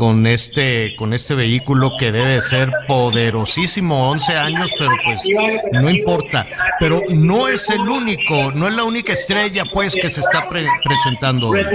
con 0.01 0.27
este 0.27 0.97
con 0.97 1.13
este 1.13 1.35
vehículo 1.35 1.91
que 1.99 2.11
debe 2.11 2.41
ser 2.41 2.71
poderosísimo 2.89 4.09
11 4.13 4.33
años 4.35 4.73
pero 4.79 4.93
pues 5.05 5.29
no 5.73 5.91
importa 5.91 6.47
pero 6.81 7.01
no 7.11 7.49
es 7.49 7.69
el 7.69 7.81
único 7.81 8.51
no 8.55 8.69
es 8.69 8.75
la 8.77 8.85
única 8.85 9.13
estrella 9.13 9.65
pues 9.71 9.95
que 9.95 10.09
se 10.09 10.23
está 10.23 10.49
presentando 10.49 11.51
hoy. 11.51 11.61
Eh, 11.61 11.67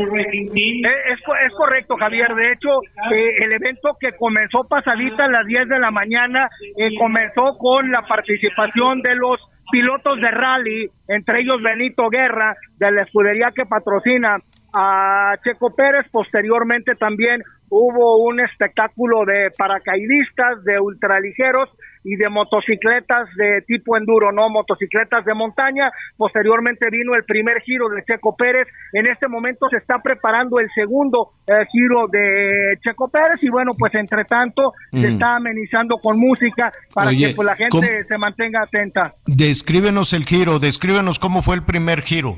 es, 1.46 1.54
correcto 1.56 1.98
Javier 1.98 2.34
de 2.34 2.54
hecho 2.54 2.70
eh, 3.14 3.46
el 3.46 3.52
evento 3.52 3.96
que 4.00 4.14
comenzó 4.18 4.64
pasadita 4.64 5.26
a 5.26 5.30
las 5.30 5.46
10 5.46 5.70
de 5.70 5.80
la 5.80 5.92
mañana 5.92 6.50
eh, 6.78 6.98
comenzó 6.98 7.56
con 7.60 7.92
la 7.92 8.08
participación 8.08 9.04
de 9.04 9.14
los 9.14 9.40
pilotos 9.72 10.20
de 10.20 10.32
rally 10.32 10.90
entre 11.10 11.42
ellos 11.42 11.62
Benito 11.62 12.10
Guerra 12.10 12.56
de 12.78 12.92
la 12.92 13.04
escudería 13.04 13.52
que 13.56 13.68
patrocina 13.68 14.40
a 14.78 15.36
Checo 15.42 15.74
Pérez, 15.74 16.06
posteriormente 16.12 16.96
también 16.96 17.42
hubo 17.70 18.24
un 18.28 18.42
espectáculo 18.42 19.26
de 19.26 19.52
paracaidistas, 19.58 20.64
de 20.66 20.80
ultraligeros 20.80 21.70
y 22.04 22.16
de 22.18 22.30
motocicletas 22.30 23.28
de 23.36 23.62
tipo 23.66 23.98
enduro, 23.98 24.32
no 24.32 24.50
motocicletas 24.50 25.26
de 25.26 25.34
montaña. 25.34 25.90
Posteriormente 26.18 26.90
vino 26.92 27.16
el 27.16 27.24
primer 27.24 27.62
giro 27.62 27.90
de 27.90 28.04
Checo 28.04 28.36
Pérez. 28.36 28.68
En 28.94 29.08
este 29.08 29.28
momento 29.28 29.68
se 29.70 29.78
está 29.78 29.96
preparando 30.04 30.60
el 30.60 30.68
segundo 30.76 31.32
eh, 31.48 31.66
giro 31.72 32.08
de 32.12 32.78
Checo 32.84 33.10
Pérez 33.10 33.42
y 33.42 33.50
bueno, 33.50 33.72
pues 33.78 33.96
entre 33.96 34.26
tanto 34.26 34.74
se 34.92 34.98
mm. 34.98 35.14
está 35.14 35.38
amenizando 35.38 35.98
con 35.98 36.20
música 36.20 36.72
para 36.94 37.12
que 37.12 37.34
pues, 37.36 37.46
la 37.46 37.56
gente 37.56 38.04
se 38.08 38.18
mantenga 38.18 38.64
atenta. 38.64 39.14
Descríbenos 39.26 40.14
el 40.14 40.26
giro, 40.26 40.60
descríbenos 40.60 41.18
cómo 41.18 41.42
fue 41.42 41.56
el 41.56 41.64
primer 41.64 42.02
giro. 42.02 42.38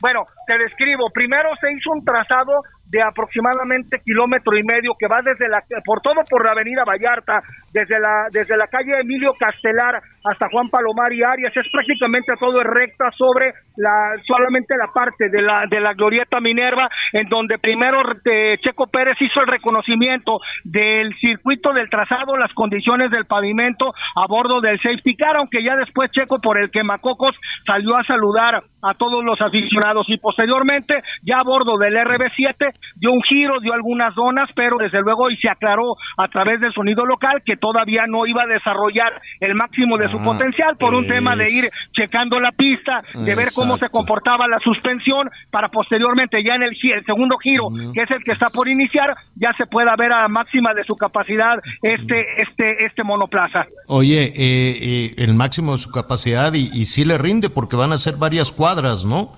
Bueno, 0.00 0.24
te 0.46 0.56
describo. 0.58 1.10
Primero 1.12 1.50
se 1.60 1.72
hizo 1.72 1.90
un 1.92 2.04
trazado 2.04 2.62
de 2.90 3.00
aproximadamente 3.02 4.00
kilómetro 4.04 4.56
y 4.58 4.64
medio 4.64 4.94
que 4.98 5.06
va 5.06 5.22
desde 5.22 5.48
la 5.48 5.62
por 5.84 6.00
todo 6.00 6.22
por 6.28 6.44
la 6.44 6.52
avenida 6.52 6.84
Vallarta, 6.84 7.40
desde 7.72 8.00
la 8.00 8.26
desde 8.30 8.56
la 8.56 8.66
calle 8.66 9.00
Emilio 9.00 9.32
Castelar 9.38 10.02
hasta 10.24 10.48
Juan 10.50 10.68
Palomar 10.68 11.12
y 11.12 11.22
Arias, 11.22 11.56
es 11.56 11.66
prácticamente 11.72 12.32
todo 12.38 12.62
recta 12.62 13.10
sobre 13.16 13.54
la 13.76 14.16
solamente 14.26 14.74
la 14.76 14.88
parte 14.92 15.28
de 15.28 15.40
la 15.40 15.66
de 15.70 15.80
la 15.80 15.94
glorieta 15.94 16.40
Minerva 16.40 16.88
en 17.12 17.28
donde 17.28 17.58
primero 17.58 17.98
eh, 18.24 18.58
Checo 18.60 18.88
Pérez 18.88 19.16
hizo 19.20 19.40
el 19.40 19.46
reconocimiento 19.46 20.38
del 20.64 21.14
circuito 21.20 21.72
del 21.72 21.88
trazado, 21.88 22.36
las 22.36 22.52
condiciones 22.54 23.10
del 23.10 23.26
pavimento 23.26 23.92
a 24.16 24.26
bordo 24.26 24.60
del 24.60 24.80
safety 24.80 25.16
car, 25.16 25.36
aunque 25.36 25.62
ya 25.62 25.76
después 25.76 26.10
Checo 26.10 26.40
por 26.40 26.58
el 26.58 26.70
quemacocos 26.70 27.36
salió 27.64 27.96
a 27.96 28.04
saludar 28.04 28.62
a 28.82 28.94
todos 28.94 29.24
los 29.24 29.40
aficionados. 29.40 30.06
Y 30.08 30.18
posteriormente 30.18 31.02
ya 31.22 31.38
a 31.38 31.44
bordo 31.44 31.78
del 31.78 31.94
RB7 31.94 32.72
dio 32.96 33.12
un 33.12 33.22
giro, 33.22 33.60
dio 33.60 33.72
algunas 33.72 34.14
zonas, 34.14 34.48
pero 34.54 34.76
desde 34.78 35.00
luego 35.00 35.30
y 35.30 35.36
se 35.36 35.48
aclaró 35.48 35.96
a 36.16 36.28
través 36.28 36.60
del 36.60 36.72
sonido 36.72 37.04
local 37.04 37.42
que 37.44 37.56
todavía 37.56 38.06
no 38.06 38.26
iba 38.26 38.42
a 38.42 38.46
desarrollar 38.46 39.20
el 39.40 39.54
máximo 39.54 39.96
de 39.98 40.08
su 40.08 40.18
ah, 40.18 40.24
potencial 40.24 40.76
por 40.76 40.94
un 40.94 41.06
tema 41.06 41.36
de 41.36 41.50
ir 41.50 41.64
checando 41.92 42.38
la 42.40 42.52
pista, 42.52 42.98
de 43.14 43.34
ver 43.34 43.48
cómo 43.54 43.76
se 43.76 43.88
comportaba 43.88 44.46
la 44.48 44.58
suspensión 44.60 45.30
para 45.50 45.68
posteriormente 45.68 46.42
ya 46.42 46.54
en 46.54 46.62
el, 46.62 46.70
el 46.70 47.04
segundo 47.04 47.36
giro, 47.38 47.68
que 47.94 48.02
es 48.02 48.10
el 48.10 48.22
que 48.24 48.32
está 48.32 48.48
por 48.48 48.68
iniciar, 48.68 49.14
ya 49.36 49.52
se 49.56 49.66
pueda 49.66 49.94
ver 49.96 50.12
a 50.12 50.28
máxima 50.28 50.72
de 50.74 50.82
su 50.84 50.94
capacidad 50.96 51.58
este 51.82 52.42
este 52.42 52.86
este 52.86 53.04
monoplaza. 53.04 53.66
Oye, 53.88 54.24
eh, 54.24 54.32
eh, 54.36 55.14
el 55.18 55.34
máximo 55.34 55.72
de 55.72 55.78
su 55.78 55.90
capacidad 55.90 56.52
y, 56.54 56.70
y 56.72 56.84
sí 56.84 57.04
le 57.04 57.18
rinde 57.18 57.50
porque 57.50 57.76
van 57.76 57.92
a 57.92 57.98
ser 57.98 58.16
varias 58.16 58.52
cuadras, 58.52 59.04
¿no? 59.04 59.32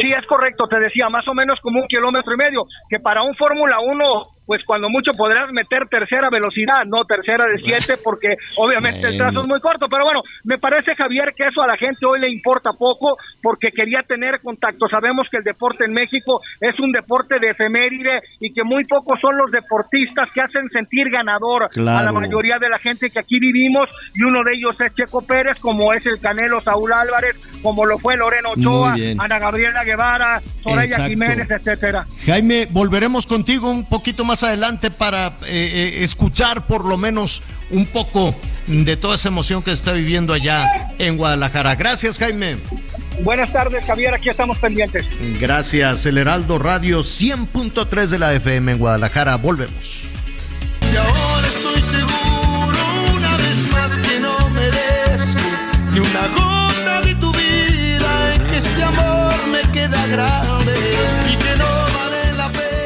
Sí, 0.00 0.10
es 0.10 0.26
correcto, 0.26 0.66
te 0.68 0.78
decía, 0.78 1.08
más 1.08 1.26
o 1.28 1.34
menos 1.34 1.58
como 1.60 1.80
un 1.80 1.88
kilómetro 1.88 2.34
y 2.34 2.36
medio, 2.36 2.66
que 2.88 3.00
para 3.00 3.22
un 3.22 3.34
Fórmula 3.34 3.80
1 3.80 4.37
pues 4.48 4.64
cuando 4.64 4.88
mucho 4.88 5.12
podrás 5.12 5.52
meter 5.52 5.86
tercera 5.90 6.30
velocidad, 6.30 6.86
no 6.86 7.04
tercera 7.04 7.44
de 7.44 7.58
siete, 7.58 8.00
porque 8.02 8.28
obviamente 8.56 9.06
el 9.06 9.18
trazo 9.18 9.42
es 9.42 9.46
muy 9.46 9.60
corto. 9.60 9.88
Pero 9.90 10.04
bueno, 10.04 10.22
me 10.44 10.56
parece, 10.56 10.94
Javier, 10.96 11.34
que 11.36 11.48
eso 11.48 11.62
a 11.62 11.66
la 11.66 11.76
gente 11.76 12.06
hoy 12.06 12.18
le 12.18 12.30
importa 12.30 12.72
poco, 12.72 13.18
porque 13.42 13.70
quería 13.70 14.00
tener 14.08 14.40
contacto. 14.40 14.88
Sabemos 14.88 15.28
que 15.30 15.36
el 15.36 15.44
deporte 15.44 15.84
en 15.84 15.92
México 15.92 16.40
es 16.62 16.80
un 16.80 16.92
deporte 16.92 17.38
de 17.38 17.50
efeméride 17.50 18.22
y 18.40 18.54
que 18.54 18.64
muy 18.64 18.86
pocos 18.86 19.20
son 19.20 19.36
los 19.36 19.50
deportistas 19.50 20.30
que 20.32 20.40
hacen 20.40 20.70
sentir 20.70 21.10
ganador 21.10 21.64
a 21.64 22.02
la 22.02 22.12
mayoría 22.12 22.56
de 22.58 22.70
la 22.70 22.78
gente 22.78 23.10
que 23.10 23.18
aquí 23.18 23.38
vivimos, 23.38 23.90
y 24.14 24.22
uno 24.22 24.42
de 24.44 24.54
ellos 24.54 24.80
es 24.80 24.94
Checo 24.94 25.26
Pérez, 25.26 25.58
como 25.58 25.92
es 25.92 26.06
el 26.06 26.20
Canelo 26.20 26.62
Saúl 26.62 26.90
Álvarez, 26.90 27.36
como 27.62 27.84
lo 27.84 27.98
fue 27.98 28.16
Loreno 28.16 28.52
Ochoa, 28.52 28.94
Ana 29.18 29.38
Gabriela 29.38 29.84
Guevara, 29.84 30.40
Soraya 30.62 31.06
Jiménez, 31.06 31.50
etcétera. 31.50 32.06
Jaime, 32.24 32.66
volveremos 32.70 33.26
contigo 33.26 33.70
un 33.70 33.86
poquito 33.86 34.24
más 34.24 34.37
adelante 34.42 34.90
para 34.90 35.28
eh, 35.28 35.32
eh, 35.46 36.04
escuchar 36.04 36.66
por 36.66 36.84
lo 36.84 36.96
menos 36.96 37.42
un 37.70 37.86
poco 37.86 38.34
de 38.66 38.96
toda 38.96 39.14
esa 39.14 39.28
emoción 39.28 39.62
que 39.62 39.72
está 39.72 39.92
viviendo 39.92 40.32
allá 40.32 40.94
en 40.98 41.16
Guadalajara. 41.16 41.74
Gracias, 41.74 42.18
Jaime. 42.18 42.58
Buenas 43.22 43.52
tardes, 43.52 43.84
Javier. 43.84 44.14
Aquí 44.14 44.28
estamos 44.28 44.58
pendientes. 44.58 45.04
Gracias. 45.40 46.06
El 46.06 46.18
Heraldo 46.18 46.58
Radio 46.58 47.00
100.3 47.00 48.06
de 48.06 48.18
la 48.18 48.34
FM 48.34 48.72
en 48.72 48.78
Guadalajara. 48.78 49.36
Volvemos. 49.36 50.02
Y 50.92 50.96
ahora 50.96 51.46
estoy 51.46 51.82
seguro 51.82 53.16
una 53.16 53.36
vez 53.36 53.72
más 53.72 53.96
que 53.98 54.20
no 54.20 54.50
merezco 54.50 55.40
ni 55.92 56.00
una 56.00 56.28
gota 56.28 57.02
de 57.02 57.14
tu 57.16 57.32
vida 57.32 58.34
en 58.34 58.46
que 58.46 58.58
este 58.58 58.82
amor 58.82 59.34
me 59.48 59.60
queda 59.72 60.06
grande 60.06 60.47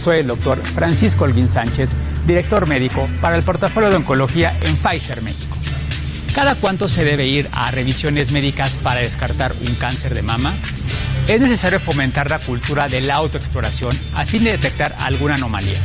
Soy 0.00 0.18
el 0.20 0.28
doctor 0.28 0.62
Francisco 0.62 1.24
Olguín 1.24 1.50
Sánchez, 1.50 1.90
director 2.26 2.66
médico 2.66 3.06
para 3.20 3.36
el 3.36 3.42
portafolio 3.42 3.90
de 3.90 3.96
oncología 3.96 4.58
en 4.62 4.76
Pfizer 4.76 5.20
México. 5.20 5.58
¿Cada 6.34 6.54
cuánto 6.54 6.88
se 6.88 7.04
debe 7.04 7.26
ir 7.26 7.50
a 7.52 7.70
revisiones 7.70 8.32
médicas 8.32 8.78
para 8.82 9.00
descartar 9.00 9.52
un 9.60 9.74
cáncer 9.74 10.14
de 10.14 10.22
mama? 10.22 10.54
Es 11.28 11.42
necesario 11.42 11.78
fomentar 11.80 12.30
la 12.30 12.38
cultura 12.38 12.88
de 12.88 13.02
la 13.02 13.16
autoexploración 13.16 13.94
a 14.14 14.24
fin 14.24 14.44
de 14.44 14.52
detectar 14.52 14.96
alguna 15.00 15.34
anomalía. 15.34 15.78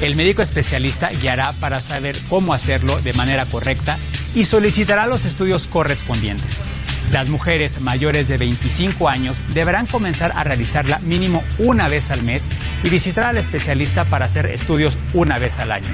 El 0.00 0.16
médico 0.16 0.40
especialista 0.40 1.10
guiará 1.10 1.52
para 1.52 1.80
saber 1.80 2.16
cómo 2.30 2.54
hacerlo 2.54 3.02
de 3.02 3.12
manera 3.12 3.44
correcta 3.44 3.98
y 4.34 4.46
solicitará 4.46 5.06
los 5.06 5.26
estudios 5.26 5.66
correspondientes. 5.66 6.64
Las 7.12 7.28
mujeres 7.28 7.78
mayores 7.82 8.26
de 8.28 8.38
25 8.38 9.06
años 9.06 9.38
deberán 9.52 9.86
comenzar 9.86 10.32
a 10.34 10.44
realizarla 10.44 10.98
mínimo 11.00 11.44
una 11.58 11.86
vez 11.86 12.10
al 12.10 12.22
mes 12.22 12.48
y 12.82 12.88
visitar 12.88 13.26
al 13.26 13.36
especialista 13.36 14.06
para 14.06 14.24
hacer 14.24 14.46
estudios 14.46 14.98
una 15.12 15.38
vez 15.38 15.58
al 15.58 15.72
año. 15.72 15.86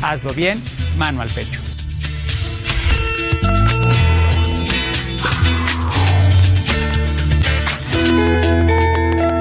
Hazlo 0.00 0.32
bien, 0.32 0.62
mano 0.96 1.20
al 1.20 1.28
pecho. 1.28 1.60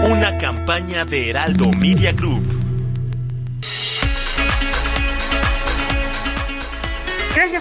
Una 0.09 0.37
campaña 0.37 1.05
de 1.05 1.29
Heraldo 1.29 1.71
Media 1.71 2.11
Group 2.11 2.54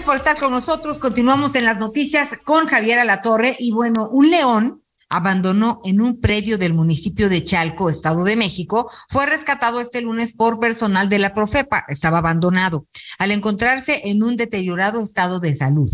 Por 0.03 0.17
estar 0.17 0.37
con 0.37 0.51
nosotros. 0.51 0.97
Continuamos 0.97 1.55
en 1.55 1.63
las 1.63 1.77
noticias 1.77 2.29
con 2.43 2.67
Javier 2.67 2.99
Alatorre. 2.99 3.55
Y 3.59 3.71
bueno, 3.71 4.09
un 4.09 4.29
león 4.29 4.83
abandonó 5.09 5.79
en 5.85 6.01
un 6.01 6.19
predio 6.19 6.57
del 6.57 6.73
municipio 6.73 7.29
de 7.29 7.45
Chalco, 7.45 7.89
Estado 7.89 8.23
de 8.23 8.35
México, 8.35 8.91
fue 9.09 9.25
rescatado 9.25 9.79
este 9.79 10.01
lunes 10.01 10.33
por 10.33 10.59
personal 10.59 11.07
de 11.07 11.19
la 11.19 11.33
Profepa. 11.33 11.85
Estaba 11.87 12.17
abandonado 12.17 12.87
al 13.17 13.31
encontrarse 13.31 14.01
en 14.05 14.21
un 14.21 14.35
deteriorado 14.35 15.01
estado 15.01 15.39
de 15.39 15.55
salud. 15.55 15.89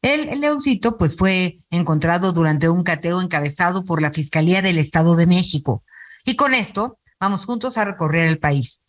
El, 0.00 0.40
leoncito 0.40 0.96
pues 0.96 1.16
fue 1.16 1.56
encontrado 1.70 2.32
durante 2.32 2.68
un 2.68 2.84
cateo 2.84 3.20
encabezado 3.20 3.84
por 3.84 4.00
la 4.00 4.12
Fiscalía 4.12 4.62
del 4.62 4.78
Estado 4.78 5.16
de 5.16 5.26
México. 5.26 5.82
Y 6.24 6.36
con 6.36 6.54
esto 6.54 6.98
vamos 7.18 7.44
juntos 7.44 7.76
a 7.78 7.84
recorrer 7.84 8.28
el 8.28 8.38
país. 8.38 8.84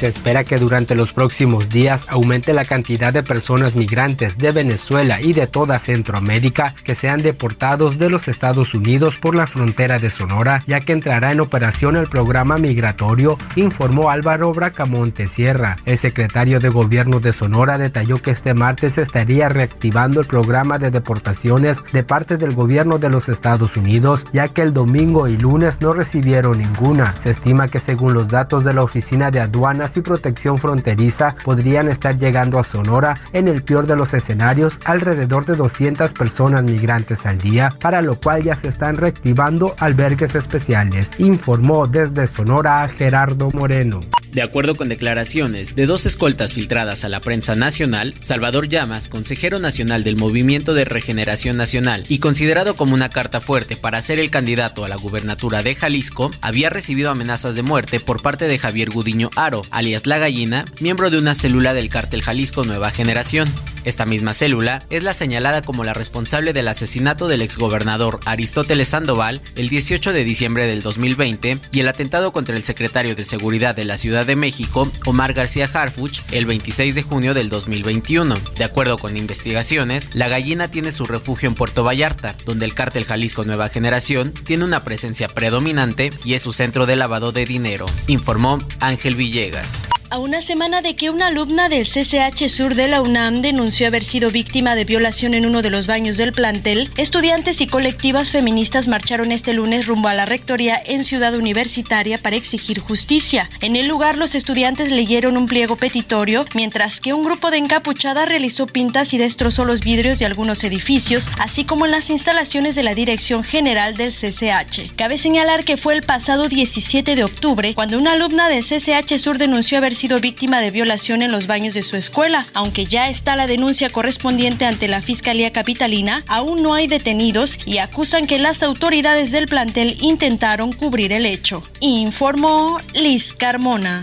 Se 0.00 0.06
espera 0.08 0.44
que 0.44 0.56
durante 0.56 0.94
los 0.94 1.12
próximos 1.12 1.68
días 1.68 2.06
aumente 2.08 2.54
la 2.54 2.64
cantidad 2.64 3.12
de 3.12 3.22
personas 3.22 3.74
migrantes 3.74 4.38
de 4.38 4.50
Venezuela 4.50 5.20
y 5.20 5.34
de 5.34 5.46
toda 5.46 5.78
Centroamérica 5.78 6.74
que 6.84 6.94
sean 6.94 7.20
deportados 7.20 7.98
de 7.98 8.08
los 8.08 8.26
Estados 8.26 8.72
Unidos 8.72 9.16
por 9.20 9.34
la 9.34 9.46
frontera 9.46 9.98
de 9.98 10.08
Sonora, 10.08 10.64
ya 10.66 10.80
que 10.80 10.94
entrará 10.94 11.32
en 11.32 11.40
operación 11.40 11.96
el 11.96 12.06
programa 12.06 12.56
migratorio, 12.56 13.36
informó 13.56 14.08
Álvaro 14.08 14.54
Bracamonte 14.54 15.26
Sierra. 15.26 15.76
El 15.84 15.98
secretario 15.98 16.60
de 16.60 16.70
Gobierno 16.70 17.20
de 17.20 17.34
Sonora 17.34 17.76
detalló 17.76 18.22
que 18.22 18.30
este 18.30 18.54
martes 18.54 18.96
estaría 18.96 19.50
reactivando 19.50 20.20
el 20.20 20.26
programa 20.26 20.78
de 20.78 20.90
deportaciones 20.90 21.84
de 21.92 22.04
parte 22.04 22.38
del 22.38 22.54
gobierno 22.54 22.96
de 22.96 23.10
los 23.10 23.28
Estados 23.28 23.76
Unidos, 23.76 24.24
ya 24.32 24.48
que 24.48 24.62
el 24.62 24.72
domingo 24.72 25.28
y 25.28 25.36
lunes 25.36 25.82
no 25.82 25.92
recibieron 25.92 26.56
ninguna. 26.56 27.14
Se 27.22 27.32
estima 27.32 27.68
que 27.68 27.80
según 27.80 28.14
los 28.14 28.28
datos 28.28 28.64
de 28.64 28.72
la 28.72 28.82
Oficina 28.82 29.30
de 29.30 29.40
Aduanas 29.40 29.89
y 29.96 30.02
Protección 30.02 30.58
Fronteriza 30.58 31.36
podrían 31.44 31.88
estar 31.88 32.18
llegando 32.18 32.58
a 32.58 32.64
Sonora 32.64 33.14
en 33.32 33.48
el 33.48 33.62
peor 33.62 33.86
de 33.86 33.96
los 33.96 34.12
escenarios 34.14 34.78
alrededor 34.84 35.46
de 35.46 35.56
200 35.56 36.10
personas 36.12 36.64
migrantes 36.64 37.26
al 37.26 37.38
día, 37.38 37.70
para 37.80 38.02
lo 38.02 38.18
cual 38.18 38.42
ya 38.42 38.54
se 38.56 38.68
están 38.68 38.96
reactivando 38.96 39.74
albergues 39.78 40.34
especiales, 40.34 41.08
informó 41.18 41.86
desde 41.86 42.26
Sonora 42.26 42.86
Gerardo 42.88 43.50
Moreno. 43.52 44.00
De 44.32 44.42
acuerdo 44.42 44.76
con 44.76 44.88
declaraciones 44.88 45.74
de 45.74 45.86
dos 45.86 46.06
escoltas 46.06 46.54
filtradas 46.54 47.04
a 47.04 47.08
la 47.08 47.18
prensa 47.18 47.56
nacional, 47.56 48.14
Salvador 48.20 48.68
Llamas, 48.68 49.08
consejero 49.08 49.58
nacional 49.58 50.04
del 50.04 50.14
Movimiento 50.14 50.72
de 50.72 50.84
Regeneración 50.84 51.56
Nacional 51.56 52.04
y 52.08 52.20
considerado 52.20 52.76
como 52.76 52.94
una 52.94 53.08
carta 53.08 53.40
fuerte 53.40 53.74
para 53.74 54.00
ser 54.00 54.20
el 54.20 54.30
candidato 54.30 54.84
a 54.84 54.88
la 54.88 54.94
gubernatura 54.94 55.64
de 55.64 55.74
Jalisco, 55.74 56.30
había 56.42 56.70
recibido 56.70 57.10
amenazas 57.10 57.56
de 57.56 57.64
muerte 57.64 57.98
por 57.98 58.22
parte 58.22 58.46
de 58.46 58.58
Javier 58.58 58.90
Gudiño 58.90 59.30
Aro, 59.34 59.62
alias 59.80 60.06
La 60.06 60.18
Gallina, 60.18 60.66
miembro 60.80 61.08
de 61.08 61.16
una 61.16 61.34
célula 61.34 61.72
del 61.72 61.88
cártel 61.88 62.20
Jalisco 62.20 62.64
Nueva 62.64 62.90
Generación. 62.90 63.50
Esta 63.84 64.04
misma 64.04 64.34
célula 64.34 64.84
es 64.90 65.02
la 65.02 65.14
señalada 65.14 65.62
como 65.62 65.84
la 65.84 65.94
responsable 65.94 66.52
del 66.52 66.68
asesinato 66.68 67.28
del 67.28 67.40
exgobernador 67.40 68.20
Aristóteles 68.26 68.88
Sandoval 68.88 69.40
el 69.56 69.70
18 69.70 70.12
de 70.12 70.22
diciembre 70.22 70.66
del 70.66 70.82
2020 70.82 71.60
y 71.72 71.80
el 71.80 71.88
atentado 71.88 72.30
contra 72.30 72.56
el 72.56 72.62
secretario 72.62 73.14
de 73.14 73.24
Seguridad 73.24 73.74
de 73.74 73.86
la 73.86 73.96
Ciudad 73.96 74.26
de 74.26 74.36
México, 74.36 74.92
Omar 75.06 75.32
García 75.32 75.64
Harfuch, 75.72 76.20
el 76.30 76.44
26 76.44 76.94
de 76.94 77.02
junio 77.02 77.32
del 77.32 77.48
2021. 77.48 78.34
De 78.58 78.64
acuerdo 78.64 78.98
con 78.98 79.16
investigaciones, 79.16 80.08
la 80.12 80.28
gallina 80.28 80.70
tiene 80.70 80.92
su 80.92 81.06
refugio 81.06 81.48
en 81.48 81.54
Puerto 81.54 81.84
Vallarta, 81.84 82.34
donde 82.44 82.66
el 82.66 82.74
cártel 82.74 83.06
Jalisco 83.06 83.44
Nueva 83.44 83.70
Generación 83.70 84.34
tiene 84.44 84.64
una 84.64 84.84
presencia 84.84 85.26
predominante 85.26 86.10
y 86.22 86.34
es 86.34 86.42
su 86.42 86.52
centro 86.52 86.84
de 86.84 86.96
lavado 86.96 87.32
de 87.32 87.46
dinero, 87.46 87.86
informó 88.08 88.58
Ángel 88.80 89.14
Villegas. 89.14 89.69
A 90.12 90.18
una 90.18 90.42
semana 90.42 90.82
de 90.82 90.96
que 90.96 91.08
una 91.08 91.28
alumna 91.28 91.68
del 91.68 91.86
CCH 91.86 92.48
Sur 92.48 92.74
de 92.74 92.88
la 92.88 93.00
UNAM 93.00 93.42
denunció 93.42 93.86
haber 93.86 94.02
sido 94.02 94.32
víctima 94.32 94.74
de 94.74 94.84
violación 94.84 95.34
en 95.34 95.46
uno 95.46 95.62
de 95.62 95.70
los 95.70 95.86
baños 95.86 96.16
del 96.16 96.32
plantel, 96.32 96.90
estudiantes 96.96 97.60
y 97.60 97.68
colectivas 97.68 98.32
feministas 98.32 98.88
marcharon 98.88 99.30
este 99.30 99.54
lunes 99.54 99.86
rumbo 99.86 100.08
a 100.08 100.14
la 100.14 100.26
rectoría 100.26 100.82
en 100.84 101.04
Ciudad 101.04 101.36
Universitaria 101.36 102.18
para 102.18 102.34
exigir 102.34 102.80
justicia. 102.80 103.48
En 103.60 103.76
el 103.76 103.86
lugar, 103.86 104.18
los 104.18 104.34
estudiantes 104.34 104.90
leyeron 104.90 105.36
un 105.36 105.46
pliego 105.46 105.76
petitorio, 105.76 106.44
mientras 106.56 106.98
que 106.98 107.12
un 107.12 107.22
grupo 107.22 107.52
de 107.52 107.58
encapuchada 107.58 108.26
realizó 108.26 108.66
pintas 108.66 109.14
y 109.14 109.18
destrozó 109.18 109.64
los 109.64 109.80
vidrios 109.80 110.18
de 110.18 110.26
algunos 110.26 110.64
edificios, 110.64 111.30
así 111.38 111.64
como 111.64 111.86
en 111.86 111.92
las 111.92 112.10
instalaciones 112.10 112.74
de 112.74 112.82
la 112.82 112.96
Dirección 112.96 113.44
General 113.44 113.96
del 113.96 114.10
CCH. 114.10 114.92
Cabe 114.96 115.18
señalar 115.18 115.62
que 115.62 115.76
fue 115.76 115.94
el 115.94 116.02
pasado 116.02 116.48
17 116.48 117.14
de 117.14 117.22
octubre 117.22 117.76
cuando 117.76 117.96
una 117.96 118.14
alumna 118.14 118.48
del 118.48 118.64
CCH 118.64 119.16
Sur 119.16 119.38
denunció 119.38 119.59
haber 119.76 119.94
sido 119.94 120.20
víctima 120.20 120.60
de 120.60 120.70
violación 120.70 121.22
en 121.22 121.32
los 121.32 121.46
baños 121.46 121.74
de 121.74 121.82
su 121.82 121.96
escuela. 121.96 122.46
Aunque 122.54 122.86
ya 122.86 123.08
está 123.08 123.36
la 123.36 123.46
denuncia 123.46 123.90
correspondiente 123.90 124.64
ante 124.64 124.88
la 124.88 125.02
Fiscalía 125.02 125.52
Capitalina, 125.52 126.24
aún 126.26 126.62
no 126.62 126.74
hay 126.74 126.86
detenidos 126.86 127.58
y 127.66 127.78
acusan 127.78 128.26
que 128.26 128.38
las 128.38 128.62
autoridades 128.62 129.32
del 129.32 129.46
plantel 129.46 129.96
intentaron 130.00 130.72
cubrir 130.72 131.12
el 131.12 131.26
hecho. 131.26 131.62
Informó 131.80 132.78
Liz 132.94 133.34
Carmona. 133.34 134.02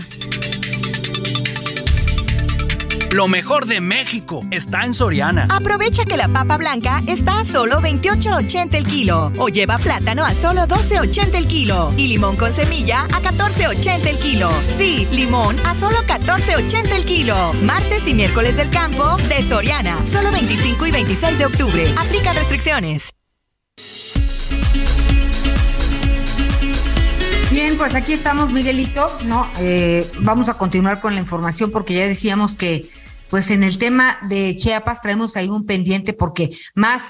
Lo 3.12 3.26
mejor 3.26 3.64
de 3.64 3.80
México 3.80 4.42
está 4.50 4.84
en 4.84 4.92
Soriana. 4.92 5.48
Aprovecha 5.50 6.04
que 6.04 6.18
la 6.18 6.28
papa 6.28 6.58
blanca 6.58 7.00
está 7.06 7.40
a 7.40 7.44
solo 7.44 7.80
28.80 7.80 8.74
el 8.74 8.84
kilo 8.84 9.32
o 9.38 9.48
lleva 9.48 9.78
plátano 9.78 10.26
a 10.26 10.34
solo 10.34 10.66
12.80 10.66 11.34
el 11.34 11.46
kilo 11.46 11.90
y 11.96 12.08
limón 12.08 12.36
con 12.36 12.52
semilla 12.52 13.04
a 13.04 13.22
14.80 13.22 14.06
el 14.06 14.18
kilo. 14.18 14.50
Sí, 14.76 15.08
limón 15.10 15.56
a 15.64 15.74
solo 15.74 15.96
14.80 16.06 16.92
el 16.92 17.04
kilo. 17.06 17.52
Martes 17.62 18.06
y 18.06 18.12
miércoles 18.12 18.56
del 18.56 18.68
campo 18.68 19.16
de 19.16 19.42
Soriana, 19.42 19.96
solo 20.06 20.30
25 20.30 20.86
y 20.86 20.90
26 20.90 21.38
de 21.38 21.46
octubre. 21.46 21.94
Aplica 21.96 22.34
restricciones. 22.34 23.14
Bien, 27.50 27.78
pues 27.78 27.94
aquí 27.94 28.12
estamos, 28.12 28.52
Miguelito. 28.52 29.10
No, 29.24 29.48
eh, 29.58 30.06
vamos 30.20 30.50
a 30.50 30.54
continuar 30.54 31.00
con 31.00 31.14
la 31.14 31.20
información 31.20 31.70
porque 31.70 31.94
ya 31.94 32.06
decíamos 32.06 32.54
que, 32.54 32.88
pues 33.30 33.50
en 33.50 33.62
el 33.62 33.78
tema 33.78 34.18
de 34.28 34.56
Chiapas 34.56 35.02
traemos 35.02 35.36
ahí 35.36 35.48
un 35.48 35.66
pendiente 35.66 36.12
porque 36.12 36.50
más 36.74 37.02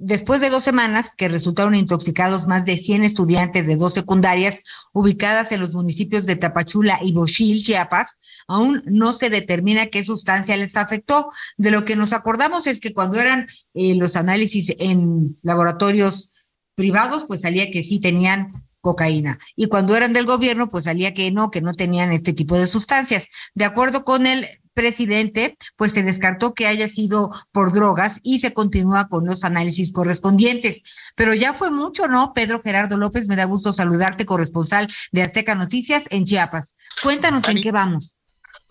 después 0.00 0.40
de 0.40 0.50
dos 0.50 0.64
semanas 0.64 1.12
que 1.16 1.28
resultaron 1.28 1.74
intoxicados 1.74 2.46
más 2.46 2.64
de 2.66 2.76
100 2.76 3.04
estudiantes 3.04 3.66
de 3.66 3.76
dos 3.76 3.94
secundarias 3.94 4.60
ubicadas 4.92 5.52
en 5.52 5.60
los 5.60 5.72
municipios 5.72 6.26
de 6.26 6.36
Tapachula 6.36 6.98
y 7.02 7.12
Bochil, 7.12 7.62
Chiapas, 7.62 8.08
aún 8.46 8.82
no 8.86 9.12
se 9.12 9.30
determina 9.30 9.86
qué 9.86 10.04
sustancia 10.04 10.56
les 10.56 10.76
afectó. 10.76 11.30
De 11.56 11.70
lo 11.70 11.84
que 11.84 11.96
nos 11.96 12.12
acordamos 12.12 12.66
es 12.66 12.80
que 12.80 12.92
cuando 12.92 13.18
eran 13.18 13.48
eh, 13.74 13.94
los 13.94 14.16
análisis 14.16 14.74
en 14.78 15.36
laboratorios 15.42 16.30
privados, 16.74 17.24
pues 17.26 17.40
salía 17.40 17.70
que 17.70 17.82
sí 17.82 18.00
tenían 18.00 18.52
cocaína. 18.80 19.38
Y 19.56 19.66
cuando 19.66 19.96
eran 19.96 20.12
del 20.12 20.26
gobierno, 20.26 20.70
pues 20.70 20.84
salía 20.84 21.14
que 21.14 21.30
no, 21.30 21.50
que 21.50 21.60
no 21.60 21.74
tenían 21.74 22.12
este 22.12 22.32
tipo 22.32 22.58
de 22.58 22.66
sustancias. 22.66 23.28
De 23.54 23.64
acuerdo 23.64 24.04
con 24.04 24.26
el 24.26 24.46
presidente, 24.74 25.56
pues 25.76 25.92
se 25.92 26.02
descartó 26.02 26.54
que 26.54 26.66
haya 26.66 26.88
sido 26.88 27.30
por 27.52 27.72
drogas 27.72 28.20
y 28.22 28.38
se 28.38 28.52
continúa 28.52 29.08
con 29.08 29.26
los 29.26 29.44
análisis 29.44 29.92
correspondientes. 29.92 30.82
Pero 31.14 31.34
ya 31.34 31.52
fue 31.52 31.70
mucho, 31.70 32.08
¿no? 32.08 32.32
Pedro 32.34 32.60
Gerardo 32.62 32.96
López, 32.96 33.28
me 33.28 33.36
da 33.36 33.44
gusto 33.44 33.72
saludarte, 33.72 34.26
corresponsal 34.26 34.88
de 35.12 35.22
Azteca 35.22 35.54
Noticias 35.54 36.04
en 36.10 36.24
Chiapas. 36.24 36.74
Cuéntanos 37.02 37.48
en 37.48 37.62
qué 37.62 37.72
vamos. 37.72 38.16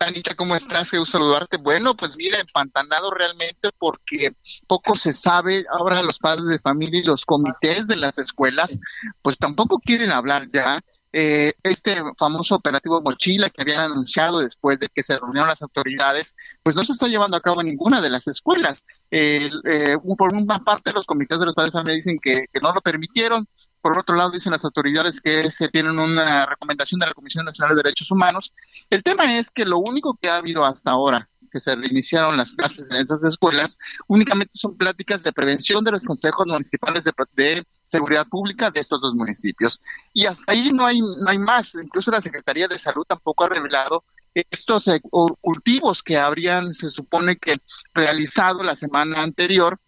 Anita, 0.00 0.34
¿cómo 0.34 0.56
estás? 0.56 0.88
Quiero 0.88 1.04
saludarte. 1.04 1.58
Bueno, 1.58 1.94
pues 1.94 2.16
mira, 2.16 2.40
empantanado 2.40 3.10
realmente 3.10 3.68
porque 3.78 4.32
poco 4.66 4.96
se 4.96 5.12
sabe. 5.12 5.66
Ahora 5.70 6.02
los 6.02 6.18
padres 6.18 6.46
de 6.46 6.58
familia 6.58 7.00
y 7.00 7.04
los 7.04 7.26
comités 7.26 7.86
de 7.86 7.96
las 7.96 8.16
escuelas, 8.16 8.78
pues 9.20 9.36
tampoco 9.36 9.78
quieren 9.78 10.10
hablar 10.10 10.48
ya. 10.50 10.80
Eh, 11.12 11.54
este 11.62 11.96
famoso 12.16 12.54
operativo 12.54 13.02
Mochila 13.02 13.50
que 13.50 13.62
habían 13.62 13.80
anunciado 13.80 14.38
después 14.40 14.78
de 14.78 14.88
que 14.88 15.02
se 15.02 15.18
reunieron 15.18 15.48
las 15.48 15.62
autoridades, 15.62 16.36
pues 16.62 16.76
no 16.76 16.84
se 16.84 16.92
está 16.92 17.08
llevando 17.08 17.36
a 17.36 17.40
cabo 17.40 17.60
en 17.60 17.68
ninguna 17.68 18.00
de 18.00 18.10
las 18.10 18.28
escuelas. 18.28 18.84
Eh, 19.10 19.50
por 20.16 20.32
una 20.32 20.60
parte, 20.60 20.92
los 20.92 21.06
comités 21.06 21.38
de 21.38 21.46
los 21.46 21.54
padres 21.54 21.72
de 21.72 21.78
familia 21.78 21.96
dicen 21.96 22.18
que 22.20 22.46
no 22.62 22.72
lo 22.72 22.80
permitieron, 22.80 23.46
por 23.80 23.98
otro 23.98 24.14
lado, 24.14 24.30
dicen 24.30 24.52
las 24.52 24.64
autoridades 24.64 25.20
que 25.20 25.50
se 25.50 25.68
tienen 25.68 25.98
una 25.98 26.44
recomendación 26.46 27.00
de 27.00 27.06
la 27.06 27.14
Comisión 27.14 27.46
Nacional 27.46 27.74
de 27.74 27.82
Derechos 27.82 28.10
Humanos. 28.10 28.52
El 28.90 29.02
tema 29.02 29.38
es 29.38 29.50
que 29.50 29.64
lo 29.64 29.78
único 29.78 30.18
que 30.20 30.28
ha 30.28 30.36
habido 30.36 30.64
hasta 30.64 30.90
ahora 30.90 31.29
que 31.50 31.60
se 31.60 31.74
reiniciaron 31.74 32.36
las 32.36 32.54
clases 32.54 32.90
en 32.90 32.98
esas 32.98 33.22
escuelas, 33.24 33.78
únicamente 34.06 34.52
son 34.56 34.76
pláticas 34.76 35.22
de 35.22 35.32
prevención 35.32 35.84
de 35.84 35.92
los 35.92 36.02
consejos 36.02 36.46
municipales 36.46 37.04
de, 37.04 37.64
seguridad 37.82 38.26
pública 38.28 38.70
de 38.70 38.80
estos 38.80 39.00
dos 39.00 39.14
municipios. 39.14 39.80
Y 40.12 40.26
hasta 40.26 40.52
ahí 40.52 40.70
no 40.72 40.86
hay, 40.86 41.00
no 41.00 41.28
hay 41.28 41.38
más. 41.38 41.74
Incluso 41.74 42.10
la 42.10 42.22
Secretaría 42.22 42.68
de 42.68 42.78
Salud 42.78 43.04
tampoco 43.04 43.44
ha 43.44 43.48
revelado 43.48 44.04
estos 44.34 44.86
eh, 44.88 45.00
cultivos 45.40 46.02
que 46.02 46.16
habrían, 46.16 46.72
se 46.72 46.90
supone 46.90 47.36
que, 47.36 47.58
realizado 47.94 48.62
la 48.62 48.76
semana 48.76 49.22
anterior 49.22 49.80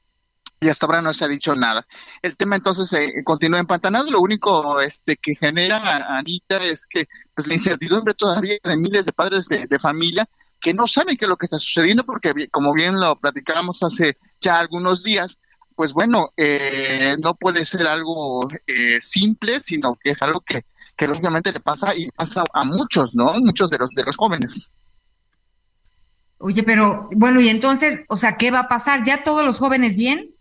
y 0.63 0.69
hasta 0.69 0.87
ahora 0.87 1.03
no 1.03 1.13
se 1.13 1.25
ha 1.25 1.29
dicho 1.29 1.55
nada. 1.57 1.87
El 2.23 2.37
tema 2.37 2.55
entonces 2.55 2.93
eh, 2.93 3.23
continúa 3.25 3.59
empantanado. 3.59 4.11
Lo 4.11 4.21
único 4.21 4.81
este, 4.81 5.17
que 5.17 5.35
genera 5.35 6.17
Anita 6.17 6.59
es 6.59 6.87
que 6.87 7.07
pues, 7.35 7.49
la 7.49 7.55
incertidumbre 7.55 8.15
todavía 8.15 8.55
de 8.63 8.77
miles 8.77 9.05
de 9.05 9.13
padres 9.13 9.49
de, 9.49 9.79
familia 9.81 10.29
que 10.63 10.73
no 10.73 10.87
saben 10.87 11.17
qué 11.17 11.25
es 11.25 11.29
lo 11.29 11.37
que 11.37 11.47
está 11.47 11.59
sucediendo 11.59 12.05
porque, 12.05 12.49
como 12.51 12.73
bien 12.73 12.99
lo 12.99 13.17
platicábamos 13.17 13.83
hace 13.83 14.17
ya 14.41 14.61
algunos 14.61 15.03
días, 15.03 15.39
pues 15.75 15.93
bueno, 15.93 16.33
eh, 16.37 17.17
no 17.21 17.35
puede 17.35 17.65
ser 17.65 17.87
algo 17.87 18.49
eh, 18.67 19.01
simple, 19.01 19.61
sino 19.61 19.97
que 19.97 20.11
es 20.11 20.23
algo 20.23 20.41
que, 20.41 20.65
que 20.97 21.09
lógicamente 21.09 21.53
le 21.53 21.59
pasa 21.59 21.97
y 21.97 22.09
pasa 22.13 22.45
a 22.55 22.65
muchos, 22.65 23.11
¿no? 23.13 23.35
Muchos 23.41 23.69
de 23.71 23.79
los, 23.79 23.91
de 23.91 24.05
los 24.05 24.17
jóvenes. 24.17 24.71
Oye, 26.39 26.63
pero 26.63 27.09
bueno, 27.13 27.41
y 27.41 27.49
entonces, 27.49 28.01
o 28.09 28.17
sea, 28.17 28.37
¿qué 28.37 28.53
va 28.53 28.61
a 28.61 28.69
pasar? 28.69 29.03
¿Ya 29.05 29.25
todos 29.25 29.45
los 29.45 29.59
jóvenes 29.59 29.97
bien? 29.97 30.33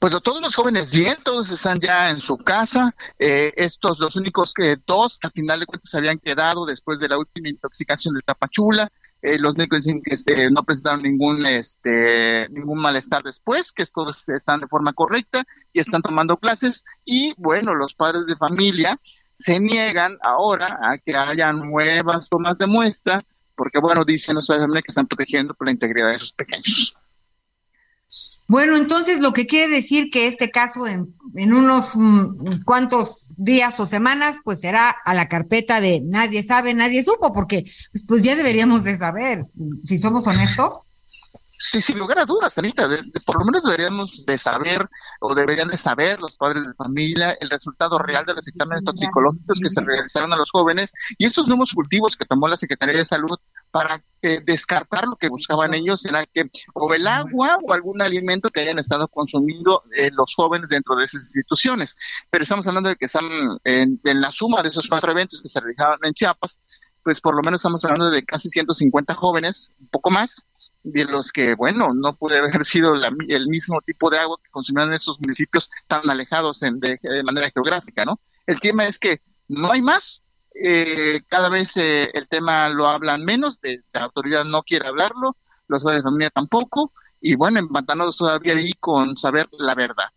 Pues 0.00 0.20
todos 0.22 0.42
los 0.42 0.56
jóvenes 0.56 0.90
bien, 0.90 1.16
todos 1.22 1.50
están 1.50 1.78
ya 1.78 2.10
en 2.10 2.18
su 2.18 2.36
casa. 2.36 2.92
Eh, 3.18 3.52
estos, 3.56 3.98
los 4.00 4.16
únicos 4.16 4.52
que 4.52 4.76
dos, 4.84 5.18
que 5.18 5.28
al 5.28 5.32
final 5.32 5.60
de 5.60 5.66
cuentas 5.66 5.90
se 5.90 5.98
habían 5.98 6.18
quedado 6.18 6.66
después 6.66 6.98
de 6.98 7.08
la 7.08 7.18
última 7.18 7.48
intoxicación 7.48 8.14
de 8.14 8.22
Tapachula. 8.22 8.90
Eh, 9.22 9.38
los 9.38 9.54
que 9.54 9.68
este, 10.06 10.50
no 10.50 10.64
presentaron 10.64 11.02
ningún, 11.02 11.46
este, 11.46 12.48
ningún 12.50 12.80
malestar 12.80 13.22
después, 13.22 13.70
que 13.70 13.86
todos 13.86 14.28
están 14.28 14.60
de 14.60 14.66
forma 14.66 14.92
correcta 14.92 15.44
y 15.72 15.78
están 15.78 16.02
tomando 16.02 16.36
clases. 16.36 16.84
Y 17.04 17.32
bueno, 17.36 17.74
los 17.74 17.94
padres 17.94 18.26
de 18.26 18.36
familia 18.36 18.98
se 19.32 19.60
niegan 19.60 20.18
ahora 20.22 20.78
a 20.82 20.98
que 20.98 21.14
haya 21.14 21.52
nuevas 21.52 22.28
tomas 22.28 22.58
de 22.58 22.66
muestra, 22.66 23.24
porque 23.54 23.78
bueno, 23.78 24.04
dicen 24.04 24.34
los 24.34 24.48
padres 24.48 24.62
de 24.62 24.66
familia 24.66 24.82
que 24.82 24.90
están 24.90 25.06
protegiendo 25.06 25.54
por 25.54 25.68
la 25.68 25.72
integridad 25.72 26.10
de 26.10 26.18
sus 26.18 26.32
pequeños. 26.32 26.96
Bueno, 28.48 28.76
entonces 28.76 29.20
lo 29.20 29.32
que 29.32 29.46
quiere 29.46 29.72
decir 29.72 30.10
que 30.10 30.26
este 30.26 30.50
caso 30.50 30.86
en, 30.86 31.14
en 31.34 31.54
unos 31.54 31.96
mm, 31.96 32.62
cuantos 32.64 33.34
días 33.36 33.78
o 33.80 33.86
semanas, 33.86 34.36
pues 34.44 34.60
será 34.60 34.94
a 35.04 35.14
la 35.14 35.28
carpeta 35.28 35.80
de 35.80 36.02
nadie 36.04 36.42
sabe, 36.42 36.74
nadie 36.74 37.02
supo, 37.02 37.32
porque 37.32 37.64
pues 38.06 38.22
ya 38.22 38.36
deberíamos 38.36 38.84
de 38.84 38.98
saber, 38.98 39.44
si 39.84 39.98
somos 39.98 40.26
honestos. 40.26 40.80
Sí, 41.64 41.80
sin 41.80 41.98
lugar 41.98 42.18
a 42.18 42.24
dudas, 42.24 42.58
Anita, 42.58 42.88
por 43.24 43.38
lo 43.38 43.44
menos 43.44 43.62
deberíamos 43.62 44.26
de 44.26 44.36
saber 44.36 44.88
o 45.20 45.34
deberían 45.34 45.68
de 45.68 45.76
saber 45.76 46.20
los 46.20 46.36
padres 46.36 46.66
de 46.66 46.74
familia 46.74 47.36
el 47.40 47.48
resultado 47.48 47.98
real 47.98 48.26
de 48.26 48.34
los 48.34 48.48
exámenes 48.48 48.82
toxicológicos 48.84 49.60
que 49.62 49.70
se 49.70 49.80
realizaron 49.80 50.32
a 50.32 50.36
los 50.36 50.50
jóvenes 50.50 50.92
y 51.18 51.24
estos 51.24 51.46
nuevos 51.46 51.72
cultivos 51.72 52.16
que 52.16 52.26
tomó 52.26 52.48
la 52.48 52.56
Secretaría 52.56 52.96
de 52.96 53.04
Salud 53.04 53.38
para 53.72 54.04
eh, 54.20 54.40
descartar 54.44 55.04
lo 55.08 55.16
que 55.16 55.28
buscaban 55.28 55.74
ellos 55.74 56.04
era 56.06 56.24
que 56.26 56.48
o 56.74 56.94
el 56.94 57.08
agua 57.08 57.58
o 57.60 57.72
algún 57.72 58.00
alimento 58.00 58.50
que 58.50 58.60
hayan 58.60 58.78
estado 58.78 59.08
consumiendo 59.08 59.82
eh, 59.96 60.10
los 60.12 60.34
jóvenes 60.36 60.68
dentro 60.68 60.94
de 60.94 61.04
esas 61.04 61.22
instituciones. 61.22 61.96
Pero 62.30 62.44
estamos 62.44 62.64
hablando 62.68 62.90
de 62.90 62.96
que 62.96 63.06
están 63.06 63.24
en, 63.64 63.98
la 64.04 64.30
suma 64.30 64.62
de 64.62 64.68
esos 64.68 64.86
cuatro 64.86 65.10
eventos 65.10 65.42
que 65.42 65.48
se 65.48 65.58
realizaron 65.58 65.98
en 66.04 66.12
Chiapas, 66.12 66.60
pues 67.02 67.20
por 67.20 67.34
lo 67.34 67.42
menos 67.42 67.58
estamos 67.58 67.84
hablando 67.84 68.10
de 68.10 68.24
casi 68.24 68.48
150 68.48 69.14
jóvenes, 69.14 69.70
un 69.80 69.88
poco 69.88 70.10
más, 70.10 70.46
de 70.84 71.04
los 71.04 71.32
que, 71.32 71.54
bueno, 71.54 71.94
no 71.94 72.14
puede 72.14 72.38
haber 72.38 72.64
sido 72.64 72.94
el 72.94 73.48
mismo 73.48 73.80
tipo 73.80 74.10
de 74.10 74.18
agua 74.18 74.38
que 74.42 74.50
consumían 74.50 74.88
en 74.88 74.94
esos 74.94 75.20
municipios 75.20 75.70
tan 75.86 76.08
alejados 76.08 76.62
en, 76.62 76.78
de, 76.78 76.98
manera 77.24 77.50
geográfica, 77.50 78.04
¿no? 78.04 78.20
El 78.46 78.60
tema 78.60 78.86
es 78.86 78.98
que 78.98 79.20
no 79.48 79.72
hay 79.72 79.82
más, 79.82 80.22
eh, 80.54 81.22
cada 81.28 81.48
vez 81.48 81.76
eh, 81.76 82.10
el 82.12 82.28
tema 82.28 82.68
lo 82.68 82.86
hablan 82.86 83.24
menos, 83.24 83.60
de, 83.60 83.82
la 83.92 84.04
autoridad 84.04 84.44
no 84.44 84.62
quiere 84.62 84.86
hablarlo, 84.86 85.36
los 85.68 85.82
padres 85.82 86.00
de 86.00 86.08
familia 86.08 86.30
tampoco, 86.30 86.92
y 87.20 87.36
bueno, 87.36 87.58
empantanados 87.58 88.16
todavía 88.16 88.54
ahí 88.54 88.72
con 88.80 89.16
saber 89.16 89.48
la 89.52 89.74
verdad. 89.74 90.10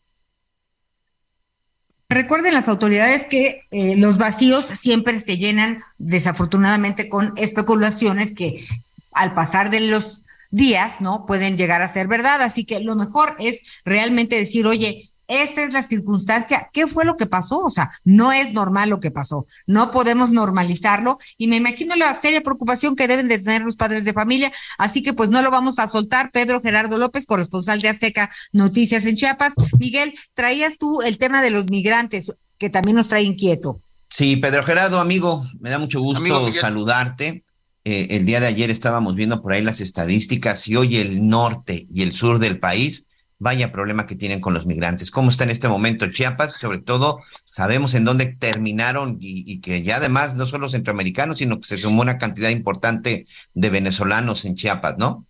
Recuerden 2.07 2.53
las 2.53 2.67
autoridades 2.67 3.25
que 3.25 3.63
eh, 3.71 3.95
los 3.97 4.17
vacíos 4.17 4.65
siempre 4.65 5.19
se 5.19 5.37
llenan 5.37 5.83
desafortunadamente 5.97 7.09
con 7.09 7.33
especulaciones 7.35 8.33
que 8.33 8.63
al 9.11 9.33
pasar 9.33 9.71
de 9.71 9.81
los 9.81 10.23
días, 10.51 11.01
¿no? 11.01 11.25
Pueden 11.25 11.57
llegar 11.57 11.81
a 11.81 11.89
ser 11.89 12.07
verdad. 12.07 12.41
Así 12.41 12.63
que 12.63 12.79
lo 12.79 12.95
mejor 12.95 13.35
es 13.39 13.81
realmente 13.85 14.37
decir, 14.37 14.67
oye, 14.67 15.09
esta 15.27 15.63
es 15.63 15.73
la 15.73 15.83
circunstancia, 15.83 16.69
¿qué 16.71 16.87
fue 16.87 17.05
lo 17.05 17.15
que 17.15 17.25
pasó? 17.25 17.59
O 17.59 17.69
sea, 17.69 17.91
no 18.03 18.31
es 18.31 18.53
normal 18.53 18.89
lo 18.89 18.99
que 18.99 19.11
pasó, 19.11 19.47
no 19.65 19.91
podemos 19.91 20.31
normalizarlo 20.31 21.19
y 21.37 21.47
me 21.47 21.57
imagino 21.57 21.95
la 21.95 22.15
seria 22.15 22.41
preocupación 22.41 22.95
que 22.95 23.07
deben 23.07 23.27
de 23.27 23.39
tener 23.39 23.61
los 23.61 23.75
padres 23.75 24.05
de 24.05 24.13
familia, 24.13 24.51
así 24.77 25.01
que 25.01 25.13
pues 25.13 25.29
no 25.29 25.41
lo 25.41 25.51
vamos 25.51 25.79
a 25.79 25.87
soltar. 25.87 26.31
Pedro 26.31 26.61
Gerardo 26.61 26.97
López, 26.97 27.25
corresponsal 27.25 27.81
de 27.81 27.89
Azteca 27.89 28.29
Noticias 28.51 29.05
en 29.05 29.15
Chiapas. 29.15 29.53
Miguel, 29.79 30.13
traías 30.33 30.77
tú 30.77 31.01
el 31.01 31.17
tema 31.17 31.41
de 31.41 31.51
los 31.51 31.69
migrantes, 31.69 32.31
que 32.57 32.69
también 32.69 32.97
nos 32.97 33.07
trae 33.07 33.23
inquieto. 33.23 33.79
Sí, 34.09 34.37
Pedro 34.37 34.63
Gerardo, 34.63 34.99
amigo, 34.99 35.45
me 35.59 35.69
da 35.69 35.79
mucho 35.79 35.99
gusto 35.99 36.53
saludarte. 36.53 37.43
Eh, 37.83 38.07
el 38.11 38.25
día 38.25 38.39
de 38.39 38.47
ayer 38.47 38.71
estábamos 38.71 39.13
viendo 39.15 39.41
por 39.41 39.53
ahí 39.53 39.61
las 39.61 39.81
estadísticas 39.81 40.67
y 40.67 40.75
hoy 40.75 40.97
el 40.97 41.27
norte 41.27 41.85
y 41.93 42.01
el 42.01 42.13
sur 42.13 42.39
del 42.39 42.59
país 42.59 43.07
Vaya 43.37 43.71
problema 43.71 44.07
que 44.07 44.15
tienen 44.15 44.39
con 44.39 44.53
los 44.53 44.65
migrantes. 44.65 45.11
¿Cómo 45.11 45.29
está 45.29 45.43
en 45.43 45.49
este 45.49 45.67
momento 45.67 46.07
Chiapas? 46.09 46.55
Sobre 46.55 46.79
todo, 46.79 47.19
sabemos 47.45 47.93
en 47.93 48.05
dónde 48.05 48.27
terminaron 48.27 49.17
y, 49.19 49.59
que 49.59 49.83
ya 49.83 49.97
además 49.97 50.35
no 50.35 50.45
solo 50.45 50.69
centroamericanos, 50.69 51.39
sino 51.39 51.59
que 51.59 51.67
se 51.67 51.77
sumó 51.77 52.01
una 52.01 52.17
cantidad 52.17 52.49
importante 52.49 53.25
de 53.53 53.69
venezolanos 53.69 54.45
en 54.45 54.55
Chiapas, 54.55 54.97
¿no? 54.97 55.25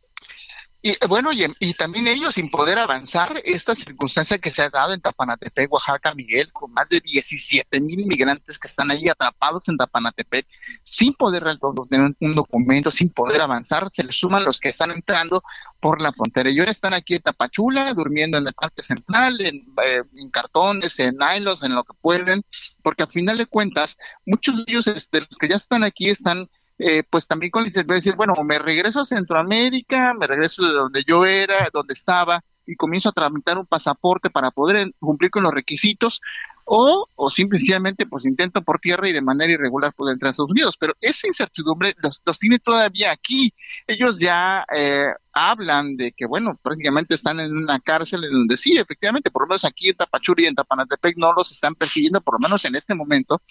Y 0.86 0.92
eh, 0.92 0.98
bueno, 1.10 1.32
y, 1.34 1.74
también 1.74 2.06
ellos 2.06 2.36
sin 2.36 2.48
poder 2.48 2.78
avanzar, 2.78 3.42
esta 3.44 3.74
circunstancia 3.74 4.38
que 4.38 4.52
se 4.52 4.62
ha 4.62 4.70
dado 4.70 4.94
en 4.94 5.02
Tapanatepec, 5.02 5.74
Oaxaca, 5.74 6.14
Miguel, 6.14 6.54
con 6.54 6.72
más 6.74 6.90
de 6.90 7.00
17 7.00 7.82
mil 7.82 8.06
migrantes 8.06 8.60
que 8.60 8.68
están 8.68 8.92
ahí 8.92 9.10
atrapados 9.10 9.68
en 9.68 9.78
Tapanatepec, 9.78 10.46
sin 10.84 11.16
poder 11.16 11.44
tener 11.90 12.16
un 12.20 12.36
documento, 12.36 12.92
sin 12.92 13.10
poder 13.10 13.42
avanzar, 13.42 13.90
se 13.92 14.04
les 14.04 14.16
suman 14.16 14.44
los 14.44 14.60
que 14.60 14.70
están 14.70 14.92
entrando 14.92 15.42
por 15.80 16.02
la 16.02 16.14
frontera. 16.14 16.52
Y 16.52 16.60
ahora 16.60 16.70
están 16.70 16.94
aquí 16.94 17.16
en 17.16 17.24
Tapachula, 17.24 17.92
durmiendo 17.96 18.38
en 18.38 18.46
el 18.46 18.54
parque 18.54 18.84
central, 18.84 19.42
en, 19.42 19.66
eh, 19.88 20.04
en 20.18 20.30
cartones, 20.30 21.00
en 21.00 21.18
nylons, 21.18 21.64
en 21.64 21.74
lo 21.74 21.84
que 21.84 21.96
pueden, 22.00 22.44
porque 22.84 23.02
al 23.02 23.12
final 23.12 23.40
de 23.40 23.48
cuentas, 23.48 23.98
muchos 24.24 24.64
de 24.64 24.72
ellos, 24.72 24.86
este, 24.86 25.22
los 25.22 25.36
que 25.40 25.50
ya 25.50 25.56
están 25.56 25.84
aquí, 25.84 26.12
están 26.12 26.48
eh, 26.78 27.04
pues 27.10 27.28
también 27.28 27.52
con 27.52 27.64
licencia 27.64 27.94
decir, 27.94 28.16
bueno, 28.16 28.34
me 28.44 28.60
regreso 28.60 29.02
a 29.02 29.06
Centroamérica, 29.06 30.14
me 30.14 30.28
regreso 30.28 30.64
de 30.66 30.74
donde 30.74 31.04
yo 31.08 31.26
era, 31.26 31.70
donde 31.72 31.94
estaba, 31.94 32.44
y 32.66 32.76
comienzo 32.76 33.10
a 33.10 33.14
tramitar 33.14 33.58
un 33.58 33.66
pasaporte 33.66 34.30
para 34.30 34.52
poder 34.52 34.92
cumplir 35.00 35.32
con 35.32 35.44
los 35.44 35.54
requisitos, 35.54 36.22
o, 36.66 37.08
o 37.16 37.30
simplemente 37.30 38.08
pues 38.08 38.26
intento 38.26 38.64
por 38.64 38.80
tierra 38.80 39.08
y 39.08 39.14
de 39.14 39.22
manera 39.22 39.54
irregular 39.54 39.94
poder 39.94 40.14
entrar 40.14 40.30
a 40.30 40.32
Estados 40.32 40.50
Unidos. 40.50 40.76
Pero 40.78 40.94
esa 41.00 41.28
incertidumbre 41.28 41.96
los, 42.02 42.22
los 42.26 42.40
tiene 42.40 42.58
todavía 42.60 43.12
aquí. 43.12 43.54
Ellos 43.86 44.20
ya 44.20 44.66
eh, 44.76 45.10
hablan 45.32 45.96
de 45.96 46.12
que, 46.12 46.26
bueno, 46.26 46.60
prácticamente 46.62 47.14
están 47.14 47.40
en 47.40 47.56
una 47.56 47.80
cárcel 47.80 48.24
en 48.24 48.32
donde 48.32 48.58
sí, 48.58 48.76
efectivamente, 48.78 49.30
por 49.30 49.44
lo 49.44 49.50
menos 49.50 49.64
aquí 49.64 49.90
en 49.90 49.96
Tapachuri 49.96 50.44
y 50.44 50.48
en 50.48 50.56
Tapanatepec 50.56 51.18
no 51.18 51.34
los 51.34 51.52
están 51.52 51.76
persiguiendo, 51.76 52.20
por 52.22 52.36
lo 52.36 52.40
menos 52.40 52.66
en 52.66 52.76
este 52.76 52.96
momento, 52.96 53.42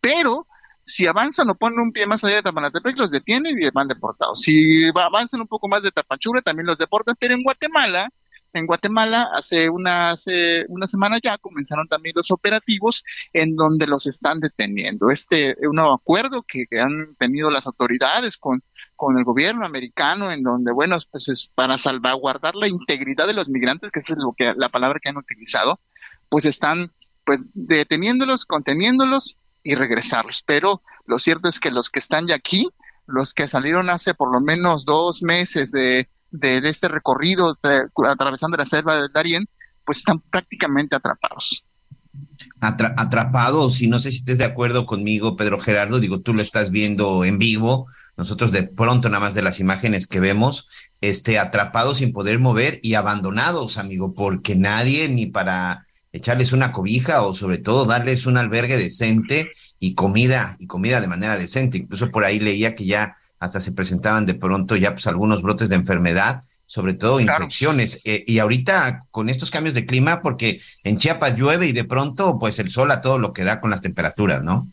pero 0.00 0.46
si 0.90 1.06
avanzan 1.06 1.50
o 1.50 1.54
ponen 1.54 1.80
un 1.80 1.92
pie 1.92 2.06
más 2.06 2.22
allá 2.24 2.36
de 2.36 2.42
Tapanatepec, 2.42 2.96
los 2.96 3.10
detienen 3.10 3.56
y 3.58 3.70
van 3.70 3.88
deportados. 3.88 4.40
Si 4.40 4.88
avanzan 4.94 5.40
un 5.40 5.48
poco 5.48 5.68
más 5.68 5.82
de 5.82 5.92
Tapachura, 5.92 6.42
también 6.42 6.66
los 6.66 6.78
deportan, 6.78 7.16
pero 7.18 7.34
en 7.34 7.42
Guatemala, 7.42 8.10
en 8.52 8.66
Guatemala 8.66 9.28
hace 9.32 9.70
una, 9.70 10.10
hace 10.10 10.64
una 10.68 10.86
semana 10.86 11.18
ya 11.22 11.38
comenzaron 11.38 11.86
también 11.86 12.14
los 12.16 12.30
operativos 12.30 13.04
en 13.32 13.54
donde 13.54 13.86
los 13.86 14.06
están 14.06 14.40
deteniendo. 14.40 15.10
Este 15.10 15.54
un 15.62 15.76
nuevo 15.76 15.94
acuerdo 15.94 16.42
que, 16.42 16.66
han 16.80 17.14
tenido 17.16 17.50
las 17.50 17.66
autoridades 17.66 18.36
con, 18.36 18.62
con 18.96 19.18
el 19.18 19.24
gobierno 19.24 19.64
americano, 19.64 20.32
en 20.32 20.42
donde, 20.42 20.72
bueno, 20.72 20.96
pues 21.10 21.28
es 21.28 21.50
para 21.54 21.78
salvaguardar 21.78 22.54
la 22.56 22.68
integridad 22.68 23.26
de 23.26 23.34
los 23.34 23.48
migrantes, 23.48 23.90
que 23.92 24.00
es 24.00 24.10
lo 24.10 24.34
que 24.36 24.52
la 24.56 24.68
palabra 24.68 24.98
que 25.00 25.10
han 25.10 25.16
utilizado, 25.16 25.80
pues 26.28 26.44
están 26.44 26.92
pues 27.24 27.40
deteniéndolos, 27.54 28.44
conteniéndolos 28.44 29.36
y 29.62 29.74
regresarlos. 29.74 30.42
Pero 30.46 30.82
lo 31.06 31.18
cierto 31.18 31.48
es 31.48 31.60
que 31.60 31.70
los 31.70 31.90
que 31.90 31.98
están 31.98 32.26
ya 32.26 32.34
aquí, 32.34 32.68
los 33.06 33.34
que 33.34 33.48
salieron 33.48 33.90
hace 33.90 34.14
por 34.14 34.32
lo 34.32 34.40
menos 34.40 34.84
dos 34.84 35.22
meses 35.22 35.70
de, 35.70 36.08
de 36.30 36.68
este 36.68 36.88
recorrido 36.88 37.58
atravesando 38.08 38.56
la 38.56 38.66
selva 38.66 38.96
de 38.96 39.08
Darien, 39.12 39.46
pues 39.84 39.98
están 39.98 40.20
prácticamente 40.20 40.96
atrapados. 40.96 41.64
atrapados, 42.60 43.80
y 43.82 43.88
no 43.88 43.98
sé 43.98 44.10
si 44.10 44.18
estés 44.18 44.38
de 44.38 44.44
acuerdo 44.44 44.86
conmigo, 44.86 45.36
Pedro 45.36 45.58
Gerardo, 45.58 46.00
digo, 46.00 46.20
tú 46.20 46.34
lo 46.34 46.42
estás 46.42 46.70
viendo 46.70 47.24
en 47.24 47.38
vivo, 47.38 47.86
nosotros 48.16 48.52
de 48.52 48.64
pronto 48.64 49.08
nada 49.08 49.20
más 49.20 49.34
de 49.34 49.42
las 49.42 49.60
imágenes 49.60 50.06
que 50.06 50.20
vemos, 50.20 50.68
este, 51.00 51.38
atrapados 51.38 51.98
sin 51.98 52.12
poder 52.12 52.38
mover 52.38 52.78
y 52.82 52.94
abandonados, 52.94 53.78
amigo, 53.78 54.14
porque 54.14 54.54
nadie 54.56 55.08
ni 55.08 55.26
para 55.26 55.86
echarles 56.12 56.52
una 56.52 56.72
cobija 56.72 57.22
o 57.22 57.34
sobre 57.34 57.58
todo 57.58 57.84
darles 57.84 58.26
un 58.26 58.36
albergue 58.36 58.76
decente 58.76 59.50
y 59.78 59.94
comida 59.94 60.56
y 60.58 60.66
comida 60.66 61.00
de 61.00 61.08
manera 61.08 61.36
decente. 61.36 61.78
Incluso 61.78 62.10
por 62.10 62.24
ahí 62.24 62.40
leía 62.40 62.74
que 62.74 62.84
ya 62.84 63.14
hasta 63.38 63.60
se 63.60 63.72
presentaban 63.72 64.26
de 64.26 64.34
pronto 64.34 64.76
ya 64.76 64.92
pues 64.92 65.06
algunos 65.06 65.42
brotes 65.42 65.68
de 65.68 65.76
enfermedad, 65.76 66.42
sobre 66.66 66.94
todo 66.94 67.20
infecciones. 67.20 68.00
Eh, 68.04 68.24
y 68.26 68.38
ahorita 68.38 69.06
con 69.10 69.28
estos 69.28 69.50
cambios 69.50 69.74
de 69.74 69.86
clima, 69.86 70.20
porque 70.20 70.60
en 70.84 70.98
Chiapas 70.98 71.36
llueve 71.36 71.66
y 71.66 71.72
de 71.72 71.84
pronto 71.84 72.38
pues 72.38 72.58
el 72.58 72.70
sol 72.70 72.90
a 72.90 73.00
todo 73.00 73.18
lo 73.18 73.32
que 73.32 73.44
da 73.44 73.60
con 73.60 73.70
las 73.70 73.80
temperaturas, 73.80 74.42
¿no? 74.42 74.68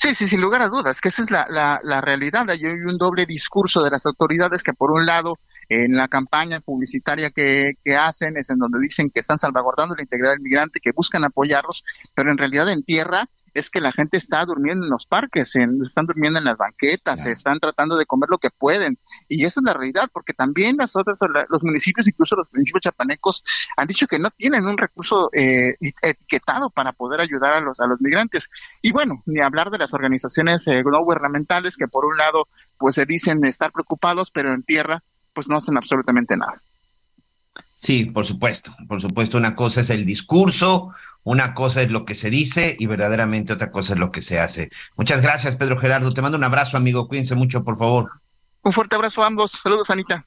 Sí, 0.00 0.14
sí, 0.14 0.28
sin 0.28 0.40
lugar 0.40 0.62
a 0.62 0.68
dudas, 0.68 1.00
que 1.00 1.08
esa 1.08 1.22
es 1.22 1.30
la, 1.32 1.46
la, 1.50 1.80
la 1.82 2.00
realidad. 2.00 2.48
Hay 2.48 2.64
un 2.64 2.98
doble 2.98 3.26
discurso 3.26 3.82
de 3.82 3.90
las 3.90 4.06
autoridades 4.06 4.62
que 4.62 4.72
por 4.72 4.92
un 4.92 5.04
lado 5.04 5.34
en 5.68 5.96
la 5.96 6.08
campaña 6.08 6.60
publicitaria 6.60 7.30
que, 7.30 7.74
que 7.84 7.96
hacen 7.96 8.36
es 8.36 8.50
en 8.50 8.58
donde 8.58 8.78
dicen 8.80 9.10
que 9.10 9.20
están 9.20 9.38
salvaguardando 9.38 9.94
la 9.94 10.02
integridad 10.02 10.32
del 10.32 10.40
migrante, 10.40 10.80
que 10.80 10.92
buscan 10.92 11.24
apoyarlos, 11.24 11.84
pero 12.14 12.30
en 12.30 12.38
realidad 12.38 12.70
en 12.70 12.82
tierra 12.82 13.28
es 13.54 13.70
que 13.70 13.80
la 13.80 13.92
gente 13.92 14.16
está 14.16 14.44
durmiendo 14.44 14.84
en 14.84 14.90
los 14.90 15.06
parques, 15.06 15.54
están 15.56 16.06
durmiendo 16.06 16.38
en 16.38 16.44
las 16.44 16.58
banquetas, 16.58 17.26
están 17.26 17.58
tratando 17.60 17.96
de 17.96 18.06
comer 18.06 18.28
lo 18.30 18.38
que 18.38 18.50
pueden. 18.50 18.98
Y 19.28 19.44
esa 19.44 19.60
es 19.60 19.64
la 19.64 19.74
realidad, 19.74 20.08
porque 20.12 20.32
también 20.32 20.76
las 20.76 20.96
otras, 20.96 21.18
los 21.48 21.62
municipios, 21.62 22.06
incluso 22.06 22.36
los 22.36 22.48
municipios 22.52 22.82
chapanecos, 22.82 23.44
han 23.76 23.86
dicho 23.86 24.06
que 24.06 24.18
no 24.18 24.30
tienen 24.30 24.66
un 24.66 24.78
recurso 24.78 25.30
eh, 25.32 25.76
etiquetado 26.02 26.70
para 26.70 26.92
poder 26.92 27.20
ayudar 27.20 27.56
a 27.56 27.60
los, 27.60 27.80
a 27.80 27.86
los 27.86 28.00
migrantes. 28.00 28.48
Y 28.82 28.92
bueno, 28.92 29.22
ni 29.26 29.40
hablar 29.40 29.70
de 29.70 29.78
las 29.78 29.94
organizaciones 29.94 30.66
eh, 30.68 30.82
no 30.84 31.04
gubernamentales 31.04 31.76
que 31.76 31.88
por 31.88 32.04
un 32.04 32.16
lado, 32.16 32.48
pues 32.78 32.94
se 32.94 33.06
dicen 33.06 33.44
estar 33.44 33.72
preocupados, 33.72 34.30
pero 34.30 34.52
en 34.52 34.62
tierra, 34.62 35.02
pues 35.38 35.48
no 35.48 35.58
hacen 35.58 35.76
absolutamente 35.76 36.36
nada. 36.36 36.60
Sí, 37.76 38.06
por 38.06 38.26
supuesto, 38.26 38.74
por 38.88 39.00
supuesto, 39.00 39.38
una 39.38 39.54
cosa 39.54 39.82
es 39.82 39.90
el 39.90 40.04
discurso, 40.04 40.92
una 41.22 41.54
cosa 41.54 41.80
es 41.80 41.92
lo 41.92 42.04
que 42.04 42.16
se 42.16 42.28
dice 42.28 42.74
y 42.76 42.86
verdaderamente 42.86 43.52
otra 43.52 43.70
cosa 43.70 43.92
es 43.92 44.00
lo 44.00 44.10
que 44.10 44.20
se 44.20 44.40
hace. 44.40 44.68
Muchas 44.96 45.22
gracias, 45.22 45.54
Pedro 45.54 45.78
Gerardo. 45.78 46.12
Te 46.12 46.22
mando 46.22 46.38
un 46.38 46.42
abrazo, 46.42 46.76
amigo. 46.76 47.06
Cuídense 47.06 47.36
mucho, 47.36 47.62
por 47.62 47.78
favor. 47.78 48.10
Un 48.64 48.72
fuerte 48.72 48.96
abrazo 48.96 49.22
a 49.22 49.28
ambos. 49.28 49.52
Saludos, 49.52 49.90
Anita. 49.90 50.26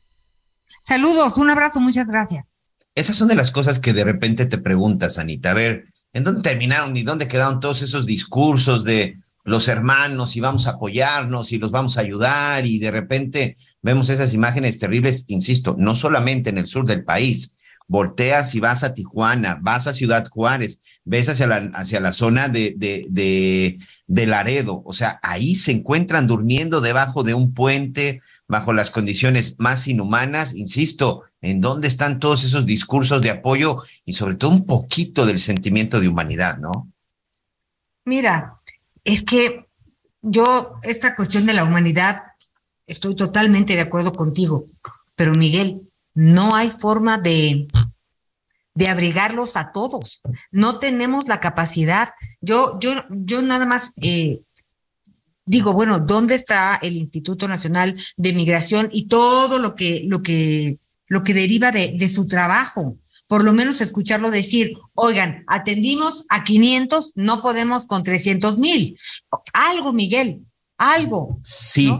Saludos, 0.87 1.35
un 1.35 1.49
abrazo, 1.49 1.81
muchas 1.81 2.07
gracias. 2.07 2.53
Esas 2.95 3.17
son 3.17 3.27
de 3.27 3.35
las 3.35 3.51
cosas 3.51 3.79
que 3.79 3.91
de 3.91 4.05
repente 4.05 4.45
te 4.45 4.59
preguntas, 4.59 5.19
Anita. 5.19 5.51
A 5.51 5.55
ver, 5.55 5.87
¿en 6.13 6.23
dónde 6.23 6.41
terminaron 6.41 6.95
y 6.95 7.03
dónde 7.03 7.27
quedaron 7.27 7.59
todos 7.59 7.81
esos 7.81 8.05
discursos 8.05 8.85
de 8.85 9.17
los 9.43 9.67
hermanos 9.67 10.37
y 10.37 10.39
vamos 10.39 10.67
a 10.67 10.71
apoyarnos 10.71 11.51
y 11.51 11.57
los 11.57 11.71
vamos 11.71 11.97
a 11.97 12.01
ayudar 12.01 12.65
y 12.65 12.79
de 12.79 12.91
repente 12.91 13.57
vemos 13.81 14.09
esas 14.09 14.33
imágenes 14.33 14.77
terribles, 14.77 15.25
insisto, 15.27 15.75
no 15.77 15.95
solamente 15.95 16.49
en 16.49 16.57
el 16.57 16.65
sur 16.65 16.85
del 16.85 17.03
país, 17.03 17.57
volteas 17.87 18.55
y 18.55 18.61
vas 18.61 18.83
a 18.83 18.93
Tijuana, 18.93 19.59
vas 19.61 19.85
a 19.87 19.93
Ciudad 19.93 20.25
Juárez, 20.29 20.79
ves 21.03 21.27
hacia 21.27 21.47
la, 21.47 21.57
hacia 21.73 21.99
la 21.99 22.13
zona 22.13 22.47
de, 22.47 22.73
de, 22.77 23.77
de, 24.07 24.25
Laredo, 24.27 24.81
o 24.85 24.93
sea, 24.93 25.19
ahí 25.21 25.55
se 25.55 25.73
encuentran 25.73 26.25
durmiendo 26.25 26.79
debajo 26.79 27.23
de 27.23 27.33
un 27.33 27.53
puente, 27.53 28.21
bajo 28.47 28.71
las 28.71 28.91
condiciones 28.91 29.55
más 29.57 29.87
inhumanas, 29.87 30.55
insisto, 30.55 31.23
en 31.41 31.59
dónde 31.59 31.87
están 31.87 32.19
todos 32.19 32.43
esos 32.43 32.65
discursos 32.65 33.21
de 33.21 33.29
apoyo 33.29 33.77
y 34.05 34.13
sobre 34.13 34.35
todo 34.35 34.51
un 34.51 34.65
poquito 34.65 35.25
del 35.25 35.39
sentimiento 35.39 35.99
de 35.99 36.07
humanidad, 36.07 36.59
¿no? 36.59 36.89
Mira, 38.05 38.59
es 39.03 39.21
que 39.23 39.67
yo, 40.21 40.79
esta 40.83 41.15
cuestión 41.15 41.45
de 41.45 41.53
la 41.53 41.63
humanidad, 41.63 42.23
estoy 42.91 43.15
totalmente 43.15 43.73
de 43.73 43.81
acuerdo 43.81 44.13
contigo 44.13 44.65
pero 45.21 45.35
Miguel, 45.35 45.87
no 46.15 46.55
hay 46.55 46.71
forma 46.71 47.19
de, 47.19 47.67
de 48.73 48.87
abrigarlos 48.87 49.55
a 49.55 49.71
todos. 49.71 50.23
No 50.49 50.79
tenemos 50.79 51.27
la 51.27 51.39
capacidad. 51.39 52.09
Yo, 52.41 52.79
yo, 52.79 53.03
yo 53.09 53.43
nada 53.43 53.67
más 53.67 53.91
eh, 54.01 54.41
digo, 55.45 55.73
bueno, 55.73 55.99
¿dónde 55.99 56.33
está 56.33 56.79
el 56.81 56.97
Instituto 56.97 57.47
Nacional 57.47 57.95
de 58.17 58.33
Migración 58.33 58.89
y 58.91 59.09
todo 59.09 59.59
lo 59.59 59.75
que, 59.75 60.01
lo 60.07 60.23
que, 60.23 60.79
lo 61.05 61.23
que 61.23 61.35
deriva 61.35 61.69
de, 61.69 61.93
de 61.95 62.09
su 62.09 62.25
trabajo? 62.25 62.97
Por 63.27 63.43
lo 63.43 63.53
menos 63.53 63.79
escucharlo 63.79 64.31
decir, 64.31 64.73
oigan, 64.95 65.43
atendimos 65.45 66.25
a 66.29 66.43
500, 66.43 67.11
no 67.13 67.43
podemos 67.43 67.85
con 67.85 68.01
300 68.01 68.57
mil. 68.57 68.97
Algo, 69.53 69.93
Miguel, 69.93 70.47
algo. 70.79 71.39
Sí, 71.43 71.91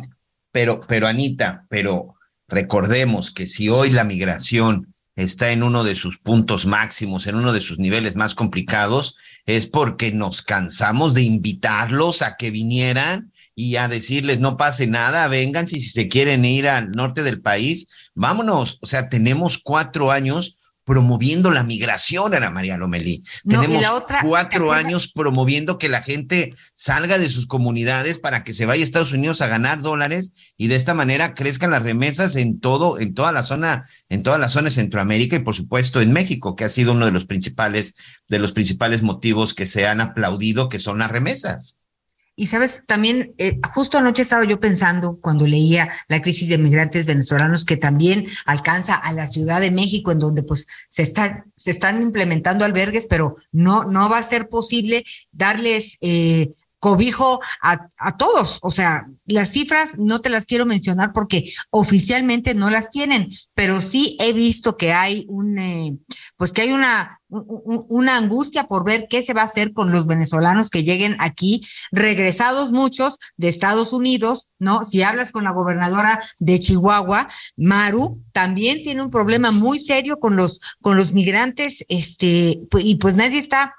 pero, 0.51 0.81
pero 0.87 1.07
Anita, 1.07 1.65
pero 1.69 2.15
recordemos 2.47 3.31
que 3.31 3.47
si 3.47 3.69
hoy 3.69 3.89
la 3.89 4.03
migración 4.03 4.93
está 5.15 5.51
en 5.51 5.63
uno 5.63 5.83
de 5.83 5.95
sus 5.95 6.17
puntos 6.17 6.65
máximos, 6.65 7.27
en 7.27 7.35
uno 7.35 7.53
de 7.53 7.61
sus 7.61 7.79
niveles 7.79 8.15
más 8.15 8.35
complicados, 8.35 9.15
es 9.45 9.67
porque 9.67 10.11
nos 10.11 10.41
cansamos 10.41 11.13
de 11.13 11.23
invitarlos 11.23 12.21
a 12.21 12.35
que 12.37 12.51
vinieran 12.51 13.31
y 13.55 13.75
a 13.75 13.87
decirles 13.87 14.39
no 14.39 14.57
pase 14.57 14.87
nada, 14.87 15.27
vengan 15.27 15.67
si, 15.67 15.81
se 15.81 16.07
quieren 16.07 16.45
ir 16.45 16.67
al 16.67 16.91
norte 16.91 17.23
del 17.23 17.41
país, 17.41 18.11
vámonos. 18.15 18.79
O 18.81 18.85
sea, 18.85 19.09
tenemos 19.09 19.57
cuatro 19.57 20.11
años 20.11 20.57
promoviendo 20.91 21.51
la 21.51 21.63
migración, 21.63 22.35
Ana 22.35 22.51
María 22.51 22.75
Lomelí. 22.75 23.23
Tenemos 23.47 23.85
cuatro 24.21 24.73
años 24.73 25.09
promoviendo 25.09 25.77
que 25.77 25.87
la 25.87 26.01
gente 26.01 26.53
salga 26.73 27.17
de 27.17 27.29
sus 27.29 27.47
comunidades 27.47 28.19
para 28.19 28.43
que 28.43 28.53
se 28.53 28.65
vaya 28.65 28.81
a 28.81 28.83
Estados 28.83 29.13
Unidos 29.13 29.39
a 29.39 29.47
ganar 29.47 29.81
dólares 29.81 30.33
y 30.57 30.67
de 30.67 30.75
esta 30.75 30.93
manera 30.93 31.33
crezcan 31.33 31.71
las 31.71 31.81
remesas 31.81 32.35
en 32.35 32.59
todo, 32.59 32.99
en 32.99 33.13
toda 33.13 33.31
la 33.31 33.43
zona, 33.43 33.85
en 34.09 34.21
toda 34.21 34.37
la 34.37 34.49
zona 34.49 34.65
de 34.65 34.71
Centroamérica 34.71 35.37
y 35.37 35.39
por 35.39 35.55
supuesto 35.55 36.01
en 36.01 36.11
México, 36.11 36.57
que 36.57 36.65
ha 36.65 36.69
sido 36.69 36.91
uno 36.91 37.05
de 37.05 37.13
los 37.13 37.25
principales, 37.25 37.95
de 38.27 38.39
los 38.39 38.51
principales 38.51 39.01
motivos 39.01 39.53
que 39.53 39.67
se 39.67 39.87
han 39.87 40.01
aplaudido, 40.01 40.67
que 40.67 40.79
son 40.79 40.97
las 40.97 41.09
remesas. 41.09 41.80
Y 42.41 42.47
sabes, 42.47 42.81
también, 42.87 43.35
eh, 43.37 43.59
justo 43.75 43.99
anoche 43.99 44.23
estaba 44.23 44.45
yo 44.45 44.59
pensando 44.59 45.19
cuando 45.21 45.45
leía 45.45 45.91
la 46.07 46.23
crisis 46.23 46.49
de 46.49 46.57
migrantes 46.57 47.05
venezolanos 47.05 47.65
que 47.65 47.77
también 47.77 48.25
alcanza 48.47 48.95
a 48.95 49.13
la 49.13 49.27
Ciudad 49.27 49.61
de 49.61 49.69
México, 49.69 50.11
en 50.11 50.17
donde 50.17 50.41
pues 50.41 50.65
se, 50.89 51.03
está, 51.03 51.45
se 51.55 51.69
están 51.69 52.01
implementando 52.01 52.65
albergues, 52.65 53.05
pero 53.07 53.35
no, 53.51 53.83
no 53.83 54.09
va 54.09 54.17
a 54.17 54.23
ser 54.23 54.49
posible 54.49 55.03
darles 55.31 55.99
eh, 56.01 56.49
cobijo 56.81 57.39
a, 57.61 57.89
a, 57.95 58.17
todos. 58.17 58.57
O 58.63 58.71
sea, 58.71 59.07
las 59.25 59.51
cifras 59.51 59.99
no 59.99 60.19
te 60.19 60.29
las 60.29 60.47
quiero 60.47 60.65
mencionar 60.65 61.13
porque 61.13 61.53
oficialmente 61.69 62.55
no 62.55 62.71
las 62.71 62.89
tienen, 62.89 63.29
pero 63.53 63.81
sí 63.81 64.17
he 64.19 64.33
visto 64.33 64.77
que 64.77 64.91
hay 64.91 65.25
un, 65.29 65.59
eh, 65.59 65.95
pues 66.37 66.51
que 66.51 66.63
hay 66.63 66.71
una, 66.71 67.21
una 67.29 68.17
angustia 68.17 68.65
por 68.65 68.83
ver 68.83 69.05
qué 69.07 69.21
se 69.21 69.33
va 69.33 69.41
a 69.41 69.45
hacer 69.45 69.73
con 69.73 69.91
los 69.91 70.07
venezolanos 70.07 70.71
que 70.71 70.83
lleguen 70.83 71.15
aquí, 71.19 71.61
regresados 71.91 72.71
muchos 72.71 73.19
de 73.37 73.49
Estados 73.49 73.93
Unidos, 73.93 74.47
¿no? 74.57 74.83
Si 74.83 75.03
hablas 75.03 75.31
con 75.31 75.43
la 75.43 75.51
gobernadora 75.51 76.19
de 76.39 76.59
Chihuahua, 76.59 77.27
Maru, 77.57 78.23
también 78.31 78.81
tiene 78.81 79.03
un 79.03 79.11
problema 79.11 79.51
muy 79.51 79.77
serio 79.77 80.19
con 80.19 80.35
los, 80.35 80.59
con 80.81 80.97
los 80.97 81.13
migrantes, 81.13 81.85
este, 81.89 82.59
y 82.79 82.95
pues 82.95 83.15
nadie 83.15 83.37
está 83.37 83.75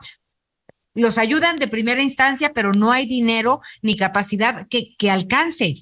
los 0.94 1.18
ayudan 1.18 1.56
de 1.56 1.68
primera 1.68 2.02
instancia, 2.02 2.52
pero 2.54 2.72
no 2.72 2.92
hay 2.92 3.06
dinero 3.06 3.60
ni 3.80 3.96
capacidad 3.96 4.66
que, 4.68 4.94
que 4.96 5.10
alcance. 5.10 5.74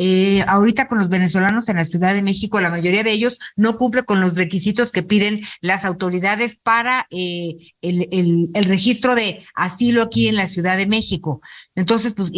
Eh, 0.00 0.44
ahorita 0.46 0.86
con 0.86 0.98
los 0.98 1.08
venezolanos 1.08 1.68
en 1.68 1.76
la 1.76 1.84
Ciudad 1.84 2.14
de 2.14 2.22
México, 2.22 2.60
la 2.60 2.70
mayoría 2.70 3.02
de 3.02 3.10
ellos 3.10 3.36
no 3.56 3.76
cumple 3.76 4.04
con 4.04 4.20
los 4.20 4.36
requisitos 4.36 4.92
que 4.92 5.02
piden 5.02 5.40
las 5.60 5.84
autoridades 5.84 6.56
para 6.62 7.08
eh, 7.10 7.56
el, 7.82 8.08
el, 8.54 8.64
registro 8.64 9.16
de 9.16 9.44
asilo 9.56 10.02
aquí 10.02 10.28
en 10.28 10.36
la 10.36 10.46
Ciudad 10.46 10.76
de 10.76 10.86
México. 10.86 11.40
Entonces, 11.74 12.14
pues 12.16 12.30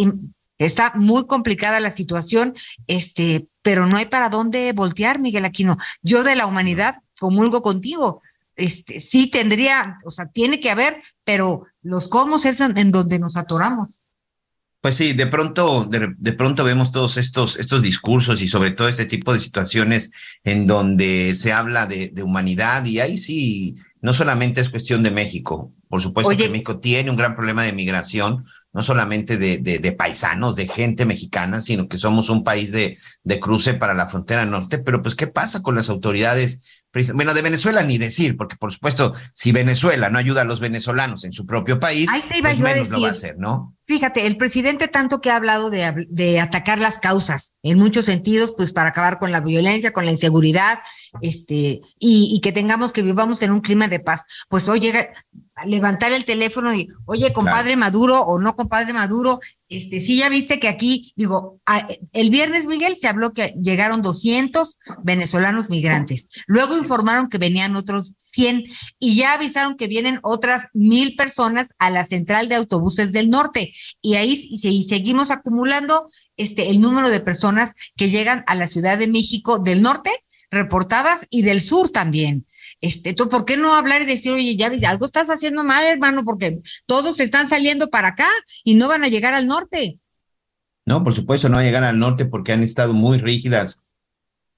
está 0.56 0.92
muy 0.94 1.26
complicada 1.26 1.80
la 1.80 1.90
situación, 1.90 2.54
este, 2.86 3.46
pero 3.62 3.86
no 3.86 3.98
hay 3.98 4.06
para 4.06 4.30
dónde 4.30 4.72
voltear, 4.72 5.18
Miguel 5.18 5.44
Aquino. 5.44 5.76
Yo 6.02 6.22
de 6.22 6.36
la 6.36 6.46
humanidad 6.46 6.96
comulgo 7.18 7.60
contigo 7.60 8.22
este, 8.60 9.00
sí 9.00 9.30
tendría, 9.30 9.98
o 10.04 10.10
sea, 10.10 10.26
tiene 10.26 10.60
que 10.60 10.70
haber, 10.70 11.02
pero 11.24 11.64
los 11.82 12.08
cómo 12.08 12.36
es 12.36 12.60
en, 12.60 12.90
donde 12.90 13.18
nos 13.18 13.36
atoramos. 13.36 13.94
Pues 14.82 14.94
sí, 14.94 15.12
de 15.12 15.26
pronto, 15.26 15.84
de, 15.84 16.32
pronto 16.32 16.64
vemos 16.64 16.90
todos 16.90 17.18
estos, 17.18 17.58
estos 17.58 17.82
discursos 17.82 18.40
y 18.40 18.48
sobre 18.48 18.70
todo 18.70 18.88
este 18.88 19.04
tipo 19.04 19.32
de 19.32 19.38
situaciones 19.38 20.10
en 20.42 20.66
donde 20.66 21.34
se 21.34 21.52
habla 21.52 21.86
de, 21.86 22.14
humanidad 22.22 22.84
y 22.86 23.00
ahí 23.00 23.18
sí, 23.18 23.76
no 24.00 24.14
solamente 24.14 24.60
es 24.60 24.70
cuestión 24.70 25.02
de 25.02 25.10
México, 25.10 25.72
por 25.88 26.00
supuesto 26.00 26.34
que 26.34 26.48
México 26.48 26.80
tiene 26.80 27.10
un 27.10 27.16
gran 27.16 27.34
problema 27.34 27.62
de 27.62 27.74
migración, 27.74 28.44
no 28.72 28.82
solamente 28.82 29.36
de, 29.36 29.58
de, 29.58 29.92
paisanos, 29.92 30.56
de 30.56 30.68
gente 30.68 31.04
mexicana, 31.04 31.60
sino 31.60 31.88
que 31.88 31.98
somos 31.98 32.30
un 32.30 32.44
país 32.44 32.72
de, 32.72 32.96
de 33.24 33.40
cruce 33.40 33.74
para 33.74 33.94
la 33.94 34.06
frontera 34.06 34.46
norte, 34.46 34.78
pero 34.78 35.02
pues 35.02 35.14
¿qué 35.14 35.26
pasa 35.26 35.62
con 35.62 35.74
las 35.74 35.90
autoridades 35.90 36.79
bueno, 37.14 37.34
de 37.34 37.42
Venezuela 37.42 37.82
ni 37.82 37.98
decir, 37.98 38.36
porque 38.36 38.56
por 38.56 38.72
supuesto, 38.72 39.14
si 39.32 39.52
Venezuela 39.52 40.10
no 40.10 40.18
ayuda 40.18 40.42
a 40.42 40.44
los 40.44 40.60
venezolanos 40.60 41.24
en 41.24 41.32
su 41.32 41.46
propio 41.46 41.78
país, 41.78 42.10
pues 42.40 42.58
menos 42.58 42.88
lo 42.90 43.00
va 43.00 43.08
a 43.08 43.12
hacer, 43.12 43.38
¿no? 43.38 43.76
Fíjate, 43.86 44.26
el 44.26 44.36
presidente 44.36 44.86
tanto 44.86 45.20
que 45.20 45.30
ha 45.30 45.36
hablado 45.36 45.68
de, 45.68 46.06
de, 46.08 46.38
atacar 46.38 46.78
las 46.78 46.98
causas, 46.98 47.54
en 47.62 47.76
muchos 47.78 48.06
sentidos, 48.06 48.54
pues 48.56 48.72
para 48.72 48.90
acabar 48.90 49.18
con 49.18 49.32
la 49.32 49.40
violencia, 49.40 49.92
con 49.92 50.04
la 50.04 50.12
inseguridad, 50.12 50.78
este, 51.22 51.80
y, 51.98 52.30
y 52.32 52.40
que 52.40 52.52
tengamos 52.52 52.92
que 52.92 53.02
vivamos 53.02 53.42
en 53.42 53.50
un 53.50 53.60
clima 53.60 53.88
de 53.88 53.98
paz. 53.98 54.22
Pues 54.48 54.68
oye, 54.68 55.10
levantar 55.66 56.12
el 56.12 56.24
teléfono 56.24 56.74
y, 56.74 56.88
oye, 57.06 57.32
compadre 57.32 57.76
Maduro 57.76 58.20
o 58.20 58.40
no 58.40 58.56
compadre 58.56 58.92
Maduro, 58.92 59.40
este, 59.68 60.00
sí, 60.00 60.16
ya 60.16 60.28
viste 60.28 60.58
que 60.58 60.68
aquí, 60.68 61.12
digo, 61.16 61.60
el 62.12 62.30
viernes, 62.30 62.66
Miguel, 62.66 62.96
se 62.96 63.06
habló 63.06 63.32
que 63.32 63.54
llegaron 63.62 64.02
200 64.02 64.78
venezolanos 65.02 65.70
migrantes. 65.70 66.26
Luego 66.46 66.76
informaron 66.76 67.28
que 67.28 67.38
venían 67.38 67.76
otros 67.76 68.14
100 68.32 68.64
y 68.98 69.16
ya 69.16 69.34
avisaron 69.34 69.76
que 69.76 69.86
vienen 69.86 70.18
otras 70.22 70.64
mil 70.74 71.14
personas 71.14 71.68
a 71.78 71.90
la 71.90 72.04
central 72.04 72.48
de 72.48 72.56
autobuses 72.56 73.12
del 73.12 73.30
norte. 73.30 73.72
Y 74.02 74.14
ahí 74.14 74.48
y 74.50 74.84
seguimos 74.84 75.30
acumulando 75.30 76.08
este, 76.36 76.70
el 76.70 76.80
número 76.80 77.08
de 77.08 77.20
personas 77.20 77.74
que 77.96 78.10
llegan 78.10 78.42
a 78.48 78.56
la 78.56 78.66
Ciudad 78.66 78.98
de 78.98 79.06
México 79.06 79.60
del 79.60 79.82
norte 79.82 80.10
reportadas 80.50 81.26
y 81.30 81.42
del 81.42 81.60
sur 81.60 81.90
también. 81.90 82.44
Este, 82.80 83.14
¿por 83.14 83.44
qué 83.44 83.56
no 83.56 83.74
hablar 83.74 84.02
y 84.02 84.06
decir, 84.06 84.32
oye, 84.32 84.56
ya 84.56 84.70
ves, 84.70 84.84
algo 84.84 85.04
estás 85.04 85.28
haciendo 85.28 85.64
mal, 85.64 85.84
hermano, 85.84 86.24
porque 86.24 86.60
todos 86.86 87.20
están 87.20 87.48
saliendo 87.48 87.90
para 87.90 88.08
acá 88.08 88.28
y 88.64 88.74
no 88.74 88.88
van 88.88 89.04
a 89.04 89.08
llegar 89.08 89.34
al 89.34 89.46
norte? 89.46 89.98
No, 90.86 91.02
por 91.02 91.14
supuesto, 91.14 91.48
no 91.48 91.56
van 91.56 91.64
a 91.64 91.66
llegar 91.66 91.84
al 91.84 91.98
norte 91.98 92.24
porque 92.24 92.52
han 92.52 92.62
estado 92.62 92.94
muy 92.94 93.18
rígidas. 93.18 93.82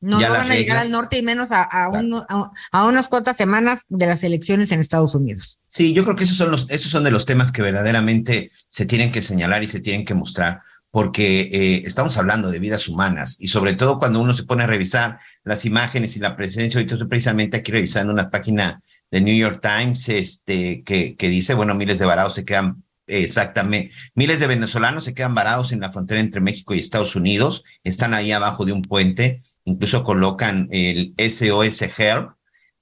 No, 0.02 0.20
no 0.20 0.28
van 0.28 0.50
a 0.50 0.56
llegar 0.56 0.78
al 0.78 0.90
norte 0.90 1.18
y 1.18 1.22
menos 1.22 1.52
a, 1.52 1.62
a, 1.62 2.86
unas 2.86 3.08
cuantas 3.08 3.36
semanas 3.36 3.84
de 3.88 4.06
las 4.06 4.24
elecciones 4.24 4.72
en 4.72 4.80
Estados 4.80 5.14
Unidos. 5.14 5.60
Sí, 5.68 5.92
yo 5.92 6.02
creo 6.02 6.16
que 6.16 6.24
esos 6.24 6.36
son 6.36 6.50
los, 6.50 6.66
esos 6.70 6.90
son 6.90 7.04
de 7.04 7.12
los 7.12 7.24
temas 7.24 7.52
que 7.52 7.62
verdaderamente 7.62 8.50
se 8.68 8.84
tienen 8.84 9.12
que 9.12 9.22
señalar 9.22 9.62
y 9.62 9.68
se 9.68 9.80
tienen 9.80 10.04
que 10.04 10.14
mostrar 10.14 10.62
porque 10.92 11.48
eh, 11.50 11.82
estamos 11.86 12.18
hablando 12.18 12.50
de 12.50 12.58
vidas 12.58 12.86
humanas 12.86 13.38
y 13.40 13.48
sobre 13.48 13.74
todo 13.74 13.98
cuando 13.98 14.20
uno 14.20 14.34
se 14.34 14.44
pone 14.44 14.62
a 14.62 14.66
revisar 14.66 15.18
las 15.42 15.64
imágenes 15.64 16.16
y 16.16 16.20
la 16.20 16.36
presencia, 16.36 16.78
ahorita 16.78 16.94
estoy 16.94 17.08
precisamente 17.08 17.56
aquí 17.56 17.72
revisando 17.72 18.12
una 18.12 18.30
página 18.30 18.82
de 19.10 19.20
New 19.22 19.34
York 19.34 19.60
Times 19.62 20.08
este, 20.10 20.82
que, 20.84 21.16
que 21.16 21.28
dice, 21.28 21.54
bueno, 21.54 21.74
miles 21.74 21.98
de 21.98 22.04
varados 22.04 22.34
se 22.34 22.44
quedan 22.44 22.84
Exactamente. 23.06 23.92
Miles 24.14 24.38
de 24.38 24.46
venezolanos 24.46 25.04
se 25.04 25.12
quedan 25.12 25.34
varados 25.34 25.72
en 25.72 25.80
la 25.80 25.90
frontera 25.90 26.20
entre 26.20 26.40
México 26.40 26.72
y 26.72 26.78
Estados 26.78 27.16
Unidos, 27.16 27.64
están 27.82 28.14
ahí 28.14 28.30
abajo 28.32 28.64
de 28.64 28.72
un 28.72 28.82
puente, 28.82 29.42
incluso 29.64 30.04
colocan 30.04 30.68
el 30.70 31.14
SOS 31.18 31.82
Help 31.98 32.30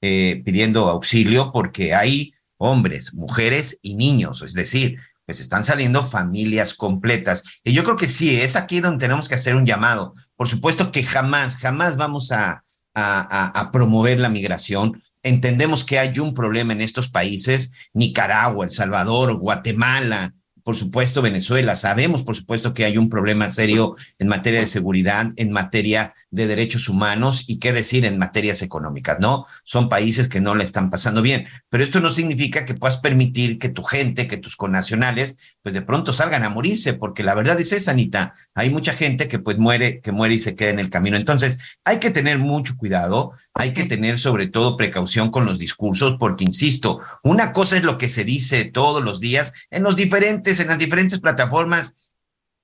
eh, 0.02 0.42
pidiendo 0.44 0.88
auxilio 0.88 1.50
porque 1.52 1.94
hay 1.94 2.34
hombres, 2.58 3.14
mujeres 3.14 3.78
y 3.82 3.94
niños, 3.96 4.42
es 4.42 4.52
decir, 4.52 4.98
pues 5.30 5.38
están 5.38 5.62
saliendo 5.62 6.02
familias 6.02 6.74
completas. 6.74 7.60
Y 7.62 7.72
yo 7.72 7.84
creo 7.84 7.96
que 7.96 8.08
sí, 8.08 8.40
es 8.40 8.56
aquí 8.56 8.80
donde 8.80 8.98
tenemos 8.98 9.28
que 9.28 9.36
hacer 9.36 9.54
un 9.54 9.64
llamado. 9.64 10.12
Por 10.34 10.48
supuesto 10.48 10.90
que 10.90 11.04
jamás, 11.04 11.54
jamás 11.54 11.96
vamos 11.96 12.32
a, 12.32 12.64
a, 12.96 13.70
promover 13.72 14.18
la 14.18 14.28
migración. 14.28 15.00
Entendemos 15.22 15.84
que 15.84 16.00
hay 16.00 16.18
un 16.18 16.34
problema 16.34 16.72
en 16.72 16.80
estos 16.80 17.08
países, 17.08 17.72
Nicaragua, 17.92 18.64
El 18.64 18.72
Salvador, 18.72 19.34
Guatemala, 19.36 20.34
por 20.70 20.76
supuesto, 20.76 21.20
Venezuela. 21.20 21.74
Sabemos, 21.74 22.22
por 22.22 22.36
supuesto, 22.36 22.74
que 22.74 22.84
hay 22.84 22.96
un 22.96 23.08
problema 23.08 23.50
serio 23.50 23.96
en 24.20 24.28
materia 24.28 24.60
de 24.60 24.68
seguridad, 24.68 25.26
en 25.34 25.50
materia 25.50 26.12
de 26.30 26.46
derechos 26.46 26.88
humanos 26.88 27.42
y 27.48 27.58
qué 27.58 27.72
decir 27.72 28.04
en 28.04 28.18
materias 28.18 28.62
económicas, 28.62 29.18
¿no? 29.18 29.46
Son 29.64 29.88
países 29.88 30.28
que 30.28 30.40
no 30.40 30.54
le 30.54 30.62
están 30.62 30.88
pasando 30.88 31.22
bien. 31.22 31.48
Pero 31.70 31.82
esto 31.82 31.98
no 31.98 32.08
significa 32.08 32.64
que 32.64 32.74
puedas 32.74 32.98
permitir 32.98 33.58
que 33.58 33.68
tu 33.68 33.82
gente, 33.82 34.28
que 34.28 34.36
tus 34.36 34.54
connacionales, 34.54 35.56
pues 35.60 35.74
de 35.74 35.82
pronto 35.82 36.12
salgan 36.12 36.44
a 36.44 36.50
morirse, 36.50 36.92
porque 36.94 37.24
la 37.24 37.34
verdad 37.34 37.58
es 37.58 37.72
esa, 37.72 37.90
Anita. 37.90 38.32
Hay 38.54 38.70
mucha 38.70 38.92
gente 38.92 39.26
que 39.26 39.40
pues 39.40 39.58
muere, 39.58 40.00
que 40.00 40.12
muere 40.12 40.34
y 40.34 40.38
se 40.38 40.54
queda 40.54 40.70
en 40.70 40.78
el 40.78 40.88
camino. 40.88 41.16
Entonces, 41.16 41.58
hay 41.84 41.98
que 41.98 42.12
tener 42.12 42.38
mucho 42.38 42.76
cuidado, 42.76 43.32
hay 43.54 43.72
que 43.74 43.86
tener 43.86 44.20
sobre 44.20 44.46
todo 44.46 44.76
precaución 44.76 45.32
con 45.32 45.46
los 45.46 45.58
discursos, 45.58 46.14
porque 46.20 46.44
insisto, 46.44 47.00
una 47.24 47.52
cosa 47.52 47.76
es 47.76 47.82
lo 47.82 47.98
que 47.98 48.08
se 48.08 48.22
dice 48.22 48.66
todos 48.66 49.02
los 49.02 49.18
días 49.18 49.52
en 49.72 49.82
los 49.82 49.96
diferentes, 49.96 50.59
en 50.60 50.68
las 50.68 50.78
diferentes 50.78 51.18
plataformas 51.18 51.94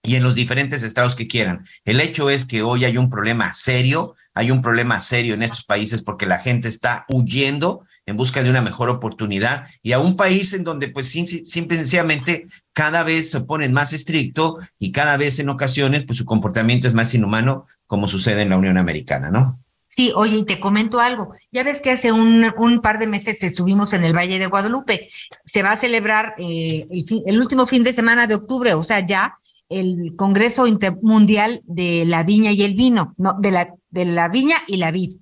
y 0.02 0.16
en 0.16 0.23
los 0.23 0.35
diferentes 0.35 0.82
estados 0.82 1.14
que 1.14 1.27
quieran. 1.27 1.64
El 1.85 2.01
hecho 2.01 2.31
es 2.31 2.44
que 2.44 2.62
hoy 2.62 2.85
hay 2.85 2.97
un 2.97 3.10
problema 3.10 3.52
serio, 3.52 4.14
hay 4.35 4.51
un 4.51 4.62
problema 4.62 5.01
serio 5.01 5.35
en 5.35 5.43
estos 5.43 5.64
países 5.64 6.02
porque 6.02 6.27
la 6.27 6.39
gente 6.39 6.68
está 6.68 7.05
huyendo 7.09 7.85
en 8.06 8.16
busca 8.16 8.43
de 8.43 8.51
una 8.51 8.62
mejor 8.62 8.89
oportunidad 8.89 9.66
y 9.82 9.93
a 9.93 9.98
un 9.98 10.16
país 10.16 10.52
en 10.52 10.62
donde 10.62 10.89
pues 10.89 11.10
simplemente 11.10 12.47
cada 12.73 13.02
vez 13.02 13.31
se 13.31 13.40
ponen 13.40 13.73
más 13.73 13.93
estricto 13.93 14.59
y 14.78 14.93
cada 14.93 15.16
vez 15.16 15.40
en 15.40 15.48
ocasiones 15.48 16.05
pues 16.06 16.18
su 16.18 16.24
comportamiento 16.24 16.86
es 16.86 16.94
más 16.94 17.12
inhumano 17.14 17.66
como 17.86 18.06
sucede 18.06 18.43
en 18.43 18.51
la 18.51 18.59
Unión 18.59 18.78
Americana, 18.78 19.31
¿no? 19.31 19.60
Sí, 19.97 20.12
oye, 20.14 20.36
y 20.36 20.44
te 20.44 20.60
comento 20.60 21.01
algo. 21.01 21.32
Ya 21.51 21.62
ves 21.62 21.81
que 21.81 21.90
hace 21.90 22.12
un, 22.12 22.44
un, 22.59 22.81
par 22.82 22.98
de 22.98 23.06
meses 23.06 23.43
estuvimos 23.43 23.94
en 23.94 24.05
el 24.05 24.14
Valle 24.14 24.39
de 24.39 24.47
Guadalupe. 24.47 25.09
Se 25.47 25.62
va 25.62 25.73
a 25.73 25.77
celebrar 25.77 26.35
eh, 26.39 26.86
el, 26.90 27.23
el, 27.24 27.40
último 27.40 27.66
fin 27.66 27.82
de 27.82 27.94
semana 27.94 28.27
de 28.27 28.35
octubre, 28.35 28.74
o 28.74 28.85
sea, 28.85 29.01
ya 29.01 29.39
el 29.70 30.14
Congreso 30.14 30.66
Intermundial 30.66 31.62
de 31.64 32.05
la 32.06 32.24
Viña 32.24 32.52
y 32.52 32.62
el 32.62 32.74
Vino, 32.74 33.14
no, 33.16 33.35
de 33.40 33.51
la, 33.51 33.74
de 33.90 34.05
la 34.05 34.28
Viña 34.28 34.56
y 34.66 34.77
la 34.77 34.90
Vid 34.90 35.12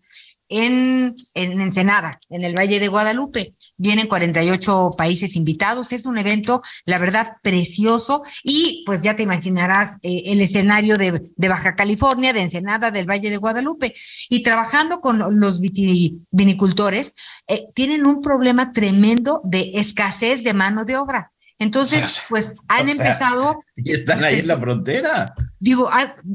en, 0.49 1.17
en 1.35 1.61
Ensenada, 1.61 2.19
en 2.29 2.45
el 2.45 2.57
Valle 2.57 2.81
de 2.81 2.89
Guadalupe. 2.89 3.55
Vienen 3.77 4.07
48 4.07 4.93
países 4.97 5.37
invitados. 5.37 5.93
Es 5.93 6.05
un 6.05 6.19
evento, 6.19 6.63
la 6.85 6.99
verdad, 6.99 7.37
precioso. 7.43 8.23
Y 8.43 8.83
pues 8.87 9.03
ya 9.03 9.17
te 9.17 9.23
imaginarás 9.23 9.97
eh, 10.03 10.23
el 10.27 10.41
escenario 10.41 10.99
de, 10.99 11.23
de, 11.37 11.49
Baja 11.49 11.75
California, 11.75 12.33
de 12.33 12.43
Ensenada, 12.43 12.91
del 12.91 13.09
Valle 13.09 13.31
de 13.31 13.37
Guadalupe. 13.37 13.95
Y 14.29 14.43
trabajando 14.43 15.01
con 15.01 15.19
los 15.19 15.61
vinicultores, 16.31 17.15
eh, 17.49 17.67
tienen 17.75 18.07
un 18.07 18.21
problema 18.21 18.73
tremendo 18.73 19.41
de 19.45 19.73
escasez 19.75 20.45
de 20.45 20.55
mano 20.55 20.85
de 20.85 20.97
obra. 20.97 21.34
Entonces, 21.65 22.23
pues 22.29 22.55
han 22.69 22.89
empezado. 22.89 23.59
Y 23.77 23.91
están 23.91 24.23
ahí 24.23 24.39
en 24.39 24.47
la 24.47 24.59
frontera. 24.59 25.35
Digo, 25.59 25.91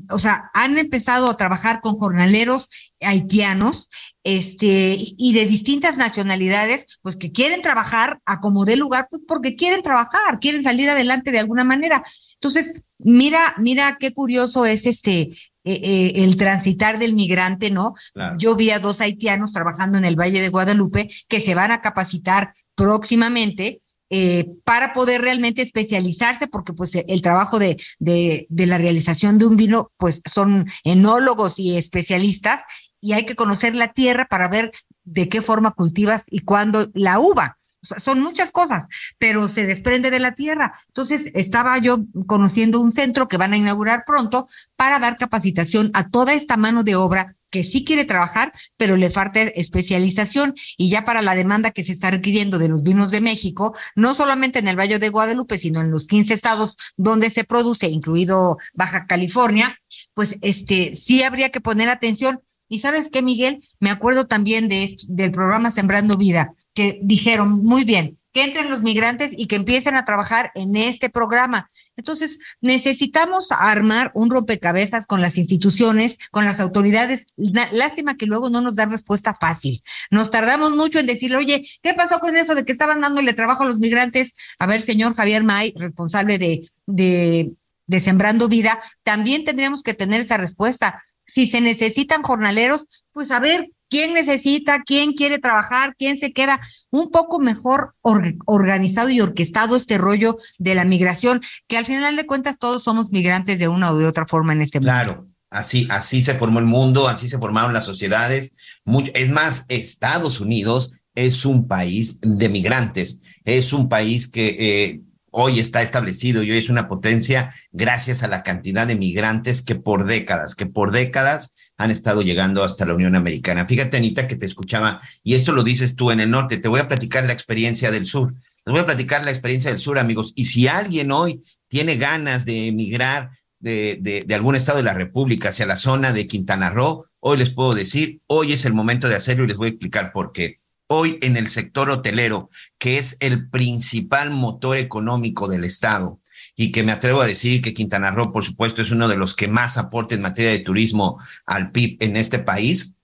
o 0.10 0.20
sea, 0.20 0.52
han 0.54 0.78
empezado 0.78 1.30
a 1.30 1.38
trabajar 1.38 1.80
con 1.80 1.98
jornaleros 1.98 2.68
haitianos, 3.00 3.90
este, 4.26 4.98
y 5.00 5.34
de 5.34 5.46
distintas 5.46 5.96
nacionalidades, 5.96 7.00
pues 7.02 7.16
que 7.16 7.32
quieren 7.32 7.62
trabajar 7.62 8.20
a 8.26 8.42
como 8.42 8.66
dé 8.66 8.76
lugar, 8.76 9.08
pues 9.10 9.22
porque 9.26 9.56
quieren 9.56 9.82
trabajar, 9.82 10.40
quieren 10.40 10.64
salir 10.64 10.90
adelante 10.90 11.32
de 11.32 11.40
alguna 11.40 11.64
manera. 11.64 12.04
Entonces, 12.34 12.74
mira, 12.98 13.56
mira 13.58 13.98
qué 14.00 14.14
curioso 14.14 14.66
es 14.66 14.86
este, 14.86 15.22
eh, 15.22 15.32
eh, 15.64 16.12
el 16.16 16.36
transitar 16.36 17.00
del 17.00 17.14
migrante, 17.14 17.70
¿no? 17.70 17.94
Yo 18.38 18.56
vi 18.56 18.72
a 18.72 18.80
dos 18.80 19.02
haitianos 19.02 19.54
trabajando 19.54 19.98
en 19.98 20.06
el 20.06 20.20
Valle 20.20 20.42
de 20.42 20.50
Guadalupe 20.50 21.10
que 21.28 21.42
se 21.42 21.56
van 21.56 21.72
a 21.72 21.82
capacitar 21.82 22.54
próximamente 22.76 23.82
eh, 24.10 24.48
para 24.64 24.94
poder 24.94 25.22
realmente 25.22 25.62
especializarse, 25.62 26.48
porque 26.48 26.74
pues 26.74 26.92
el 26.96 27.22
trabajo 27.22 27.60
de, 27.60 27.82
de, 28.00 28.48
de, 28.50 28.66
la 28.66 28.78
realización 28.78 29.38
de 29.38 29.46
un 29.46 29.56
vino, 29.56 29.92
pues 29.98 30.22
son 30.26 30.68
enólogos 30.84 31.60
y 31.60 31.78
especialistas, 31.78 32.62
y 33.02 33.14
hay 33.14 33.26
que 33.26 33.36
conocer 33.36 33.76
la 33.76 33.94
tierra 33.94 34.28
para 34.28 34.48
ver 34.48 34.72
de 35.04 35.30
qué 35.30 35.42
forma 35.42 35.72
cultivas 35.72 36.24
y 36.28 36.40
cuándo 36.40 36.90
la 36.94 37.20
uva. 37.20 37.58
son 37.98 38.20
muchas 38.22 38.52
cosas, 38.52 38.88
pero 39.18 39.48
se 39.48 39.66
desprende 39.66 40.12
de 40.12 40.20
la 40.20 40.36
tierra. 40.36 40.74
Entonces, 40.88 41.32
estaba 41.34 41.78
yo 41.78 42.00
conociendo 42.28 42.82
un 42.82 42.92
centro 42.92 43.28
que 43.28 43.38
van 43.38 43.54
a 43.54 43.58
inaugurar 43.58 44.04
pronto 44.06 44.48
para 44.76 45.00
dar 45.00 45.16
capacitación 45.16 45.90
a 45.94 46.10
toda 46.10 46.34
esta 46.34 46.58
mano 46.58 46.84
de 46.84 46.96
obra 46.96 47.36
que 47.50 47.64
sí 47.64 47.84
quiere 47.84 48.06
trabajar, 48.06 48.54
pero 48.78 48.98
le 48.98 49.10
falta 49.10 49.42
especialización 49.42 50.54
y 50.78 50.90
ya 50.90 51.06
para 51.06 51.22
la 51.22 51.36
demanda 51.36 51.72
que 51.72 51.84
se 51.84 51.94
está 51.94 52.12
requiriendo 52.12 52.58
de 52.58 52.70
los 52.70 52.84
vinos 52.84 53.12
de 53.12 53.22
México, 53.22 53.76
no 53.96 54.16
solamente 54.16 54.60
en 54.60 54.68
el 54.68 54.80
Valle 54.80 55.00
de 55.00 55.10
Guadalupe, 55.10 55.58
sino 55.58 55.82
en 55.82 55.92
los 55.92 56.08
15 56.08 56.34
estados 56.34 56.76
donde 56.98 57.30
se 57.30 57.44
produce, 57.44 57.88
incluido 57.88 58.58
Baja 58.74 59.08
California, 59.08 59.80
pues 60.14 60.38
este 60.42 60.96
sí 60.96 61.24
habría 61.24 61.50
que 61.50 61.62
poner 61.62 61.90
atención. 61.90 62.42
Y 62.68 62.82
sabes 62.82 63.10
qué, 63.10 63.24
Miguel, 63.24 63.64
me 63.80 63.90
acuerdo 63.90 64.28
también 64.28 64.68
de 64.70 64.96
del 65.08 65.32
programa 65.32 65.72
Sembrando 65.72 66.18
Vida, 66.18 66.54
que 66.76 67.00
dijeron 67.02 67.64
muy 67.64 67.84
bien, 67.84 68.19
que 68.34 68.44
entren 68.44 68.70
los 68.70 68.82
migrantes 68.82 69.32
y 69.36 69.48
que 69.48 69.56
empiecen 69.56 69.96
a 69.96 70.06
trabajar 70.06 70.52
en 70.56 70.76
este 70.76 71.10
programa. 71.10 71.70
Entonces, 71.96 72.40
necesitamos 72.62 73.52
armar 73.52 74.12
un 74.14 74.30
rompecabezas 74.30 75.06
con 75.08 75.22
las 75.22 75.38
instituciones, 75.38 76.18
con 76.32 76.46
las 76.46 76.60
autoridades. 76.60 77.26
Lástima 77.38 78.18
que 78.18 78.28
luego 78.28 78.50
no 78.50 78.62
nos 78.62 78.76
dan 78.76 78.92
respuesta 78.92 79.36
fácil. 79.36 79.82
Nos 80.12 80.32
tardamos 80.32 80.72
mucho 80.72 81.00
en 81.00 81.08
decirle, 81.08 81.38
oye, 81.38 81.68
¿qué 81.82 81.94
pasó 81.94 82.20
con 82.20 82.38
eso 82.38 82.56
de 82.56 82.66
que 82.66 82.72
estaban 82.72 83.02
dándole 83.02 83.34
trabajo 83.34 83.64
a 83.64 83.68
los 83.68 83.80
migrantes? 83.80 84.34
A 84.60 84.68
ver, 84.68 84.82
señor 84.82 85.16
Javier 85.16 85.44
May, 85.44 85.74
responsable 85.76 86.38
de, 86.38 86.70
de, 86.86 87.52
de 87.88 88.00
Sembrando 88.00 88.48
Vida, 88.48 88.80
también 89.04 89.44
tendríamos 89.44 89.82
que 89.82 89.94
tener 89.94 90.22
esa 90.22 90.38
respuesta. 90.38 91.04
Si 91.26 91.48
se 91.48 91.62
necesitan 91.62 92.24
jornaleros, 92.24 92.86
pues 93.12 93.32
a 93.32 93.40
ver, 93.40 93.70
quién 93.90 94.14
necesita, 94.14 94.84
quién 94.84 95.14
quiere 95.14 95.40
trabajar, 95.40 95.96
quién 95.98 96.18
se 96.18 96.32
queda 96.32 96.60
un 96.92 97.12
poco 97.12 97.40
mejor 97.40 97.96
organizado 98.02 99.10
y 99.10 99.22
orquestado 99.22 99.76
este 99.76 99.98
rollo 99.98 100.38
de 100.58 100.76
la 100.76 100.86
migración, 100.86 101.42
que 101.68 101.78
al 101.78 101.86
final 101.86 102.16
de 102.16 102.26
cuentas 102.26 102.60
todos 102.60 102.84
somos 102.84 103.10
migrantes 103.12 103.60
de 103.60 103.68
una 103.68 103.92
o 103.92 103.98
de 103.98 104.06
otra 104.06 104.26
forma 104.26 104.54
en 104.54 104.62
este 104.62 104.80
mundo. 104.80 104.92
Claro. 104.92 105.26
Así, 105.52 105.88
así 105.90 106.22
se 106.22 106.36
formó 106.36 106.60
el 106.60 106.66
mundo, 106.66 107.08
así 107.08 107.28
se 107.28 107.40
formaron 107.40 107.74
las 107.74 107.86
sociedades. 107.86 108.54
Mucho, 108.86 109.12
es 109.16 109.32
más, 109.32 109.66
Estados 109.68 110.42
Unidos 110.42 110.92
es 111.16 111.44
un 111.44 111.68
país 111.68 112.20
de 112.22 112.50
migrantes, 112.50 113.22
es 113.46 113.74
un 113.74 113.90
país 113.90 114.28
que 114.28 114.58
eh, 114.60 115.02
hoy 115.32 115.60
está 115.60 115.82
establecido 115.82 116.44
y 116.44 116.52
hoy 116.52 116.58
es 116.60 116.70
una 116.70 116.88
potencia 116.88 117.54
gracias 117.72 118.22
a 118.22 118.28
la 118.28 118.44
cantidad 118.44 118.86
de 118.86 118.96
migrantes 118.96 119.62
que 119.62 119.76
por 119.76 120.06
décadas, 120.06 120.54
que 120.54 120.68
por 120.68 120.92
décadas 120.92 121.56
han 121.80 121.92
estado 121.92 122.22
llegando 122.22 122.62
hasta 122.62 122.86
la 122.86 122.94
Unión 122.94 123.16
Americana. 123.16 123.66
Fíjate, 123.66 123.96
Anita, 123.96 124.28
que 124.28 124.36
te 124.36 124.46
escuchaba, 124.46 125.02
y 125.24 125.36
esto 125.36 125.54
lo 125.54 125.64
dices 125.64 125.96
tú 125.96 126.12
en 126.12 126.20
el 126.20 126.30
norte, 126.30 126.58
te 126.58 126.68
voy 126.68 126.82
a 126.82 126.90
platicar 126.90 127.26
la 127.26 127.32
experiencia 127.32 127.90
del 127.90 128.06
sur. 128.06 128.34
Les 128.66 128.74
voy 128.74 128.80
a 128.80 128.86
platicar 128.86 129.24
la 129.24 129.32
experiencia 129.32 129.72
del 129.72 129.80
sur, 129.80 129.98
amigos. 129.98 130.34
Y 130.36 130.46
si 130.46 130.68
alguien 130.68 131.10
hoy 131.14 131.42
tiene 131.70 131.96
ganas 131.96 132.44
de 132.44 132.68
emigrar 132.68 133.32
de, 133.60 134.26
algún 134.34 134.58
estado 134.58 134.80
de 134.80 134.84
la 134.84 134.94
República 134.94 135.50
hacia 135.50 135.66
la 135.66 135.78
zona 135.78 136.12
de 136.12 136.28
Quintana 136.28 136.70
Roo, 136.70 137.06
hoy 137.22 137.38
les 137.38 137.50
puedo 137.50 137.74
decir, 137.74 138.20
hoy 138.28 138.52
es 138.52 138.66
el 138.66 138.74
momento 138.74 139.08
de 139.08 139.16
hacerlo 139.16 139.46
y 139.46 139.48
les 139.48 139.58
voy 139.58 139.68
a 139.68 139.72
explicar 139.72 140.12
por 140.12 140.34
qué. 140.34 140.58
Hoy 140.88 141.18
en 141.22 141.38
el 141.38 141.48
sector 141.48 141.90
hotelero, 141.90 142.50
que 142.78 142.98
es 142.98 143.16
el 143.22 143.50
principal 143.50 144.32
motor 144.32 144.76
económico 144.76 145.48
del 145.48 145.64
Estado, 145.64 146.20
y 146.56 146.72
que 146.72 146.84
me 146.84 146.92
atrevo 146.92 147.22
a 147.22 147.28
decir 147.28 147.62
que 147.62 147.74
Quintana 147.74 148.12
Roo, 148.12 148.32
por 148.32 148.44
supuesto, 148.44 148.82
es 148.82 148.92
uno 148.92 149.08
de 149.08 149.18
los 149.18 149.34
que 149.34 149.48
más 149.48 149.78
aporta 149.78 150.16
en 150.16 150.22
materia 150.22 150.52
de 150.52 150.60
turismo 150.60 151.20
al 151.46 151.72
PIB 151.72 151.98
en 152.02 152.18
este 152.18 152.40
país, 152.40 152.96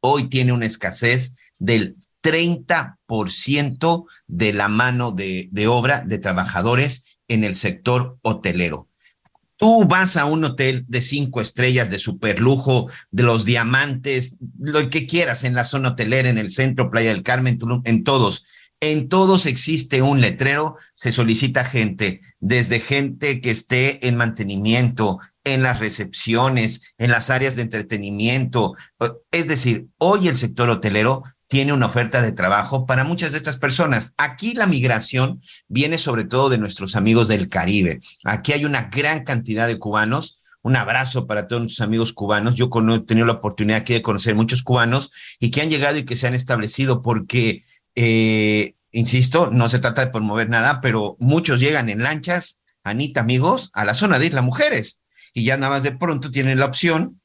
hoy 0.00 0.28
tiene 0.28 0.52
una 0.52 0.66
escasez 0.66 1.34
del 1.58 1.96
30% 2.22 4.06
de 4.26 4.52
la 4.52 4.68
mano 4.68 5.12
de, 5.12 5.66
obra 5.68 6.02
de 6.04 6.18
trabajadores 6.18 7.18
en 7.28 7.44
el 7.44 7.54
sector 7.54 8.18
hotelero. 8.22 8.88
Tú 9.56 9.86
vas 9.86 10.16
a 10.16 10.24
un 10.24 10.44
hotel 10.44 10.84
de 10.86 11.02
cinco 11.02 11.40
estrellas, 11.40 11.90
de 11.90 11.98
superlujo, 11.98 12.88
de 13.10 13.24
los 13.24 13.44
diamantes, 13.44 14.38
lo 14.58 14.88
que 14.88 15.06
quieras 15.06 15.42
en 15.42 15.54
la 15.54 15.64
zona 15.64 15.90
hotelera, 15.90 16.28
en 16.28 16.38
el 16.38 16.50
centro, 16.50 16.90
Playa 16.90 17.10
del 17.10 17.24
Carmen, 17.24 17.58
Tulum, 17.58 17.82
en 17.84 18.04
todos. 18.04 18.44
En 18.80 19.08
todos 19.08 19.46
existe 19.46 20.02
un 20.02 20.20
letrero, 20.20 20.76
se 20.94 21.10
solicita 21.10 21.64
gente, 21.64 22.20
desde 22.38 22.78
gente 22.78 23.40
que 23.40 23.50
esté 23.50 24.06
en 24.06 24.16
mantenimiento, 24.16 25.18
en 25.42 25.64
las 25.64 25.80
recepciones, 25.80 26.94
en 26.96 27.10
las 27.10 27.28
áreas 27.28 27.56
de 27.56 27.62
entretenimiento. 27.62 28.74
Es 29.32 29.48
decir, 29.48 29.88
hoy 29.98 30.28
el 30.28 30.36
sector 30.36 30.70
hotelero 30.70 31.24
tiene 31.48 31.72
una 31.72 31.86
oferta 31.86 32.22
de 32.22 32.30
trabajo 32.30 32.86
para 32.86 33.02
muchas 33.02 33.32
de 33.32 33.38
estas 33.38 33.56
personas. 33.56 34.14
Aquí 34.16 34.54
la 34.54 34.66
migración 34.66 35.40
viene 35.66 35.98
sobre 35.98 36.24
todo 36.24 36.48
de 36.48 36.58
nuestros 36.58 36.94
amigos 36.94 37.26
del 37.26 37.48
Caribe. 37.48 38.00
Aquí 38.22 38.52
hay 38.52 38.64
una 38.64 38.90
gran 38.92 39.24
cantidad 39.24 39.66
de 39.66 39.78
cubanos. 39.78 40.38
Un 40.60 40.76
abrazo 40.76 41.26
para 41.26 41.46
todos 41.46 41.62
nuestros 41.62 41.84
amigos 41.84 42.12
cubanos. 42.12 42.54
Yo 42.54 42.68
he 42.94 43.00
tenido 43.00 43.26
la 43.26 43.34
oportunidad 43.34 43.78
aquí 43.78 43.94
de 43.94 44.02
conocer 44.02 44.34
muchos 44.34 44.62
cubanos 44.62 45.10
y 45.40 45.50
que 45.50 45.62
han 45.62 45.70
llegado 45.70 45.96
y 45.96 46.04
que 46.04 46.16
se 46.16 46.26
han 46.26 46.34
establecido 46.34 47.00
porque 47.00 47.62
eh, 48.00 48.76
insisto, 48.92 49.50
no 49.50 49.68
se 49.68 49.80
trata 49.80 50.04
de 50.04 50.12
promover 50.12 50.48
nada, 50.48 50.80
pero 50.80 51.16
muchos 51.18 51.58
llegan 51.58 51.88
en 51.88 52.04
lanchas, 52.04 52.60
Anita, 52.84 53.18
amigos, 53.18 53.70
a 53.74 53.84
la 53.84 53.94
zona 53.94 54.20
de 54.20 54.26
Isla 54.26 54.40
Mujeres 54.40 55.00
y 55.34 55.42
ya 55.42 55.56
nada 55.56 55.72
más 55.74 55.82
de 55.82 55.90
pronto 55.90 56.30
tienen 56.30 56.60
la 56.60 56.66
opción. 56.66 57.20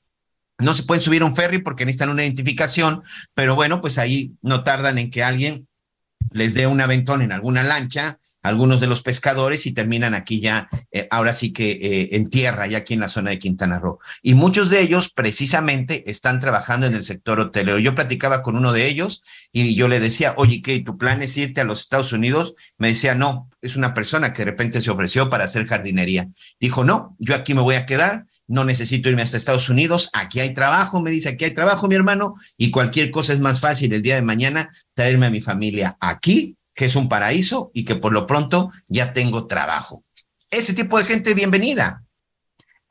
No 0.58 0.74
se 0.74 0.82
pueden 0.82 1.02
subir 1.02 1.24
un 1.24 1.36
ferry 1.36 1.60
porque 1.60 1.86
necesitan 1.86 2.10
una 2.10 2.24
identificación, 2.24 3.04
pero 3.36 3.54
bueno, 3.54 3.82
pues 3.82 4.00
ahí 4.00 4.34
no 4.42 4.64
tardan 4.64 4.98
en 4.98 5.12
que 5.12 5.24
alguien 5.24 5.68
les 6.32 6.56
dé 6.56 6.66
un 6.66 6.82
aventón 6.82 7.22
en 7.22 7.34
alguna 7.34 7.62
lancha 7.62 8.18
algunos 8.44 8.82
de 8.82 8.88
los 8.88 9.02
pescadores 9.02 9.66
y 9.66 9.72
terminan 9.72 10.14
aquí 10.14 10.40
ya, 10.40 10.70
eh, 10.92 11.08
ahora 11.10 11.34
sí 11.34 11.52
que 11.52 11.72
eh, 11.72 12.10
en 12.12 12.30
tierra, 12.30 12.68
ya 12.68 12.80
aquí 12.80 12.94
en 12.94 13.00
la 13.00 13.08
zona 13.10 13.32
de 13.32 13.40
Quintana 13.40 13.80
Roo. 13.80 14.00
Y 14.22 14.36
muchos 14.36 14.70
de 14.70 14.82
ellos 14.82 15.10
precisamente 15.10 16.10
están 16.12 16.40
trabajando 16.40 16.86
en 16.86 16.94
el 16.94 17.04
sector 17.04 17.40
hotelero. 17.40 17.80
Yo 17.80 17.96
platicaba 17.96 18.44
con 18.44 18.58
uno 18.58 18.74
de 18.74 18.88
ellos 18.88 19.24
y 19.52 19.76
yo 19.76 19.88
le 19.88 20.00
decía, 20.00 20.34
oye, 20.38 20.62
¿qué? 20.62 20.80
¿Tu 20.82 20.98
plan 20.98 21.24
es 21.24 21.36
irte 21.38 21.62
a 21.62 21.64
los 21.64 21.82
Estados 21.82 22.12
Unidos? 22.12 22.54
Me 22.78 22.90
decía, 22.90 23.16
no, 23.16 23.50
es 23.62 23.78
una 23.78 23.94
persona 23.94 24.34
que 24.34 24.44
de 24.44 24.52
repente 24.52 24.82
se 24.82 24.92
ofreció 24.92 25.30
para 25.30 25.46
hacer 25.46 25.66
jardinería. 25.66 26.28
Dijo, 26.60 26.84
no, 26.84 27.16
yo 27.20 27.36
aquí 27.36 27.54
me 27.54 27.62
voy 27.62 27.76
a 27.76 27.86
quedar, 27.86 28.26
no 28.48 28.66
necesito 28.66 29.10
irme 29.10 29.22
hasta 29.22 29.38
Estados 29.38 29.70
Unidos, 29.70 30.10
aquí 30.12 30.42
hay 30.42 30.54
trabajo, 30.54 31.02
me 31.02 31.12
dice, 31.12 31.30
aquí 31.30 31.46
hay 31.46 31.52
trabajo, 31.52 31.88
mi 31.88 31.96
hermano, 31.96 32.36
y 32.58 32.72
cualquier 32.72 33.10
cosa 33.10 33.32
es 33.32 33.40
más 33.40 33.62
fácil 33.62 33.94
el 33.94 34.02
día 34.02 34.16
de 34.16 34.22
mañana 34.22 34.70
traerme 34.94 35.28
a 35.28 35.32
mi 35.32 35.40
familia 35.40 35.96
aquí 36.00 36.58
que 36.74 36.86
es 36.86 36.96
un 36.96 37.10
paraíso 37.10 37.72
y 37.74 37.86
que 37.86 37.96
por 37.96 38.14
lo 38.14 38.28
pronto 38.28 38.70
ya 38.88 39.14
tengo 39.14 39.48
trabajo. 39.48 40.04
Ese 40.50 40.74
tipo 40.74 40.98
de 40.98 41.06
gente, 41.06 41.34
bienvenida. 41.34 42.04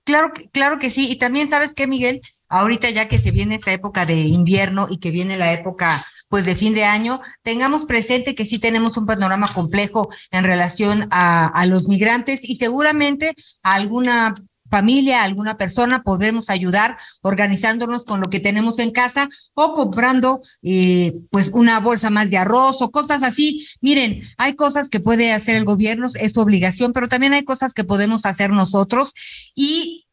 Claro, 0.05 0.33
claro 0.53 0.79
que 0.79 0.91
sí. 0.91 1.09
Y 1.11 1.17
también, 1.17 1.49
¿sabes 1.49 1.75
qué, 1.75 1.87
Miguel? 1.87 2.21
Ahorita 2.49 2.91
ya 2.91 3.09
que 3.09 3.19
se 3.19 3.31
viene 3.31 3.57
esta 3.57 3.73
época 3.73 4.05
de 4.05 4.17
invierno 4.17 4.89
y 4.91 4.99
que 4.99 5.11
viene 5.11 5.37
la 5.37 5.53
época 5.53 6.05
pues 6.29 6.47
de 6.47 6.57
fin 6.57 6.73
de 6.73 6.85
año, 6.85 7.21
tengamos 7.43 7.85
presente 7.85 8.35
que 8.35 8.47
sí 8.47 8.59
tenemos 8.59 8.97
un 8.97 9.05
panorama 9.05 9.49
complejo 9.53 10.09
en 10.31 10.45
relación 10.45 11.07
a, 11.11 11.47
a 11.47 11.67
los 11.67 11.87
migrantes 11.89 12.43
y 12.43 12.57
seguramente 12.57 13.35
alguna 13.63 14.35
familia, 14.73 15.23
alguna 15.23 15.59
persona, 15.59 16.03
podemos 16.03 16.49
ayudar 16.49 16.97
organizándonos 17.21 18.05
con 18.05 18.21
lo 18.21 18.31
que 18.31 18.41
tenemos 18.41 18.79
en 18.79 18.91
casa 18.91 19.29
o 19.53 19.75
comprando 19.75 20.41
eh, 20.63 21.13
pues 21.31 21.51
una 21.53 21.79
bolsa 21.79 22.09
más 22.09 22.31
de 22.31 22.39
arroz 22.39 22.81
o 22.81 22.91
cosas 22.91 23.23
así. 23.23 23.69
Miren, 23.83 24.23
hay 24.39 24.55
cosas 24.55 24.89
que 24.89 24.99
puede 24.99 25.35
hacer 25.35 25.57
el 25.57 25.67
gobierno, 25.67 26.09
es 26.15 26.33
su 26.33 26.41
obligación, 26.41 26.95
pero 26.95 27.07
también 27.07 27.35
hay 27.35 27.45
cosas 27.45 27.75
que 27.75 27.85
podemos 27.85 28.25
hacer 28.25 28.49
nosotros 28.49 29.13
y, 29.55 30.07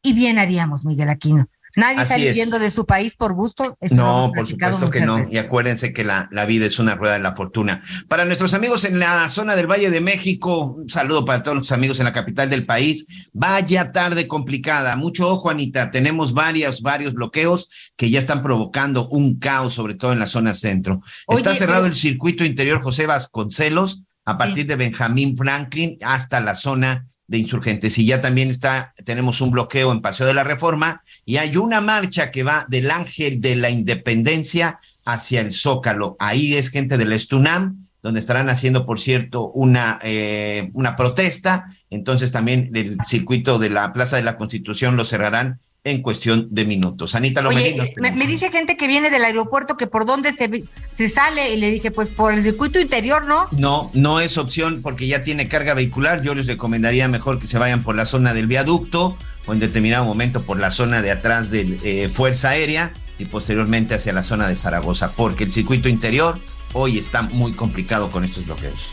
y 0.00 0.14
bien 0.14 0.38
haríamos, 0.38 0.86
Miguel 0.86 1.10
Aquino. 1.10 1.46
Nadie 1.76 2.02
está 2.02 2.16
viviendo 2.16 2.58
de 2.58 2.70
su 2.70 2.86
país 2.86 3.14
por 3.14 3.34
gusto. 3.34 3.76
no, 3.90 4.32
por 4.34 4.46
supuesto 4.46 4.90
que 4.90 5.00
no. 5.00 5.22
Y 5.30 5.38
acuérdense 5.38 5.92
que 5.92 6.04
la, 6.04 6.28
la, 6.32 6.44
vida 6.44 6.66
es 6.66 6.78
una 6.78 6.94
rueda 6.94 7.14
de 7.14 7.20
la 7.20 7.34
fortuna. 7.34 7.80
Para 8.08 8.24
nuestros 8.24 8.54
amigos 8.54 8.84
en 8.84 8.98
la 8.98 9.28
zona 9.28 9.54
del 9.54 9.66
Valle 9.66 9.90
de 9.90 10.00
México, 10.00 10.76
un 10.78 10.88
saludo 10.88 11.24
para 11.24 11.42
todos 11.42 11.56
los 11.56 11.72
amigos 11.72 11.98
en 11.98 12.06
la 12.06 12.12
capital 12.12 12.50
del 12.50 12.66
país. 12.66 13.30
Vaya 13.32 13.92
tarde 13.92 14.26
complicada. 14.26 14.96
Mucho 14.96 15.28
ojo, 15.30 15.50
Anita. 15.50 15.90
Tenemos 15.90 16.32
varios, 16.32 16.82
varios 16.82 17.14
bloqueos 17.14 17.68
que 17.96 18.10
ya 18.10 18.18
están 18.18 18.42
provocando 18.42 19.08
un 19.08 19.38
caos, 19.38 19.74
sobre 19.74 19.94
todo 19.94 20.12
en 20.12 20.18
la 20.18 20.26
zona 20.26 20.54
centro. 20.54 21.00
Está 21.28 21.54
cerrado 21.54 21.86
el 21.86 21.94
circuito 21.94 22.44
interior 22.44 22.82
José 22.82 23.06
Vasconcelos 23.06 24.02
a 24.24 24.36
partir 24.36 24.66
de 24.66 24.76
Benjamín 24.76 25.36
Franklin 25.36 25.96
hasta 26.02 26.40
la 26.40 26.54
zona 26.54 27.06
de 27.28 27.38
insurgentes. 27.38 27.96
Y 27.98 28.06
ya 28.06 28.20
también 28.20 28.48
está, 28.48 28.94
tenemos 29.04 29.40
un 29.40 29.50
bloqueo 29.50 29.92
en 29.92 30.00
Paseo 30.00 30.26
de 30.26 30.34
la 30.34 30.44
Reforma 30.44 31.02
y 31.24 31.36
hay 31.36 31.56
una 31.56 31.80
marcha 31.80 32.30
que 32.30 32.42
va 32.42 32.66
del 32.68 32.90
Ángel 32.90 33.40
de 33.40 33.54
la 33.54 33.70
Independencia 33.70 34.78
hacia 35.04 35.42
el 35.42 35.52
Zócalo. 35.52 36.16
Ahí 36.18 36.54
es 36.54 36.70
gente 36.70 36.98
del 36.98 37.12
Estunam, 37.12 37.86
donde 38.02 38.20
estarán 38.20 38.48
haciendo, 38.48 38.86
por 38.86 38.98
cierto, 38.98 39.50
una, 39.50 39.98
eh, 40.02 40.70
una 40.72 40.96
protesta. 40.96 41.66
Entonces 41.90 42.32
también 42.32 42.70
el 42.74 42.96
circuito 43.06 43.58
de 43.58 43.70
la 43.70 43.92
Plaza 43.92 44.16
de 44.16 44.22
la 44.22 44.36
Constitución 44.36 44.96
lo 44.96 45.04
cerrarán 45.04 45.60
en 45.84 46.02
cuestión 46.02 46.48
de 46.50 46.64
minutos. 46.64 47.14
Anita 47.14 47.40
Lomelí. 47.40 47.76
me, 47.96 48.12
me, 48.12 48.26
dice 48.26 48.50
gente 48.50 48.76
que 48.76 48.86
viene 48.86 49.10
del 49.10 49.24
aeropuerto 49.24 49.76
que 49.76 49.86
por 49.86 50.04
dónde 50.06 50.32
se, 50.32 50.64
se 50.90 51.08
sale 51.08 51.52
y 51.52 51.56
le 51.56 51.70
dije, 51.70 51.90
pues 51.90 52.08
por 52.08 52.34
el 52.34 52.42
circuito 52.42 52.80
interior, 52.80 53.24
¿no? 53.24 53.46
No, 53.52 53.90
no 53.94 54.20
es 54.20 54.36
opción 54.38 54.82
porque 54.82 55.06
ya 55.06 55.22
tiene 55.22 55.48
carga 55.48 55.74
vehicular. 55.74 56.22
Yo 56.22 56.34
les 56.34 56.46
recomendaría 56.46 57.08
mejor 57.08 57.38
que 57.38 57.46
se 57.46 57.58
vayan 57.58 57.82
por 57.82 57.96
la 57.96 58.06
zona 58.06 58.34
del 58.34 58.46
viaducto 58.46 59.16
o 59.46 59.52
en 59.52 59.60
determinado 59.60 60.04
momento 60.04 60.42
por 60.42 60.58
la 60.58 60.70
zona 60.70 61.00
de 61.00 61.10
atrás 61.10 61.50
de 61.50 61.78
eh, 61.84 62.08
Fuerza 62.08 62.50
Aérea 62.50 62.92
y 63.18 63.24
posteriormente 63.24 63.94
hacia 63.94 64.12
la 64.12 64.22
zona 64.22 64.48
de 64.48 64.56
Zaragoza, 64.56 65.12
porque 65.16 65.44
el 65.44 65.50
circuito 65.50 65.88
interior 65.88 66.38
hoy 66.72 66.98
está 66.98 67.22
muy 67.22 67.52
complicado 67.52 68.10
con 68.10 68.24
estos 68.24 68.44
bloqueos. 68.46 68.92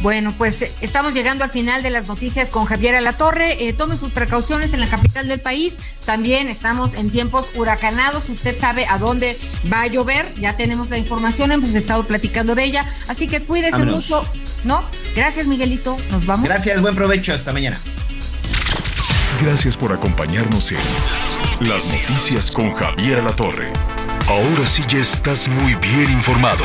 Bueno, 0.00 0.34
pues 0.36 0.62
eh, 0.62 0.72
estamos 0.80 1.12
llegando 1.12 1.44
al 1.44 1.50
final 1.50 1.82
de 1.82 1.90
las 1.90 2.08
noticias 2.08 2.48
con 2.48 2.64
Javier 2.64 2.94
Alatorre. 2.94 3.68
Eh, 3.68 3.72
tome 3.72 3.96
sus 3.96 4.10
precauciones 4.10 4.72
en 4.72 4.80
la 4.80 4.86
capital 4.86 5.28
del 5.28 5.40
país. 5.40 5.76
También 6.06 6.48
estamos 6.48 6.94
en 6.94 7.10
tiempos 7.10 7.46
huracanados. 7.54 8.28
Usted 8.28 8.58
sabe 8.58 8.86
a 8.86 8.98
dónde 8.98 9.38
va 9.70 9.82
a 9.82 9.86
llover. 9.88 10.26
Ya 10.36 10.56
tenemos 10.56 10.88
la 10.88 10.98
información, 10.98 11.52
hemos 11.52 11.74
estado 11.74 12.04
platicando 12.04 12.54
de 12.54 12.64
ella. 12.64 12.86
Así 13.08 13.26
que 13.26 13.40
cuídese 13.42 13.84
mucho. 13.84 14.26
¿No? 14.64 14.82
Gracias, 15.14 15.46
Miguelito. 15.46 15.96
Nos 16.10 16.24
vamos. 16.26 16.48
Gracias, 16.48 16.80
buen 16.80 16.94
provecho. 16.94 17.34
Hasta 17.34 17.52
mañana. 17.52 17.78
Gracias 19.42 19.76
por 19.76 19.92
acompañarnos 19.92 20.72
en 20.72 20.78
Las 21.60 21.86
Noticias 21.86 22.50
con 22.50 22.74
Javier 22.74 23.20
Alatorre. 23.20 23.72
Ahora 24.28 24.66
sí 24.66 24.82
ya 24.88 24.98
estás 24.98 25.48
muy 25.48 25.74
bien 25.76 26.10
informado. 26.10 26.64